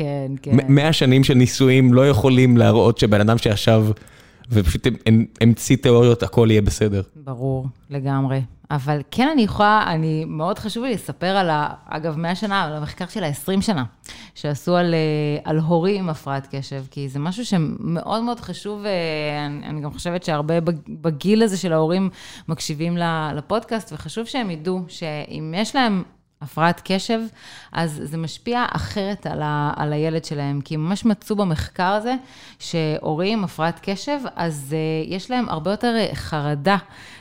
כן, 0.00 0.32
כן. 0.42 0.56
מ- 0.56 0.74
100 0.74 0.92
שנים 0.92 1.24
של 1.24 1.34
ניסויים 1.34 1.94
לא 1.94 2.08
יכולים 2.08 2.56
להראות 2.56 2.98
שבן 2.98 3.20
אדם 3.20 3.38
שישב 3.38 3.84
ופשוט 4.50 4.86
המ- 5.06 5.24
המציא 5.40 5.76
תיאוריות, 5.76 6.22
הכל 6.22 6.48
יהיה 6.50 6.62
בסדר. 6.62 7.02
ברור, 7.16 7.66
לגמרי. 7.90 8.40
אבל 8.70 9.00
כן, 9.10 9.28
אני 9.32 9.42
יכולה, 9.42 9.84
אני, 9.86 10.24
מאוד 10.24 10.58
חשוב 10.58 10.84
לי 10.84 10.94
לספר 10.94 11.26
על, 11.26 11.50
ה, 11.50 11.68
אגב, 11.88 12.16
100 12.18 12.34
שנה, 12.34 12.62
על 12.64 12.72
המחקר 12.72 13.04
של 13.06 13.24
ה-20 13.24 13.60
שנה, 13.60 13.84
שעשו 14.34 14.76
על, 14.76 14.94
אה, 14.94 14.98
על 15.50 15.58
הורים 15.58 15.98
עם 15.98 16.08
הפרעת 16.08 16.48
קשב, 16.54 16.82
כי 16.90 17.08
זה 17.08 17.18
משהו 17.18 17.44
שמאוד 17.44 18.22
מאוד 18.22 18.40
חשוב, 18.40 18.84
אה, 18.84 19.46
אני, 19.70 19.80
גם 19.80 19.90
חושבת 19.92 20.22
שהרבה 20.24 20.60
בג- 20.60 20.74
בגיל 21.02 21.42
הזה 21.42 21.56
של 21.56 21.72
ההורים 21.72 22.10
מקשיבים 22.48 22.96
לפודקאסט, 23.34 23.92
וחשוב 23.92 24.24
שהם 24.26 24.50
ידעו 24.50 24.80
שאם 24.88 25.54
יש 25.56 25.76
להם... 25.76 26.02
הפרעת 26.42 26.80
קשב, 26.84 27.20
אז 27.72 28.00
זה 28.04 28.16
משפיע 28.16 28.64
אחרת 28.72 29.26
על, 29.26 29.42
ה, 29.42 29.72
על 29.76 29.92
הילד 29.92 30.24
שלהם, 30.24 30.60
כי 30.60 30.76
ממש 30.76 31.04
מצאו 31.04 31.36
במחקר 31.36 31.92
הזה 31.92 32.14
שהורים 32.58 33.44
הפרעת 33.44 33.80
קשב, 33.82 34.18
אז 34.36 34.74
uh, 35.06 35.12
יש 35.12 35.30
להם 35.30 35.48
הרבה 35.48 35.70
יותר 35.70 35.94
אה, 35.98 36.14
חרדה 36.14 36.76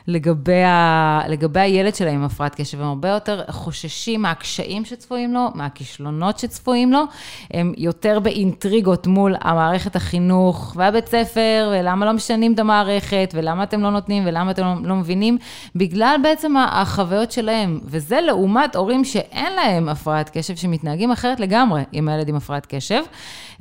לגבי, 0.07 0.63
ה, 0.63 1.21
לגבי 1.27 1.59
הילד 1.59 1.95
שלהם 1.95 2.15
עם 2.15 2.23
הפרעת 2.23 2.55
קשב, 2.55 2.81
הם 2.81 2.87
הרבה 2.87 3.09
יותר 3.09 3.43
חוששים 3.49 4.21
מהקשיים 4.21 4.85
שצפויים 4.85 5.33
לו, 5.33 5.47
מהכישלונות 5.55 6.39
שצפויים 6.39 6.91
לו, 6.91 7.03
הם 7.51 7.73
יותר 7.77 8.19
באינטריגות 8.19 9.07
מול 9.07 9.35
המערכת 9.41 9.95
החינוך 9.95 10.73
והבית 10.75 11.07
ספר, 11.07 11.73
ולמה 11.73 12.05
לא 12.05 12.13
משנים 12.13 12.53
את 12.53 12.59
המערכת, 12.59 13.33
ולמה 13.33 13.63
אתם 13.63 13.81
לא 13.81 13.91
נותנים, 13.91 14.23
ולמה 14.25 14.51
אתם 14.51 14.63
לא, 14.63 14.73
לא 14.83 14.95
מבינים, 14.95 15.37
בגלל 15.75 16.15
בעצם 16.23 16.57
החוויות 16.57 17.31
שלהם, 17.31 17.79
וזה 17.83 18.21
לעומת 18.21 18.75
הורים 18.75 19.03
שאין 19.11 19.53
להם 19.53 19.89
הפרעת 19.89 20.29
קשב, 20.33 20.55
שמתנהגים 20.55 21.11
אחרת 21.11 21.39
לגמרי 21.39 21.81
עם 21.91 22.09
הילד 22.09 22.29
עם 22.29 22.35
הפרעת 22.35 22.65
קשב. 22.69 23.01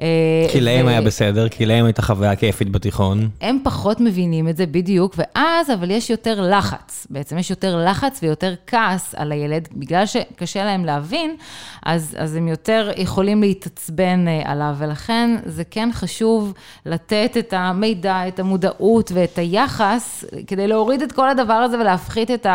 אה, 0.01 0.07
כי 0.53 0.61
להם 0.61 0.86
ו- 0.86 0.88
היה 0.88 1.01
בסדר, 1.01 1.49
כי 1.49 1.66
להם 1.66 1.84
הייתה 1.84 2.03
חוויה 2.03 2.36
כיפית 2.36 2.70
בתיכון. 2.70 3.28
הם 3.40 3.59
פחות 3.64 4.01
מבינים 4.01 4.49
את 4.49 4.57
זה 4.57 4.66
בדיוק, 4.66 5.14
ואז 5.18 5.70
אבל 5.70 5.90
יש 5.90 6.11
יותר 6.11 6.40
לחץ. 6.51 7.07
בעצם 7.11 7.38
יש 7.38 7.51
יותר 7.51 7.84
לחץ 7.88 8.20
ויותר 8.22 8.55
כעס 8.66 9.14
על 9.14 9.32
הילד, 9.32 9.68
בגלל 9.72 10.07
שקשה 10.07 10.64
להם 10.64 10.84
להבין, 10.84 11.36
אז, 11.82 12.16
אז 12.18 12.34
הם 12.34 12.49
יותר 12.49 12.90
יכולים 12.96 13.40
להתעצבן 13.40 14.28
אה, 14.28 14.42
עליו, 14.44 14.74
ולכן 14.78 15.36
זה 15.44 15.64
כן 15.64 15.88
חשוב 15.92 16.55
לתת 16.86 17.36
את 17.38 17.55
המידע, 17.57 18.28
את 18.28 18.40
המודעות 18.40 19.12
ואת 19.14 19.38
היחס, 19.38 20.24
כדי 20.46 20.66
להוריד 20.66 21.03
את 21.03 21.12
כל 21.12 21.28
הדבר 21.28 21.53
הזה 21.53 21.80
ולהפחית 21.80 22.30
את 22.30 22.46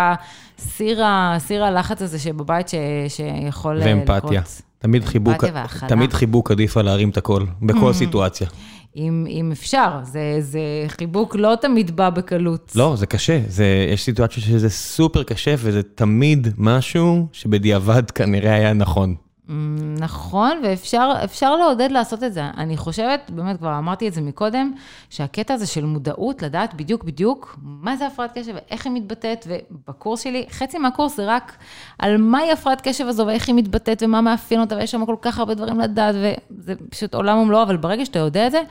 הסיר, 0.59 1.03
ה- 1.03 1.35
סיר 1.39 1.63
הלחץ 1.63 2.01
הזה 2.01 2.19
שבבית 2.19 2.69
ש, 2.69 2.75
שיכול 3.07 3.81
אה, 3.81 3.85
ואמפתיה. 3.87 4.41
לקרות. 4.41 4.61
תמיד 4.79 5.05
חיבוק. 5.05 5.43
תמיד 5.87 6.13
חיבוק 6.13 6.51
עדיף 6.51 6.77
על 6.77 6.85
להרים 6.85 7.09
את 7.09 7.17
הכל, 7.17 7.43
בכל 7.61 7.93
סיטואציה. 7.93 8.47
אם, 8.95 9.25
אם 9.29 9.51
אפשר, 9.51 9.89
זה, 10.03 10.37
זה 10.39 10.59
חיבוק 10.87 11.35
לא 11.35 11.53
תמיד 11.61 11.95
בא 11.95 12.09
בקלות. 12.09 12.71
לא, 12.75 12.95
זה 12.95 13.05
קשה, 13.05 13.39
זה, 13.47 13.65
יש 13.93 14.03
סיטואציות 14.03 14.45
שזה 14.45 14.69
סופר 14.69 15.23
קשה, 15.23 15.55
וזה 15.57 15.83
תמיד 15.95 16.47
משהו 16.57 17.27
שבדיעבד 17.31 18.11
כנראה 18.11 18.53
היה 18.53 18.73
נכון. 18.73 19.15
נכון, 19.99 20.61
ואפשר 20.63 21.55
לעודד 21.55 21.91
לעשות 21.91 22.23
את 22.23 22.33
זה. 22.33 22.43
אני 22.57 22.77
חושבת, 22.77 23.31
באמת, 23.35 23.57
כבר 23.57 23.77
אמרתי 23.77 24.07
את 24.07 24.13
זה 24.13 24.21
מקודם, 24.21 24.73
שהקטע 25.09 25.53
הזה 25.53 25.65
של 25.65 25.85
מודעות, 25.85 26.41
לדעת 26.41 26.73
בדיוק 26.73 27.03
בדיוק 27.03 27.57
מה 27.61 27.95
זה 27.95 28.07
הפרעת 28.07 28.37
קשב 28.37 28.53
ואיך 28.55 28.85
היא 28.85 28.93
מתבטאת, 28.93 29.47
ובקורס 29.49 30.21
שלי, 30.21 30.45
חצי 30.51 30.77
מהקורס 30.77 31.17
זה 31.17 31.25
רק 31.27 31.57
על 31.99 32.17
מהי 32.17 32.51
הפרעת 32.51 32.81
קשב 32.81 33.07
הזו 33.07 33.27
ואיך 33.27 33.47
היא 33.47 33.55
מתבטאת 33.55 34.03
ומה 34.05 34.21
מאפיין 34.21 34.61
אותה, 34.61 34.75
ויש 34.75 34.91
שם 34.91 35.05
כל 35.05 35.15
כך 35.21 35.39
הרבה 35.39 35.53
דברים 35.53 35.79
לדעת, 35.79 36.15
וזה 36.15 36.73
פשוט 36.89 37.15
עולם 37.15 37.37
ומלואו, 37.37 37.63
אבל 37.63 37.77
ברגע 37.77 38.05
שאתה 38.05 38.19
יודע 38.19 38.47
את 38.47 38.51
זה, 38.51 38.61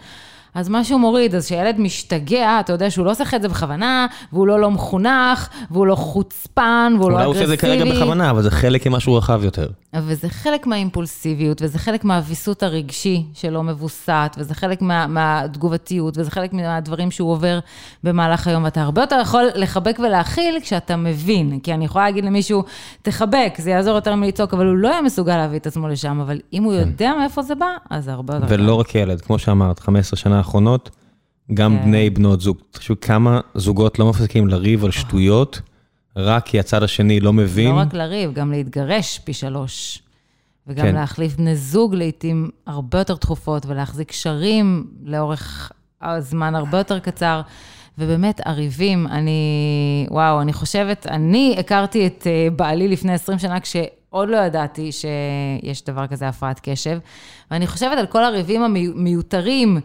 אז 0.55 0.69
משהו 0.69 0.99
מוריד, 0.99 1.35
אז 1.35 1.47
כשילד 1.47 1.81
משתגע, 1.81 2.61
אתה 2.61 2.73
יודע 2.73 2.91
שהוא 2.91 3.07
לא 3.07 3.11
עושה 3.11 3.25
את 3.37 3.43
זה 3.43 3.49
בכוונה, 3.49 4.07
והוא 4.33 4.47
לא 4.47 4.61
לא 4.61 4.71
מחונך, 4.71 5.49
והוא 5.71 5.87
לא 5.87 5.95
חוצפן, 5.95 6.93
והוא 6.99 7.11
לא 7.11 7.17
אגרסיבי. 7.17 7.17
אולי 7.17 7.25
הוא 7.25 7.35
עושה 7.35 7.43
את 7.43 7.49
זה 7.49 7.57
כרגע 7.57 7.85
בכוונה, 7.85 8.31
אבל 8.31 8.43
זה 8.43 8.51
חלק 8.51 8.87
ממשהו 8.87 9.15
רחב 9.15 9.45
יותר. 9.45 9.67
וזה 9.97 10.29
חלק 10.29 10.67
מהאימפולסיביות, 10.67 11.63
וזה 11.63 11.79
חלק 11.79 12.05
מהוויסות 12.05 12.63
הרגשי 12.63 13.25
שלא 13.35 13.63
מבוסת, 13.63 14.37
וזה 14.39 14.55
חלק 14.55 14.83
מה, 14.83 15.07
מהתגובתיות, 15.07 16.19
וזה 16.19 16.31
חלק 16.31 16.53
מהדברים 16.53 17.11
שהוא 17.11 17.31
עובר 17.31 17.59
במהלך 18.05 18.47
היום, 18.47 18.65
ואתה 18.65 18.83
הרבה 18.83 19.01
יותר 19.01 19.19
יכול 19.23 19.45
לחבק 19.55 19.99
ולהכיל 19.99 20.59
כשאתה 20.63 20.97
מבין. 20.97 21.61
כי 21.61 21.75
אני 21.75 21.85
יכולה 21.85 22.05
להגיד 22.05 22.25
למישהו, 22.25 22.65
תחבק, 23.03 23.55
זה 23.59 23.71
יעזור 23.71 23.95
יותר 23.95 24.15
מלצעוק, 24.15 24.55
אבל 24.55 24.67
הוא 24.67 24.77
לא 24.77 24.89
היה 24.89 25.03
מסוגל 25.03 25.37
להביא 25.37 25.59
את 25.59 25.67
עצמו 25.67 25.89
לשם, 25.89 26.21
אבל 26.21 26.41
אם 26.53 26.63
הוא 26.63 26.73
כן. 26.73 26.79
יודע 26.79 27.13
מאיפה 27.21 27.43
זה 27.43 27.55
בא, 27.55 27.77
אז 27.91 28.05
זה 28.05 28.13
הרבה 28.13 28.35
יותר... 28.35 28.47
ולא 28.49 28.75
רק 28.75 28.95
ילד, 28.95 29.21
כמו 29.21 29.39
שאמרת, 29.39 29.79
15 29.79 30.17
שנה 30.17 30.39
האחרונות, 30.39 30.91
גם 31.55 31.79
כן. 31.79 31.85
בני 31.85 32.11
בנות 32.11 32.41
זוג. 32.41 32.57
תחשבו 32.71 33.01
כמה 33.01 33.41
זוגות 33.55 33.99
לא 33.99 34.11
מפסיקים 34.11 34.49
לריב 34.49 34.85
על 34.85 34.91
שטויות. 34.91 35.61
רק 36.17 36.47
כי 36.47 36.61
הצד 36.61 36.83
השני 36.83 37.21
לא 37.21 37.33
מבין. 37.33 37.71
לא 37.75 37.81
רק 37.81 37.95
לריב, 37.95 38.33
גם 38.33 38.53
להתגרש 38.53 39.19
פי 39.19 39.33
שלוש. 39.33 40.03
וגם 40.67 40.87
כן. 40.87 40.95
להחליף 40.95 41.37
בני 41.37 41.57
זוג 41.57 41.95
לעיתים 41.95 42.51
הרבה 42.67 42.99
יותר 42.99 43.17
תכופות, 43.17 43.67
ולהחזיק 43.67 44.09
קשרים 44.09 44.87
לאורך 45.05 45.73
הזמן 46.03 46.55
הרבה 46.55 46.79
יותר 46.79 46.99
קצר. 46.99 47.41
ובאמת, 47.99 48.41
הריבים, 48.45 49.07
אני, 49.07 50.07
וואו, 50.11 50.41
אני 50.41 50.53
חושבת, 50.53 51.07
אני 51.07 51.57
הכרתי 51.59 52.07
את 52.07 52.27
אה, 52.27 52.49
בעלי 52.57 52.89
לפני 52.89 53.13
20 53.13 53.39
שנה, 53.39 53.61
כשעוד 53.61 54.29
לא 54.29 54.37
ידעתי 54.37 54.91
שיש 54.93 55.85
דבר 55.85 56.07
כזה 56.07 56.29
הפרעת 56.29 56.61
קשב, 56.63 56.99
ואני 57.51 57.67
חושבת 57.67 57.99
על 57.99 58.07
כל 58.07 58.25
הריבים 58.25 58.63
המיותרים. 58.63 59.81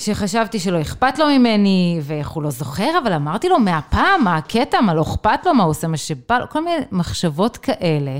שחשבתי 0.00 0.58
שלא 0.58 0.80
אכפת 0.80 1.18
לו 1.18 1.26
ממני, 1.26 2.00
ואיך 2.02 2.28
הוא 2.28 2.42
לא 2.42 2.50
זוכר, 2.50 2.98
אבל 3.02 3.12
אמרתי 3.12 3.48
לו 3.48 3.58
מהפעם, 3.58 4.24
מה 4.24 4.36
הקטע, 4.36 4.80
מה 4.80 4.94
לא 4.94 5.02
אכפת 5.02 5.46
לו, 5.46 5.54
מה 5.54 5.62
הוא 5.62 5.70
עושה, 5.70 5.88
מה 5.88 5.96
שבא 5.96 6.38
לו, 6.38 6.48
כל 6.48 6.64
מיני 6.64 6.76
מחשבות 6.92 7.56
כאלה. 7.56 8.18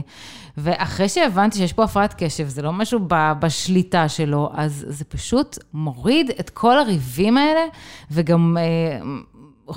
ואחרי 0.57 1.09
שהבנתי 1.09 1.59
שיש 1.59 1.73
פה 1.73 1.85
הפרעת 1.85 2.15
קשב, 2.19 2.49
זה 2.49 2.63
לא 2.63 2.73
משהו 2.73 3.01
בשליטה 3.39 4.09
שלו, 4.09 4.51
אז 4.55 4.85
זה 4.89 5.05
פשוט 5.05 5.59
מוריד 5.75 6.31
את 6.41 6.51
כל 6.51 6.79
הריבים 6.79 7.37
האלה, 7.37 7.65
וגם 8.11 8.57
אה, 8.61 9.01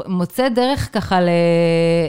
מוצא 0.08 0.50
דרך 0.50 0.90
ככה 0.94 1.22
ל, 1.22 1.30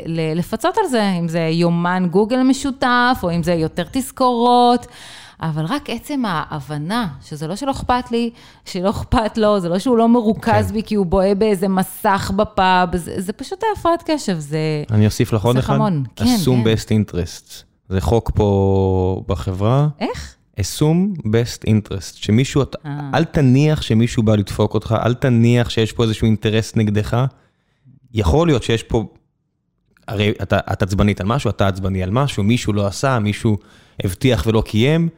ל, 0.07 0.39
לפצות 0.39 0.79
על 0.79 0.87
זה, 0.87 1.11
אם 1.21 1.29
זה 1.29 1.41
יומן 1.41 2.07
גוגל 2.11 2.43
משותף, 2.43 3.21
או 3.23 3.31
אם 3.31 3.43
זה 3.43 3.53
יותר 3.53 3.85
תזכורות. 3.93 4.87
אבל 5.45 5.65
רק 5.65 5.91
עצם 5.91 6.23
ההבנה, 6.27 7.09
שזה 7.23 7.47
לא 7.47 7.57
שלא 7.57 7.71
אכפת 7.71 8.11
לי, 8.11 8.31
שלא 8.65 8.91
אכפת 8.91 9.39
לו, 9.39 9.61
זה 9.61 9.69
לא 9.69 9.79
שהוא 9.79 9.99
לא 9.99 10.09
מרוכז 10.09 10.67
כן. 10.69 10.73
בי 10.73 10.83
כי 10.83 10.95
הוא 10.95 11.07
בוהה 11.07 11.35
באיזה 11.35 11.69
מסך 11.69 12.33
בפאב, 12.37 12.97
זה, 12.97 13.21
זה 13.21 13.33
פשוט 13.33 13.63
הפרעת 13.77 14.03
קשב, 14.07 14.39
זה... 14.39 14.59
אני 14.91 15.07
אוסיף 15.07 15.33
לך 15.33 15.45
עוד 15.45 15.57
אחד. 15.57 15.79
כן, 16.17 16.25
assume 16.25 16.65
כן. 16.65 16.75
best 16.75 16.89
interest. 16.89 17.63
זה 17.89 18.01
חוק 18.01 18.31
פה 18.35 19.23
בחברה. 19.27 19.89
איך? 20.01 20.35
assume 20.61 21.19
best 21.19 21.69
interest, 21.69 22.15
שמישהו, 22.15 22.63
אה. 22.87 23.11
אל 23.15 23.25
תניח 23.25 23.83
שמישהו 23.83 24.23
בא 24.23 24.37
לדפוק 24.37 24.75
אותך, 24.75 24.95
אל 25.05 25.15
תניח 25.15 25.71
שיש 25.71 25.93
פה 25.93 26.03
איזשהו 26.03 26.27
אינטרס 26.27 26.77
נגדך. 26.77 27.27
יכול 28.15 28.47
להיות 28.49 28.63
שיש 28.63 28.83
פה, 28.83 29.05
הרי 30.09 30.33
את 30.73 30.83
עצבנית 30.83 31.21
על 31.21 31.27
משהו, 31.27 31.51
אתה 31.51 31.69
עצבני 31.69 32.03
על 32.03 32.11
משהו, 32.11 32.43
מישהו 32.43 32.73
לא 32.73 32.87
עשה, 32.87 33.19
מישהו 33.19 33.57
הבטיח 34.05 34.45
ולא 34.47 34.63
קיים, 34.67 35.09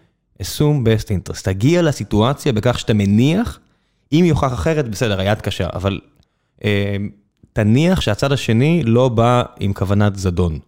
assume 0.42 0.84
best 0.84 1.08
interest. 1.08 1.42
תגיע 1.42 1.82
לסיטואציה 1.82 2.52
בכך 2.52 2.78
שאתה 2.78 2.94
מניח, 2.94 3.58
אם 4.12 4.24
יוכח 4.26 4.52
אחרת, 4.52 4.88
בסדר, 4.88 5.20
היד 5.20 5.40
קשה, 5.40 5.68
אבל 5.72 6.00
אה, 6.64 6.96
תניח 7.52 8.00
שהצד 8.00 8.32
השני 8.32 8.82
לא 8.84 9.08
בא 9.08 9.42
עם 9.60 9.72
כוונת 9.72 10.16
זדון. 10.16 10.58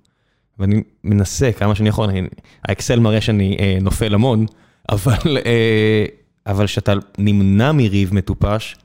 ואני 0.58 0.82
מנסה 1.04 1.52
כמה 1.52 1.74
שאני 1.74 1.88
יכול, 1.88 2.08
אני, 2.08 2.22
האקסל 2.64 3.00
מראה 3.00 3.20
שאני 3.20 3.56
אה, 3.60 3.78
נופל 3.80 4.14
המון, 4.14 4.46
אבל 4.88 5.38
אה, 5.46 6.04
אבל 6.46 6.66
כשאתה 6.66 6.92
נמנע 7.18 7.72
מריב 7.72 8.14
מטופש, 8.14 8.76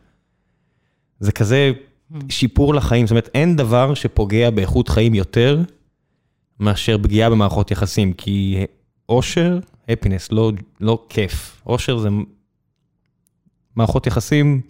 זה 1.19 1.31
כזה 1.31 1.71
שיפור 2.29 2.73
לחיים, 2.73 3.07
זאת 3.07 3.11
אומרת, 3.11 3.29
אין 3.33 3.55
דבר 3.55 3.93
שפוגע 3.93 4.49
באיכות 4.49 4.89
חיים 4.89 5.13
יותר 5.13 5.61
מאשר 6.59 6.97
פגיעה 7.03 7.29
במערכות 7.29 7.71
יחסים, 7.71 8.13
כי 8.13 8.65
אושר 9.09 9.59
הפינס, 9.89 10.31
לא, 10.31 10.51
לא 10.81 11.05
כיף. 11.09 11.61
אושר 11.65 11.97
זה 11.97 12.09
מערכות 13.75 14.07
יחסים, 14.07 14.61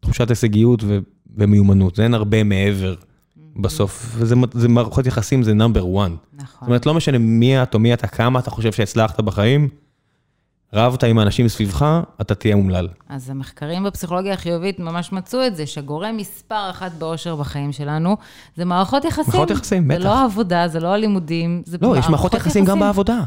תחושת 0.00 0.30
הישגיות 0.30 0.82
ו, 0.84 0.98
ומיומנות, 1.36 1.96
זה 1.96 2.04
אין 2.04 2.14
הרבה 2.14 2.44
מעבר 2.44 2.94
בסוף, 3.56 4.14
וזה 4.18 4.68
מערכות 4.68 5.06
יחסים, 5.06 5.42
זה 5.42 5.54
נאמבר 5.54 5.86
וואן. 5.86 6.16
נכון. 6.32 6.46
זאת 6.60 6.66
אומרת, 6.66 6.86
לא 6.86 6.94
משנה 6.94 7.18
מי 7.18 7.62
את 7.62 7.74
או 7.74 7.78
מי 7.78 7.94
אתה, 7.94 8.06
כמה 8.06 8.38
אתה 8.38 8.50
חושב 8.50 8.72
שהצלחת 8.72 9.20
בחיים, 9.20 9.68
רבת 10.72 11.04
עם 11.04 11.18
האנשים 11.18 11.48
סביבך, 11.48 12.00
אתה 12.20 12.34
תהיה 12.34 12.54
אומלל. 12.54 12.88
אז 13.08 13.30
המחקרים 13.30 13.84
בפסיכולוגיה 13.84 14.32
החיובית 14.32 14.78
ממש 14.78 15.12
מצאו 15.12 15.46
את 15.46 15.56
זה, 15.56 15.66
שגורם 15.66 16.16
מספר 16.16 16.70
אחת 16.70 16.92
באושר 16.92 17.36
בחיים 17.36 17.72
שלנו, 17.72 18.16
זה 18.56 18.64
מערכות 18.64 19.04
יחסים. 19.04 19.24
מערכות 19.26 19.50
יחסים, 19.50 19.88
בטח. 19.88 19.98
זה 19.98 20.04
לא 20.04 20.24
עבודה, 20.24 20.68
זה 20.68 20.80
לא 20.80 20.88
הלימודים, 20.88 21.62
זה 21.66 21.78
לא, 21.80 21.96
יש 21.98 22.08
מערכות 22.08 22.34
יחסים, 22.34 22.62
יחסים 22.62 22.64
גם 22.64 22.80
בעבודה. 22.80 23.20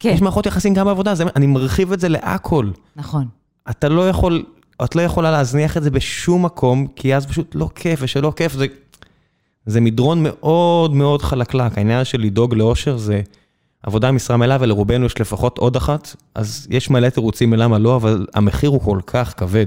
כן. 0.00 0.08
יש 0.08 0.22
מערכות 0.22 0.46
יחסים 0.46 0.74
גם 0.74 0.86
בעבודה, 0.86 1.14
זה, 1.14 1.24
אני 1.36 1.46
מרחיב 1.46 1.92
את 1.92 2.00
זה 2.00 2.08
להכל. 2.08 2.70
נכון. 2.96 3.26
אתה 3.70 3.88
לא 3.88 4.08
יכול, 4.08 4.44
את 4.84 4.96
לא 4.96 5.02
יכולה 5.02 5.30
להזניח 5.30 5.76
את 5.76 5.82
זה 5.82 5.90
בשום 5.90 6.44
מקום, 6.44 6.86
כי 6.96 7.14
אז 7.14 7.26
פשוט 7.26 7.54
לא 7.54 7.68
כיף, 7.74 8.00
ושלא 8.02 8.32
כיף, 8.36 8.52
זה, 8.52 8.66
זה 9.66 9.80
מדרון 9.80 10.22
מאוד 10.22 10.94
מאוד 10.94 11.22
חלקלק. 11.22 11.78
העניין 11.78 12.04
של 12.04 12.20
לדאוג 12.20 12.54
לאושר 12.54 12.96
זה 12.96 13.22
עבודה 13.82 14.12
משרה 14.12 14.36
מלאה, 14.36 14.56
ולרובנו 14.60 15.06
יש 15.06 15.20
לפחות 15.20 15.58
עוד 15.58 15.76
אחת, 15.76 16.16
אז 16.34 16.66
יש 16.70 16.90
מלא 16.90 17.08
תירוצים 17.08 17.50
מלמה 17.50 17.78
לא, 17.78 17.96
אבל 17.96 18.26
המחיר 18.34 18.70
הוא 18.70 18.80
כל 18.80 18.98
כך 19.06 19.34
כבד. 19.36 19.66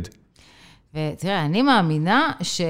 ותראה, 0.95 1.45
אני 1.45 1.61
מאמינה 1.61 2.31
ש... 2.41 2.61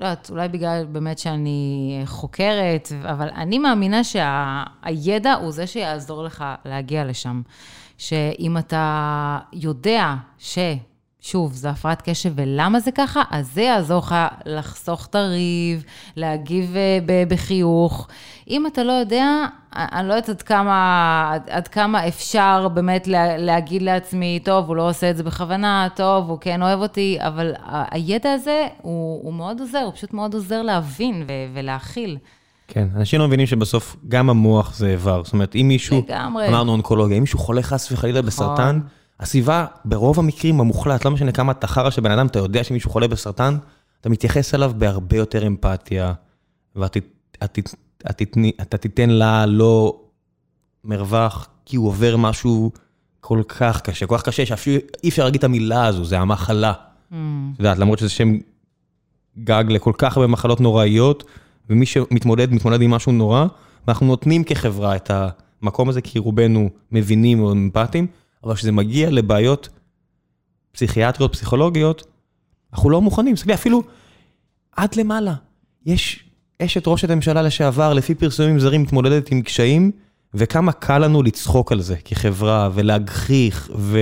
לא 0.00 0.06
יודעת, 0.06 0.30
אולי 0.30 0.48
בגלל 0.48 0.84
באמת 0.84 1.18
שאני 1.18 2.02
חוקרת, 2.06 2.92
אבל 3.02 3.28
אני 3.28 3.58
מאמינה 3.58 4.04
שהידע 4.04 5.32
שה... 5.32 5.40
הוא 5.40 5.52
זה 5.52 5.66
שיעזור 5.66 6.24
לך 6.24 6.44
להגיע 6.64 7.04
לשם. 7.04 7.42
שאם 7.98 8.58
אתה 8.58 9.38
יודע 9.52 10.14
ש... 10.38 10.58
שוב, 11.24 11.52
זה 11.52 11.70
הפרעת 11.70 12.02
קשב 12.04 12.32
ולמה 12.36 12.80
זה 12.80 12.90
ככה, 12.92 13.22
אז 13.30 13.54
זה 13.54 13.62
יעזור 13.62 13.98
לך 13.98 14.14
לחסוך 14.46 15.06
את 15.06 15.14
הריב, 15.14 15.84
להגיב 16.16 16.76
אה, 16.76 17.24
בחיוך. 17.28 18.08
אם 18.50 18.66
אתה 18.66 18.84
לא 18.84 18.92
יודע, 18.92 19.46
אני 19.76 20.08
לא 20.08 20.14
יודעת 20.14 20.28
עד 20.28 20.42
כמה, 20.42 21.30
עד, 21.32 21.42
עד 21.50 21.68
כמה 21.68 22.08
אפשר 22.08 22.68
באמת 22.68 23.06
לה, 23.06 23.38
להגיד 23.38 23.82
לעצמי, 23.82 24.40
טוב, 24.44 24.68
הוא 24.68 24.76
לא 24.76 24.88
עושה 24.88 25.10
את 25.10 25.16
זה 25.16 25.22
בכוונה, 25.22 25.88
טוב, 25.96 26.30
הוא 26.30 26.38
כן 26.40 26.62
אוהב 26.62 26.80
אותי, 26.80 27.18
אבל 27.20 27.52
הידע 27.90 28.32
הזה 28.32 28.66
הוא, 28.82 29.20
הוא 29.24 29.34
מאוד 29.34 29.60
עוזר, 29.60 29.78
הוא 29.78 29.92
פשוט 29.92 30.12
מאוד 30.12 30.34
עוזר 30.34 30.62
להבין 30.62 31.24
ו, 31.28 31.32
ולהכיל. 31.54 32.18
כן, 32.68 32.88
אנשים 32.96 33.20
לא 33.20 33.26
מבינים 33.26 33.46
שבסוף 33.46 33.96
גם 34.08 34.30
המוח 34.30 34.74
זה 34.74 34.86
איבר. 34.86 35.24
זאת 35.24 35.32
אומרת, 35.32 35.54
אם 35.54 35.68
מישהו, 35.68 36.02
לגמרי. 36.08 36.48
אמרנו 36.48 36.72
אונקולוגיה, 36.72 37.16
אם 37.16 37.22
מישהו 37.22 37.38
חולה 37.38 37.62
חס 37.62 37.92
וחלילה 37.92 38.18
נכון. 38.20 38.26
בסרטן, 38.26 38.80
הסביבה, 39.22 39.66
ברוב 39.84 40.18
המקרים 40.18 40.60
המוחלט, 40.60 41.04
לא 41.04 41.10
משנה 41.10 41.32
כמה 41.32 41.52
אתה 41.52 41.66
חרא 41.66 41.90
של 41.90 42.02
בן 42.02 42.10
אדם, 42.10 42.26
אתה 42.26 42.38
יודע 42.38 42.64
שמישהו 42.64 42.90
חולה 42.90 43.08
בסרטן, 43.08 43.56
אתה 44.00 44.08
מתייחס 44.08 44.54
אליו 44.54 44.72
בהרבה 44.78 45.16
יותר 45.16 45.46
אמפתיה, 45.46 46.12
ואתה 46.76 46.98
תיתן 48.80 49.10
לה 49.10 49.46
לא 49.46 50.00
מרווח, 50.84 51.48
כי 51.66 51.76
הוא 51.76 51.88
עובר 51.88 52.16
משהו 52.16 52.70
כל 53.20 53.42
כך 53.48 53.80
קשה, 53.80 54.06
כל 54.06 54.18
כך 54.18 54.22
קשה, 54.22 54.46
שאפילו 54.46 54.80
אי 55.04 55.08
אפשר 55.08 55.24
להגיד 55.24 55.38
את 55.38 55.44
המילה 55.44 55.86
הזו, 55.86 56.04
זה 56.04 56.18
המחלה. 56.18 56.72
Mm. 56.72 57.14
את 57.54 57.58
יודעת, 57.58 57.78
למרות 57.78 57.98
שזה 57.98 58.08
שם 58.08 58.38
גג 59.38 59.64
לכל 59.68 59.92
כך 59.98 60.16
הרבה 60.16 60.26
מחלות 60.26 60.60
נוראיות, 60.60 61.24
ומי 61.70 61.86
שמתמודד, 61.86 62.52
מתמודד 62.52 62.82
עם 62.82 62.90
משהו 62.90 63.12
נורא, 63.12 63.46
ואנחנו 63.86 64.06
נותנים 64.06 64.44
כחברה 64.44 64.96
את 64.96 65.10
המקום 65.62 65.88
הזה, 65.88 66.00
כי 66.00 66.18
רובנו 66.18 66.70
מבינים 66.92 67.40
או 67.40 67.52
אמפתיים, 67.52 68.06
אבל 68.44 68.54
כשזה 68.54 68.72
מגיע 68.72 69.10
לבעיות 69.10 69.68
פסיכיאטריות, 70.72 71.32
פסיכולוגיות, 71.32 72.06
אנחנו 72.72 72.90
לא 72.90 73.00
מוכנים. 73.00 73.34
תסתכלי, 73.34 73.54
אפילו 73.54 73.82
עד 74.76 74.94
למעלה. 74.94 75.34
יש 75.86 76.24
אשת 76.62 76.88
ראש 76.88 77.04
הממשלה 77.04 77.42
לשעבר, 77.42 77.92
לפי 77.92 78.14
פרסומים 78.14 78.60
זרים, 78.60 78.82
מתמודדת 78.82 79.30
עם 79.30 79.42
קשיים, 79.42 79.90
וכמה 80.34 80.72
קל 80.72 80.98
לנו 80.98 81.22
לצחוק 81.22 81.72
על 81.72 81.80
זה 81.80 81.96
כחברה, 82.04 82.70
ולהגחיך, 82.74 83.70
ו... 83.76 83.98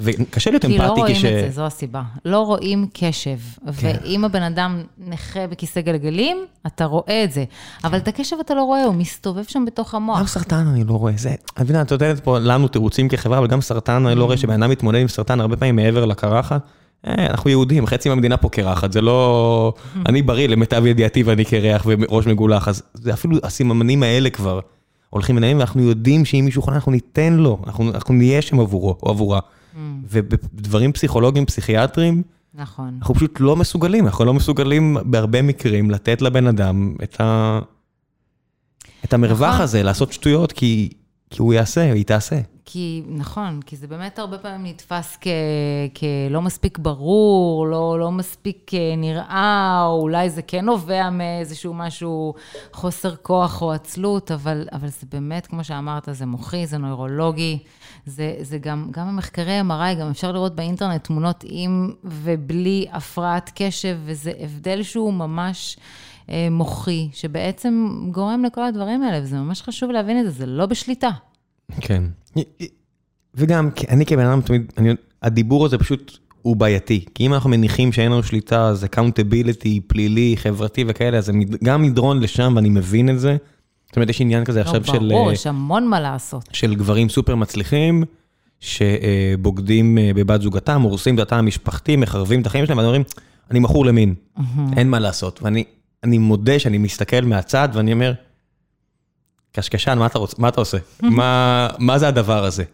וקשה 0.00 0.50
להיות 0.50 0.64
כי 0.64 0.78
לא 0.78 0.84
אמפתי 0.84 1.00
רואים 1.00 1.16
כש... 1.16 1.24
את 1.24 1.44
זה, 1.44 1.50
זו 1.50 1.66
הסיבה. 1.66 2.02
לא 2.24 2.38
רואים 2.38 2.86
קשב. 2.92 3.38
כן. 3.80 3.96
ואם 4.04 4.24
הבן 4.24 4.42
אדם 4.42 4.82
נכה 4.98 5.46
בכיסא 5.46 5.80
גלגלים, 5.80 6.36
אתה 6.66 6.84
רואה 6.84 7.24
את 7.24 7.32
זה. 7.32 7.44
אבל 7.84 7.98
את 7.98 8.08
הקשב 8.08 8.36
אתה 8.40 8.54
לא 8.54 8.62
רואה, 8.62 8.84
הוא 8.84 8.94
מסתובב 8.94 9.44
שם 9.48 9.64
בתוך 9.64 9.94
גם 9.94 10.02
המוח. 10.02 10.26
סרטן 10.26 10.66
אני 10.66 10.84
לא 10.84 10.92
רואה, 10.92 11.12
זה, 11.16 11.34
את 11.54 11.60
מבינה, 11.60 11.82
את 11.82 11.92
נותנת 11.92 12.20
פה 12.20 12.38
לנו 12.38 12.68
תירוצים 12.68 13.08
כחברה, 13.08 13.38
אבל 13.38 13.46
גם 13.46 13.60
סרטן 13.60 14.06
אני 14.06 14.14
לא 14.14 14.24
רואה 14.24 14.36
שבן 14.36 14.62
אדם 14.62 14.70
מתמודד 14.70 15.00
עם 15.00 15.08
סרטן 15.08 15.40
הרבה 15.40 15.56
פעמים 15.56 15.76
מעבר 15.76 16.04
לקרחת. 16.04 16.62
אה, 17.06 17.26
אנחנו 17.26 17.50
יהודים, 17.50 17.86
חצי 17.86 18.08
מהמדינה 18.08 18.36
פה 18.36 18.48
קרחת, 18.48 18.92
זה 18.92 19.00
לא... 19.00 19.72
אני 20.06 20.22
בריא 20.22 20.48
למיטב 20.48 20.86
ידיעתי 20.86 21.22
ואני 21.22 21.44
קרח 21.44 21.86
וראש 21.86 22.26
מגולח, 22.26 22.68
אז 22.68 22.82
זה 22.94 23.12
אפילו 23.12 23.36
הסימנים 23.42 24.02
האלה 24.02 24.30
כבר 24.30 24.60
הולכים 25.10 25.36
ונעים, 25.36 25.56
ואנחנו 25.58 25.82
יודעים 25.82 26.24
שאם 26.24 26.42
מישהו 26.44 26.62
חולה 26.62 26.76
אנחנו 26.76 26.92
ניתן 26.92 27.32
לו, 27.32 27.58
אנחנו, 27.66 27.90
אנחנו 27.90 28.14
נהיה 28.14 28.42
שם 28.42 28.60
עבורו 28.60 28.96
או 29.02 29.10
עבורה. 29.10 29.40
ובדברים 30.08 30.92
פסיכולוגיים, 30.92 31.46
פסיכיאטריים, 31.46 32.22
נכון. 32.54 32.96
אנחנו 32.98 33.14
פשוט 33.14 33.40
לא 33.40 33.56
מסוגלים, 33.56 34.06
אנחנו 34.06 34.24
לא 34.24 34.34
מסוגלים 34.34 34.96
בהרבה 35.04 35.42
מקרים 35.42 35.90
לתת 35.90 36.22
לבן 36.22 36.46
אדם 36.46 36.94
את, 37.02 37.20
ה... 37.20 37.60
את 39.04 39.12
המרווח 39.12 39.48
נכון. 39.48 39.60
הזה, 39.60 39.82
לעשות 39.82 40.12
שטויות, 40.12 40.52
כי, 40.52 40.90
כי 41.30 41.42
הוא 41.42 41.54
יעשה, 41.54 41.92
היא 41.92 42.04
תעשה. 42.04 42.40
כי, 42.72 43.02
נכון, 43.08 43.60
כי 43.66 43.76
זה 43.76 43.86
באמת 43.86 44.18
הרבה 44.18 44.38
פעמים 44.38 44.66
נתפס 44.66 45.18
כ, 45.20 45.26
כלא 45.98 46.42
מספיק 46.42 46.78
ברור, 46.78 47.66
לא, 47.66 47.96
לא 48.00 48.10
מספיק 48.10 48.70
אה, 48.74 48.96
נראה, 48.96 49.82
או 49.86 50.00
אולי 50.00 50.30
זה 50.30 50.42
כן 50.42 50.64
נובע 50.64 51.10
מאיזשהו 51.10 51.74
משהו, 51.74 52.34
חוסר 52.72 53.16
כוח 53.16 53.62
או 53.62 53.72
עצלות, 53.72 54.30
אבל, 54.30 54.66
אבל 54.72 54.88
זה 54.88 55.06
באמת, 55.12 55.46
כמו 55.46 55.64
שאמרת, 55.64 56.08
זה 56.12 56.26
מוחי, 56.26 56.66
זה 56.66 56.78
נוירולוגי, 56.78 57.58
זה, 58.06 58.34
זה 58.40 58.58
גם, 58.58 58.88
גם 58.90 59.06
המחקרי 59.06 59.60
MRI, 59.60 60.00
גם 60.00 60.10
אפשר 60.10 60.32
לראות 60.32 60.56
באינטרנט 60.56 61.04
תמונות 61.04 61.44
עם 61.48 61.92
ובלי 62.04 62.86
הפרעת 62.92 63.50
קשב, 63.54 63.98
וזה 64.04 64.32
הבדל 64.40 64.82
שהוא 64.82 65.12
ממש... 65.12 65.76
אה, 66.30 66.48
מוחי, 66.50 67.08
שבעצם 67.12 67.88
גורם 68.10 68.44
לכל 68.44 68.64
הדברים 68.64 69.02
האלה, 69.02 69.22
וזה 69.22 69.36
ממש 69.36 69.62
חשוב 69.62 69.90
להבין 69.90 70.20
את 70.20 70.24
זה, 70.24 70.30
זה 70.30 70.46
לא 70.46 70.66
בשליטה. 70.66 71.10
כן. 71.80 72.02
וגם, 73.34 73.70
אני 73.88 74.06
כבן 74.06 74.26
אדם 74.26 74.40
תמיד, 74.40 74.72
אני, 74.78 74.94
הדיבור 75.22 75.66
הזה 75.66 75.78
פשוט 75.78 76.18
הוא 76.42 76.56
בעייתי. 76.56 77.04
כי 77.14 77.26
אם 77.26 77.34
אנחנו 77.34 77.50
מניחים 77.50 77.92
שאין 77.92 78.12
לנו 78.12 78.22
שליטה, 78.22 78.68
אז 78.68 78.84
accountability, 78.84 79.80
פלילי, 79.86 80.34
חברתי 80.36 80.84
וכאלה, 80.88 81.18
אז 81.18 81.26
זה 81.26 81.32
גם 81.64 81.82
מדרון 81.82 82.20
לשם, 82.20 82.52
ואני 82.56 82.68
מבין 82.68 83.10
את 83.10 83.20
זה. 83.20 83.36
זאת 83.90 83.96
אומרת, 83.96 84.10
יש 84.10 84.20
עניין 84.20 84.44
כזה 84.44 84.60
עכשיו 84.60 84.80
לא, 84.86 84.92
של... 84.92 85.08
ברור, 85.08 85.28
אה, 85.28 85.32
יש 85.32 85.46
המון 85.46 85.88
מה 85.88 86.00
לעשות. 86.00 86.48
של 86.52 86.74
גברים 86.74 87.08
סופר 87.08 87.34
מצליחים, 87.34 88.04
שבוגדים 88.60 89.98
אה, 89.98 90.10
בבת 90.14 90.42
זוגתם, 90.42 90.82
הורסים 90.82 91.14
את 91.14 91.20
התא 91.20 91.34
המשפחתי, 91.34 91.96
מחרבים 91.96 92.40
את 92.40 92.46
החיים 92.46 92.66
שלהם, 92.66 92.78
ואני 92.78 92.86
אומרים, 92.86 93.02
אני 93.50 93.58
מכור 93.58 93.86
למין, 93.86 94.14
אין 94.76 94.90
מה 94.90 94.98
לעשות. 94.98 95.42
ואני 95.42 95.64
אני 96.04 96.18
מודה 96.18 96.58
שאני 96.58 96.78
מסתכל 96.78 97.20
מהצד, 97.20 97.68
ואני 97.72 97.92
אומר, 97.92 98.12
קשקשן, 99.52 99.98
מה 99.98 100.06
אתה, 100.06 100.18
רוצ, 100.18 100.38
מה 100.38 100.48
אתה 100.48 100.60
עושה? 100.60 100.78
מה, 101.18 101.68
מה 101.78 101.98
זה 101.98 102.08
הדבר 102.08 102.44
הזה? 102.44 102.64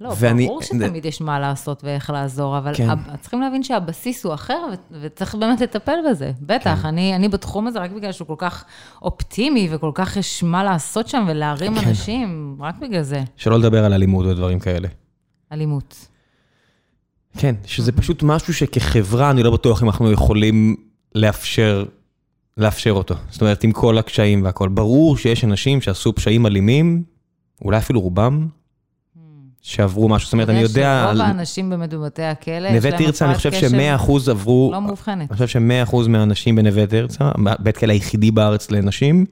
לא, 0.00 0.12
ואני- 0.18 0.46
ברור 0.46 0.62
שתמיד 0.62 1.04
יש 1.04 1.20
מה 1.20 1.40
לעשות 1.40 1.84
ואיך 1.84 2.10
לעזור, 2.10 2.58
אבל 2.58 2.74
כן. 2.74 2.90
הב- 2.90 3.16
צריכים 3.20 3.40
להבין 3.40 3.62
שהבסיס 3.62 4.24
הוא 4.24 4.34
אחר, 4.34 4.66
ו- 4.72 4.96
וצריך 5.02 5.34
באמת 5.34 5.60
לטפל 5.60 5.96
בזה. 6.10 6.32
בטח, 6.40 6.78
כן. 6.82 6.88
אני, 6.88 7.16
אני 7.16 7.28
בתחום 7.28 7.66
הזה 7.66 7.78
רק 7.78 7.90
בגלל 7.90 8.12
שהוא 8.12 8.26
כל 8.28 8.34
כך 8.38 8.64
אופטימי, 9.02 9.68
וכל 9.70 9.90
כך 9.94 10.16
יש 10.16 10.42
מה 10.42 10.64
לעשות 10.64 11.08
שם, 11.08 11.24
ולהרים 11.28 11.74
כן. 11.80 11.88
אנשים, 11.88 12.56
רק 12.60 12.74
בגלל 12.78 13.02
זה. 13.02 13.22
שלא 13.36 13.58
לדבר 13.58 13.84
על 13.84 13.92
אלימות 13.92 14.26
ודברים 14.26 14.58
כאלה. 14.60 14.88
אלימות. 15.52 16.06
כן, 17.38 17.54
שזה 17.66 17.92
פשוט 17.92 18.22
משהו 18.22 18.54
שכחברה, 18.54 19.30
אני 19.30 19.42
לא 19.42 19.50
בטוח 19.50 19.82
אם 19.82 19.88
אנחנו 19.88 20.12
יכולים 20.12 20.76
לאפשר, 21.14 21.84
לאפשר 22.56 22.90
אותו. 22.90 23.14
זאת 23.30 23.40
אומרת, 23.40 23.64
עם 23.64 23.72
כל 23.72 23.98
הקשיים 23.98 24.44
והכל. 24.44 24.68
ברור 24.68 25.16
שיש 25.16 25.44
אנשים 25.44 25.80
שעשו 25.80 26.14
פשעים 26.14 26.46
אלימים, 26.46 27.02
אולי 27.62 27.78
אפילו 27.78 28.00
רובם, 28.00 28.48
שעברו 29.66 30.08
משהו. 30.08 30.26
זאת 30.26 30.32
אומרת, 30.32 30.48
אני 30.48 30.58
יודע... 30.60 31.02
רוב 31.02 31.10
על- 31.10 31.20
האנשים 31.20 31.70
באמת 31.70 31.94
בבתי 31.94 32.22
הכלא, 32.22 32.68
יש 32.68 32.74
נווה 32.74 32.98
תרצה, 32.98 33.26
אני 33.26 33.34
חושב 33.34 33.50
קשב 33.50 33.68
ש-100% 33.70 34.30
עברו, 34.30 34.70
לא 34.72 34.80
מאובחנת. 34.80 35.30
אני 35.30 35.38
חושב 35.38 35.48
ש-100% 35.48 36.08
מהאנשים 36.08 36.56
בנווה 36.56 36.86
תרצה, 36.86 37.30
בית 37.58 37.76
כלא 37.76 37.92
היחידי 37.92 38.30
בארץ 38.30 38.70
לנשים, 38.70 39.24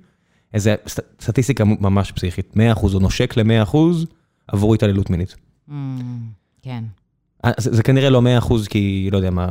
איזה 0.55 0.75
סט- 0.89 1.01
סטטיסטיקה 1.21 1.65
ממש 1.65 2.13
פסיכית, 2.13 2.55
100% 2.57 2.59
או 2.95 2.99
נושק 2.99 3.37
ל-100% 3.37 3.77
עברו 4.49 4.75
התעללות 4.75 5.11
מינית. 5.11 5.35
Mm, 5.69 5.73
כן. 6.63 6.85
אה, 7.45 7.51
זה, 7.59 7.83
כנראה 7.83 8.11
לא 8.11 8.23
100% 8.41 8.53
כי, 8.71 9.09
לא 9.13 9.17
יודע 9.17 9.31
מה, 9.31 9.47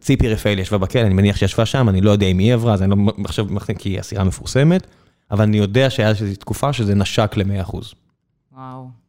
ציפי 0.00 0.28
רפאל 0.28 0.58
ישבה 0.58 0.78
בכלא, 0.78 1.00
אני 1.00 1.14
מניח 1.14 1.36
שישבה 1.36 1.66
שם, 1.66 1.88
אני 1.88 2.00
לא 2.00 2.10
יודע 2.10 2.26
אם 2.26 2.38
היא 2.38 2.54
עברה, 2.54 2.74
אז 2.74 2.82
אני 2.82 2.90
לא 2.90 3.12
עכשיו 3.24 3.46
כי 3.78 3.88
היא 3.88 4.00
אסירה 4.00 4.24
מפורסמת, 4.24 4.86
אבל 5.30 5.42
אני 5.42 5.56
יודע 5.56 5.90
שהיה 5.90 6.08
איזושהי 6.08 6.36
תקופה 6.36 6.72
שזה 6.72 6.94
נשק 6.94 7.34
ל-100%. 7.36 7.76
וואו. 8.56 9.03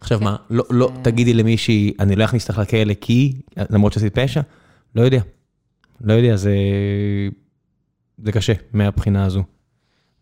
עכשיו 0.00 0.18
כן. 0.18 0.24
מה, 0.24 0.36
לא, 0.50 0.64
לא 0.70 0.92
זה- 0.94 1.02
תגידי 1.02 1.34
למישהי, 1.34 1.92
אני 2.00 2.16
לא 2.16 2.24
אכניס 2.24 2.48
אותך 2.48 2.58
לכלא 2.58 2.94
כי, 3.00 3.40
למרות 3.70 3.92
שעשית 3.92 4.18
פשע? 4.18 4.40
לא 4.94 5.02
יודע. 5.02 5.20
לא 6.00 6.12
יודע, 6.12 6.36
זה... 6.36 6.54
זה 8.24 8.32
קשה 8.32 8.52
מהבחינה 8.72 9.24
הזו. 9.24 9.44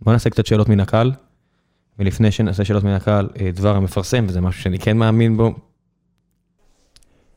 בוא 0.01 0.13
נעשה 0.13 0.31
קצת 0.31 0.47
שאלות 0.47 0.69
מן 0.69 0.81
הקהל, 0.81 1.13
ולפני 1.99 2.31
שנעשה 2.31 2.65
שאלות 2.65 2.85
מן 2.85 2.91
הקהל, 2.91 3.29
אה, 3.41 3.51
דבר 3.55 3.77
המפרסם, 3.77 4.25
וזה 4.29 4.41
משהו 4.41 4.63
שאני 4.63 4.79
כן 4.79 4.97
מאמין 4.97 5.37
בו. 5.37 5.55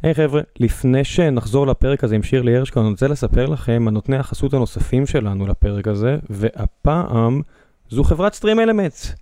היי 0.04 0.12
hey, 0.12 0.16
חבר'ה, 0.16 0.42
לפני 0.60 1.04
שנחזור 1.04 1.68
לפרק 1.68 2.04
הזה 2.04 2.16
עם 2.16 2.24
שירלי 2.24 2.58
הרשקו, 2.58 2.80
אני 2.80 2.90
רוצה 2.90 3.08
לספר 3.08 3.46
לכם 3.46 3.84
על 3.88 3.94
נותני 3.94 4.18
החסות 4.18 4.54
הנוספים 4.54 5.06
שלנו 5.06 5.48
לפרק 5.48 5.88
הזה, 5.88 6.18
והפעם 6.30 7.42
זו 7.90 8.04
חברת 8.04 8.34
סטרים 8.34 8.60
אלמנטס. 8.60 9.16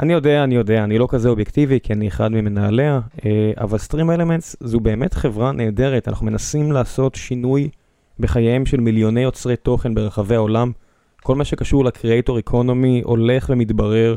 אני 0.00 0.12
יודע, 0.12 0.44
אני 0.44 0.54
יודע, 0.54 0.84
אני 0.84 0.98
לא 0.98 1.06
כזה 1.10 1.28
אובייקטיבי, 1.28 1.80
כי 1.80 1.92
אני 1.92 2.08
אחד 2.08 2.32
ממנהליה, 2.32 3.00
אה, 3.26 3.52
אבל 3.60 3.78
סטרים 3.78 4.10
אלמנטס 4.10 4.56
זו 4.60 4.80
באמת 4.80 5.14
חברה 5.14 5.52
נהדרת, 5.52 6.08
אנחנו 6.08 6.26
מנסים 6.26 6.72
לעשות 6.72 7.14
שינוי 7.14 7.68
בחייהם 8.20 8.66
של 8.66 8.80
מיליוני 8.80 9.20
יוצרי 9.20 9.56
תוכן 9.56 9.94
ברחבי 9.94 10.34
העולם. 10.34 10.72
כל 11.22 11.34
מה 11.34 11.44
שקשור 11.44 11.84
לקריאייטור 11.84 12.36
איקונומי 12.36 13.02
הולך 13.04 13.50
ומתברר 13.52 14.14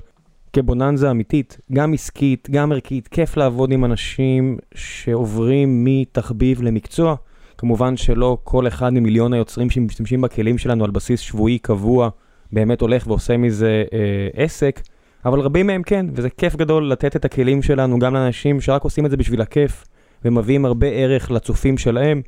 כבוננזה 0.54 1.12
אמיתית, 1.12 1.58
גם 1.74 1.94
עסקית, 1.94 2.48
גם 2.52 2.72
ערכית, 2.72 3.08
כיף 3.08 3.38
לעבוד 3.38 3.72
עם 3.72 3.86
אנשים 3.86 4.58
שעוברים 4.74 5.84
מתחביב 5.84 6.62
למקצוע. 6.62 7.16
כמובן 7.58 7.98
שלא 7.98 8.38
כל 8.44 8.68
אחד 8.68 8.94
ממיליון 8.94 9.34
היוצרים 9.34 9.70
שמשתמשים 9.70 10.22
בכלים 10.22 10.58
שלנו 10.58 10.84
על 10.84 10.92
בסיס 10.92 11.20
שבועי 11.20 11.60
קבוע 11.60 12.10
באמת 12.52 12.82
הולך 12.82 13.08
ועושה 13.08 13.38
מזה 13.38 13.84
אה, 13.94 14.44
עסק, 14.44 14.82
אבל 15.26 15.40
רבים 15.40 15.68
מהם 15.68 15.84
כן, 15.84 16.06
וזה 16.14 16.30
כיף 16.30 16.56
גדול 16.56 16.92
לתת 16.92 17.16
את 17.16 17.26
הכלים 17.26 17.62
שלנו 17.62 18.00
גם 18.00 18.14
לאנשים 18.14 18.62
שרק 18.62 18.84
עושים 18.84 19.06
את 19.06 19.12
זה 19.12 19.18
בשביל 19.18 19.42
הכיף, 19.42 19.86
ומביאים 20.26 20.66
הרבה 20.66 20.88
ערך 20.88 21.32
לצופים 21.32 21.78
שלהם. 21.78 22.22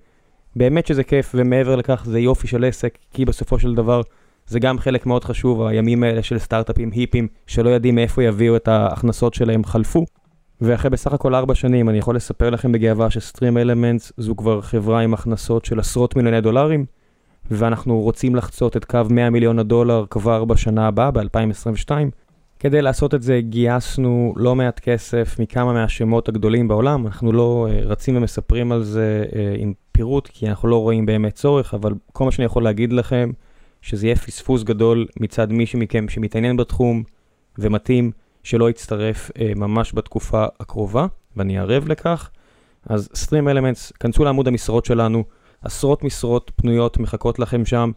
באמת 0.56 0.88
שזה 0.88 1.04
כיף, 1.04 1.32
ומעבר 1.36 1.76
לכך 1.76 2.04
זה 2.06 2.20
יופי 2.20 2.48
של 2.48 2.66
עסק, 2.66 2.98
כי 3.14 3.26
בסופו 3.26 3.60
של 3.60 3.76
דבר 3.76 4.02
זה 4.48 4.60
גם 4.60 4.80
חלק 4.80 5.06
מאוד 5.06 5.24
חשוב, 5.24 5.64
הימים 5.64 6.04
האלה 6.04 6.24
של 6.24 6.40
סטארט-אפים 6.40 6.92
היפים, 6.92 7.28
שלא 7.48 7.70
יודעים 7.70 7.96
מאיפה 7.96 8.24
יביאו 8.24 8.56
את 8.56 8.68
ההכנסות 8.68 9.34
שלהם 9.34 9.64
חלפו. 9.64 10.06
ואחרי 10.62 10.90
בסך 10.90 11.14
הכל 11.14 11.36
ארבע 11.36 11.56
שנים, 11.56 11.90
אני 11.90 11.98
יכול 11.98 12.16
לספר 12.16 12.50
לכם 12.50 12.72
בגאווה 12.72 13.10
שסטרים 13.10 13.58
אלמנטס 13.58 14.14
זו 14.18 14.36
כבר 14.36 14.62
חברה 14.62 15.00
עם 15.00 15.14
הכנסות 15.14 15.66
של 15.66 15.80
עשרות 15.80 16.16
מיליוני 16.16 16.42
דולרים, 16.42 16.86
ואנחנו 17.52 18.02
רוצים 18.02 18.36
לחצות 18.36 18.78
את 18.78 18.86
קו 18.86 19.00
100 19.10 19.30
מיליון 19.30 19.60
הדולר 19.60 20.06
כבר 20.10 20.46
בשנה 20.46 20.88
הבאה, 20.88 21.12
ב-2022. 21.12 21.92
כדי 22.64 22.82
לעשות 22.82 23.14
את 23.14 23.22
זה 23.22 23.40
גייסנו 23.42 24.34
לא 24.38 24.56
מעט 24.56 24.80
כסף 24.80 25.40
מכמה 25.40 25.74
מהשמות 25.74 26.30
הגדולים 26.30 26.68
בעולם, 26.68 27.08
אנחנו 27.08 27.32
לא 27.32 27.68
uh, 27.70 27.86
רצים 27.86 28.18
ומספרים 28.18 28.72
על 28.72 28.84
זה 28.84 29.26
uh, 29.30 29.36
עם 29.58 29.74
פירוט, 29.92 30.28
כי 30.28 30.50
אנחנו 30.50 30.68
לא 30.68 30.82
רואים 30.82 31.06
באמת 31.06 31.36
צורך, 31.36 31.74
אבל 31.74 31.94
כל 32.14 32.26
מה 32.26 32.32
שאני 32.32 32.46
יכול 32.46 32.64
להגיד 32.64 32.94
לכם, 32.94 33.32
שזה 33.82 34.08
יהיה 34.08 34.16
פספוס 34.16 34.64
גדול 34.64 35.08
מצד 35.20 35.52
מישהו 35.52 35.80
מכם 35.80 36.10
שמתעניין 36.10 36.58
בתחום 36.58 37.04
ומתאים, 37.58 38.12
שלא 38.44 38.70
יצטרף 38.70 39.30
uh, 39.30 39.42
ממש 39.56 39.94
בתקופה 39.96 40.46
הקרובה, 40.60 41.06
ואני 41.38 41.60
ערב 41.60 41.88
לכך. 41.88 42.30
אז 42.86 43.10
Stream 43.14 43.54
Elements, 43.54 43.94
כנסו 44.00 44.24
לעמוד 44.24 44.48
המשרות 44.48 44.86
שלנו, 44.86 45.24
עשרות 45.62 46.04
משרות 46.04 46.52
פנויות 46.56 46.98
מחכות 46.98 47.40
לכם 47.40 47.66
שם. 47.66 47.92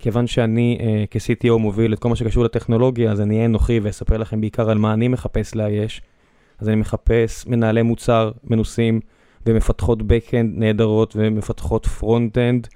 כיוון 0.00 0.26
שאני 0.26 0.78
אה, 0.80 1.04
כ-CTO 1.10 1.58
מוביל 1.58 1.92
את 1.92 1.98
כל 1.98 2.08
מה 2.08 2.16
שקשור 2.16 2.44
לטכנולוגיה, 2.44 3.12
אז 3.12 3.20
אני 3.20 3.34
אהיה 3.34 3.46
אנוכי 3.46 3.80
ואספר 3.80 4.16
לכם 4.16 4.40
בעיקר 4.40 4.70
על 4.70 4.78
מה 4.78 4.92
אני 4.92 5.08
מחפש 5.08 5.54
לאייש. 5.54 6.02
אז 6.58 6.68
אני 6.68 6.76
מחפש 6.76 7.46
מנהלי 7.46 7.82
מוצר 7.82 8.30
מנוסים 8.44 9.00
ומפתחות 9.46 10.00
Backend 10.00 10.46
נהדרות 10.54 11.16
ומפתחות 11.16 11.86
Frontend 12.00 12.68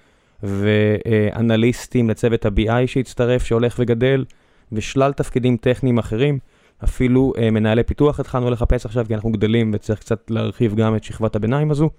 ואנליסטים 0.42 2.10
לצוות 2.10 2.46
ה-BI 2.46 2.86
שהצטרף, 2.86 3.44
שהולך 3.44 3.76
וגדל, 3.78 4.24
ושלל 4.72 5.12
תפקידים 5.12 5.56
טכניים 5.56 5.98
אחרים. 5.98 6.38
אפילו 6.84 7.32
אה, 7.38 7.50
מנהלי 7.50 7.82
פיתוח 7.82 8.20
התחלנו 8.20 8.50
לחפש 8.50 8.86
עכשיו, 8.86 9.04
כי 9.08 9.14
אנחנו 9.14 9.32
גדלים 9.32 9.70
וצריך 9.74 10.00
קצת 10.00 10.30
להרחיב 10.30 10.74
גם 10.74 10.96
את 10.96 11.04
שכבת 11.04 11.36
הביניים 11.36 11.70
הזו. 11.70 11.90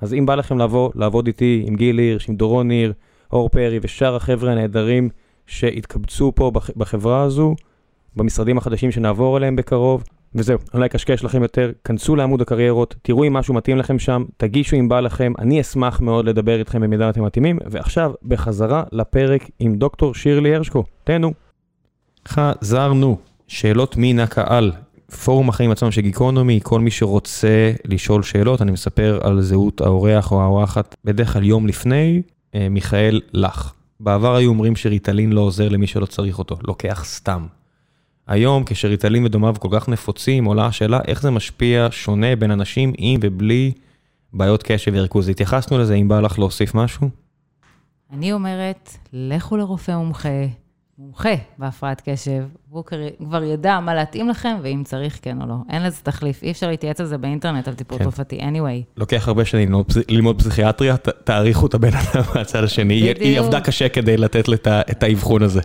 אז 0.00 0.14
אם 0.14 0.26
בא 0.26 0.34
לכם 0.34 0.58
לבוא, 0.58 0.90
לעבוד 0.94 1.26
איתי 1.26 1.64
עם 1.66 1.76
גיל 1.76 1.98
הירש, 1.98 2.28
עם 2.28 2.36
דורון 2.36 2.68
ניר, 2.68 2.92
אור 3.32 3.48
פרי 3.48 3.78
ושאר 3.82 4.16
החבר'ה 4.16 4.52
הנהדרים 4.52 5.08
שהתקבצו 5.46 6.32
פה 6.34 6.50
בח, 6.50 6.70
בחברה 6.76 7.22
הזו, 7.22 7.54
במשרדים 8.16 8.58
החדשים 8.58 8.90
שנעבור 8.90 9.36
אליהם 9.36 9.56
בקרוב, 9.56 10.04
וזהו, 10.34 10.58
אני 10.74 10.80
לא 10.80 10.86
אקשקש 10.86 11.24
לכם 11.24 11.42
יותר, 11.42 11.72
כנסו 11.84 12.16
לעמוד 12.16 12.40
הקריירות, 12.40 12.94
תראו 13.02 13.24
אם 13.24 13.32
משהו 13.32 13.54
מתאים 13.54 13.76
לכם 13.76 13.98
שם, 13.98 14.24
תגישו 14.36 14.76
אם 14.76 14.88
בא 14.88 15.00
לכם, 15.00 15.32
אני 15.38 15.60
אשמח 15.60 16.00
מאוד 16.00 16.28
לדבר 16.28 16.58
איתכם 16.58 16.80
במידה 16.80 17.10
אתם 17.10 17.24
מתאימים, 17.24 17.58
ועכשיו, 17.70 18.12
בחזרה 18.22 18.82
לפרק 18.92 19.50
עם 19.58 19.74
דוקטור 19.74 20.14
שירלי 20.14 20.54
הרשקו, 20.54 20.84
תהנו. 21.04 21.32
חזרנו, 22.28 23.18
שאלות 23.48 23.94
מן 23.98 24.18
הקהל, 24.18 24.72
פורום 25.24 25.48
החיים 25.48 25.70
עצמם 25.70 25.90
של 25.90 26.00
גיקונומי, 26.00 26.60
כל 26.62 26.80
מי 26.80 26.90
שרוצה 26.90 27.72
לשאול 27.84 28.22
שאלות, 28.22 28.62
אני 28.62 28.70
מספר 28.70 29.18
על 29.22 29.40
זהות 29.40 29.80
האורח 29.80 30.32
או 30.32 30.42
האורחת 30.42 30.96
בדרך 31.04 31.32
כלל 31.32 31.44
יום 31.44 31.66
לפני, 31.66 32.22
מיכאל 32.70 33.20
לך. 33.32 33.72
בעבר 34.00 34.36
היו 34.36 34.50
אומרים 34.50 34.76
שריטלין 34.76 35.32
לא 35.32 35.40
עוזר 35.40 35.68
למי 35.68 35.86
שלא 35.86 36.06
צריך 36.06 36.38
אותו, 36.38 36.56
לוקח 36.62 37.04
סתם. 37.04 37.46
היום, 38.26 38.64
כשריטלין 38.66 39.24
ודומיו 39.24 39.54
כל 39.58 39.68
כך 39.72 39.88
נפוצים, 39.88 40.44
עולה 40.44 40.66
השאלה 40.66 41.00
איך 41.06 41.22
זה 41.22 41.30
משפיע 41.30 41.88
שונה 41.90 42.36
בין 42.36 42.50
אנשים 42.50 42.92
עם 42.98 43.20
ובלי 43.22 43.72
בעיות 44.32 44.62
קשב 44.62 44.92
וריכוז. 44.94 45.28
התייחסנו 45.28 45.78
לזה, 45.78 45.94
אם 45.94 46.08
בא 46.08 46.20
לך 46.20 46.38
להוסיף 46.38 46.74
משהו? 46.74 47.08
אני 48.12 48.32
אומרת, 48.32 48.90
לכו 49.12 49.56
לרופא 49.56 49.92
מומחה, 49.92 50.46
מומחה 50.98 51.34
בהפרעת 51.58 52.02
קשב, 52.04 52.44
והוא 52.72 52.84
כבר 53.24 53.42
ידע 53.44 53.80
מה 53.80 53.94
להתאים 53.94 54.28
לכם, 54.28 54.56
ואם 54.62 54.82
צריך, 54.84 55.18
כן 55.22 55.42
או 55.42 55.46
לא. 55.46 55.54
אין 55.70 55.82
לזה 55.82 56.00
תחליף, 56.02 56.42
אי 56.42 56.50
אפשר 56.50 56.68
להתייעץ 56.68 57.00
על 57.00 57.06
זה 57.06 57.18
באינטרנט, 57.18 57.68
על 57.68 57.74
טיפול 57.74 57.98
כן. 57.98 58.04
תרופתי, 58.04 58.40
anyway. 58.40 58.96
לוקח 58.96 59.28
הרבה 59.28 59.44
שנים 59.44 59.82
ללמוד, 60.08 60.38
פסיכיאטריה, 60.38 60.96
תעריכו 60.96 61.66
את 61.66 61.74
הבן 61.74 61.88
אדם 61.88 62.22
מהצד 62.34 62.64
השני. 62.64 63.00
בדיוק. 63.00 63.18
היא 63.18 63.40
עבדה 63.40 63.60
קשה 63.60 63.88
כדי 63.88 64.16
לתת 64.16 64.44
את 64.90 65.02
האבחון 65.02 65.42
הזה. 65.42 65.60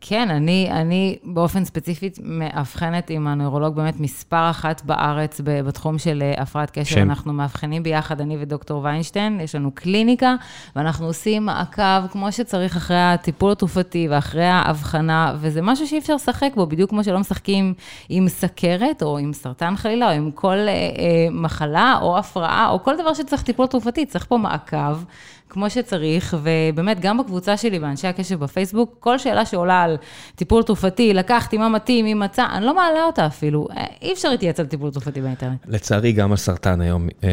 כן, 0.00 0.30
אני, 0.30 0.68
אני 0.70 1.18
באופן 1.24 1.64
ספציפית 1.64 2.18
מאבחנת 2.22 3.10
עם 3.10 3.26
הנוירולוג 3.26 3.76
באמת 3.76 4.00
מספר 4.00 4.50
אחת 4.50 4.82
בארץ 4.84 5.40
בתחום 5.44 5.98
של 5.98 6.22
אה, 6.22 6.42
הפרעת 6.42 6.70
קשר. 6.70 6.94
שם. 6.94 7.02
אנחנו 7.02 7.32
מאבחנים 7.32 7.82
ביחד, 7.82 8.20
אני 8.20 8.36
ודוקטור 8.40 8.84
ויינשטיין, 8.84 9.40
יש 9.40 9.54
לנו 9.54 9.70
קליניקה, 9.70 10.34
ואנחנו 10.76 11.06
עושים 11.06 11.44
מעקב 11.44 12.06
כמו 12.10 12.32
שצריך 12.32 12.76
אחרי 12.76 12.96
הטיפול 13.00 13.52
התרופתי 13.52 14.08
ואחרי 14.10 14.46
האבחנה, 14.46 15.34
וזה 15.40 15.62
משהו 15.62 15.86
שאי 15.86 15.98
אפשר 15.98 16.18
לשחק 16.50 16.56
בו, 16.56 16.66
בדיוק 16.66 16.90
כמו 16.90 17.04
שלא 17.04 17.18
משחקים 17.18 17.74
עם 18.08 18.28
סכרת, 18.28 19.02
או 19.02 19.18
עם 19.18 19.32
סרטן 19.32 19.76
חלילה, 19.76 20.06
או 20.06 20.12
עם 20.12 20.30
כל 20.30 20.56
אה, 20.56 20.68
אה, 20.68 21.26
מחלה, 21.30 21.98
או 22.02 22.18
הפרעה, 22.18 22.70
או 22.70 22.82
כל 22.82 22.96
דבר 22.96 23.14
שצריך 23.14 23.42
טיפול 23.42 23.66
תרופתי, 23.66 24.06
צריך 24.06 24.26
פה 24.26 24.36
מעקב. 24.36 25.04
כמו 25.48 25.70
שצריך, 25.70 26.36
ובאמת, 26.42 27.00
גם 27.00 27.18
בקבוצה 27.18 27.56
שלי, 27.56 27.78
באנשי 27.78 28.06
הקשב 28.06 28.40
בפייסבוק, 28.40 28.96
כל 29.00 29.18
שאלה 29.18 29.44
שעולה 29.44 29.82
על 29.82 29.96
טיפול 30.34 30.62
תרופתי, 30.62 31.14
לקחתי, 31.14 31.58
מה 31.58 31.68
מתאים, 31.68 32.04
מי 32.04 32.14
מצא, 32.14 32.46
אני 32.52 32.64
לא 32.66 32.74
מעלה 32.74 33.04
אותה 33.04 33.26
אפילו. 33.26 33.66
אה, 33.76 33.84
אי 34.02 34.12
אפשר 34.12 34.28
להתייעץ 34.30 34.60
על 34.60 34.66
טיפול 34.66 34.90
תרופתי 34.90 35.20
באינטרנט. 35.20 35.60
לצערי, 35.68 36.12
גם 36.12 36.30
על 36.30 36.36
סרטן 36.36 36.80
היום. 36.80 37.08
אה, 37.24 37.28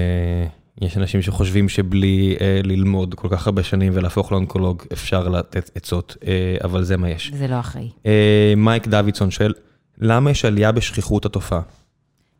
יש 0.81 0.97
אנשים 0.97 1.21
שחושבים 1.21 1.69
שבלי 1.69 2.35
אה, 2.41 2.59
ללמוד 2.63 3.13
כל 3.13 3.27
כך 3.31 3.47
הרבה 3.47 3.63
שנים 3.63 3.91
ולהפוך 3.95 4.31
לאונקולוג, 4.31 4.83
אפשר 4.93 5.27
לתת 5.27 5.71
עצות, 5.75 6.17
אה, 6.27 6.57
אבל 6.63 6.83
זה 6.83 6.97
מה 6.97 7.09
יש. 7.09 7.31
זה 7.33 7.47
לא 7.47 7.59
אחראי. 7.59 7.89
אה, 8.05 8.53
מייק 8.57 8.87
דוידסון 8.87 9.31
שואל, 9.31 9.53
למה 9.97 10.31
יש 10.31 10.45
עלייה 10.45 10.71
בשכיחות 10.71 11.25
התופעה? 11.25 11.61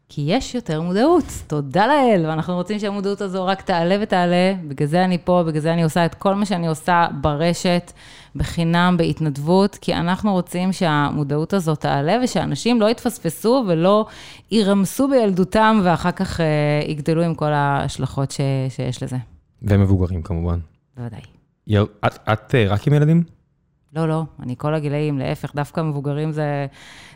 כי 0.10 0.22
יש 0.28 0.56
יותר 0.56 0.82
מודעות, 0.82 1.24
תודה 1.48 1.88
לאל, 1.88 2.26
ואנחנו 2.26 2.56
רוצים 2.56 2.80
שהמודעות 2.80 3.22
הזו 3.22 3.46
רק 3.46 3.62
תעלה 3.62 3.98
ותעלה, 4.02 4.54
בגלל 4.68 4.88
זה 4.88 5.06
אני 5.06 5.18
פה, 5.24 5.44
בגלל 5.48 5.62
זה 5.62 5.74
אני 5.74 5.84
עושה 5.84 6.06
את 6.06 6.16
כל 6.16 6.36
מה 6.36 6.46
שאני 6.46 6.68
עושה 6.68 7.08
ברשת, 7.22 7.92
בחינם, 8.38 8.96
בהתנדבות, 8.98 9.78
כי 9.82 9.94
אנחנו 9.94 10.34
רוצים 10.34 10.74
שהמודעות 10.74 11.54
הזו 11.54 11.76
תעלה 11.76 12.18
ושאנשים 12.24 12.82
לא 12.82 12.90
יתפספסו 12.90 13.66
ולא 13.68 14.06
ירמסו 14.52 15.08
בילדותם 15.08 15.80
ואחר 15.84 16.12
כך 16.12 16.42
אה, 16.42 16.46
יגדלו 16.88 17.24
עם 17.24 17.36
כל 17.36 17.54
ההשלכות 17.54 18.32
ש, 18.32 18.42
שיש 18.70 19.04
לזה. 19.04 19.18
ומבוגרים 19.62 20.22
כמובן. 20.22 20.60
בוודאי. 20.98 21.22
את, 22.06 22.20
את 22.34 22.56
אה, 22.56 22.68
רק 22.68 22.88
עם 22.88 22.94
ילדים? 22.94 23.24
לא, 23.96 24.08
לא, 24.08 24.24
אני 24.40 24.56
כל 24.58 24.74
הגילאים, 24.74 25.20
להפך, 25.20 25.56
דווקא 25.56 25.82
מבוגרים 25.82 26.32
זה, 26.32 26.68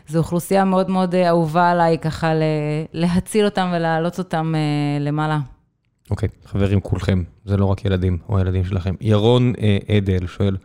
זה 0.06 0.18
אוכלוסייה 0.18 0.64
מאוד 0.64 0.90
מאוד 0.90 1.14
אה, 1.14 1.28
אהובה 1.28 1.70
עליי, 1.70 1.98
ככה 1.98 2.32
להציל 2.92 3.44
אותם 3.44 3.70
ולהעלות 3.74 4.18
אותם 4.18 4.54
אה, 4.54 5.04
למעלה. 5.04 5.38
אוקיי, 6.10 6.28
okay, 6.28 6.48
חברים, 6.48 6.80
כולכם, 6.80 7.22
זה 7.44 7.56
לא 7.56 7.64
רק 7.64 7.84
ילדים 7.84 8.18
או 8.28 8.38
הילדים 8.38 8.64
שלכם. 8.64 8.94
ירון 9.00 9.52
אה, 9.60 9.78
עדל 9.96 10.26
שואל, 10.26 10.56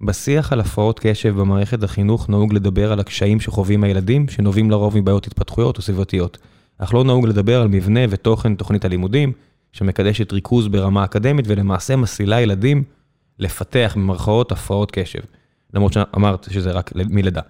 בשיח 0.00 0.52
על 0.52 0.60
הפרעות 0.60 1.00
קשב 1.02 1.40
במערכת 1.40 1.82
החינוך 1.82 2.28
נהוג 2.28 2.54
לדבר 2.54 2.92
על 2.92 3.00
הקשיים 3.00 3.40
שחווים 3.40 3.84
הילדים, 3.84 4.28
שנובעים 4.28 4.70
לרוב 4.70 4.98
מבעיות 4.98 5.26
התפתחויות 5.26 5.76
או 5.76 5.82
סביבתיות. 5.82 6.38
אך 6.78 6.94
לא 6.94 7.04
נהוג 7.04 7.26
לדבר 7.26 7.60
על 7.60 7.68
מבנה 7.68 8.00
ותוכן 8.10 8.54
תוכנית 8.54 8.84
הלימודים, 8.84 9.32
שמקדשת 9.72 10.32
ריכוז 10.32 10.68
ברמה 10.68 11.04
אקדמית 11.04 11.44
ולמעשה 11.48 11.96
מסלילה 11.96 12.40
ילדים 12.40 12.84
לפתח 13.38 13.92
במרכאות 13.96 14.52
הפרעות 14.52 14.90
קשב. 14.90 15.20
למרות 15.74 15.92
שאמרת 15.92 16.46
שזה 16.50 16.70
רק 16.70 16.92
מלידה. 16.94 17.40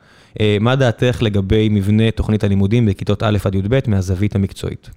אה, 0.41 0.57
מה 0.61 0.77
דעתך 0.77 1.19
לגבי 1.23 1.69
מבנה 1.69 2.11
תוכנית 2.11 2.45
הלימודים 2.45 2.87
בכיתות 2.87 3.23
א' 3.23 3.39
עד 3.45 3.55
י"ב 3.55 3.79
מהזווית 3.87 4.35
המקצועית? 4.35 4.91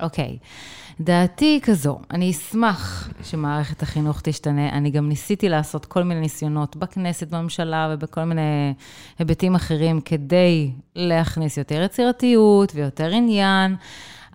אוקיי. 0.00 0.38
Okay. 0.40 0.79
דעתי 1.00 1.44
היא 1.44 1.60
כזו, 1.60 1.98
אני 2.10 2.30
אשמח 2.30 3.10
שמערכת 3.22 3.82
החינוך 3.82 4.20
תשתנה. 4.22 4.68
אני 4.68 4.90
גם 4.90 5.08
ניסיתי 5.08 5.48
לעשות 5.48 5.86
כל 5.86 6.02
מיני 6.02 6.20
ניסיונות 6.20 6.76
בכנסת, 6.76 7.28
בממשלה 7.28 7.90
ובכל 7.92 8.24
מיני 8.24 8.74
היבטים 9.18 9.54
אחרים 9.54 10.00
כדי 10.00 10.70
להכניס 10.96 11.56
יותר 11.56 11.82
יצירתיות 11.82 12.72
ויותר 12.74 13.10
עניין. 13.10 13.76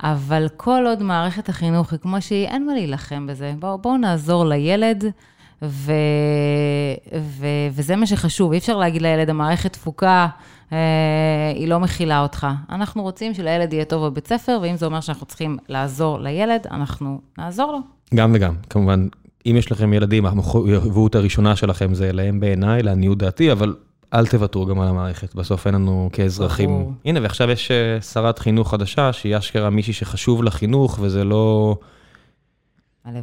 אבל 0.04 0.48
כל 0.58 0.86
עוד 0.88 1.04
מערכת 1.04 1.50
החינוך 1.50 1.92
היא 1.92 2.00
כמו 2.00 2.22
שהיא, 2.22 2.48
אין 2.48 2.66
מה 2.66 2.74
להילחם 2.74 3.28
בזה. 3.28 3.54
בואו 3.60 3.78
בוא 3.78 3.98
נעזור 3.98 4.46
לילד. 4.46 5.06
ו, 5.62 5.92
ו, 7.22 7.48
וזה 7.72 7.96
מה 7.96 8.06
שחשוב, 8.06 8.52
אי 8.52 8.58
אפשר 8.58 8.78
להגיד 8.78 9.02
לילד, 9.02 9.30
המערכת 9.30 9.74
תפוקה, 9.74 10.28
אה, 10.72 10.78
היא 11.56 11.68
לא 11.68 11.80
מכילה 11.80 12.22
אותך. 12.22 12.48
אנחנו 12.70 13.04
רוצים 13.04 13.34
שלילד 13.34 13.74
יהיה 13.74 13.86
טוב 13.86 14.06
בבית 14.06 14.28
ספר, 14.28 14.60
ואם 14.62 14.78
זה 14.78 14.86
אומר 14.86 15.02
שאנחנו 15.02 15.26
צריכים 15.26 15.58
לעזור 15.70 16.20
לילד, 16.20 16.68
אנחנו 16.72 17.22
נעזור 17.38 17.72
לו. 17.72 17.80
גם 18.16 18.32
וגם, 18.36 18.54
כמובן, 18.70 19.08
אם 19.46 19.56
יש 19.58 19.72
לכם 19.72 19.94
ילדים, 19.94 20.26
המחויבות 20.26 21.16
הראשונה 21.16 21.56
שלכם 21.56 21.94
זה 21.94 22.10
אליהם 22.10 22.40
בעיניי, 22.40 22.84
לעניות 22.84 23.18
דעתי, 23.18 23.52
אבל 23.52 23.76
אל 24.14 24.28
תוותרו 24.28 24.66
גם 24.66 24.80
על 24.80 24.88
המערכת, 24.88 25.36
בסוף 25.36 25.68
אין 25.68 25.76
לנו 25.76 26.10
כאזרחים. 26.14 26.94
הנה, 27.06 27.20
ועכשיו 27.22 27.52
יש 27.52 27.72
אה, 27.72 28.02
שרת 28.02 28.40
חינוך 28.40 28.72
חדשה, 28.72 29.14
שהיא 29.14 29.38
אשכרה 29.38 29.70
מישהי 29.70 29.94
שחשוב 29.94 30.44
לחינוך, 30.44 31.00
וזה 31.02 31.24
לא... 31.24 31.76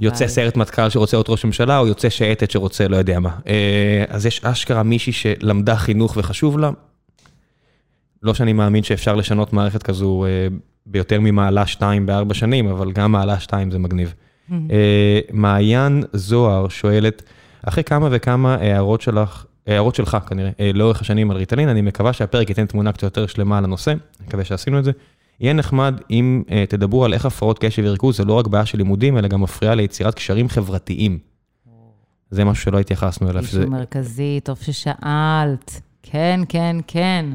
יוצא 0.01 0.27
סרט 0.27 0.57
מטכ"ל 0.57 0.89
שרוצה 0.89 1.17
להיות 1.17 1.31
ראש 1.31 1.45
ממשלה, 1.45 1.79
או 1.79 1.87
יוצא 1.87 2.11
שייטת 2.11 2.51
שרוצה 2.51 2.89
לא 2.89 2.97
יודע 2.97 3.21
מה. 3.21 3.31
אה, 3.47 4.05
אז 4.09 4.27
יש 4.27 4.45
אשכרה 4.45 4.83
מישהי 4.83 5.13
שלמדה 5.13 5.77
חינוך 5.77 6.17
וחשוב 6.17 6.59
לה. 6.59 6.71
לא 8.23 8.35
שאני 8.35 8.53
מאמין 8.53 8.83
שאפשר 8.83 9.15
לשנות 9.15 9.53
מערכת 9.53 9.83
כזו 9.83 10.25
אה, 10.25 10.47
ביותר 10.87 11.21
ממעלה 11.21 11.67
שתיים 11.67 12.07
בארבע 12.07 12.35
שנים, 12.35 12.69
אבל 12.69 12.93
גם 12.93 13.13
מעלה 13.13 13.41
שתיים 13.41 13.71
זה 13.71 13.79
מגניב. 13.79 14.15
Mm-hmm. 14.15 14.53
אה, 14.71 15.21
מעיין 15.33 16.03
זוהר 16.13 16.69
שואלת, 16.69 17.23
אחרי 17.63 17.85
כמה 17.85 18.09
וכמה 18.11 18.55
הערות 18.55 19.01
שלך, 19.01 19.45
הערות 19.67 19.95
שלך 19.95 20.17
כנראה, 20.27 20.51
לאורך 20.75 21.01
השנים 21.01 21.31
על 21.31 21.37
ריטלין, 21.37 21.69
אני 21.69 21.83
מקווה 21.83 22.13
שהפרק 22.13 22.49
ייתן 22.49 22.67
תמונה 22.67 22.93
קצת 22.93 23.03
יותר 23.03 23.27
שלמה 23.27 23.59
על 23.59 23.65
הנושא, 23.65 23.91
אני 23.91 24.27
מקווה 24.27 24.45
שעשינו 24.45 24.79
את 24.79 24.85
זה. 24.85 24.93
יהיה 25.43 25.52
נחמד 25.52 26.01
אם 26.10 26.43
uh, 26.47 26.52
תדברו 26.69 27.05
על 27.05 27.14
איך 27.14 27.27
הפרעות 27.27 27.59
קשב 27.59 27.82
וריכוז 27.86 28.16
זה 28.16 28.24
לא 28.24 28.35
רק 28.35 28.47
בעיה 28.47 28.66
של 28.66 28.78
לימודים, 28.78 29.19
אלא 29.19 29.28
גם 29.28 29.40
מפריעה 29.40 29.74
ליצירת 29.74 30.14
קשרים 30.14 30.48
חברתיים. 30.48 31.19
זה 32.31 32.44
משהו 32.44 32.64
שלא 32.64 32.78
התייחסנו 32.78 33.31
אליו. 33.31 33.43
אישו 33.43 33.70
מרכזי, 33.70 34.40
טוב 34.44 34.59
ששאלת. 34.60 35.81
כן, 36.02 36.40
כן, 36.48 36.77
כן. 36.86 37.27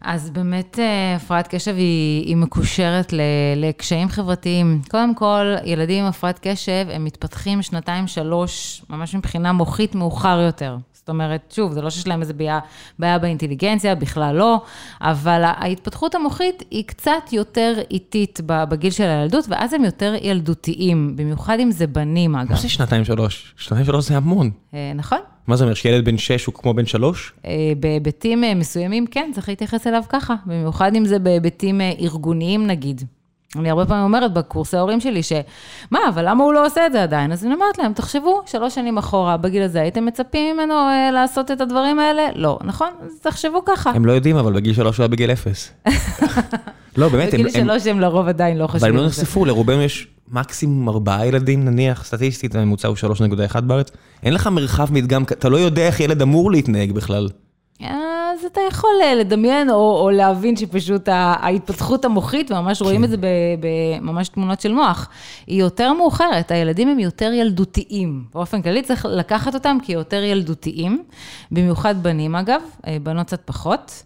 אז 0.00 0.30
באמת 0.30 0.78
אה, 0.78 1.16
הפרעת 1.16 1.48
קשב 1.48 1.74
היא, 1.76 2.26
היא 2.26 2.36
מקושרת 2.36 3.12
ל, 3.12 3.20
לקשיים 3.56 4.08
חברתיים. 4.08 4.80
קודם 4.90 5.14
כל, 5.14 5.54
ילדים 5.64 6.04
עם 6.04 6.08
הפרעת 6.08 6.38
קשב, 6.42 6.86
הם 6.90 7.04
מתפתחים 7.04 7.62
שנתיים, 7.62 8.06
שלוש, 8.06 8.82
ממש 8.90 9.14
מבחינה 9.14 9.52
מוחית 9.52 9.94
מאוחר 9.94 10.40
יותר. 10.40 10.76
אומרת, 11.10 11.52
שוב, 11.56 11.72
זה 11.72 11.82
לא 11.82 11.90
שיש 11.90 12.06
להם 12.06 12.20
איזה 12.20 12.32
בעיה, 12.32 12.58
בעיה 12.98 13.18
באינטליגנציה, 13.18 13.94
בכלל 13.94 14.36
לא, 14.36 14.62
אבל 15.00 15.42
ההתפתחות 15.44 16.14
המוחית 16.14 16.62
היא 16.70 16.84
קצת 16.84 17.32
יותר 17.32 17.74
איטית 17.90 18.40
בגיל 18.44 18.90
של 18.90 19.04
הילדות, 19.04 19.44
ואז 19.48 19.72
הם 19.72 19.84
יותר 19.84 20.14
ילדותיים, 20.22 21.16
במיוחד 21.16 21.60
אם 21.60 21.70
זה 21.70 21.86
בנים, 21.86 22.36
אגב. 22.36 22.50
מה 22.50 22.56
זה 22.56 22.68
שנתיים 22.68 23.04
שלוש? 23.04 23.54
שנתיים 23.56 23.86
שלוש 23.86 24.08
זה 24.08 24.16
המון. 24.16 24.50
אה, 24.74 24.92
נכון. 24.94 25.18
מה 25.46 25.56
זה 25.56 25.64
אומר, 25.64 25.74
שילד 25.74 26.04
בן 26.04 26.18
שש 26.18 26.44
הוא 26.44 26.54
כמו 26.54 26.74
בן 26.74 26.86
שלוש? 26.86 27.32
אה, 27.44 27.72
בהיבטים 27.80 28.44
אה, 28.44 28.54
מסוימים, 28.54 29.06
כן, 29.06 29.30
צריך 29.34 29.48
להתייחס 29.48 29.86
אליו 29.86 30.02
ככה, 30.08 30.34
במיוחד 30.46 30.94
אם 30.94 31.04
זה 31.04 31.18
בהיבטים 31.18 31.80
ארגוניים, 31.80 32.66
נגיד. 32.66 33.02
אני 33.56 33.70
הרבה 33.70 33.86
פעמים 33.86 34.04
אומרת 34.04 34.32
בקורסי 34.32 34.76
ההורים 34.76 35.00
שלי, 35.00 35.22
שמה, 35.22 35.98
אבל 36.08 36.28
למה 36.28 36.44
הוא 36.44 36.52
לא 36.52 36.66
עושה 36.66 36.86
את 36.86 36.92
זה 36.92 37.02
עדיין? 37.02 37.32
אז 37.32 37.44
אני 37.44 37.54
אומרת 37.54 37.78
להם, 37.78 37.92
תחשבו, 37.92 38.40
שלוש 38.46 38.74
שנים 38.74 38.98
אחורה, 38.98 39.36
בגיל 39.36 39.62
הזה, 39.62 39.80
הייתם 39.80 40.06
מצפים 40.06 40.56
ממנו 40.56 40.74
אה, 40.74 41.10
לעשות 41.12 41.50
את 41.50 41.60
הדברים 41.60 41.98
האלה? 41.98 42.22
לא, 42.34 42.58
נכון? 42.64 42.88
אז 43.04 43.20
תחשבו 43.22 43.64
ככה. 43.64 43.90
הם 43.90 44.04
לא 44.04 44.12
יודעים, 44.12 44.36
אבל 44.36 44.52
בגיל 44.52 44.74
שלוש 44.74 44.96
הוא 44.96 45.02
היה 45.02 45.08
בגיל 45.08 45.32
אפס. 45.32 45.72
לא, 46.96 47.08
באמת, 47.08 47.34
הם... 47.34 47.40
בגיל 47.40 47.50
שלוש 47.50 47.86
הם 47.86 48.00
לרוב 48.00 48.28
עדיין 48.28 48.58
לא 48.58 48.66
חושבים. 48.66 48.90
אבל 48.90 48.90
הם 48.90 48.96
לא 48.96 49.06
נחשפו, 49.06 49.44
לרובנו 49.44 49.82
יש 49.82 50.08
מקסימום 50.28 50.88
ארבעה 50.88 51.26
ילדים, 51.26 51.64
נניח, 51.64 52.04
סטטיסטית, 52.04 52.54
הממוצע 52.54 52.88
הוא 52.88 52.96
3.1 53.52 53.60
בארץ. 53.60 53.90
אין 54.22 54.34
לך 54.34 54.46
מרחב 54.46 54.92
מדגם, 54.92 55.22
אתה 55.22 55.48
לא 55.48 55.56
יודע 55.56 55.86
איך 55.86 56.00
ילד 56.00 56.22
אמור 56.22 56.50
להתנהג 56.50 56.92
בכלל. 56.92 57.28
אז 58.32 58.44
אתה 58.44 58.60
יכול 58.68 58.90
אה, 59.02 59.14
לדמיין 59.14 59.70
או, 59.70 60.00
או 60.00 60.10
להבין 60.10 60.56
שפשוט 60.56 61.08
ההתפתחות 61.08 62.04
המוחית, 62.04 62.50
וממש 62.50 62.78
כן. 62.78 62.84
רואים 62.84 63.04
את 63.04 63.10
זה 63.10 63.16
בממש 63.60 64.28
תמונות 64.28 64.60
של 64.60 64.72
מוח, 64.72 65.08
היא 65.46 65.60
יותר 65.60 65.92
מאוחרת, 65.92 66.50
הילדים 66.50 66.88
הם 66.88 66.98
יותר 66.98 67.32
ילדותיים. 67.32 68.24
באופן 68.34 68.62
כללי 68.62 68.82
צריך 68.82 69.06
לקחת 69.10 69.54
אותם 69.54 69.78
כיותר 69.82 70.22
ילדותיים, 70.22 71.04
במיוחד 71.50 72.02
בנים 72.02 72.36
אגב, 72.36 72.60
אה, 72.86 72.96
בנות 73.02 73.26
קצת 73.26 73.40
פחות. 73.44 74.02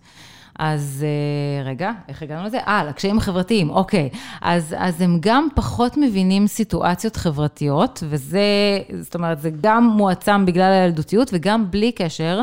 אז 0.58 1.04
אה, 1.06 1.70
רגע, 1.70 1.90
איך 2.08 2.22
הגענו 2.22 2.46
לזה? 2.46 2.58
אה, 2.58 2.84
לקשיים 2.84 3.18
החברתיים, 3.18 3.70
אוקיי. 3.70 4.08
אז, 4.42 4.74
אז 4.78 5.00
הם 5.00 5.18
גם 5.20 5.48
פחות 5.54 5.96
מבינים 5.96 6.46
סיטואציות 6.46 7.16
חברתיות, 7.16 8.02
וזה, 8.08 8.42
זאת 9.00 9.14
אומרת, 9.14 9.40
זה 9.40 9.50
גם 9.60 9.84
מועצם 9.84 10.46
בגלל 10.46 10.72
הילדותיות, 10.72 11.30
וגם 11.32 11.70
בלי 11.70 11.92
קשר, 11.92 12.40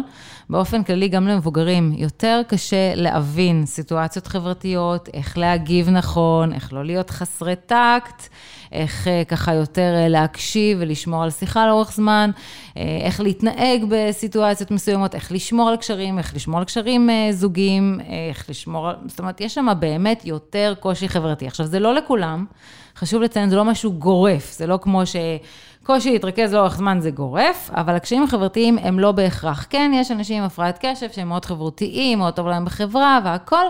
באופן 0.52 0.84
כללי, 0.84 1.08
גם 1.08 1.28
למבוגרים, 1.28 1.94
יותר 1.98 2.42
קשה 2.48 2.96
להבין 2.96 3.66
סיטואציות 3.66 4.28
חברתיות, 4.28 5.10
איך 5.14 5.38
להגיב 5.38 5.90
נכון, 5.90 6.54
איך 6.54 6.74
לא 6.74 6.86
להיות 6.86 7.10
חסרי 7.10 7.56
טקט. 7.56 8.28
איך 8.72 9.08
אה, 9.08 9.24
ככה 9.28 9.54
יותר 9.54 9.94
אה, 9.96 10.08
להקשיב 10.08 10.78
ולשמור 10.82 11.24
על 11.24 11.30
שיחה 11.30 11.68
לאורך 11.68 11.92
זמן, 11.94 12.32
אה, 12.78 13.00
איך 13.02 13.20
להתנהג 13.20 13.86
בסיטואציות 13.90 14.72
מסוימות, 14.72 15.16
איך 15.16 15.32
לשמור 15.32 15.70
על 15.70 15.78
קשרים, 15.78 16.18
איך 16.18 16.36
לשמור 16.36 16.60
על 16.60 16.66
קשרים 16.66 17.10
זוגיים, 17.32 18.00
איך 18.30 18.50
לשמור 18.50 18.90
על... 18.90 18.96
זאת 19.08 19.20
אומרת, 19.20 19.42
יש 19.42 19.54
שם 19.54 19.68
באמת 19.80 20.26
יותר 20.26 20.74
קושי 20.80 21.10
חברתי. 21.10 21.48
עכשיו, 21.48 21.66
זה 21.66 21.80
לא 21.80 21.94
לכולם, 21.94 22.46
חשוב 22.96 23.22
לציין, 23.22 23.50
זה 23.50 23.56
לא 23.56 23.66
משהו 23.66 23.94
גורף, 23.94 24.54
זה 24.58 24.68
לא 24.68 24.80
כמו 24.82 25.06
ש... 25.06 25.16
קושי 25.84 26.12
להתרכז 26.12 26.54
לאורך 26.54 26.78
זמן 26.78 27.00
זה 27.00 27.12
גורף, 27.12 27.70
אבל 27.74 27.96
הקשיים 27.96 28.24
החברתיים 28.24 28.78
הם 28.78 29.00
לא 29.00 29.12
בהכרח. 29.12 29.68
כן, 29.70 29.92
יש 29.96 30.12
אנשים 30.12 30.38
עם 30.38 30.44
הפרעת 30.44 30.80
קשב 30.82 31.12
שהם 31.12 31.28
מאוד 31.28 31.46
חברותיים, 31.46 32.18
מאוד 32.20 32.34
טוב 32.34 32.48
להם 32.48 32.66
בחברה 32.66 33.20
והכול, 33.26 33.66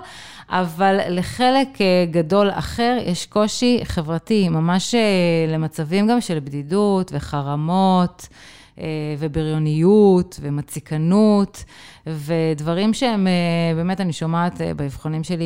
אבל 0.49 0.99
לחלק 1.09 1.81
אה, 1.81 2.05
גדול 2.11 2.49
אחר 2.49 2.97
יש 3.05 3.25
קושי 3.25 3.79
חברתי, 3.83 4.49
ממש 4.49 4.95
אה, 4.95 5.53
למצבים 5.53 6.07
גם 6.07 6.21
של 6.21 6.39
בדידות 6.39 7.11
וחרמות. 7.13 8.27
אה, 8.79 8.85
ובריוניות 9.19 10.39
ומציקנות, 10.41 11.63
ודברים 12.07 12.93
שהם, 12.93 13.27
אה, 13.27 13.75
באמת, 13.75 14.01
אני 14.01 14.13
שומעת 14.13 14.61
אה, 14.61 14.73
באבחונים 14.73 15.23
שלי 15.23 15.45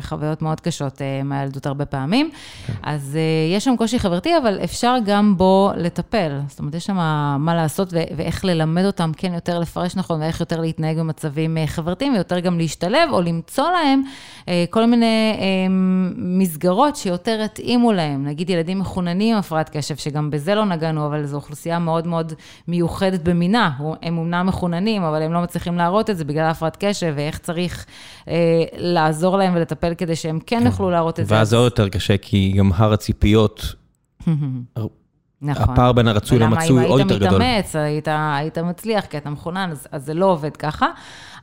חוויות 0.00 0.42
מאוד 0.42 0.60
קשות 0.60 1.02
מהילדות 1.24 1.66
הרבה 1.66 1.84
פעמים. 1.84 2.30
כן. 2.66 2.72
אז 2.82 3.18
יש 3.54 3.64
שם 3.64 3.76
קושי 3.78 3.98
חברתי, 3.98 4.38
אבל 4.38 4.58
אפשר 4.64 4.96
גם 5.04 5.36
בו 5.36 5.70
לטפל. 5.76 6.40
זאת 6.48 6.58
אומרת, 6.58 6.74
יש 6.74 6.86
שם 6.86 6.96
מה 7.40 7.54
לעשות 7.54 7.92
ואיך 8.16 8.44
ללמד 8.44 8.84
אותם 8.84 9.12
כן 9.16 9.34
יותר 9.34 9.58
לפרש 9.58 9.96
נכון, 9.96 10.20
ואיך 10.20 10.40
יותר 10.40 10.60
להתנהג 10.60 10.98
במצבים 10.98 11.56
חברתיים, 11.66 12.12
ויותר 12.14 12.40
גם 12.40 12.58
להשתלב, 12.58 13.10
או 13.12 13.20
למצוא 13.20 13.68
להם 13.70 14.02
כל 14.70 14.86
מיני 14.86 15.36
מסגרות 16.16 16.96
שיותר 16.96 17.40
יתאימו 17.44 17.92
להם. 17.92 18.26
נגיד 18.26 18.50
ילדים 18.50 18.78
מחוננים 18.78 19.34
עם 19.34 19.38
הפרעת 19.38 19.76
קשב, 19.76 19.96
שגם 19.96 20.30
בזה 20.30 20.54
לא 20.54 20.64
נגענו, 20.64 21.06
אבל 21.06 21.26
זו 21.26 21.36
אוכלוסייה 21.36 21.78
מאוד 21.78 22.06
מאוד 22.06 22.32
מיוחדת 22.68 23.20
במינה. 23.22 23.70
הם 24.02 24.18
אומנם 24.18 24.46
מחוננים, 24.46 25.02
אבל 25.02 25.22
הם 25.22 25.32
לא 25.32 25.42
מצליחים 25.42 25.65
להראות 25.74 26.10
את 26.10 26.16
זה 26.16 26.24
בגלל 26.24 26.50
הפרעת 26.50 26.76
קשב, 26.80 27.12
ואיך 27.16 27.38
צריך 27.38 27.86
אה, 28.28 28.34
לעזור 28.76 29.38
להם 29.38 29.52
ולטפל 29.56 29.94
כדי 29.94 30.16
שהם 30.16 30.38
כן, 30.46 30.60
כן. 30.60 30.66
יוכלו 30.66 30.90
להראות 30.90 31.20
את 31.20 31.26
זה. 31.26 31.34
ואז 31.34 31.48
זה 31.48 31.56
עוד 31.56 31.64
יותר 31.64 31.88
קשה, 31.88 32.16
כי 32.16 32.52
גם 32.56 32.70
הר 32.74 32.92
הציפיות... 32.92 33.74
נכון. 35.42 35.70
הפער 35.70 35.92
בין 35.92 36.08
הרצוי 36.08 36.38
למצוי 36.38 36.84
עוד 36.84 37.00
יותר 37.00 37.16
גדול. 37.16 37.28
ולמה 37.28 37.44
אם 37.44 37.50
היית 37.50 37.66
מתאמץ, 37.66 37.76
היית, 37.76 38.08
היית 38.08 38.58
מצליח, 38.58 39.04
כי 39.04 39.16
אתה 39.16 39.30
מחונן, 39.30 39.68
אז, 39.72 39.88
אז 39.92 40.04
זה 40.04 40.14
לא 40.14 40.26
עובד 40.26 40.56
ככה. 40.56 40.86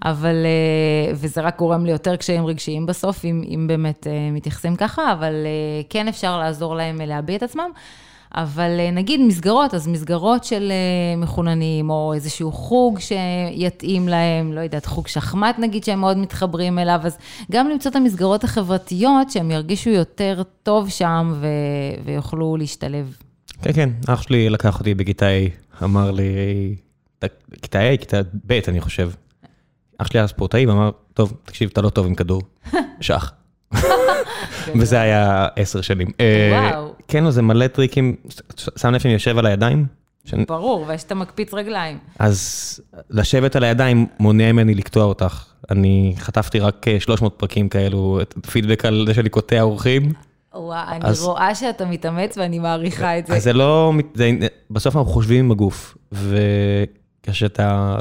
אבל, 0.06 0.36
אה, 0.46 1.14
וזה 1.14 1.42
רק 1.42 1.58
גורם 1.58 1.86
ליותר 1.86 2.16
קשיים 2.16 2.46
רגשיים 2.46 2.86
בסוף, 2.86 3.26
אם, 3.26 3.44
אם 3.48 3.68
באמת 3.68 4.08
אה, 4.08 4.32
מתייחסים 4.32 4.76
ככה, 4.76 5.12
אבל 5.14 5.34
אה, 5.46 5.82
כן 5.90 6.08
אפשר 6.08 6.38
לעזור 6.38 6.76
להם 6.76 7.02
להביע 7.02 7.36
את 7.36 7.44
עצמם. 7.44 7.72
אבל 8.36 8.80
אה, 8.80 8.92
נגיד 8.92 9.22
מסגרות, 9.22 9.74
אז 9.74 9.88
מסגרות 9.88 10.44
של 10.44 10.72
אה, 10.72 11.18
מחוננים, 11.18 11.90
או 11.90 12.14
איזשהו 12.14 12.52
חוג 12.52 13.00
שיתאים 13.00 14.08
להם, 14.08 14.54
לא 14.54 14.60
יודעת, 14.60 14.86
חוג 14.86 15.08
שחמט 15.08 15.60
נגיד, 15.60 15.84
שהם 15.84 16.00
מאוד 16.00 16.18
מתחברים 16.18 16.80
אליו, 16.80 17.00
אז 17.04 17.18
גם 17.52 17.70
למצוא 17.70 17.92
את 17.92 17.96
המסגרות 17.96 18.44
החברתיות, 18.44 19.32
שהם 19.32 19.52
ירגישו 19.52 19.90
יותר 19.90 20.42
טוב 20.64 20.90
שם 20.90 21.34
ו- 21.36 21.48
ויוכלו 22.06 22.58
להשתלב. 22.58 23.18
כן, 23.62 23.74
כן, 23.74 23.90
אח 24.08 24.22
שלי 24.22 24.50
לקח 24.50 24.80
אותי 24.80 24.94
בכיתה 24.94 25.26
A, 25.26 25.84
אמר 25.84 26.12
לי, 26.12 26.24
כיתה 27.62 27.80
A, 27.80 27.98
כיתה 27.98 28.22
ב', 28.48 28.60
אני 28.68 28.82
חושב. 28.82 29.10
אח 29.98 30.08
שלי 30.08 30.20
היה 30.20 30.28
ספורטאי 30.28 30.66
ואמר, 30.66 30.92
טוב, 31.14 31.34
תקשיב, 31.46 31.70
אתה 31.74 31.82
לא 31.82 31.90
טוב 31.90 32.06
עם 32.06 32.16
כדור, 32.16 32.42
שח. 33.02 33.34
וזה 34.80 35.02
היה 35.02 35.48
עשר 35.56 35.82
שנים. 35.82 36.08
אה, 36.20 36.72
וואו. 36.72 36.94
כן, 37.08 37.30
זה 37.30 37.42
מלא 37.42 37.68
טריקים, 37.68 38.16
שם 38.56 38.94
לב 38.94 39.00
שאני 39.00 39.14
יושב 39.14 39.38
על 39.38 39.46
הידיים? 39.46 39.86
ברור, 40.48 40.86
ושאתה 40.88 41.16
מקפיץ 41.16 41.54
רגליים. 41.54 41.98
אז 42.20 42.80
לשבת 43.10 43.56
על 43.56 43.64
הידיים 43.64 44.06
מונע 44.20 44.52
ממני 44.52 44.76
לקטוע 44.76 45.04
אותך. 45.04 45.46
אני 45.72 46.16
חטפתי 46.18 46.60
רק 46.60 46.86
300 47.00 47.34
אה, 47.34 47.40
פרקים 47.40 47.70
כאלו, 47.70 48.20
פידבק 48.52 48.86
על 48.86 49.04
זה 49.08 49.14
שאני 49.14 49.30
קוטע 49.30 49.62
אורחים. 49.62 50.14
וואו, 50.54 50.88
אני 50.92 51.00
אז, 51.06 51.24
רואה 51.24 51.56
שאתה 51.56 51.86
מתאמץ 51.86 52.38
ואני 52.38 52.60
מעריכה 52.60 53.20
את 53.20 53.28
זה. 53.28 53.34
אז 53.36 53.44
זה 53.44 53.54
לא, 53.54 53.94
זה, 54.14 54.32
בסוף 54.72 54.96
אנחנו 54.96 55.12
חושבים 55.12 55.46
עם 55.46 55.52
הגוף, 55.52 55.98
וכשאתה, 56.12 57.96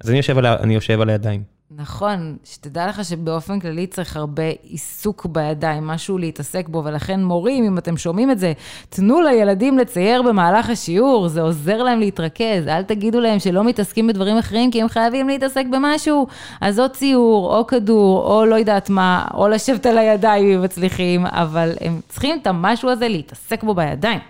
אז 0.00 0.10
אני 0.10 0.16
יושב 0.16 0.38
על, 0.38 0.46
אני 0.46 0.74
יושב 0.74 1.00
על 1.00 1.10
הידיים. 1.10 1.53
נכון, 1.76 2.36
שתדע 2.44 2.86
לך 2.86 3.04
שבאופן 3.04 3.60
כללי 3.60 3.86
צריך 3.86 4.16
הרבה 4.16 4.42
עיסוק 4.62 5.26
בידיים, 5.26 5.86
משהו 5.86 6.18
להתעסק 6.18 6.68
בו, 6.68 6.84
ולכן 6.84 7.24
מורים, 7.24 7.64
אם 7.64 7.78
אתם 7.78 7.96
שומעים 7.96 8.30
את 8.30 8.38
זה, 8.38 8.52
תנו 8.88 9.20
לילדים 9.20 9.78
לצייר 9.78 10.22
במהלך 10.22 10.70
השיעור, 10.70 11.28
זה 11.28 11.40
עוזר 11.40 11.82
להם 11.82 12.00
להתרכז, 12.00 12.68
אל 12.68 12.82
תגידו 12.82 13.20
להם 13.20 13.38
שלא 13.38 13.64
מתעסקים 13.64 14.06
בדברים 14.06 14.36
אחרים, 14.36 14.70
כי 14.70 14.82
הם 14.82 14.88
חייבים 14.88 15.28
להתעסק 15.28 15.64
במשהו, 15.72 16.26
אז 16.60 16.80
או 16.80 16.88
ציור, 16.88 17.56
או 17.56 17.66
כדור, 17.66 18.22
או 18.22 18.46
לא 18.46 18.54
יודעת 18.54 18.90
מה, 18.90 19.24
או 19.34 19.48
לשבת 19.48 19.86
על 19.86 19.98
הידיים 19.98 20.46
אם 20.46 20.62
מצליחים, 20.62 21.26
אבל 21.26 21.72
הם 21.80 22.00
צריכים 22.08 22.38
את 22.42 22.46
המשהו 22.46 22.90
הזה 22.90 23.08
להתעסק 23.08 23.64
בו 23.64 23.74
בידיים. 23.74 24.20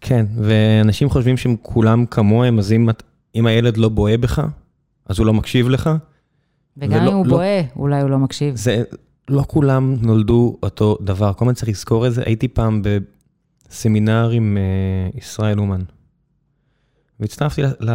כן, 0.00 0.26
ואנשים 0.36 1.10
חושבים 1.10 1.36
שהם 1.36 1.56
כולם 1.62 2.06
כמוהם, 2.06 2.58
אז 2.58 2.72
אם, 2.72 2.88
אם 3.34 3.46
הילד 3.46 3.76
לא 3.76 3.88
בוהה 3.88 4.16
בך, 4.16 4.42
אז 5.08 5.18
הוא 5.18 5.26
לא 5.26 5.32
מקשיב 5.32 5.68
לך. 5.68 5.90
וגם 6.76 7.00
אם 7.00 7.06
לא, 7.06 7.12
הוא 7.12 7.26
לא, 7.26 7.34
בוהה, 7.34 7.62
אולי 7.76 8.00
הוא 8.00 8.10
לא 8.10 8.18
מקשיב. 8.18 8.56
זה, 8.56 8.82
לא 9.28 9.44
כולם 9.48 9.96
נולדו 10.00 10.56
אותו 10.62 10.98
דבר, 11.00 11.32
כל 11.32 11.44
הזמן 11.44 11.54
צריך 11.54 11.68
לזכור 11.68 12.06
את 12.06 12.14
זה. 12.14 12.22
הייתי 12.26 12.48
פעם 12.48 12.82
בסמינר 13.68 14.30
עם 14.30 14.58
uh, 15.14 15.18
ישראל 15.18 15.58
אומן. 15.58 15.80
והצטרפתי 17.20 17.62
ל... 17.62 17.66
ל 17.66 17.90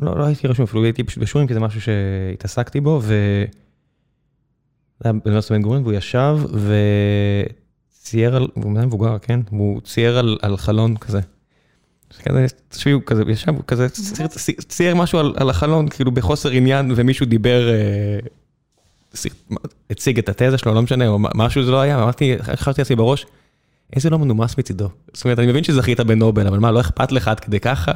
לא, 0.00 0.18
לא 0.18 0.24
הייתי 0.24 0.48
רשום 0.48 0.62
אפילו, 0.62 0.84
הייתי 0.84 1.04
פשוט 1.04 1.22
בשורים, 1.22 1.48
כי 1.48 1.54
זה 1.54 1.60
משהו 1.60 1.80
שהתעסקתי 1.80 2.80
בו, 2.80 3.00
ו... 3.02 3.14
זה 5.00 5.08
היה 5.08 5.12
באוניברסיטת 5.12 5.52
בן 5.52 5.62
גוריון, 5.62 5.82
והוא 5.82 5.92
ישב 5.92 6.38
וצייר 8.02 8.36
על, 8.36 8.48
הוא 8.54 8.72
מבוגר, 8.72 9.18
כן? 9.18 9.40
והוא 9.52 9.80
צייר 9.80 10.18
על, 10.18 10.38
על 10.42 10.56
חלון 10.56 10.96
כזה. 10.96 11.20
כזה, 12.18 12.46
תשמעו, 12.68 13.04
כזה, 13.06 13.22
ישב, 13.28 13.52
כזה, 13.66 13.88
צייר 14.68 14.94
משהו 14.94 15.18
על, 15.18 15.34
על 15.36 15.50
החלון, 15.50 15.88
כאילו 15.88 16.12
בחוסר 16.12 16.50
עניין, 16.50 16.92
ומישהו 16.96 17.26
דיבר, 17.26 17.68
אה, 17.68 18.18
הציג 19.90 20.18
את 20.18 20.28
התזה 20.28 20.58
שלו, 20.58 20.74
לא 20.74 20.82
משנה, 20.82 21.08
או 21.08 21.18
משהו 21.34 21.64
זה 21.64 21.70
לא 21.70 21.80
היה, 21.80 22.02
אמרתי, 22.02 22.36
חשבתי 22.42 22.80
לעצמי 22.80 22.96
בראש, 22.96 23.26
איזה 23.96 24.10
לא 24.10 24.18
מנומס 24.18 24.58
מצידו. 24.58 24.88
זאת 25.14 25.24
אומרת, 25.24 25.38
אני 25.38 25.46
מבין 25.46 25.64
שזכית 25.64 26.00
בנובל, 26.00 26.46
אבל 26.46 26.58
מה, 26.58 26.70
לא 26.70 26.80
אכפת 26.80 27.12
לך 27.12 27.28
עד 27.28 27.40
כדי 27.40 27.60
ככה? 27.60 27.92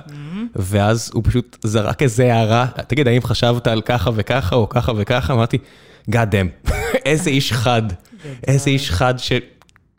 ואז 0.57 1.11
הוא 1.15 1.23
פשוט 1.27 1.57
זרק 1.62 2.03
איזה 2.03 2.35
הערה, 2.35 2.66
תגיד, 2.86 3.09
האם 3.09 3.23
חשבת 3.23 3.66
על 3.66 3.82
ככה 3.82 4.11
וככה, 4.15 4.57
או 4.57 4.69
ככה 4.69 4.93
וככה? 4.97 5.32
אמרתי, 5.32 5.59
God 6.11 6.12
damn, 6.12 6.70
איזה 7.07 7.31
איש 7.31 7.53
חד, 7.53 7.82
איזה 8.47 8.70
איש 8.70 8.91
חד 8.91 9.15
ש... 9.19 9.32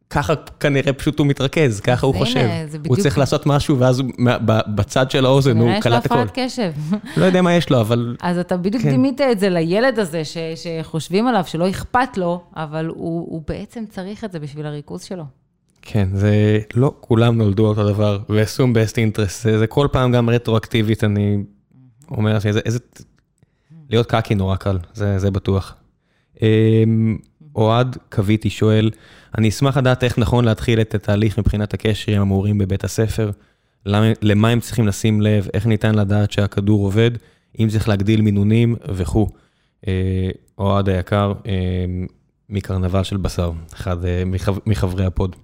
ככה 0.10 0.34
כנראה 0.60 0.94
פשוט 0.94 1.20
הוא 1.20 1.28
מתרכז, 1.28 1.80
ככה 1.80 2.06
הוא 2.06 2.16
חושב. 2.16 2.50
הוא 2.88 2.98
צריך 2.98 3.18
לעשות 3.18 3.46
משהו, 3.46 3.80
ואז 3.80 4.02
בצד 4.76 5.12
של 5.12 5.26
האוזן 5.26 5.58
הוא 5.58 5.72
קלט 5.82 6.06
הכל. 6.06 6.06
יש 6.06 6.12
לו 6.12 6.18
הפרעת 6.18 6.32
קשב. 6.34 6.72
לא 7.18 7.26
יודע 7.26 7.42
מה 7.42 7.54
יש 7.54 7.70
לו, 7.70 7.82
אבל... 7.82 8.16
אז 8.22 8.38
אתה 8.38 8.58
בדיוק 8.58 8.84
כן. 8.84 8.90
דימית 8.90 9.22
את 9.22 9.40
זה 9.40 9.50
לילד 9.50 10.00
הזה, 10.00 10.22
שחושבים 10.56 11.28
עליו, 11.28 11.44
שלא 11.48 11.70
אכפת 11.70 12.18
לו, 12.18 12.44
אבל 12.56 12.86
הוא 12.86 13.42
בעצם 13.48 13.84
צריך 13.90 14.24
את 14.24 14.32
זה 14.32 14.40
בשביל 14.40 14.66
הריכוז 14.66 15.04
שלו. 15.04 15.24
כן, 15.82 16.08
זה 16.14 16.60
לא 16.74 16.94
כולם 17.00 17.38
נולדו 17.38 17.68
אותו 17.68 17.88
דבר, 17.90 18.20
ו-assume 18.30 18.76
best 18.76 18.94
interest, 18.94 19.58
זה 19.58 19.68
כל 19.68 19.88
פעם 19.92 20.12
גם 20.12 20.30
רטרואקטיבית, 20.30 21.04
אני 21.04 21.38
אומר, 22.12 22.38
איזה... 22.66 22.80
להיות 23.90 24.06
קקי 24.06 24.36
נורא 24.36 24.56
קל, 24.56 24.78
זה 24.94 25.32
בטוח. 25.32 25.76
אוהד 27.56 27.98
קוויתי 28.12 28.50
שואל, 28.50 28.92
אני 29.38 29.50
אשמח 29.50 29.78
לדעת 29.78 30.04
איך 30.04 30.20
נכון 30.20 30.46
להתחיל 30.46 30.82
את 30.82 30.96
התהליך 30.96 31.40
מבחינת 31.40 31.74
הקשר 31.74 32.12
עם 32.12 32.22
המורים 32.22 32.58
בבית 32.58 32.84
הספר, 32.84 33.32
למה 34.22 34.50
הם 34.50 34.60
צריכים 34.60 34.88
לשים 34.88 35.22
לב, 35.22 35.48
איך 35.54 35.66
ניתן 35.66 35.96
לדעת 35.96 36.32
שהכדור 36.32 36.86
עובד, 36.86 37.12
אם 37.60 37.68
צריך 37.72 37.90
להגדיל 37.90 38.22
מינונים 38.22 38.76
וכו'. 38.94 39.28
אה, 39.88 40.30
אוהד 40.58 40.90
היקר, 40.90 41.34
אה, 41.48 41.86
מקרנבל 42.50 43.04
של 43.04 43.18
בשר, 43.18 43.52
אחד 43.74 44.06
אה, 44.06 44.24
מחברי 44.66 45.06
הפוד. 45.06 45.36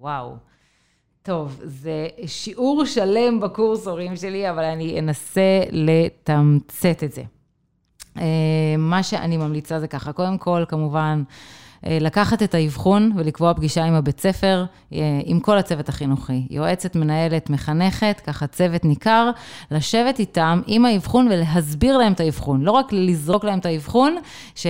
וואו. 0.00 0.36
טוב, 1.22 1.60
זה 1.64 2.08
שיעור 2.26 2.84
שלם 2.84 3.40
בקורסורים 3.40 4.16
שלי, 4.16 4.50
אבל 4.50 4.64
אני 4.64 4.98
אנסה 4.98 5.60
לתמצת 5.70 7.04
את 7.04 7.12
זה. 7.12 7.22
מה 8.78 9.02
שאני 9.02 9.36
ממליצה 9.36 9.80
זה 9.80 9.86
ככה, 9.86 10.12
קודם 10.12 10.38
כל, 10.38 10.64
כמובן, 10.68 11.22
אה, 11.86 11.98
לקחת 12.00 12.42
את 12.42 12.54
האבחון 12.54 13.12
ולקבוע 13.16 13.54
פגישה 13.54 13.84
עם 13.84 13.94
הבית 13.94 14.20
ספר, 14.20 14.64
אה, 14.92 14.98
עם 15.24 15.40
כל 15.40 15.58
הצוות 15.58 15.88
החינוכי. 15.88 16.46
יועצת, 16.50 16.96
מנהלת, 16.96 17.50
מחנכת, 17.50 18.20
ככה 18.26 18.46
צוות 18.46 18.84
ניכר, 18.84 19.30
לשבת 19.70 20.18
איתם 20.18 20.60
עם 20.66 20.84
האבחון 20.84 21.28
ולהסביר 21.30 21.96
להם 21.98 22.12
את 22.12 22.20
האבחון. 22.20 22.62
לא 22.62 22.70
רק 22.70 22.92
לזרוק 22.92 23.44
להם 23.44 23.58
את 23.58 23.66
האבחון, 23.66 24.16
ש... 24.54 24.66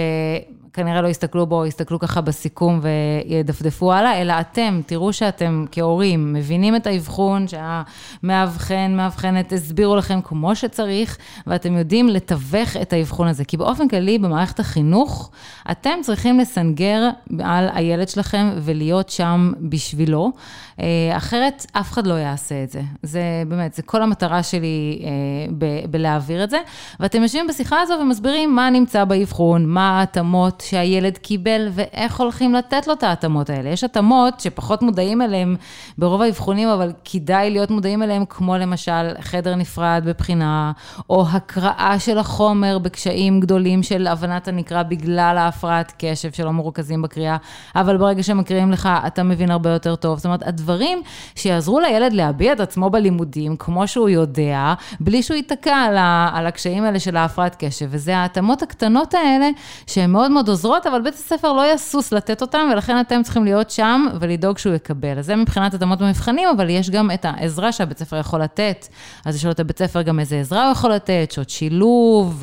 כנראה 0.79 1.03
לא 1.03 1.09
יסתכלו 1.09 1.47
בו, 1.47 1.67
יסתכלו 1.67 1.99
ככה 1.99 2.21
בסיכום 2.21 2.81
וידפדפו 2.83 3.93
הלאה, 3.93 4.23
אלא 4.23 4.35
אתם, 4.41 4.81
תראו 4.87 5.13
שאתם 5.13 5.65
כהורים 5.73 6.33
מבינים 6.33 6.77
את 6.77 6.87
האבחון, 6.87 7.47
שהמאבחן, 7.49 8.95
מאבחנת, 8.97 9.53
הסבירו 9.53 9.97
לכם 9.97 10.21
כמו 10.25 10.57
שצריך, 10.57 11.19
ואתם 11.47 11.77
יודעים 11.77 12.09
לתווך 12.09 12.77
את 12.83 12.93
האבחון 12.93 13.29
הזה. 13.29 13.45
כי 13.45 13.57
באופן 13.57 13.89
כללי, 13.89 14.19
במערכת 14.19 14.61
החינוך, 14.61 15.31
אתם 15.71 15.99
צריכים 16.03 16.39
לסנגר 16.39 17.09
על 17.45 17.69
הילד 17.75 18.09
שלכם 18.09 18.51
ולהיות 18.57 19.09
שם 19.09 19.53
בשבילו. 19.61 20.33
אה, 20.81 20.87
אחרת, 21.17 21.67
אף 21.73 21.93
אחד 21.93 22.07
לא 22.07 22.15
יעשה 22.15 22.63
את 22.65 22.71
זה. 22.71 22.83
זה 23.03 23.23
באמת, 23.49 23.75
זה 23.75 23.83
כל 23.83 24.03
המטרה 24.03 24.43
שלי 24.43 25.03
אה, 25.05 25.79
בלהעביר 25.91 26.45
את 26.45 26.51
זה. 26.51 26.59
ואתם 27.01 27.23
יושבים 27.23 27.47
בשיחה 27.47 27.81
הזו 27.81 27.95
ומסבירים 28.01 28.57
מה 28.57 28.71
נמצא 28.71 29.05
באבחון, 29.05 29.67
מה 29.67 29.99
ההתאמות 29.99 30.63
שהילד 30.71 31.19
קיבל 31.19 31.69
ואיך 31.73 32.21
הולכים 32.21 32.55
לתת 32.55 32.87
לו 32.87 32.93
את 32.93 33.03
ההתאמות 33.03 33.51
האלה. 33.51 33.71
יש 33.71 33.85
התאמות 33.85 34.41
שפחות 34.41 34.83
מודעים 34.83 35.23
אליהן 35.23 35.57
ברוב 35.99 36.23
האבחונים, 36.23 36.69
אבל 36.69 36.93
כדאי 37.05 37.51
להיות 37.51 37.71
מודעים 37.71 38.03
אליהן, 38.03 38.25
כמו 38.29 38.57
למשל 38.57 39.15
חדר 39.21 39.55
נפרד 39.55 40.03
בבחינה, 40.07 40.73
או 41.11 41.25
הקראה 41.33 41.97
של 41.99 42.19
החומר 42.19 42.79
בקשיים 42.79 43.41
גדולים 43.41 43.83
של 43.83 44.07
הבנת 44.07 44.49
הנקרא 44.49 44.83
בגלל 44.83 45.37
ההפרעת 45.39 45.93
קשב 45.99 46.33
שלא 46.33 46.51
מרוכזים 46.53 47.03
בקריאה, 47.03 47.37
אבל 47.77 47.97
ברגע 47.97 48.23
שמקריאים 48.23 48.73
לך, 48.73 48.89
אתה 49.07 49.23
מבין 49.23 49.51
הרבה 49.51 49.71
יותר 49.71 49.97
טוב. 49.97 50.19
זאת 50.19 50.25
אומרת, 50.27 50.43
דברים 50.43 51.03
שיעזרו 51.35 51.81
לילד 51.81 52.13
להביע 52.13 52.53
את 52.53 52.61
עצמו 52.61 52.91
בלימודים, 52.91 53.57
כמו 53.57 53.89
שהוא 53.89 54.09
יודע, 54.09 54.75
בלי 55.01 55.23
שהוא 55.23 55.37
ייתקע 55.37 55.77
על, 55.77 55.97
ה, 55.97 56.31
על 56.35 56.47
הקשיים 56.47 56.85
האלה 56.85 57.01
של 57.01 57.17
ההפרעת 57.17 57.57
קשב. 57.59 57.87
וזה 57.91 58.17
ההתאמות 58.17 58.63
הקטנות 58.63 59.15
האלה, 59.15 59.49
שהן 59.87 60.11
מאוד 60.11 60.31
מאוד 60.31 60.49
עוזרות, 60.59 60.87
אבל 60.87 61.01
בית 61.01 61.15
הספר 61.15 61.53
לא 61.53 61.73
יסוס 61.75 62.13
לתת 62.13 62.43
אותן, 62.43 62.69
ולכן 62.73 63.01
אתם 63.01 63.23
צריכים 63.23 63.45
להיות 63.45 63.71
שם 63.71 64.07
ולדאוג 64.21 64.59
שהוא 64.59 64.75
יקבל. 64.75 65.19
אז 65.19 65.27
זה 65.27 65.37
מבחינת 65.37 65.75
התאמות 65.75 65.99
במבחנים, 65.99 66.49
אבל 66.57 66.71
יש 66.71 66.91
גם 66.91 67.11
את 67.11 67.25
העזרה 67.25 67.73
שהבית 67.73 68.01
הספר 68.01 68.17
יכול 68.17 68.43
לתת. 68.43 68.87
אז 69.25 69.37
יש 69.37 69.45
לו 69.45 69.51
את 69.51 69.61
הבית 69.61 69.79
ספר 69.79 70.03
גם 70.03 70.21
איזה 70.21 70.41
עזרה 70.41 70.65
הוא 70.65 70.73
יכול 70.73 70.93
לתת, 70.93 71.31
שעות 71.33 71.51
שילוב, 71.51 72.43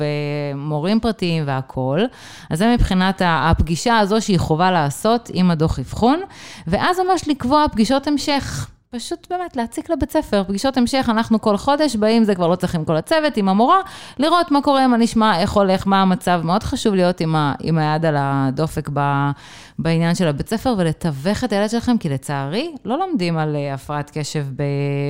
מורים 0.54 1.00
פרטיים 1.00 1.42
והכול. 1.46 2.06
אז 2.50 2.58
זה 2.58 2.74
מבחינת 2.74 3.22
הפגישה 3.24 3.98
הזו 3.98 4.20
שהיא 4.20 4.38
חובה 4.38 4.70
לעשות 4.70 5.30
עם 5.32 5.50
הדוח 5.50 5.78
אבחון, 5.78 6.20
ואז 6.66 6.96
ממש 7.00 7.28
לקבוע 7.28 7.66
פגישות 7.72 8.06
המשך. 8.06 8.75
פשוט 8.90 9.26
באמת 9.30 9.56
להציק 9.56 9.90
לבית 9.90 10.10
ספר, 10.10 10.44
פגישות 10.44 10.76
המשך, 10.76 11.06
אנחנו 11.08 11.40
כל 11.40 11.56
חודש 11.56 11.96
באים, 11.96 12.24
זה 12.24 12.34
כבר 12.34 12.48
לא 12.48 12.56
צריך 12.56 12.74
עם 12.74 12.84
כל 12.84 12.96
הצוות, 12.96 13.36
עם 13.36 13.48
המורה, 13.48 13.78
לראות 14.18 14.50
מה 14.50 14.62
קורה, 14.62 14.86
מה 14.86 14.96
נשמע, 14.96 15.40
איך 15.40 15.52
הולך, 15.52 15.86
מה 15.86 16.02
המצב. 16.02 16.40
מאוד 16.44 16.62
חשוב 16.62 16.94
להיות 16.94 17.20
עם, 17.20 17.36
ה, 17.36 17.54
עם 17.60 17.78
היד 17.78 18.04
על 18.04 18.14
הדופק 18.18 18.90
ב, 18.92 19.30
בעניין 19.78 20.14
של 20.14 20.28
הבית 20.28 20.48
ספר 20.48 20.74
ולתווך 20.78 21.44
את 21.44 21.52
הילד 21.52 21.70
שלכם, 21.70 21.98
כי 21.98 22.08
לצערי, 22.08 22.74
לא 22.84 22.98
לומדים 22.98 23.38
על 23.38 23.56
אה, 23.56 23.74
הפרעת 23.74 24.10
קשב 24.14 24.46
ב, 24.56 24.62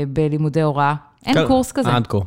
בלימודי 0.09 0.63
הוראה. 0.63 0.95
אין 1.27 1.35
כן, 1.35 1.47
קורס 1.47 1.73
כזה. 1.73 1.91
עד 1.91 2.07
כה. 2.07 2.19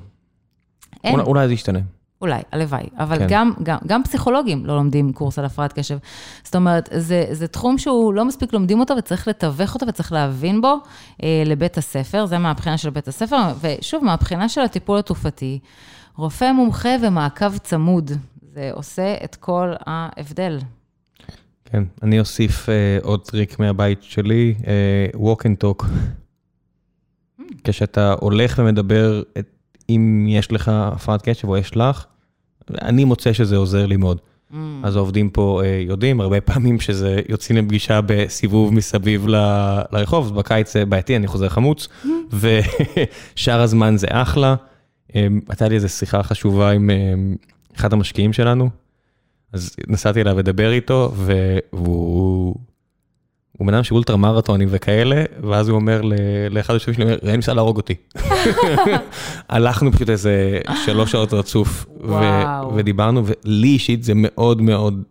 אין. 1.03 1.19
אולי 1.19 1.47
זה 1.47 1.53
ישתנה. 1.53 1.79
אולי, 2.21 2.41
הלוואי, 2.51 2.89
אבל 2.97 3.17
כן. 3.17 3.25
גם, 3.29 3.51
גם, 3.63 3.77
גם 3.87 4.03
פסיכולוגים 4.03 4.65
לא 4.65 4.75
לומדים 4.75 5.13
קורס 5.13 5.39
על 5.39 5.45
הפרעת 5.45 5.73
קשב. 5.73 5.97
זאת 6.43 6.55
אומרת, 6.55 6.89
זה, 6.93 7.25
זה 7.31 7.47
תחום 7.47 7.77
שהוא 7.77 8.13
לא 8.13 8.25
מספיק 8.25 8.53
לומדים 8.53 8.79
אותו 8.79 8.93
וצריך 8.97 9.27
לתווך 9.27 9.73
אותו 9.73 9.87
וצריך 9.87 10.11
להבין 10.11 10.61
בו 10.61 10.75
אה, 11.23 11.43
לבית 11.45 11.77
הספר, 11.77 12.25
זה 12.25 12.37
מהבחינה 12.37 12.77
של 12.77 12.89
בית 12.89 13.07
הספר, 13.07 13.37
ושוב, 13.61 14.03
מהבחינה 14.03 14.49
של 14.49 14.61
הטיפול 14.61 14.99
התרופתי, 14.99 15.59
רופא 16.15 16.51
מומחה 16.51 16.89
ומעקב 17.01 17.57
צמוד, 17.57 18.11
זה 18.53 18.69
עושה 18.73 19.15
את 19.23 19.35
כל 19.35 19.73
ההבדל. 19.85 20.59
כן, 21.65 21.83
אני 22.03 22.19
אוסיף 22.19 22.69
אה, 22.69 22.97
עוד 23.03 23.25
טריק 23.25 23.59
מהבית 23.59 24.03
שלי, 24.03 24.55
אה, 24.67 25.07
walk 25.19 25.39
and 25.39 25.65
talk. 25.65 25.83
Mm. 25.83 27.43
כשאתה 27.63 28.15
הולך 28.19 28.59
ומדבר 28.59 29.23
את 29.39 29.58
אם 29.89 30.25
יש 30.29 30.51
לך 30.51 30.71
הפרעת 30.73 31.29
קשב 31.29 31.47
או 31.47 31.57
יש 31.57 31.77
לך, 31.77 32.05
אני 32.81 33.03
מוצא 33.03 33.33
שזה 33.33 33.57
עוזר 33.57 33.85
לי 33.85 33.97
מאוד. 33.97 34.17
Mm. 34.51 34.55
אז 34.83 34.95
העובדים 34.95 35.29
פה 35.29 35.61
אה, 35.63 35.81
יודעים, 35.87 36.21
הרבה 36.21 36.41
פעמים 36.41 36.79
שזה 36.79 37.21
יוצאים 37.29 37.57
לפגישה 37.57 37.99
בסיבוב 38.05 38.73
מסביב 38.73 39.27
ל, 39.27 39.35
לרחוב, 39.91 40.35
בקיץ 40.35 40.73
זה 40.73 40.85
בעייתי, 40.85 41.15
אני 41.15 41.27
חוזר 41.27 41.49
חמוץ, 41.49 41.87
mm. 41.87 42.07
ושאר 43.35 43.61
הזמן 43.61 43.97
זה 43.97 44.07
אחלה. 44.09 44.55
אה, 45.15 45.27
הייתה 45.49 45.67
לי 45.67 45.75
איזו 45.75 45.89
שיחה 45.89 46.23
חשובה 46.23 46.71
עם 46.71 46.89
אה, 46.89 46.95
אחד 47.75 47.93
המשקיעים 47.93 48.33
שלנו, 48.33 48.69
אז 49.53 49.75
נסעתי 49.87 50.21
אליו 50.21 50.39
לדבר 50.39 50.71
איתו, 50.71 51.13
והוא 51.71 52.55
הוא 53.59 53.67
בן 53.67 53.73
אדם 53.73 53.83
של 53.83 53.95
אולטרה 53.95 54.17
מרתונים 54.17 54.67
וכאלה, 54.71 55.23
ואז 55.43 55.69
הוא 55.69 55.75
אומר 55.75 56.01
לאחד 56.49 56.75
השופטים 56.75 56.93
שלי, 56.93 57.15
ראם 57.23 57.35
ניסה 57.35 57.53
להרוג 57.53 57.77
אותי. 57.77 57.95
הלכנו 59.49 59.91
פשוט 59.91 60.09
איזה 60.09 60.59
שלוש 60.85 61.11
שעות 61.11 61.33
רצוף, 61.33 61.85
ודיברנו, 62.75 63.23
ולי 63.25 63.67
אישית 63.67 64.03
זה 64.03 64.13
מאוד 64.15 64.61
מאוד 64.61 65.03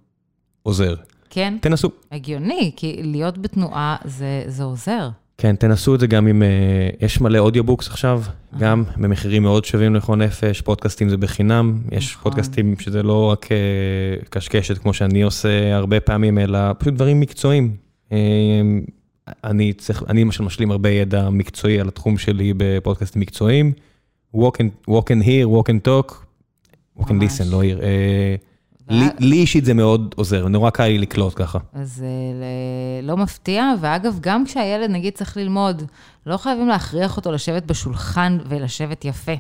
עוזר. 0.63 0.95
כן? 1.31 1.55
תנסו. 1.61 1.91
הגיוני, 2.13 2.73
כי 2.77 3.01
להיות 3.05 3.39
בתנועה 3.39 3.97
זה, 4.05 4.43
זה 4.47 4.65
עוזר. 4.65 5.09
כן, 5.39 5.57
תנסו 5.57 5.95
את 5.95 6.01
זה 6.01 6.07
גם 6.07 6.29
אם, 6.29 6.43
uh, 6.43 7.05
יש 7.05 7.21
מלא 7.21 7.39
אודיובוקס 7.39 7.89
עכשיו, 7.89 8.23
גם 8.59 8.85
במחירים 8.97 9.43
מאוד 9.43 9.65
שווים 9.65 9.95
לכל 9.95 10.17
נפש, 10.17 10.61
פודקאסטים 10.61 11.09
זה 11.09 11.17
בחינם, 11.17 11.79
יש 11.93 12.11
נכון. 12.11 12.23
פודקאסטים 12.23 12.75
שזה 12.81 13.03
לא 13.03 13.31
רק 13.31 13.47
uh, 13.47 14.29
קשקשת 14.29 14.79
כמו 14.79 14.95
שאני 14.95 15.23
עושה 15.23 15.75
הרבה 15.77 16.01
פעמים, 16.01 16.39
אלא 16.39 16.59
פשוט 16.79 16.95
דברים 16.95 17.21
מקצועיים. 17.21 17.88
אמ, 18.13 18.17
אני 19.45 19.73
צריך, 19.73 20.03
אני 20.09 20.25
למשל 20.25 20.45
משלים 20.45 20.71
הרבה 20.71 20.91
ידע 20.91 21.31
מקצועי 21.31 21.81
על 21.81 21.89
התחום 21.89 22.19
שלי 22.19 22.53
בפודקאסטים 22.57 23.23
מקצועיים. 23.23 23.73
walk 24.37 24.59
and, 24.61 24.91
walk 24.91 25.11
and 25.11 25.23
hear, 25.23 25.47
walk 25.49 25.69
and 25.69 25.83
talk, 25.89 26.15
walk 26.99 27.09
and 27.09 27.21
listen, 27.23 27.45
לא 27.51 27.63
hear. 27.63 27.83
אה, 27.83 28.37
לי 29.19 29.37
אישית 29.37 29.65
זה 29.65 29.75
מאוד 29.75 30.15
עוזר, 30.17 30.49
נורא 30.49 30.71
קל 30.71 30.87
לי 30.87 30.99
לקלוט 30.99 31.33
ככה. 31.37 31.59
אז 31.73 31.95
זה 31.97 32.07
לא 33.03 33.17
מפתיע, 33.17 33.73
ואגב, 33.81 34.19
גם 34.21 34.45
כשהילד 34.45 34.91
נגיד 34.91 35.15
צריך 35.15 35.37
ללמוד, 35.37 35.83
לא 36.27 36.37
חייבים 36.37 36.69
להכריח 36.69 37.17
אותו 37.17 37.33
לשבת 37.33 37.63
בשולחן 37.63 38.39
ולשבת 38.49 39.05
יפה. 39.05 39.33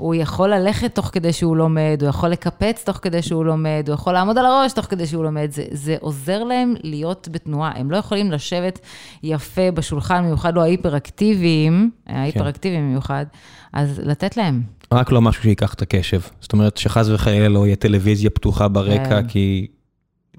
הוא 0.00 0.14
יכול 0.14 0.54
ללכת 0.54 0.94
תוך 0.94 1.10
כדי 1.12 1.32
שהוא 1.32 1.56
לומד, 1.56 1.98
הוא 2.00 2.08
יכול 2.08 2.28
לקפץ 2.28 2.84
תוך 2.84 2.98
כדי 3.02 3.22
שהוא 3.22 3.44
לומד, 3.44 3.84
הוא 3.86 3.94
יכול 3.94 4.12
לעמוד 4.12 4.38
על 4.38 4.46
הראש 4.46 4.72
תוך 4.72 4.84
כדי 4.84 5.06
שהוא 5.06 5.24
לומד. 5.24 5.50
זה, 5.50 5.64
זה 5.70 5.96
עוזר 6.00 6.44
להם 6.44 6.74
להיות 6.82 7.28
בתנועה. 7.30 7.72
הם 7.76 7.90
לא 7.90 7.96
יכולים 7.96 8.32
לשבת 8.32 8.78
יפה 9.22 9.70
בשולחן, 9.70 10.22
במיוחד 10.24 10.54
לא 10.54 10.62
ההיפראקטיביים, 10.62 11.90
כן. 12.06 12.14
ההיפראקטיביים 12.14 12.88
במיוחד, 12.88 13.24
אז 13.72 14.00
לתת 14.04 14.36
להם. 14.36 14.62
רק 14.94 15.12
לא 15.12 15.22
משהו 15.22 15.42
שיקח 15.42 15.74
את 15.74 15.82
הקשב. 15.82 16.20
זאת 16.40 16.52
אומרת, 16.52 16.76
שחס 16.76 17.08
וחלילה 17.08 17.48
לא 17.48 17.66
יהיה 17.66 17.76
טלוויזיה 17.76 18.30
פתוחה 18.30 18.68
ברקע, 18.68 19.22
כן. 19.22 19.28
כי 19.28 19.66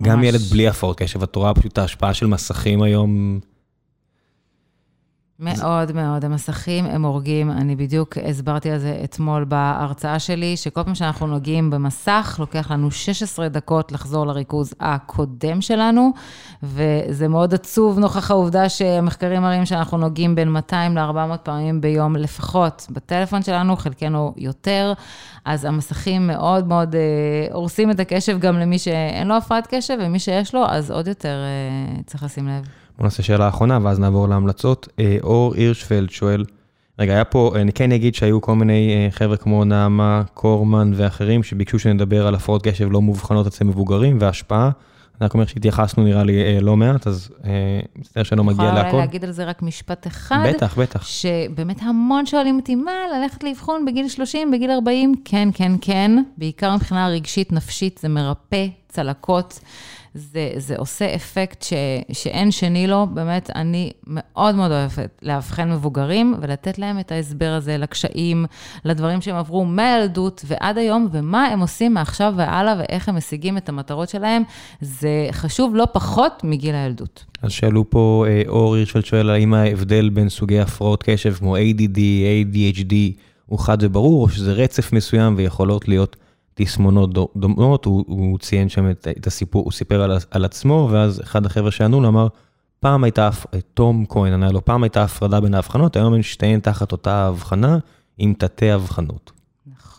גם 0.02 0.18
ממש. 0.18 0.28
ילד 0.28 0.42
בלי 0.42 0.68
הפרעות 0.68 0.98
קשב, 0.98 1.24
את 1.24 1.36
רואה 1.36 1.54
פשוט 1.54 1.78
ההשפעה 1.78 2.14
של 2.14 2.28
מסכים 2.28 2.82
היום. 2.82 3.40
מאוד 5.42 5.92
מאוד, 5.92 6.26
המסכים 6.26 6.86
הם 6.86 7.06
הורגים, 7.06 7.52
אני 7.52 7.76
בדיוק 7.76 8.18
הסברתי 8.18 8.72
על 8.72 8.78
זה 8.78 9.02
אתמול 9.04 9.44
בהרצאה 9.44 10.20
שלי, 10.20 10.58
שכל 10.58 10.84
פעם 10.84 10.96
שאנחנו 10.96 11.28
נוגעים 11.28 11.70
במסך, 11.70 12.36
לוקח 12.40 12.72
לנו 12.72 12.92
16 12.92 13.50
דקות 13.50 13.92
לחזור 13.92 14.26
לריכוז 14.26 14.74
הקודם 14.80 15.62
שלנו, 15.62 16.12
וזה 16.64 17.28
מאוד 17.28 17.54
עצוב 17.54 18.00
נוכח 18.00 18.32
העובדה 18.32 18.70
שהמחקרים 18.70 19.42
מראים 19.42 19.66
שאנחנו 19.66 19.98
נוגעים 19.98 20.36
בין 20.36 20.50
200 20.50 20.98
ל-400 20.98 21.38
פעמים 21.38 21.82
ביום 21.82 22.16
לפחות 22.16 22.88
בטלפון 22.90 23.44
שלנו, 23.44 23.76
חלקנו 23.76 24.34
יותר, 24.38 24.94
אז 25.46 25.66
המסכים 25.66 26.28
מאוד 26.28 26.68
מאוד 26.68 26.96
אה, 26.96 27.02
הורסים 27.54 27.92
את 27.92 28.00
הקשב 28.00 28.40
גם 28.40 28.60
למי 28.60 28.80
שאין 28.80 29.28
לו 29.28 29.38
הפרעת 29.38 29.68
קשב, 29.68 29.98
ומי 30.02 30.20
שיש 30.20 30.56
לו, 30.56 30.66
אז 30.70 30.92
עוד 30.92 31.08
יותר 31.08 31.38
אה, 31.44 32.02
צריך 32.06 32.24
לשים 32.24 32.48
לב. 32.48 32.81
בוא 33.02 33.06
נעשה 33.06 33.24
שאלה 33.24 33.48
אחרונה, 33.48 33.80
ואז 33.84 34.00
נעבור 34.00 34.30
להמלצות. 34.30 34.88
אה, 35.00 35.18
אור 35.24 35.54
הירשפלד 35.56 36.10
שואל, 36.10 36.46
רגע, 37.00 37.14
היה 37.14 37.26
פה, 37.26 37.52
אני 37.56 37.74
כן 37.74 37.92
אגיד 37.92 38.16
שהיו 38.16 38.42
כל 38.42 38.56
מיני 38.56 38.94
אה, 38.94 39.12
חבר'ה 39.12 39.38
כמו 39.38 39.66
נעמה 39.66 40.24
קורמן 40.34 40.92
ואחרים 40.96 41.44
שביקשו 41.44 41.80
שנדבר 41.80 42.28
על 42.28 42.36
הפרעות 42.36 42.68
קשב 42.68 42.92
לא 42.92 43.02
מאובחנות 43.02 43.48
אצל 43.48 43.66
מבוגרים 43.66 44.18
והשפעה. 44.20 44.64
אני 44.66 45.26
רק 45.26 45.34
אומר 45.34 45.46
שהתייחסנו 45.46 46.04
נראה 46.04 46.24
לי 46.24 46.44
אה, 46.44 46.60
לא 46.62 46.78
מעט, 46.78 47.08
אז 47.08 47.30
מצטער 47.96 48.24
שלא 48.24 48.44
מגיע 48.44 48.74
להכל. 48.74 48.88
יכולה 48.88 49.06
להגיד 49.06 49.24
על 49.24 49.32
זה 49.32 49.46
רק 49.46 49.62
משפט 49.62 50.08
אחד. 50.08 50.46
בטח, 50.48 50.78
בטח. 50.78 51.06
שבאמת 51.06 51.82
המון 51.82 52.26
שואלים 52.26 52.56
אותי, 52.60 52.76
מה, 52.76 52.92
ללכת 53.16 53.44
לאבחון 53.44 53.86
בגיל 53.86 54.08
30, 54.08 54.52
בגיל 54.52 54.72
40? 54.72 55.14
כן, 55.26 55.50
כן, 55.54 55.72
כן. 55.82 56.24
בעיקר 56.38 56.76
מבחינה 56.76 57.08
רגשית, 57.08 57.52
נפשית, 57.54 58.00
זה 58.04 58.10
מרפא 58.10 58.68
צלקות. 58.90 59.60
זה, 60.14 60.52
זה 60.58 60.76
עושה 60.78 61.16
אפקט 61.16 61.64
ש, 61.64 61.74
שאין 62.12 62.52
שני 62.52 62.88
לו. 62.88 63.08
באמת, 63.14 63.50
אני 63.56 63.92
מאוד 64.08 64.56
מאוד 64.56 64.72
אוהבת 64.72 65.20
לאבחן 65.22 65.72
מבוגרים 65.72 66.36
ולתת 66.42 66.80
להם 66.80 67.00
את 67.00 67.12
ההסבר 67.12 67.50
הזה 67.50 67.78
לקשיים, 67.78 68.46
לדברים 68.86 69.22
שהם 69.22 69.36
עברו 69.36 69.66
מהילדות 69.66 70.46
ועד 70.48 70.78
היום, 70.78 71.08
ומה 71.12 71.46
הם 71.46 71.60
עושים 71.60 71.94
מעכשיו 71.94 72.34
והלאה 72.38 72.76
ואיך 72.80 73.10
הם 73.10 73.16
משיגים 73.16 73.58
את 73.58 73.70
המטרות 73.70 74.10
שלהם. 74.10 74.44
זה 74.82 75.28
חשוב 75.32 75.76
לא 75.76 75.88
פחות 75.94 76.42
מגיל 76.44 76.76
הילדות. 76.76 77.26
אז 77.42 77.52
שאלו 77.52 77.90
פה, 77.90 78.26
אה, 78.28 78.42
אור 78.48 78.76
הירשפלד 78.76 79.06
שואל, 79.06 79.30
האם 79.30 79.54
ההבדל 79.54 80.10
בין 80.10 80.30
סוגי 80.30 80.60
הפרעות 80.60 81.04
קשב 81.04 81.34
כמו 81.34 81.58
ADD, 81.58 81.98
ADHD, 81.98 82.94
הוא 83.46 83.60
חד 83.60 83.78
וברור, 83.82 84.24
או 84.24 84.30
שזה 84.30 84.54
רצף 84.54 84.94
מסוים 84.94 85.34
ויכולות 85.38 85.88
להיות 85.88 86.16
תסמונות 86.54 87.14
דומות, 87.36 87.86
הוא, 87.86 88.06
הוא 88.08 88.40
ציין 88.40 88.70
שם 88.70 88.92
את, 88.92 89.08
את 89.18 89.28
הסיפור, 89.28 89.64
הוא 89.64 89.72
סיפר 89.72 90.02
על, 90.02 90.18
על 90.32 90.46
עצמו, 90.46 90.90
ואז 90.92 91.22
אחד 91.22 91.46
החבר'ה 91.46 91.72
שענו 91.72 92.02
לו 92.02 92.08
אמר, 92.08 92.28
פעם 92.80 93.04
הייתה, 93.04 93.30
תום 93.74 94.06
כהן 94.10 94.34
ענה 94.34 94.52
לו, 94.52 94.66
פעם 94.66 94.84
הייתה 94.84 95.04
הפרדה 95.04 95.40
בין 95.40 95.54
האבחנות, 95.54 95.96
היום 95.96 96.14
הן 96.14 96.22
שתיהן 96.22 96.60
תחת 96.60 96.92
אותה 96.92 97.28
הבחנה 97.28 97.78
עם 98.18 98.34
תתי 98.38 98.76
אבחנות. 98.76 99.32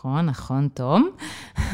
נכון, 0.03 0.25
נכון, 0.25 0.67
תום. 0.73 1.09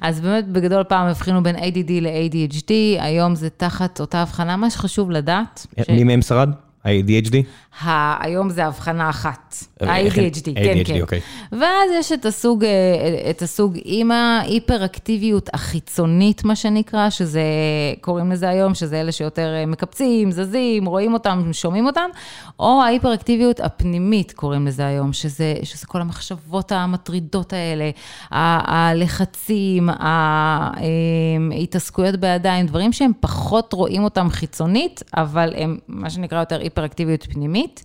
אז 0.00 0.20
באמת, 0.20 0.48
בגדול 0.48 0.84
פעם 0.84 1.06
הבחינו 1.06 1.42
בין 1.42 1.56
ADD 1.56 1.90
ל-ADHD, 1.90 2.70
היום 2.98 3.34
זה 3.34 3.50
תחת 3.50 4.00
אותה 4.00 4.22
הבחנה. 4.22 4.56
מה 4.56 4.70
שחשוב 4.70 5.10
לדעת... 5.10 5.66
מי 5.88 6.04
מהם 6.04 6.22
שרד? 6.22 6.50
ה-ADHD? 6.84 7.34
היום 8.20 8.50
זה 8.50 8.66
הבחנה 8.66 9.10
אחת, 9.10 9.54
ה-ADHD, 9.80 10.50
כן, 10.54 10.78
כן. 10.84 11.00
אוקיי. 11.00 11.20
ואז 11.52 11.90
יש 11.98 12.12
את 12.12 12.26
הסוג, 12.26 12.64
אה, 12.64 13.30
את 13.30 13.42
הסוג 13.42 13.78
עם 13.84 14.10
ההיפראקטיביות 14.10 15.50
החיצונית, 15.54 16.44
מה 16.44 16.56
שנקרא, 16.56 17.10
שזה, 17.10 17.42
קוראים 18.00 18.32
לזה 18.32 18.48
היום, 18.48 18.74
שזה 18.74 19.00
אלה 19.00 19.12
שיותר 19.12 19.54
אה, 19.54 19.66
מקפצים, 19.66 20.30
זזים, 20.30 20.86
רואים 20.86 21.14
אותם, 21.14 21.52
שומעים 21.52 21.86
אותם, 21.86 22.08
או 22.58 22.82
ההיפראקטיביות 22.82 23.60
הפנימית, 23.60 24.32
קוראים 24.32 24.66
לזה 24.66 24.86
היום, 24.86 25.12
שזה, 25.12 25.54
שזה 25.62 25.86
כל 25.86 26.00
המחשבות 26.00 26.72
המטרידות 26.72 27.52
האלה, 27.52 27.90
הלחצים, 28.30 29.88
ההתעסקויות 31.52 32.16
בידיים, 32.16 32.66
דברים 32.66 32.92
שהם 32.92 33.12
פחות 33.20 33.72
רואים 33.72 34.04
אותם 34.04 34.30
חיצונית, 34.30 35.02
אבל 35.16 35.52
הם, 35.56 35.78
מה 35.88 36.10
שנקרא 36.10 36.40
יותר 36.40 36.60
היפראקטיביות 36.70 37.26
פנימית. 37.30 37.84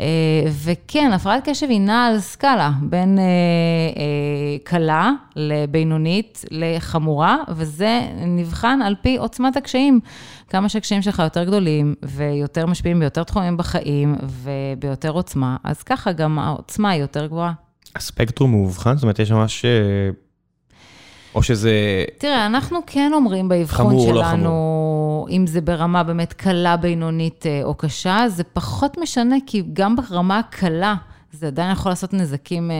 אה, 0.00 0.50
וכן, 0.64 1.10
הפרעת 1.12 1.48
קשב 1.48 1.66
היא 1.70 1.80
נעה 1.80 2.06
על 2.06 2.20
סקאלה 2.20 2.70
בין 2.82 3.18
אה, 3.18 3.24
אה, 3.24 4.58
קלה 4.64 5.12
לבינונית 5.36 6.44
לחמורה, 6.50 7.36
וזה 7.48 8.00
נבחן 8.26 8.82
על 8.84 8.94
פי 9.02 9.16
עוצמת 9.16 9.56
הקשיים. 9.56 10.00
כמה 10.48 10.68
שהקשיים 10.68 11.02
שלך 11.02 11.18
יותר 11.18 11.44
גדולים 11.44 11.94
ויותר 12.02 12.66
משפיעים 12.66 13.00
ביותר 13.00 13.24
תחומים 13.24 13.56
בחיים 13.56 14.16
וביותר 14.22 15.10
עוצמה, 15.10 15.56
אז 15.64 15.82
ככה 15.82 16.12
גם 16.12 16.38
העוצמה 16.38 16.90
היא 16.90 17.00
יותר 17.00 17.26
גבוהה. 17.26 17.52
הספקטרום 17.96 18.50
מאובחן? 18.50 18.94
זאת 18.94 19.02
אומרת, 19.02 19.18
יש 19.18 19.30
ממש... 19.30 19.64
או 21.34 21.42
שזה... 21.42 22.04
תראה, 22.18 22.46
אנחנו 22.46 22.78
כן 22.86 23.10
אומרים 23.14 23.48
באבחון 23.48 24.00
שלנו, 24.00 24.14
לא 24.14 24.22
חמור. 24.22 24.77
אם 25.30 25.46
זה 25.46 25.60
ברמה 25.60 26.02
באמת 26.02 26.32
קלה, 26.32 26.76
בינונית 26.76 27.46
אה, 27.46 27.60
או 27.64 27.74
קשה, 27.74 28.24
זה 28.28 28.44
פחות 28.44 28.98
משנה, 28.98 29.36
כי 29.46 29.62
גם 29.72 29.96
ברמה 29.96 30.38
הקלה, 30.38 30.94
זה 31.32 31.46
עדיין 31.46 31.72
יכול 31.72 31.92
לעשות 31.92 32.14
נזקים 32.14 32.70
אה, 32.70 32.76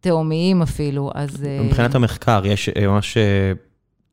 תהומיים 0.00 0.62
אפילו, 0.62 1.10
אז... 1.14 1.44
אה, 1.44 1.62
מבחינת 1.62 1.94
המחקר, 1.94 2.46
יש 2.46 2.68
ממש 2.68 3.16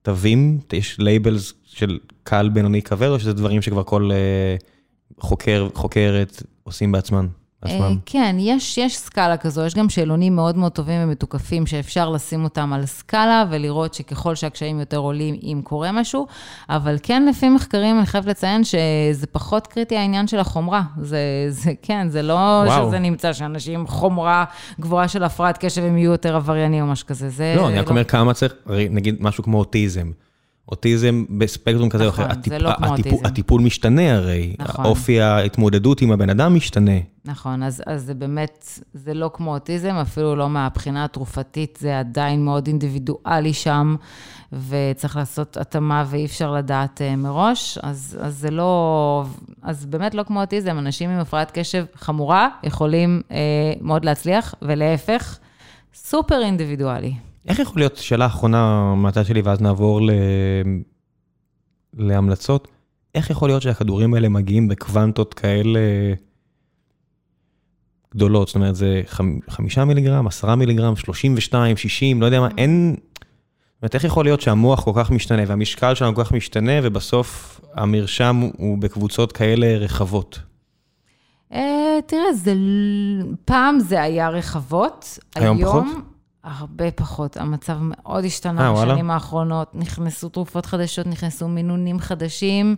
תוויות, 0.02 0.60
יש 0.74 1.00
labels 1.00 1.54
של 1.64 2.00
קל, 2.24 2.50
בינוני, 2.50 2.82
כבד, 2.82 3.08
או 3.08 3.20
שזה 3.20 3.34
דברים 3.34 3.62
שכבר 3.62 3.84
כל 3.84 4.10
חוקר, 5.20 5.68
חוקרת 5.74 6.44
עושים 6.64 6.92
בעצמם? 6.92 7.28
עצמם? 7.66 7.98
כן, 8.06 8.36
יש, 8.40 8.78
יש 8.78 8.98
סקאלה 8.98 9.38
כזו, 9.38 9.66
יש 9.66 9.76
גם 9.76 9.90
שאלונים 9.90 10.36
מאוד 10.36 10.58
מאוד 10.58 10.72
טובים 10.72 11.02
ומתוקפים 11.04 11.66
שאפשר 11.66 12.10
לשים 12.10 12.44
אותם 12.44 12.74
על 12.74 12.86
סקאלה 12.86 13.46
ולראות 13.50 13.94
שככל 13.94 14.36
שהקשיים 14.36 14.80
יותר 14.80 14.98
עולים, 14.98 15.36
אם 15.44 15.62
קורה 15.64 15.92
משהו, 15.92 16.28
אבל 16.70 16.98
כן, 17.04 17.26
לפי 17.26 17.50
מחקרים, 17.50 17.98
אני 17.98 18.06
חייבת 18.06 18.28
לציין 18.28 18.64
שזה 18.64 19.28
פחות 19.32 19.68
קריטי 19.68 19.98
העניין 19.98 20.28
של 20.28 20.40
החומרה. 20.40 20.82
זה, 21.02 21.20
זה 21.50 21.72
כן, 21.82 22.10
זה 22.10 22.22
לא 22.22 22.34
וואו. 22.34 22.88
שזה 22.88 23.00
נמצא 23.00 23.34
שאנשים 23.34 23.88
חומרה 23.88 24.46
גבוהה 24.80 25.08
של 25.08 25.24
הפרעת 25.24 25.58
קשב 25.58 25.84
הם 25.84 25.98
יהיו 25.98 26.12
יותר 26.12 26.36
עבריינים 26.36 26.84
או 26.84 26.92
משהו 26.92 27.08
כזה. 27.08 27.30
זה 27.30 27.54
לא, 27.58 27.68
אני 27.68 27.80
רק 27.80 27.86
לא... 27.86 27.90
אומר 27.90 28.04
כמה 28.04 28.34
צריך, 28.34 28.54
נגיד 28.90 29.16
משהו 29.20 29.44
כמו 29.44 29.58
אוטיזם. 29.58 30.12
אוטיזם 30.70 31.26
בספקטרום 31.30 31.90
כזה 31.90 32.04
או 32.06 32.10
אחר, 32.10 32.28
נכון, 32.28 32.42
זה 32.46 32.60
לא 32.60 32.74
כמו 32.78 32.88
אוטיזם. 32.88 33.26
הטיפול 33.26 33.62
משתנה 33.62 34.16
הרי, 34.16 34.56
נכון. 34.60 34.86
אופי 34.86 35.22
ההתמודדות 35.22 36.02
עם 36.02 36.12
הבן 36.12 36.30
אדם 36.30 36.56
משתנה. 36.56 36.92
נכון, 37.26 37.64
אז, 37.64 37.84
אז 37.86 38.04
זה 38.04 38.14
באמת, 38.14 38.80
זה 38.94 39.14
לא 39.14 39.30
כמו 39.34 39.54
אוטיזם, 39.54 39.96
אפילו 39.96 40.36
לא 40.36 40.50
מהבחינה 40.50 41.04
התרופתית, 41.04 41.78
זה 41.82 42.00
עדיין 42.00 42.46
מאוד 42.46 42.68
אינדיבידואלי 42.68 43.54
שם, 43.54 43.96
וצריך 44.70 45.16
לעשות 45.16 45.58
התאמה 45.58 46.04
ואי 46.08 46.26
אפשר 46.26 46.52
לדעת 46.52 47.02
uh, 47.02 47.16
מראש, 47.16 47.78
אז, 47.78 48.18
אז 48.22 48.38
זה 48.38 48.52
לא, 48.52 49.24
אז 49.62 49.86
באמת 49.86 50.16
לא 50.16 50.24
כמו 50.24 50.42
אוטיזם, 50.42 50.78
אנשים 50.80 51.10
עם 51.10 51.20
הפרעת 51.20 51.52
קשב 51.52 51.86
חמורה 51.96 52.50
יכולים 52.64 53.22
uh, 53.30 53.34
מאוד 53.82 54.06
להצליח, 54.06 54.56
ולהפך, 54.62 55.38
סופר 55.94 56.42
אינדיבידואלי. 56.42 57.14
איך 57.48 57.60
יכול 57.60 57.82
להיות, 57.82 57.96
שאלה 57.96 58.26
אחרונה 58.26 58.94
מהצד 58.96 59.26
שלי, 59.26 59.42
ואז 59.42 59.62
נעבור 59.62 60.02
ל... 60.02 60.12
להמלצות, 61.98 62.68
איך 63.16 63.30
יכול 63.30 63.50
להיות 63.50 63.62
שהכדורים 63.62 64.14
האלה 64.14 64.30
מגיעים 64.30 64.68
בקוונטות 64.68 65.34
כאלה 65.34 65.80
גדולות? 68.16 68.48
זאת 68.48 68.56
אומרת, 68.56 68.76
זה 68.76 69.02
חמישה 69.50 69.86
מיליגרם, 69.86 70.28
עשרה 70.28 70.56
מיליגרם, 70.56 70.96
שלושים 70.96 71.34
ושתיים, 71.38 71.78
שישים, 71.78 72.22
לא 72.22 72.26
יודע 72.26 72.40
מה, 72.40 72.50
אין... 72.58 72.96
זאת 72.96 73.82
אומרת, 73.82 73.96
איך 73.96 74.04
יכול 74.04 74.26
להיות 74.26 74.42
שהמוח 74.42 74.84
כל 74.84 74.92
כך 74.96 75.12
משתנה, 75.12 75.42
והמשקל 75.48 75.96
שלנו 75.96 76.16
כל 76.16 76.24
כך 76.24 76.32
משתנה, 76.32 76.72
ובסוף 76.84 77.62
המרשם 77.74 78.50
הוא 78.58 78.78
בקבוצות 78.78 79.32
כאלה 79.32 79.78
רחבות? 79.78 80.40
אה, 81.54 82.00
תראה, 82.06 82.54
פעם 83.46 83.80
זה 83.80 84.02
היה 84.02 84.30
רחבות, 84.30 85.20
היום... 85.36 85.64
פחות? 85.64 85.86
הרבה 86.44 86.92
פחות. 86.92 87.38
המצב 87.38 87.78
מאוד 87.82 88.26
השתנה 88.26 88.68
אה? 88.68 88.74
בשנים 88.74 89.12
האחרונות. 89.12 89.68
נכנסו 89.74 90.30
תרופות 90.30 90.66
חדשות, 90.66 91.08
נכנסו 91.08 91.48
מינונים 91.48 92.00
חדשים. 92.00 92.76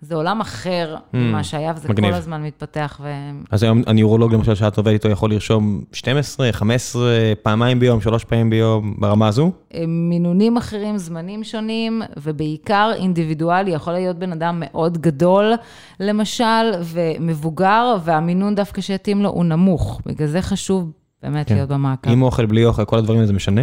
זה 0.00 0.14
עולם 0.14 0.40
אחר 0.40 0.96
ממה 1.12 1.44
שהיה, 1.44 1.72
וזה 1.76 1.88
Hmm, 1.88 1.92
מגניב. 1.92 2.10
כל 2.10 2.16
הזמן 2.16 2.42
מתפתח. 2.42 3.00
ו... 3.02 3.08
אז 3.50 3.62
היום 3.62 3.82
הניורולוג 3.86 4.34
למשל 4.34 4.54
שאת 4.54 4.76
עובדת 4.78 4.94
איתו 4.94 5.08
יכול 5.08 5.30
לרשום 5.30 5.82
12, 5.92 6.52
15, 6.52 7.10
פעמיים 7.42 7.80
ביום, 7.80 8.00
שלוש 8.00 8.24
פעמים 8.24 8.50
ביום, 8.50 8.94
ברמה 8.98 9.28
הזו? 9.28 9.52
אה, 9.74 9.84
מינונים 9.86 10.56
אחרים, 10.56 10.98
זמנים 10.98 11.44
שונים, 11.44 12.02
ובעיקר 12.16 12.90
אינדיבידואלי, 12.94 13.70
יכול 13.70 13.92
להיות 13.92 14.16
בן 14.18 14.32
אדם 14.32 14.62
מאוד 14.66 14.98
גדול, 14.98 15.52
למשל, 16.00 16.72
ומבוגר, 16.82 17.96
והמינון 18.04 18.54
דווקא 18.54 18.80
שיתאים 18.80 19.22
לו 19.22 19.30
הוא 19.30 19.44
נמוך. 19.44 20.00
בגלל 20.06 20.28
זה 20.28 20.42
חשוב 20.42 20.90
באמת 21.22 21.48
כן. 21.48 21.54
להיות 21.54 21.68
במעקב. 21.68 22.10
עם 22.10 22.22
אוכל, 22.22 22.46
בלי 22.46 22.64
אוכל, 22.64 22.84
כל 22.84 22.98
הדברים 22.98 23.18
האלה 23.18 23.26
זה 23.26 23.32
משנה? 23.32 23.62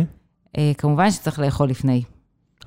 אה, 0.57 0.71
כמובן 0.77 1.11
שצריך 1.11 1.39
לאכול 1.39 1.69
לפני. 1.69 2.03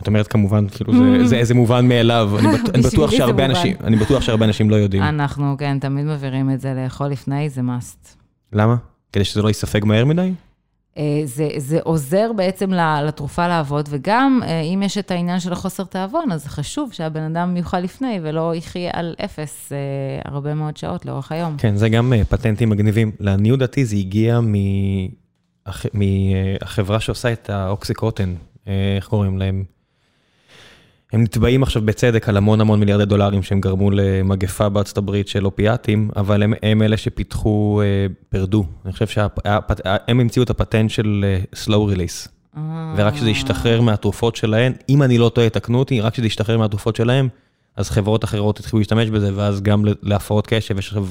את 0.03 0.07
אומרת 0.07 0.27
כמובן, 0.27 0.69
כאילו 0.69 0.93
זה, 0.93 1.27
זה 1.27 1.37
איזה 1.37 1.55
מובן 1.55 1.89
מאליו, 1.89 2.31
אני, 2.39 2.49
בט, 2.49 2.75
אני, 2.75 2.83
בטוח 2.93 3.11
זה 3.11 3.17
שהרבה. 3.17 3.45
אנשים, 3.45 3.77
אני 3.85 3.97
בטוח 3.97 4.23
שהרבה 4.23 4.45
אנשים 4.45 4.71
לא 4.71 4.77
יודעים. 4.77 5.03
אנחנו, 5.03 5.57
כן, 5.59 5.79
תמיד 5.79 6.07
מבהירים 6.07 6.51
את 6.51 6.61
זה, 6.61 6.75
לאכול 6.75 7.07
לפני 7.07 7.49
זה 7.49 7.61
must. 7.61 8.09
למה? 8.53 8.77
כדי 9.13 9.25
שזה 9.25 9.43
לא 9.43 9.49
ייספג 9.49 9.85
מהר 9.85 10.05
מדי? 10.05 10.33
אה, 10.99 11.21
זה, 11.25 11.49
זה 11.57 11.79
עוזר 11.83 12.31
בעצם 12.37 12.71
לתרופה 13.07 13.49
לעבוד, 13.49 13.89
וגם 13.91 14.41
אה, 14.45 14.61
אם 14.61 14.83
יש 14.83 14.99
את 14.99 15.11
העניין 15.11 15.41
של 15.41 15.53
החוסר 15.53 15.85
תיאבון, 15.85 16.33
אז 16.33 16.47
חשוב 16.47 16.93
שהבן 16.93 17.23
אדם 17.37 17.57
יאכל 17.57 17.79
לפני 17.81 18.21
ולא 18.23 18.55
יחיה 18.55 18.91
על 18.93 19.15
אפס 19.25 19.73
אה, 19.73 19.77
הרבה 20.33 20.55
מאוד 20.55 20.77
שעות 20.77 21.07
לאורך 21.07 21.33
היום. 21.33 21.57
כן, 21.59 21.77
זה 21.77 21.89
גם 21.89 22.13
פטנטים 22.29 22.71
מגניבים. 22.71 23.13
לעניות 23.21 23.59
דעתי 23.59 23.85
זה 23.85 23.97
הגיע 23.97 24.41
מהח- 24.41 25.87
מהחברה 25.95 27.01
שעושה 27.01 27.33
את 27.33 27.51
האוקסיקוטן, 27.51 28.35
איך 28.97 29.07
קוראים 29.09 29.39
להם? 29.39 29.65
הם 31.13 31.23
נתבעים 31.23 31.63
עכשיו 31.63 31.83
בצדק 31.83 32.29
על 32.29 32.37
המון 32.37 32.61
המון 32.61 32.81
מיליארדי 32.81 33.05
דולרים 33.05 33.43
שהם 33.43 33.61
גרמו 33.61 33.91
למגפה 33.91 34.69
בארצות 34.69 34.99
הברית 34.99 35.29
של 35.29 35.47
אופיאטים, 35.47 36.11
אבל 36.17 36.43
הם, 36.43 36.53
הם 36.63 36.83
אלה 36.83 36.97
שפיתחו 36.97 37.81
אה, 37.85 37.87
פרדו. 38.29 38.65
אני 38.85 38.93
חושב 38.93 39.07
שהם 39.07 39.31
המציאו 40.21 40.45
את 40.45 40.51
הפטנט 40.51 40.91
של 40.91 41.25
אה, 41.25 41.41
slow 41.65 41.95
release. 41.95 42.29
אה, 42.57 42.95
ורק 42.97 43.15
כשזה 43.15 43.31
ישתחרר 43.31 43.81
מהתרופות 43.81 44.37
שלהן, 44.37 44.73
אם 44.89 45.03
אני 45.03 45.19
לא 45.19 45.29
טועה, 45.35 45.49
תקנו 45.49 45.79
אותי, 45.79 46.01
רק 46.01 46.13
כשזה 46.13 46.27
ישתחרר 46.27 46.59
מהתרופות 46.59 46.97
שלהן, 46.97 47.29
אז 47.77 47.91
חברות 47.91 48.25
אחרות 48.25 48.59
התחילו 48.61 48.79
להשתמש 48.79 49.11
בזה, 49.11 49.31
ואז 49.35 49.61
גם 49.63 49.85
להפרעות 50.03 50.47
קשב 50.47 50.79
יש 50.79 50.87
עכשיו 50.89 51.07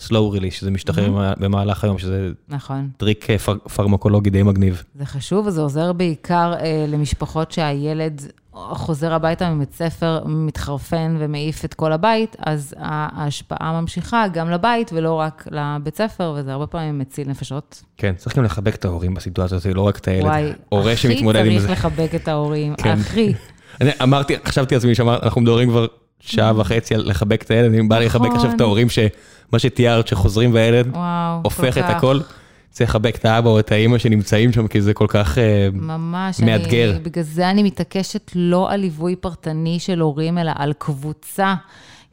slow 0.00 0.36
release, 0.38 0.50
שזה 0.50 0.70
משתחרר 0.70 1.10
מה- 1.10 1.32
במהלך 1.40 1.84
היום, 1.84 1.98
שזה 1.98 2.30
נכון. 2.48 2.88
טריק 2.96 3.30
אה, 3.30 3.38
פר- 3.38 3.58
פרמקולוגי 3.58 4.30
די 4.30 4.42
מגניב. 4.42 4.82
זה 4.98 5.06
חשוב, 5.06 5.46
וזה 5.46 5.60
עוזר 5.60 5.92
בעיקר 5.92 6.54
אה, 6.60 6.84
למשפחות 6.88 7.52
שהילד 7.52 8.22
חוזר 8.54 9.14
הביתה 9.14 9.50
מבית 9.50 9.72
ספר, 9.74 10.22
מתחרפן 10.26 11.16
ומעיף 11.18 11.64
את 11.64 11.74
כל 11.74 11.92
הבית, 11.92 12.36
אז 12.38 12.74
ההשפעה 12.78 13.80
ממשיכה 13.80 14.28
גם 14.32 14.50
לבית 14.50 14.90
ולא 14.94 15.14
רק 15.14 15.48
לבית 15.50 15.96
ספר, 15.96 16.34
וזה 16.36 16.52
הרבה 16.52 16.66
פעמים 16.66 16.98
מציל 16.98 17.28
נפשות. 17.28 17.82
כן, 17.96 18.14
צריך 18.16 18.36
גם 18.36 18.44
לחבק 18.44 18.74
את 18.74 18.84
ההורים 18.84 19.14
בסיטואציה 19.14 19.56
הזאת, 19.56 19.74
לא 19.74 19.82
רק 19.82 19.98
את 19.98 20.08
הילד. 20.08 20.24
וואי, 20.24 20.52
הורה 20.68 20.92
הכי 20.92 21.02
שמתמודד 21.02 21.46
עם 21.46 21.52
צריך 21.52 21.62
זה. 21.62 21.72
לחבק 21.72 22.14
את 22.14 22.28
ההורים, 22.28 22.74
כן. 22.74 22.90
הכי. 22.90 23.34
אני 23.80 23.90
אמרתי, 24.02 24.34
חשבתי 24.44 24.74
לעצמי 24.74 24.94
שאנחנו 24.94 25.40
מדברים 25.40 25.68
כבר 25.68 25.86
שעה 26.20 26.52
וחצי 26.56 26.94
על 26.94 27.10
לחבק 27.10 27.42
את 27.42 27.50
הילד, 27.50 27.74
אני 27.74 27.82
בא 27.82 27.98
לחבק 27.98 28.26
נכון. 28.26 28.36
עכשיו 28.36 28.52
את 28.56 28.60
ההורים, 28.60 28.88
שמה 28.90 29.58
שתיארת, 29.58 30.08
שחוזרים 30.08 30.54
והילד 30.54 30.96
הופך 31.42 31.78
את. 31.78 31.84
הכל, 31.86 32.20
צריך 32.74 32.90
לחבק 32.90 33.16
את 33.16 33.24
האבא 33.24 33.50
או 33.50 33.58
את 33.58 33.72
האימא 33.72 33.98
שנמצאים 33.98 34.52
שם, 34.52 34.66
כי 34.66 34.80
זה 34.80 34.94
כל 34.94 35.06
כך... 35.08 35.38
אה, 35.38 35.68
ממש, 35.72 36.40
מאתגר. 36.40 36.90
אני, 36.90 36.98
בגלל 36.98 37.24
זה 37.24 37.50
אני 37.50 37.62
מתעקשת 37.62 38.30
לא 38.34 38.72
על 38.72 38.80
ליווי 38.80 39.16
פרטני 39.16 39.78
של 39.80 40.00
הורים, 40.00 40.38
אלא 40.38 40.52
על 40.54 40.72
קבוצה. 40.78 41.54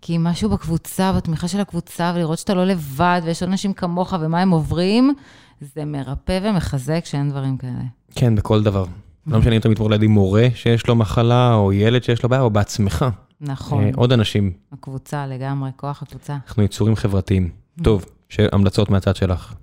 כי 0.01 0.17
משהו 0.19 0.49
בקבוצה, 0.49 1.13
בתמיכה 1.13 1.47
של 1.47 1.59
הקבוצה, 1.59 2.13
ולראות 2.15 2.39
שאתה 2.39 2.53
לא 2.53 2.65
לבד, 2.65 3.21
ויש 3.25 3.43
אנשים 3.43 3.73
כמוך 3.73 4.13
ומה 4.21 4.41
הם 4.41 4.49
עוברים, 4.49 5.13
זה 5.61 5.85
מרפא 5.85 6.39
ומחזק 6.43 7.05
שאין 7.05 7.29
דברים 7.29 7.57
כאלה. 7.57 7.83
כן, 8.15 8.35
בכל 8.35 8.63
דבר. 8.63 8.85
לא 9.27 9.39
משנה 9.39 9.55
אם 9.55 9.59
אתה 9.59 9.69
מתמודד 9.69 10.03
עם 10.03 10.11
מורה 10.11 10.47
שיש 10.55 10.87
לו 10.87 10.95
מחלה, 10.95 11.53
או 11.53 11.73
ילד 11.73 12.03
שיש 12.03 12.23
לו 12.23 12.29
בעיה, 12.29 12.41
או 12.41 12.49
בעצמך. 12.49 13.05
נכון, 13.41 13.83
אה, 13.83 13.89
עוד 13.95 14.11
אנשים, 14.11 14.51
הקבוצה 14.71 15.27
לגמרי, 15.27 15.69
כוח 15.75 16.03
הקבוצה. 16.03 16.37
אנחנו 16.47 16.63
יצורים 16.63 16.95
חברתיים. 16.95 17.49
טוב, 17.83 18.05
המלצות 18.51 18.89
מהצד 18.89 19.15
שלך. 19.15 19.53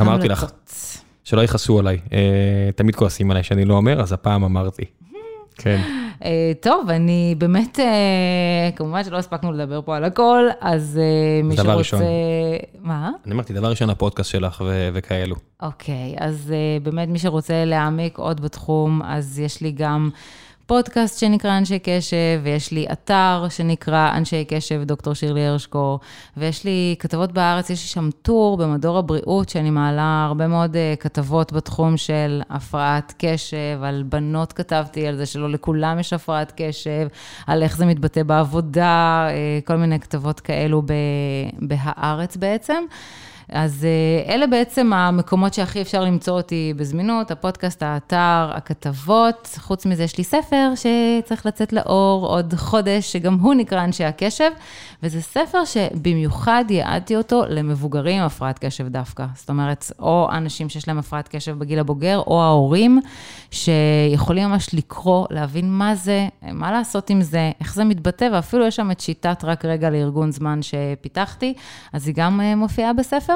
אמרתי 0.00 0.28
לך. 0.28 0.46
שלא 1.24 1.44
יכעסו 1.44 1.78
עליי. 1.78 1.98
אה, 2.12 2.70
תמיד 2.76 2.94
כועסים 2.96 3.30
עליי 3.30 3.42
שאני 3.42 3.64
לא 3.64 3.74
אומר, 3.74 4.00
אז 4.00 4.12
הפעם 4.12 4.44
אמרתי. 4.44 4.82
כן. 5.62 5.80
אה, 6.24 6.52
טוב, 6.60 6.90
אני 6.90 7.34
באמת, 7.38 7.80
אה, 7.80 8.70
כמובן 8.76 9.04
שלא 9.04 9.16
הספקנו 9.16 9.52
לדבר 9.52 9.80
פה 9.82 9.96
על 9.96 10.04
הכל, 10.04 10.44
אז 10.60 11.00
מי 11.44 11.54
דבר 11.54 11.62
שרוצה... 11.62 11.78
ראשון. 11.78 12.00
מה? 12.82 13.10
אני 13.26 13.34
אמרתי, 13.34 13.52
דבר 13.52 13.70
ראשון, 13.70 13.90
הפודקאסט 13.90 14.30
שלך 14.30 14.64
ו- 14.66 14.88
וכאלו. 14.92 15.36
אוקיי, 15.62 16.14
אז 16.18 16.52
באמת 16.82 17.08
מי 17.08 17.18
שרוצה 17.18 17.64
להעמיק 17.64 18.18
עוד 18.18 18.40
בתחום, 18.40 19.02
אז 19.04 19.38
יש 19.38 19.60
לי 19.60 19.72
גם 19.72 20.10
פודקאסט 20.66 21.20
שנקרא 21.20 21.58
אנשי 21.58 21.78
קשב, 21.78 22.40
ויש 22.42 22.72
לי 22.72 22.86
אתר 22.92 23.46
שנקרא 23.50 24.10
אנשי 24.16 24.44
קשב, 24.48 24.82
דוקטור 24.84 25.14
שירלי 25.14 25.46
הרשקו, 25.46 25.98
ויש 26.36 26.64
לי 26.64 26.96
כתבות 26.98 27.32
בארץ, 27.32 27.70
יש 27.70 27.82
לי 27.82 27.88
שם 27.88 28.10
טור 28.22 28.56
במדור 28.56 28.98
הבריאות, 28.98 29.48
שאני 29.48 29.70
מעלה 29.70 30.24
הרבה 30.28 30.46
מאוד 30.46 30.74
uh, 30.76 31.00
כתבות 31.00 31.52
בתחום 31.52 31.96
של 31.96 32.42
הפרעת 32.50 33.14
קשב, 33.18 33.80
על 33.82 34.02
בנות 34.08 34.52
כתבתי, 34.52 35.06
על 35.06 35.16
זה 35.16 35.26
שלא 35.26 35.50
לכולם 35.50 35.98
יש 35.98 36.12
הפרעת 36.12 36.52
קשב, 36.56 37.08
על 37.46 37.62
איך 37.62 37.76
זה 37.76 37.86
מתבטא 37.86 38.22
בעבודה, 38.22 39.28
uh, 39.28 39.66
כל 39.66 39.76
מיני 39.76 40.00
כתבות 40.00 40.40
כאלו 40.40 40.82
בהארץ 41.60 42.36
בעצם. 42.36 42.84
אז 43.48 43.84
אה, 43.84 44.34
אלה 44.34 44.46
בעצם 44.46 44.92
המקומות 44.92 45.54
שהכי 45.54 45.82
אפשר 45.82 46.04
למצוא 46.04 46.36
אותי 46.36 46.72
בזמינות, 46.76 47.30
הפודקאסט, 47.30 47.82
האתר, 47.82 48.50
הכתבות. 48.54 49.58
חוץ 49.58 49.86
מזה, 49.86 50.02
יש 50.02 50.18
לי 50.18 50.24
ספר 50.24 50.72
שצריך 50.74 51.46
לצאת 51.46 51.72
לאור 51.72 52.26
עוד 52.26 52.54
חודש, 52.54 53.12
שגם 53.12 53.34
הוא 53.34 53.54
נקרא 53.54 53.84
אנשי 53.84 54.04
הקשב, 54.04 54.50
וזה 55.02 55.22
ספר 55.22 55.64
שבמיוחד 55.64 56.64
ייעדתי 56.68 57.16
אותו 57.16 57.42
למבוגרים 57.48 58.20
עם 58.20 58.26
הפרעת 58.26 58.58
קשב 58.58 58.88
דווקא. 58.88 59.26
זאת 59.34 59.48
אומרת, 59.50 59.90
או 59.98 60.28
אנשים 60.32 60.68
שיש 60.68 60.88
להם 60.88 60.98
הפרעת 60.98 61.28
קשב 61.28 61.58
בגיל 61.58 61.78
הבוגר, 61.78 62.22
או 62.26 62.42
ההורים, 62.42 63.00
שיכולים 63.50 64.48
ממש 64.48 64.74
לקרוא, 64.74 65.26
להבין 65.30 65.72
מה 65.72 65.94
זה, 65.94 66.28
מה 66.42 66.72
לעשות 66.72 67.10
עם 67.10 67.22
זה, 67.22 67.50
איך 67.60 67.74
זה 67.74 67.84
מתבטא, 67.84 68.28
ואפילו 68.32 68.66
יש 68.66 68.76
שם 68.76 68.90
את 68.90 69.00
שיטת 69.00 69.44
רק 69.44 69.64
רגע 69.64 69.90
לארגון 69.90 70.32
זמן 70.32 70.60
שפיתחתי, 70.62 71.54
אז 71.92 72.06
היא 72.06 72.14
גם 72.16 72.40
אה, 72.40 72.54
מופיעה 72.54 72.92
בספר. 72.92 73.35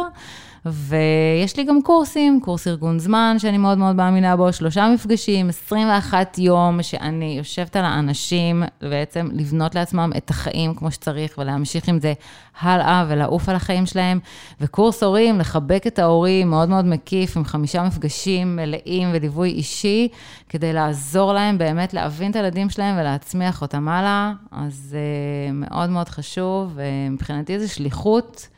ויש 0.66 1.56
לי 1.56 1.64
גם 1.64 1.82
קורסים, 1.82 2.40
קורס 2.40 2.68
ארגון 2.68 2.98
זמן, 2.98 3.36
שאני 3.38 3.58
מאוד 3.58 3.78
מאוד 3.78 3.96
מאמינה 3.96 4.36
בו, 4.36 4.52
שלושה 4.52 4.88
מפגשים, 4.94 5.48
21 5.48 6.38
יום, 6.38 6.82
שאני 6.82 7.34
יושבת 7.38 7.76
על 7.76 7.84
האנשים, 7.84 8.62
בעצם 8.82 9.28
לבנות 9.32 9.74
לעצמם 9.74 10.12
את 10.16 10.30
החיים 10.30 10.74
כמו 10.74 10.90
שצריך, 10.90 11.38
ולהמשיך 11.38 11.88
עם 11.88 12.00
זה 12.00 12.12
הלאה 12.60 13.04
ולעוף 13.08 13.48
על 13.48 13.56
החיים 13.56 13.86
שלהם. 13.86 14.18
וקורס 14.60 15.02
הורים, 15.02 15.38
לחבק 15.38 15.86
את 15.86 15.98
ההורים, 15.98 16.50
מאוד 16.50 16.68
מאוד 16.68 16.84
מקיף, 16.84 17.36
עם 17.36 17.44
חמישה 17.44 17.82
מפגשים 17.82 18.56
מלאים 18.56 19.08
וליווי 19.12 19.50
אישי, 19.50 20.08
כדי 20.48 20.72
לעזור 20.72 21.32
להם 21.32 21.58
באמת 21.58 21.94
להבין 21.94 22.30
את 22.30 22.36
הילדים 22.36 22.70
שלהם 22.70 22.96
ולהצמיח 22.98 23.62
אותם 23.62 23.88
הלאה. 23.88 24.32
אז 24.50 24.96
uh, 24.96 25.52
מאוד 25.52 25.90
מאוד 25.90 26.08
חשוב, 26.08 26.72
ומבחינתי 26.74 27.58
זו 27.58 27.74
שליחות. 27.74 28.48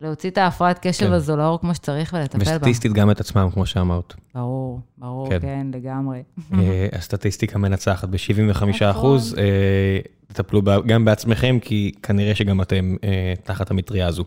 להוציא 0.00 0.30
את 0.30 0.38
ההפרעת 0.38 0.78
קשב 0.86 1.06
כן. 1.06 1.12
הזו 1.12 1.36
לאור 1.36 1.60
כמו 1.60 1.74
שצריך 1.74 2.12
ולטפל 2.18 2.38
בה. 2.38 2.44
וסטטיסטית 2.44 2.92
גם 2.92 3.10
את 3.10 3.20
עצמם, 3.20 3.48
כמו 3.52 3.66
שאמרת. 3.66 4.14
ברור, 4.34 4.80
ברור, 4.98 5.30
כן. 5.30 5.38
כן, 5.40 5.66
לגמרי. 5.74 6.22
אה, 6.54 6.88
הסטטיסטיקה 6.92 7.58
מנצחת 7.58 8.08
ב-75 8.08 8.64
אחוז, 8.90 9.32
נכון. 9.32 9.44
אה, 9.44 9.98
תטפלו 10.26 10.62
גם 10.86 11.04
בעצמכם, 11.04 11.58
כי 11.60 11.92
כנראה 12.02 12.34
שגם 12.34 12.62
אתם 12.62 12.96
אה, 13.04 13.34
תחת 13.44 13.70
המטריה 13.70 14.06
הזו. 14.06 14.24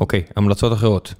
אוקיי, 0.00 0.22
המלצות 0.36 0.72
אחרות. 0.72 1.14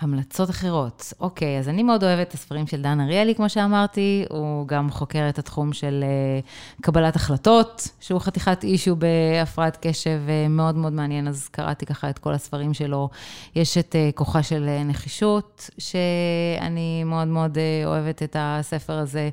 המלצות 0.00 0.50
אחרות. 0.50 1.12
אוקיי, 1.20 1.58
אז 1.58 1.68
אני 1.68 1.82
מאוד 1.82 2.04
אוהבת 2.04 2.28
את 2.28 2.34
הספרים 2.34 2.66
של 2.66 2.82
דן 2.82 3.00
אריאלי, 3.00 3.34
כמו 3.34 3.48
שאמרתי. 3.48 4.24
הוא 4.30 4.68
גם 4.68 4.90
חוקר 4.90 5.28
את 5.28 5.38
התחום 5.38 5.72
של 5.72 6.04
uh, 6.42 6.82
קבלת 6.82 7.16
החלטות, 7.16 7.88
שהוא 8.00 8.20
חתיכת 8.20 8.64
אישו 8.64 8.96
בהפרעת 8.96 9.78
קשב 9.86 10.20
uh, 10.26 10.48
מאוד 10.48 10.76
מאוד 10.76 10.92
מעניין, 10.92 11.28
אז 11.28 11.48
קראתי 11.48 11.86
ככה 11.86 12.10
את 12.10 12.18
כל 12.18 12.32
הספרים 12.32 12.74
שלו. 12.74 13.08
יש 13.56 13.78
את 13.78 13.94
uh, 13.94 14.16
כוחה 14.16 14.42
של 14.42 14.68
נחישות, 14.84 15.70
שאני 15.78 17.04
מאוד 17.04 17.28
מאוד 17.28 17.58
אוהבת 17.84 18.22
את 18.22 18.36
הספר 18.38 18.98
הזה. 18.98 19.28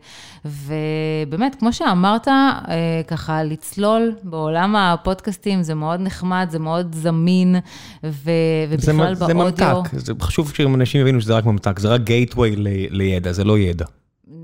ובאמת, 0.46 1.56
כמו 1.56 1.74
שאמרת, 1.74 2.28
ככה 3.08 3.44
לצלול 3.44 4.16
בעולם 4.24 4.76
הפודקאסטים 4.76 5.64
זה 5.64 5.76
מאוד 5.76 6.00
נחמד, 6.00 6.48
זה 6.52 6.60
מאוד 6.60 6.96
זמין, 6.96 7.56
ו- 8.04 8.10
זה, 8.14 8.32
ובכלל 8.70 9.12
מ- 9.12 9.16
זה 9.16 9.34
באודיו. 9.34 9.82
ממתק, 9.82 9.96
זה 9.98 10.14
חשוב 10.22 10.52
שאנשים 10.56 11.02
יבינו 11.02 11.22
שזה 11.22 11.38
רק 11.38 11.46
ממתק, 11.46 11.80
זה 11.80 11.88
רק 11.88 12.02
גייטווי 12.02 12.56
לידע, 12.90 13.32
זה 13.32 13.44
לא 13.44 13.60
ידע. 13.60 13.86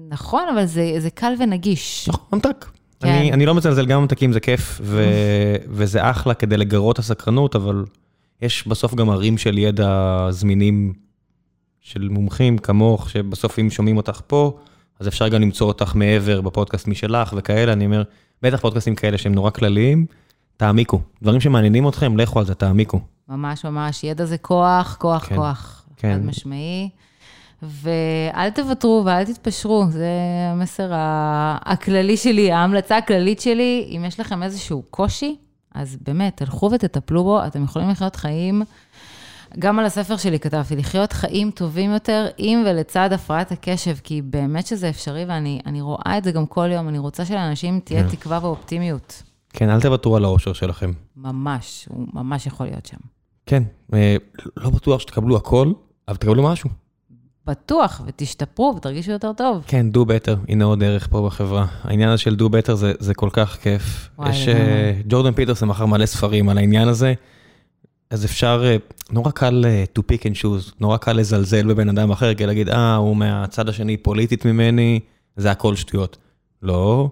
נכון, 0.09 0.43
אבל 0.53 0.65
זה, 0.65 0.93
זה 0.97 1.09
קל 1.09 1.33
ונגיש. 1.39 2.09
נכון, 2.09 2.25
ממתק. 2.33 2.65
כן. 2.99 3.07
אני, 3.09 3.33
אני 3.33 3.45
לא 3.45 3.55
מצלזל, 3.55 3.85
גם 3.85 4.01
ממתקים 4.01 4.33
זה 4.33 4.39
כיף, 4.39 4.81
ו, 4.83 5.05
וזה 5.77 6.09
אחלה 6.09 6.33
כדי 6.33 6.57
לגרות 6.57 6.99
הסקרנות, 6.99 7.55
אבל 7.55 7.85
יש 8.41 8.67
בסוף 8.67 8.95
גם 8.95 9.09
ערים 9.09 9.37
של 9.37 9.57
ידע 9.57 10.27
זמינים 10.29 10.93
של 11.81 12.09
מומחים 12.09 12.57
כמוך, 12.57 13.09
שבסוף 13.09 13.59
אם 13.59 13.69
שומעים 13.69 13.97
אותך 13.97 14.21
פה, 14.27 14.57
אז 14.99 15.07
אפשר 15.07 15.27
גם 15.27 15.41
למצוא 15.41 15.67
אותך 15.67 15.95
מעבר 15.95 16.41
בפודקאסט 16.41 16.87
משלך 16.87 17.33
וכאלה, 17.37 17.73
אני 17.73 17.85
אומר, 17.85 18.03
בטח 18.41 18.59
פודקאסטים 18.59 18.95
כאלה 18.95 19.17
שהם 19.17 19.33
נורא 19.35 19.49
כלליים, 19.49 20.05
תעמיקו. 20.57 21.01
דברים 21.21 21.41
שמעניינים 21.41 21.87
אתכם, 21.87 22.17
לכו 22.17 22.39
על 22.39 22.45
זה, 22.45 22.55
תעמיקו. 22.55 22.99
ממש 23.29 23.65
ממש, 23.65 24.03
ידע 24.03 24.25
זה 24.25 24.37
כוח, 24.37 24.97
כוח, 24.99 25.25
כן, 25.25 25.35
כוח. 25.35 25.80
כן. 26.01 26.13
חד 26.13 26.25
משמעי. 26.25 26.89
ואל 27.61 28.49
תוותרו 28.49 29.03
ואל 29.05 29.23
תתפשרו, 29.23 29.85
זה 29.89 30.09
המסר 30.51 30.89
הכללי 31.65 32.17
שלי, 32.17 32.51
ההמלצה 32.51 32.97
הכללית 32.97 33.41
שלי. 33.41 33.93
אם 33.97 34.05
יש 34.07 34.19
לכם 34.19 34.43
איזשהו 34.43 34.83
קושי, 34.89 35.35
אז 35.75 35.97
באמת, 36.01 36.37
תלכו 36.37 36.69
ותטפלו 36.71 37.23
בו, 37.23 37.45
אתם 37.45 37.63
יכולים 37.63 37.89
לחיות 37.89 38.15
חיים. 38.15 38.63
גם 39.59 39.79
על 39.79 39.85
הספר 39.85 40.17
שלי 40.17 40.39
כתבתי, 40.39 40.75
לחיות 40.75 41.13
חיים 41.13 41.51
טובים 41.51 41.91
יותר 41.91 42.27
עם 42.37 42.63
ולצד 42.65 43.13
הפרעת 43.13 43.51
הקשב, 43.51 43.95
כי 44.03 44.21
באמת 44.21 44.67
שזה 44.67 44.89
אפשרי, 44.89 45.25
ואני 45.25 45.59
אני 45.65 45.81
רואה 45.81 46.17
את 46.17 46.23
זה 46.23 46.31
גם 46.31 46.45
כל 46.45 46.69
יום, 46.71 46.87
אני 46.87 46.99
רוצה 46.99 47.25
שלאנשים 47.25 47.79
תהיה 47.83 48.03
כן. 48.03 48.09
תקווה 48.09 48.39
ואופטימיות. 48.41 49.23
כן, 49.49 49.69
אל 49.69 49.81
תוותרו 49.81 50.15
על 50.15 50.25
האושר 50.25 50.53
שלכם. 50.53 50.91
ממש, 51.15 51.87
הוא 51.89 52.07
ממש 52.13 52.45
יכול 52.45 52.65
להיות 52.65 52.85
שם. 52.85 52.97
כן, 53.45 53.63
אה, 53.93 54.15
לא 54.57 54.69
בטוח 54.69 55.01
שתקבלו 55.01 55.37
הכל, 55.37 55.71
אבל 56.11 56.17
תקבלו 56.17 56.43
משהו. 56.43 56.69
בטוח, 57.45 58.01
ותשתפרו 58.07 58.73
ותרגישו 58.77 59.11
יותר 59.11 59.33
טוב. 59.33 59.63
כן, 59.67 59.85
do 59.93 59.97
better, 59.97 60.35
הנה 60.47 60.65
עוד 60.65 60.83
ערך 60.83 61.07
פה 61.11 61.25
בחברה. 61.25 61.65
העניין 61.83 62.09
הזה 62.09 62.21
של 62.21 62.35
do 62.39 62.43
better 62.43 62.73
זה, 62.73 62.93
זה 62.99 63.13
כל 63.13 63.29
כך 63.33 63.57
כיף. 63.61 64.09
וואי, 64.17 64.29
יש. 64.29 64.47
אה, 64.47 65.01
ג'ורדן 65.07 65.33
פיטרסון 65.33 65.69
מכר 65.69 65.85
מלא 65.85 66.05
ספרים 66.05 66.49
על 66.49 66.57
העניין 66.57 66.87
הזה, 66.87 67.13
אז 68.09 68.25
אפשר, 68.25 68.61
אה, 68.65 68.77
נורא 69.11 69.31
קל 69.31 69.65
אה, 69.65 69.83
to 69.99 70.01
pick 70.01 70.21
and 70.21 70.41
choose, 70.41 70.73
נורא 70.79 70.97
קל 70.97 71.13
לזלזל 71.13 71.67
בבן 71.67 71.89
אדם 71.89 72.11
אחר, 72.11 72.33
כי 72.33 72.45
להגיד, 72.45 72.69
אה, 72.69 72.95
הוא 72.95 73.15
מהצד 73.15 73.69
השני 73.69 73.97
פוליטית 73.97 74.45
ממני, 74.45 74.99
זה 75.37 75.51
הכל 75.51 75.75
שטויות. 75.75 76.17
לא, 76.61 77.09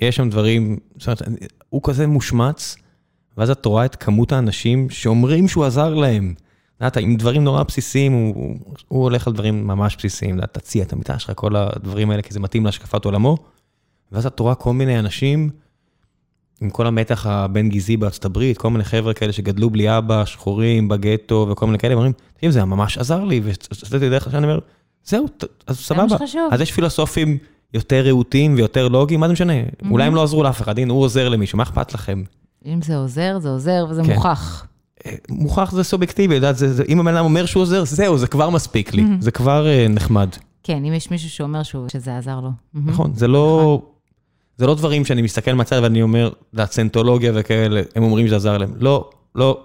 יש 0.00 0.16
שם 0.16 0.30
דברים, 0.30 0.78
זאת 0.98 1.06
אומרת, 1.06 1.22
הוא 1.68 1.80
כזה 1.84 2.06
מושמץ, 2.06 2.76
ואז 3.38 3.50
את 3.50 3.66
רואה 3.66 3.84
את 3.84 3.96
כמות 3.96 4.32
האנשים 4.32 4.90
שאומרים 4.90 5.48
שהוא 5.48 5.64
עזר 5.64 5.94
להם. 5.94 6.34
יודעת, 6.80 6.96
עם 6.96 7.16
דברים 7.16 7.44
נורא 7.44 7.62
בסיסיים, 7.62 8.12
הוא, 8.12 8.34
הוא, 8.34 8.56
הוא 8.88 9.02
הולך 9.02 9.26
על 9.26 9.32
דברים 9.32 9.66
ממש 9.66 9.96
בסיסיים, 9.96 10.30
את 10.30 10.36
יודעת, 10.36 10.54
תציע 10.54 10.84
את 10.84 10.92
המיטה 10.92 11.18
שלך, 11.18 11.32
כל 11.34 11.56
הדברים 11.56 12.10
האלה, 12.10 12.22
כי 12.22 12.34
זה 12.34 12.40
מתאים 12.40 12.64
להשקפת 12.64 13.04
עולמו. 13.04 13.36
ואז 14.12 14.26
את 14.26 14.40
רואה 14.40 14.54
כל 14.54 14.72
מיני 14.72 14.98
אנשים, 14.98 15.50
עם 16.60 16.70
כל 16.70 16.86
המתח 16.86 17.26
הבין 17.26 17.68
גזעי 17.68 17.96
בארצות 17.96 18.24
הברית, 18.24 18.58
כל 18.58 18.70
מיני 18.70 18.84
חבר'ה 18.84 19.14
כאלה 19.14 19.32
שגדלו 19.32 19.70
בלי 19.70 19.98
אבא, 19.98 20.24
שחורים, 20.24 20.88
בגטו 20.88 21.46
וכל 21.50 21.66
מיני 21.66 21.78
כאלה, 21.78 21.94
אומרים, 21.94 22.12
תקשיב, 22.34 22.50
זה 22.50 22.64
ממש 22.64 22.98
עזר 22.98 23.24
לי, 23.24 23.40
ועשיתי 23.44 24.10
דרך 24.10 24.30
שאני 24.30 24.44
אומר, 24.44 24.58
זהו, 25.04 25.26
אז 25.66 25.78
סבבה. 25.78 26.16
אז 26.52 26.60
יש 26.60 26.72
פילוסופים 26.72 27.38
יותר 27.74 28.06
רהוטים 28.06 28.54
ויותר 28.54 28.88
לוגיים, 28.88 29.20
מה 29.20 29.26
זה 29.26 29.32
משנה? 29.32 29.52
אולי 29.90 30.04
הם 30.04 30.14
לא 30.14 30.22
עזרו 30.22 30.42
לאף 30.42 30.60
אחד, 30.60 30.78
הנה, 30.78 30.92
הוא 30.92 31.02
עוזר 31.02 31.28
למישהו, 31.28 31.56
מה 31.56 31.62
אכפת 31.62 31.94
לכם? 31.94 32.22
אם 32.66 32.82
זה 32.82 32.96
עוזר, 32.96 33.38
זה 33.38 33.48
עוזר, 33.48 33.86
וזה 33.90 34.02
כן. 34.04 34.14
מוכח. 34.14 34.66
מוכח 35.30 35.70
זה 35.72 35.84
סובייקטיבי, 35.84 36.34
יודעת, 36.34 36.56
זה, 36.56 36.72
זה, 36.74 36.82
אם 36.88 37.00
הבן 37.00 37.16
אדם 37.16 37.24
אומר 37.24 37.46
שהוא 37.46 37.60
עוזר, 37.60 37.84
זהו, 37.84 38.18
זה 38.18 38.26
כבר 38.26 38.50
מספיק 38.50 38.94
לי, 38.94 39.04
זה 39.20 39.30
כבר 39.30 39.66
אה, 39.66 39.86
נחמד. 39.90 40.28
כן, 40.62 40.84
אם 40.84 40.92
יש 40.92 41.10
מישהו 41.10 41.30
שאומר 41.30 41.62
שהוא, 41.62 41.88
שזה 41.88 42.18
עזר 42.18 42.40
לו. 42.40 42.50
נכון, 42.74 43.12
זה 43.14 43.28
לא, 43.28 43.82
זה 44.56 44.66
לא 44.66 44.74
דברים 44.74 45.04
שאני 45.04 45.22
מסתכל 45.22 45.52
מהצד 45.52 45.80
ואני 45.82 46.02
אומר, 46.02 46.30
זה 46.52 46.66
סנטולוגיה 46.66 47.32
וכאלה, 47.34 47.82
הם 47.96 48.02
אומרים 48.02 48.26
שזה 48.26 48.36
עזר 48.36 48.58
להם. 48.58 48.72
לא, 48.80 49.10
לא, 49.34 49.60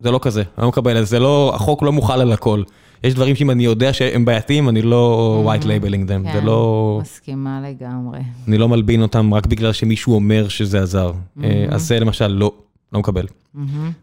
זה 0.00 0.10
לא 0.10 0.18
כזה, 0.22 0.40
אני 0.40 0.62
לא 0.62 0.68
מקבל 0.68 0.98
את 0.98 1.06
זה, 1.06 1.10
זה 1.10 1.18
לא, 1.18 1.52
החוק 1.54 1.82
לא 1.82 1.92
מוחל 1.92 2.20
על 2.20 2.32
הכל. 2.32 2.62
יש 3.04 3.14
דברים 3.14 3.36
שאם 3.36 3.50
אני 3.50 3.64
יודע 3.64 3.92
שהם 3.92 4.24
בעייתיים, 4.24 4.68
אני 4.68 4.82
לא 4.82 5.44
white 5.46 5.64
labeling 5.64 6.08
them, 6.08 6.26
זה 6.26 6.32
כן, 6.32 6.44
לא, 6.44 6.98
מסכימה 7.02 7.60
לגמרי. 7.70 8.18
אני 8.48 8.58
לא 8.58 8.68
מלבין 8.68 9.02
אותם 9.02 9.34
רק 9.34 9.46
בגלל 9.46 9.72
שמישהו 9.72 10.14
אומר 10.14 10.48
שזה 10.48 10.82
עזר. 10.82 11.12
אה, 11.44 11.66
אז 11.70 11.88
זה 11.88 12.00
למשל, 12.00 12.26
לא, 12.26 12.52
לא 12.94 13.00
מקבל. 13.00 13.26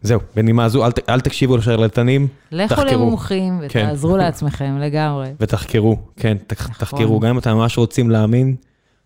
זהו, 0.02 0.20
בנימה 0.36 0.68
זו, 0.68 0.86
אל, 0.86 0.90
אל 1.08 1.20
תקשיבו 1.20 1.56
לשרלטנים, 1.56 2.28
לכו 2.52 2.74
תחקרו. 2.74 2.92
למומחים 2.92 3.60
כן. 3.68 3.84
ותעזרו 3.86 4.16
לעצמכם 4.16 4.78
לגמרי. 4.80 5.28
ותחקרו, 5.40 5.98
כן, 6.16 6.36
ת- 6.46 6.52
נכון. 6.60 6.74
תחקרו, 6.74 7.20
גם 7.20 7.30
אם 7.30 7.38
אתם 7.38 7.54
ממש 7.56 7.78
רוצים 7.78 8.10
להאמין, 8.10 8.56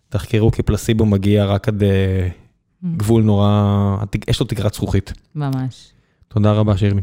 תחקרו, 0.09 0.51
כי 0.51 0.63
פלסיבו 0.63 1.05
מגיע 1.05 1.45
רק 1.45 1.67
עד 1.67 1.83
אה, 1.83 2.27
גבול 2.97 3.23
נורא, 3.23 3.97
יש 4.27 4.39
לו 4.39 4.45
תקרת 4.45 4.73
זכוכית. 4.73 5.13
ממש. 5.35 5.91
תודה 6.27 6.51
רבה, 6.51 6.77
שירלי. 6.77 7.01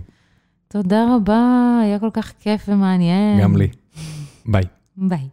תודה 0.68 1.04
רבה, 1.16 1.40
היה 1.82 1.98
כל 1.98 2.10
כך 2.12 2.32
כיף 2.40 2.64
ומעניין. 2.68 3.40
גם 3.40 3.56
לי. 3.56 3.68
ביי. 4.52 4.62
ביי. 4.96 5.28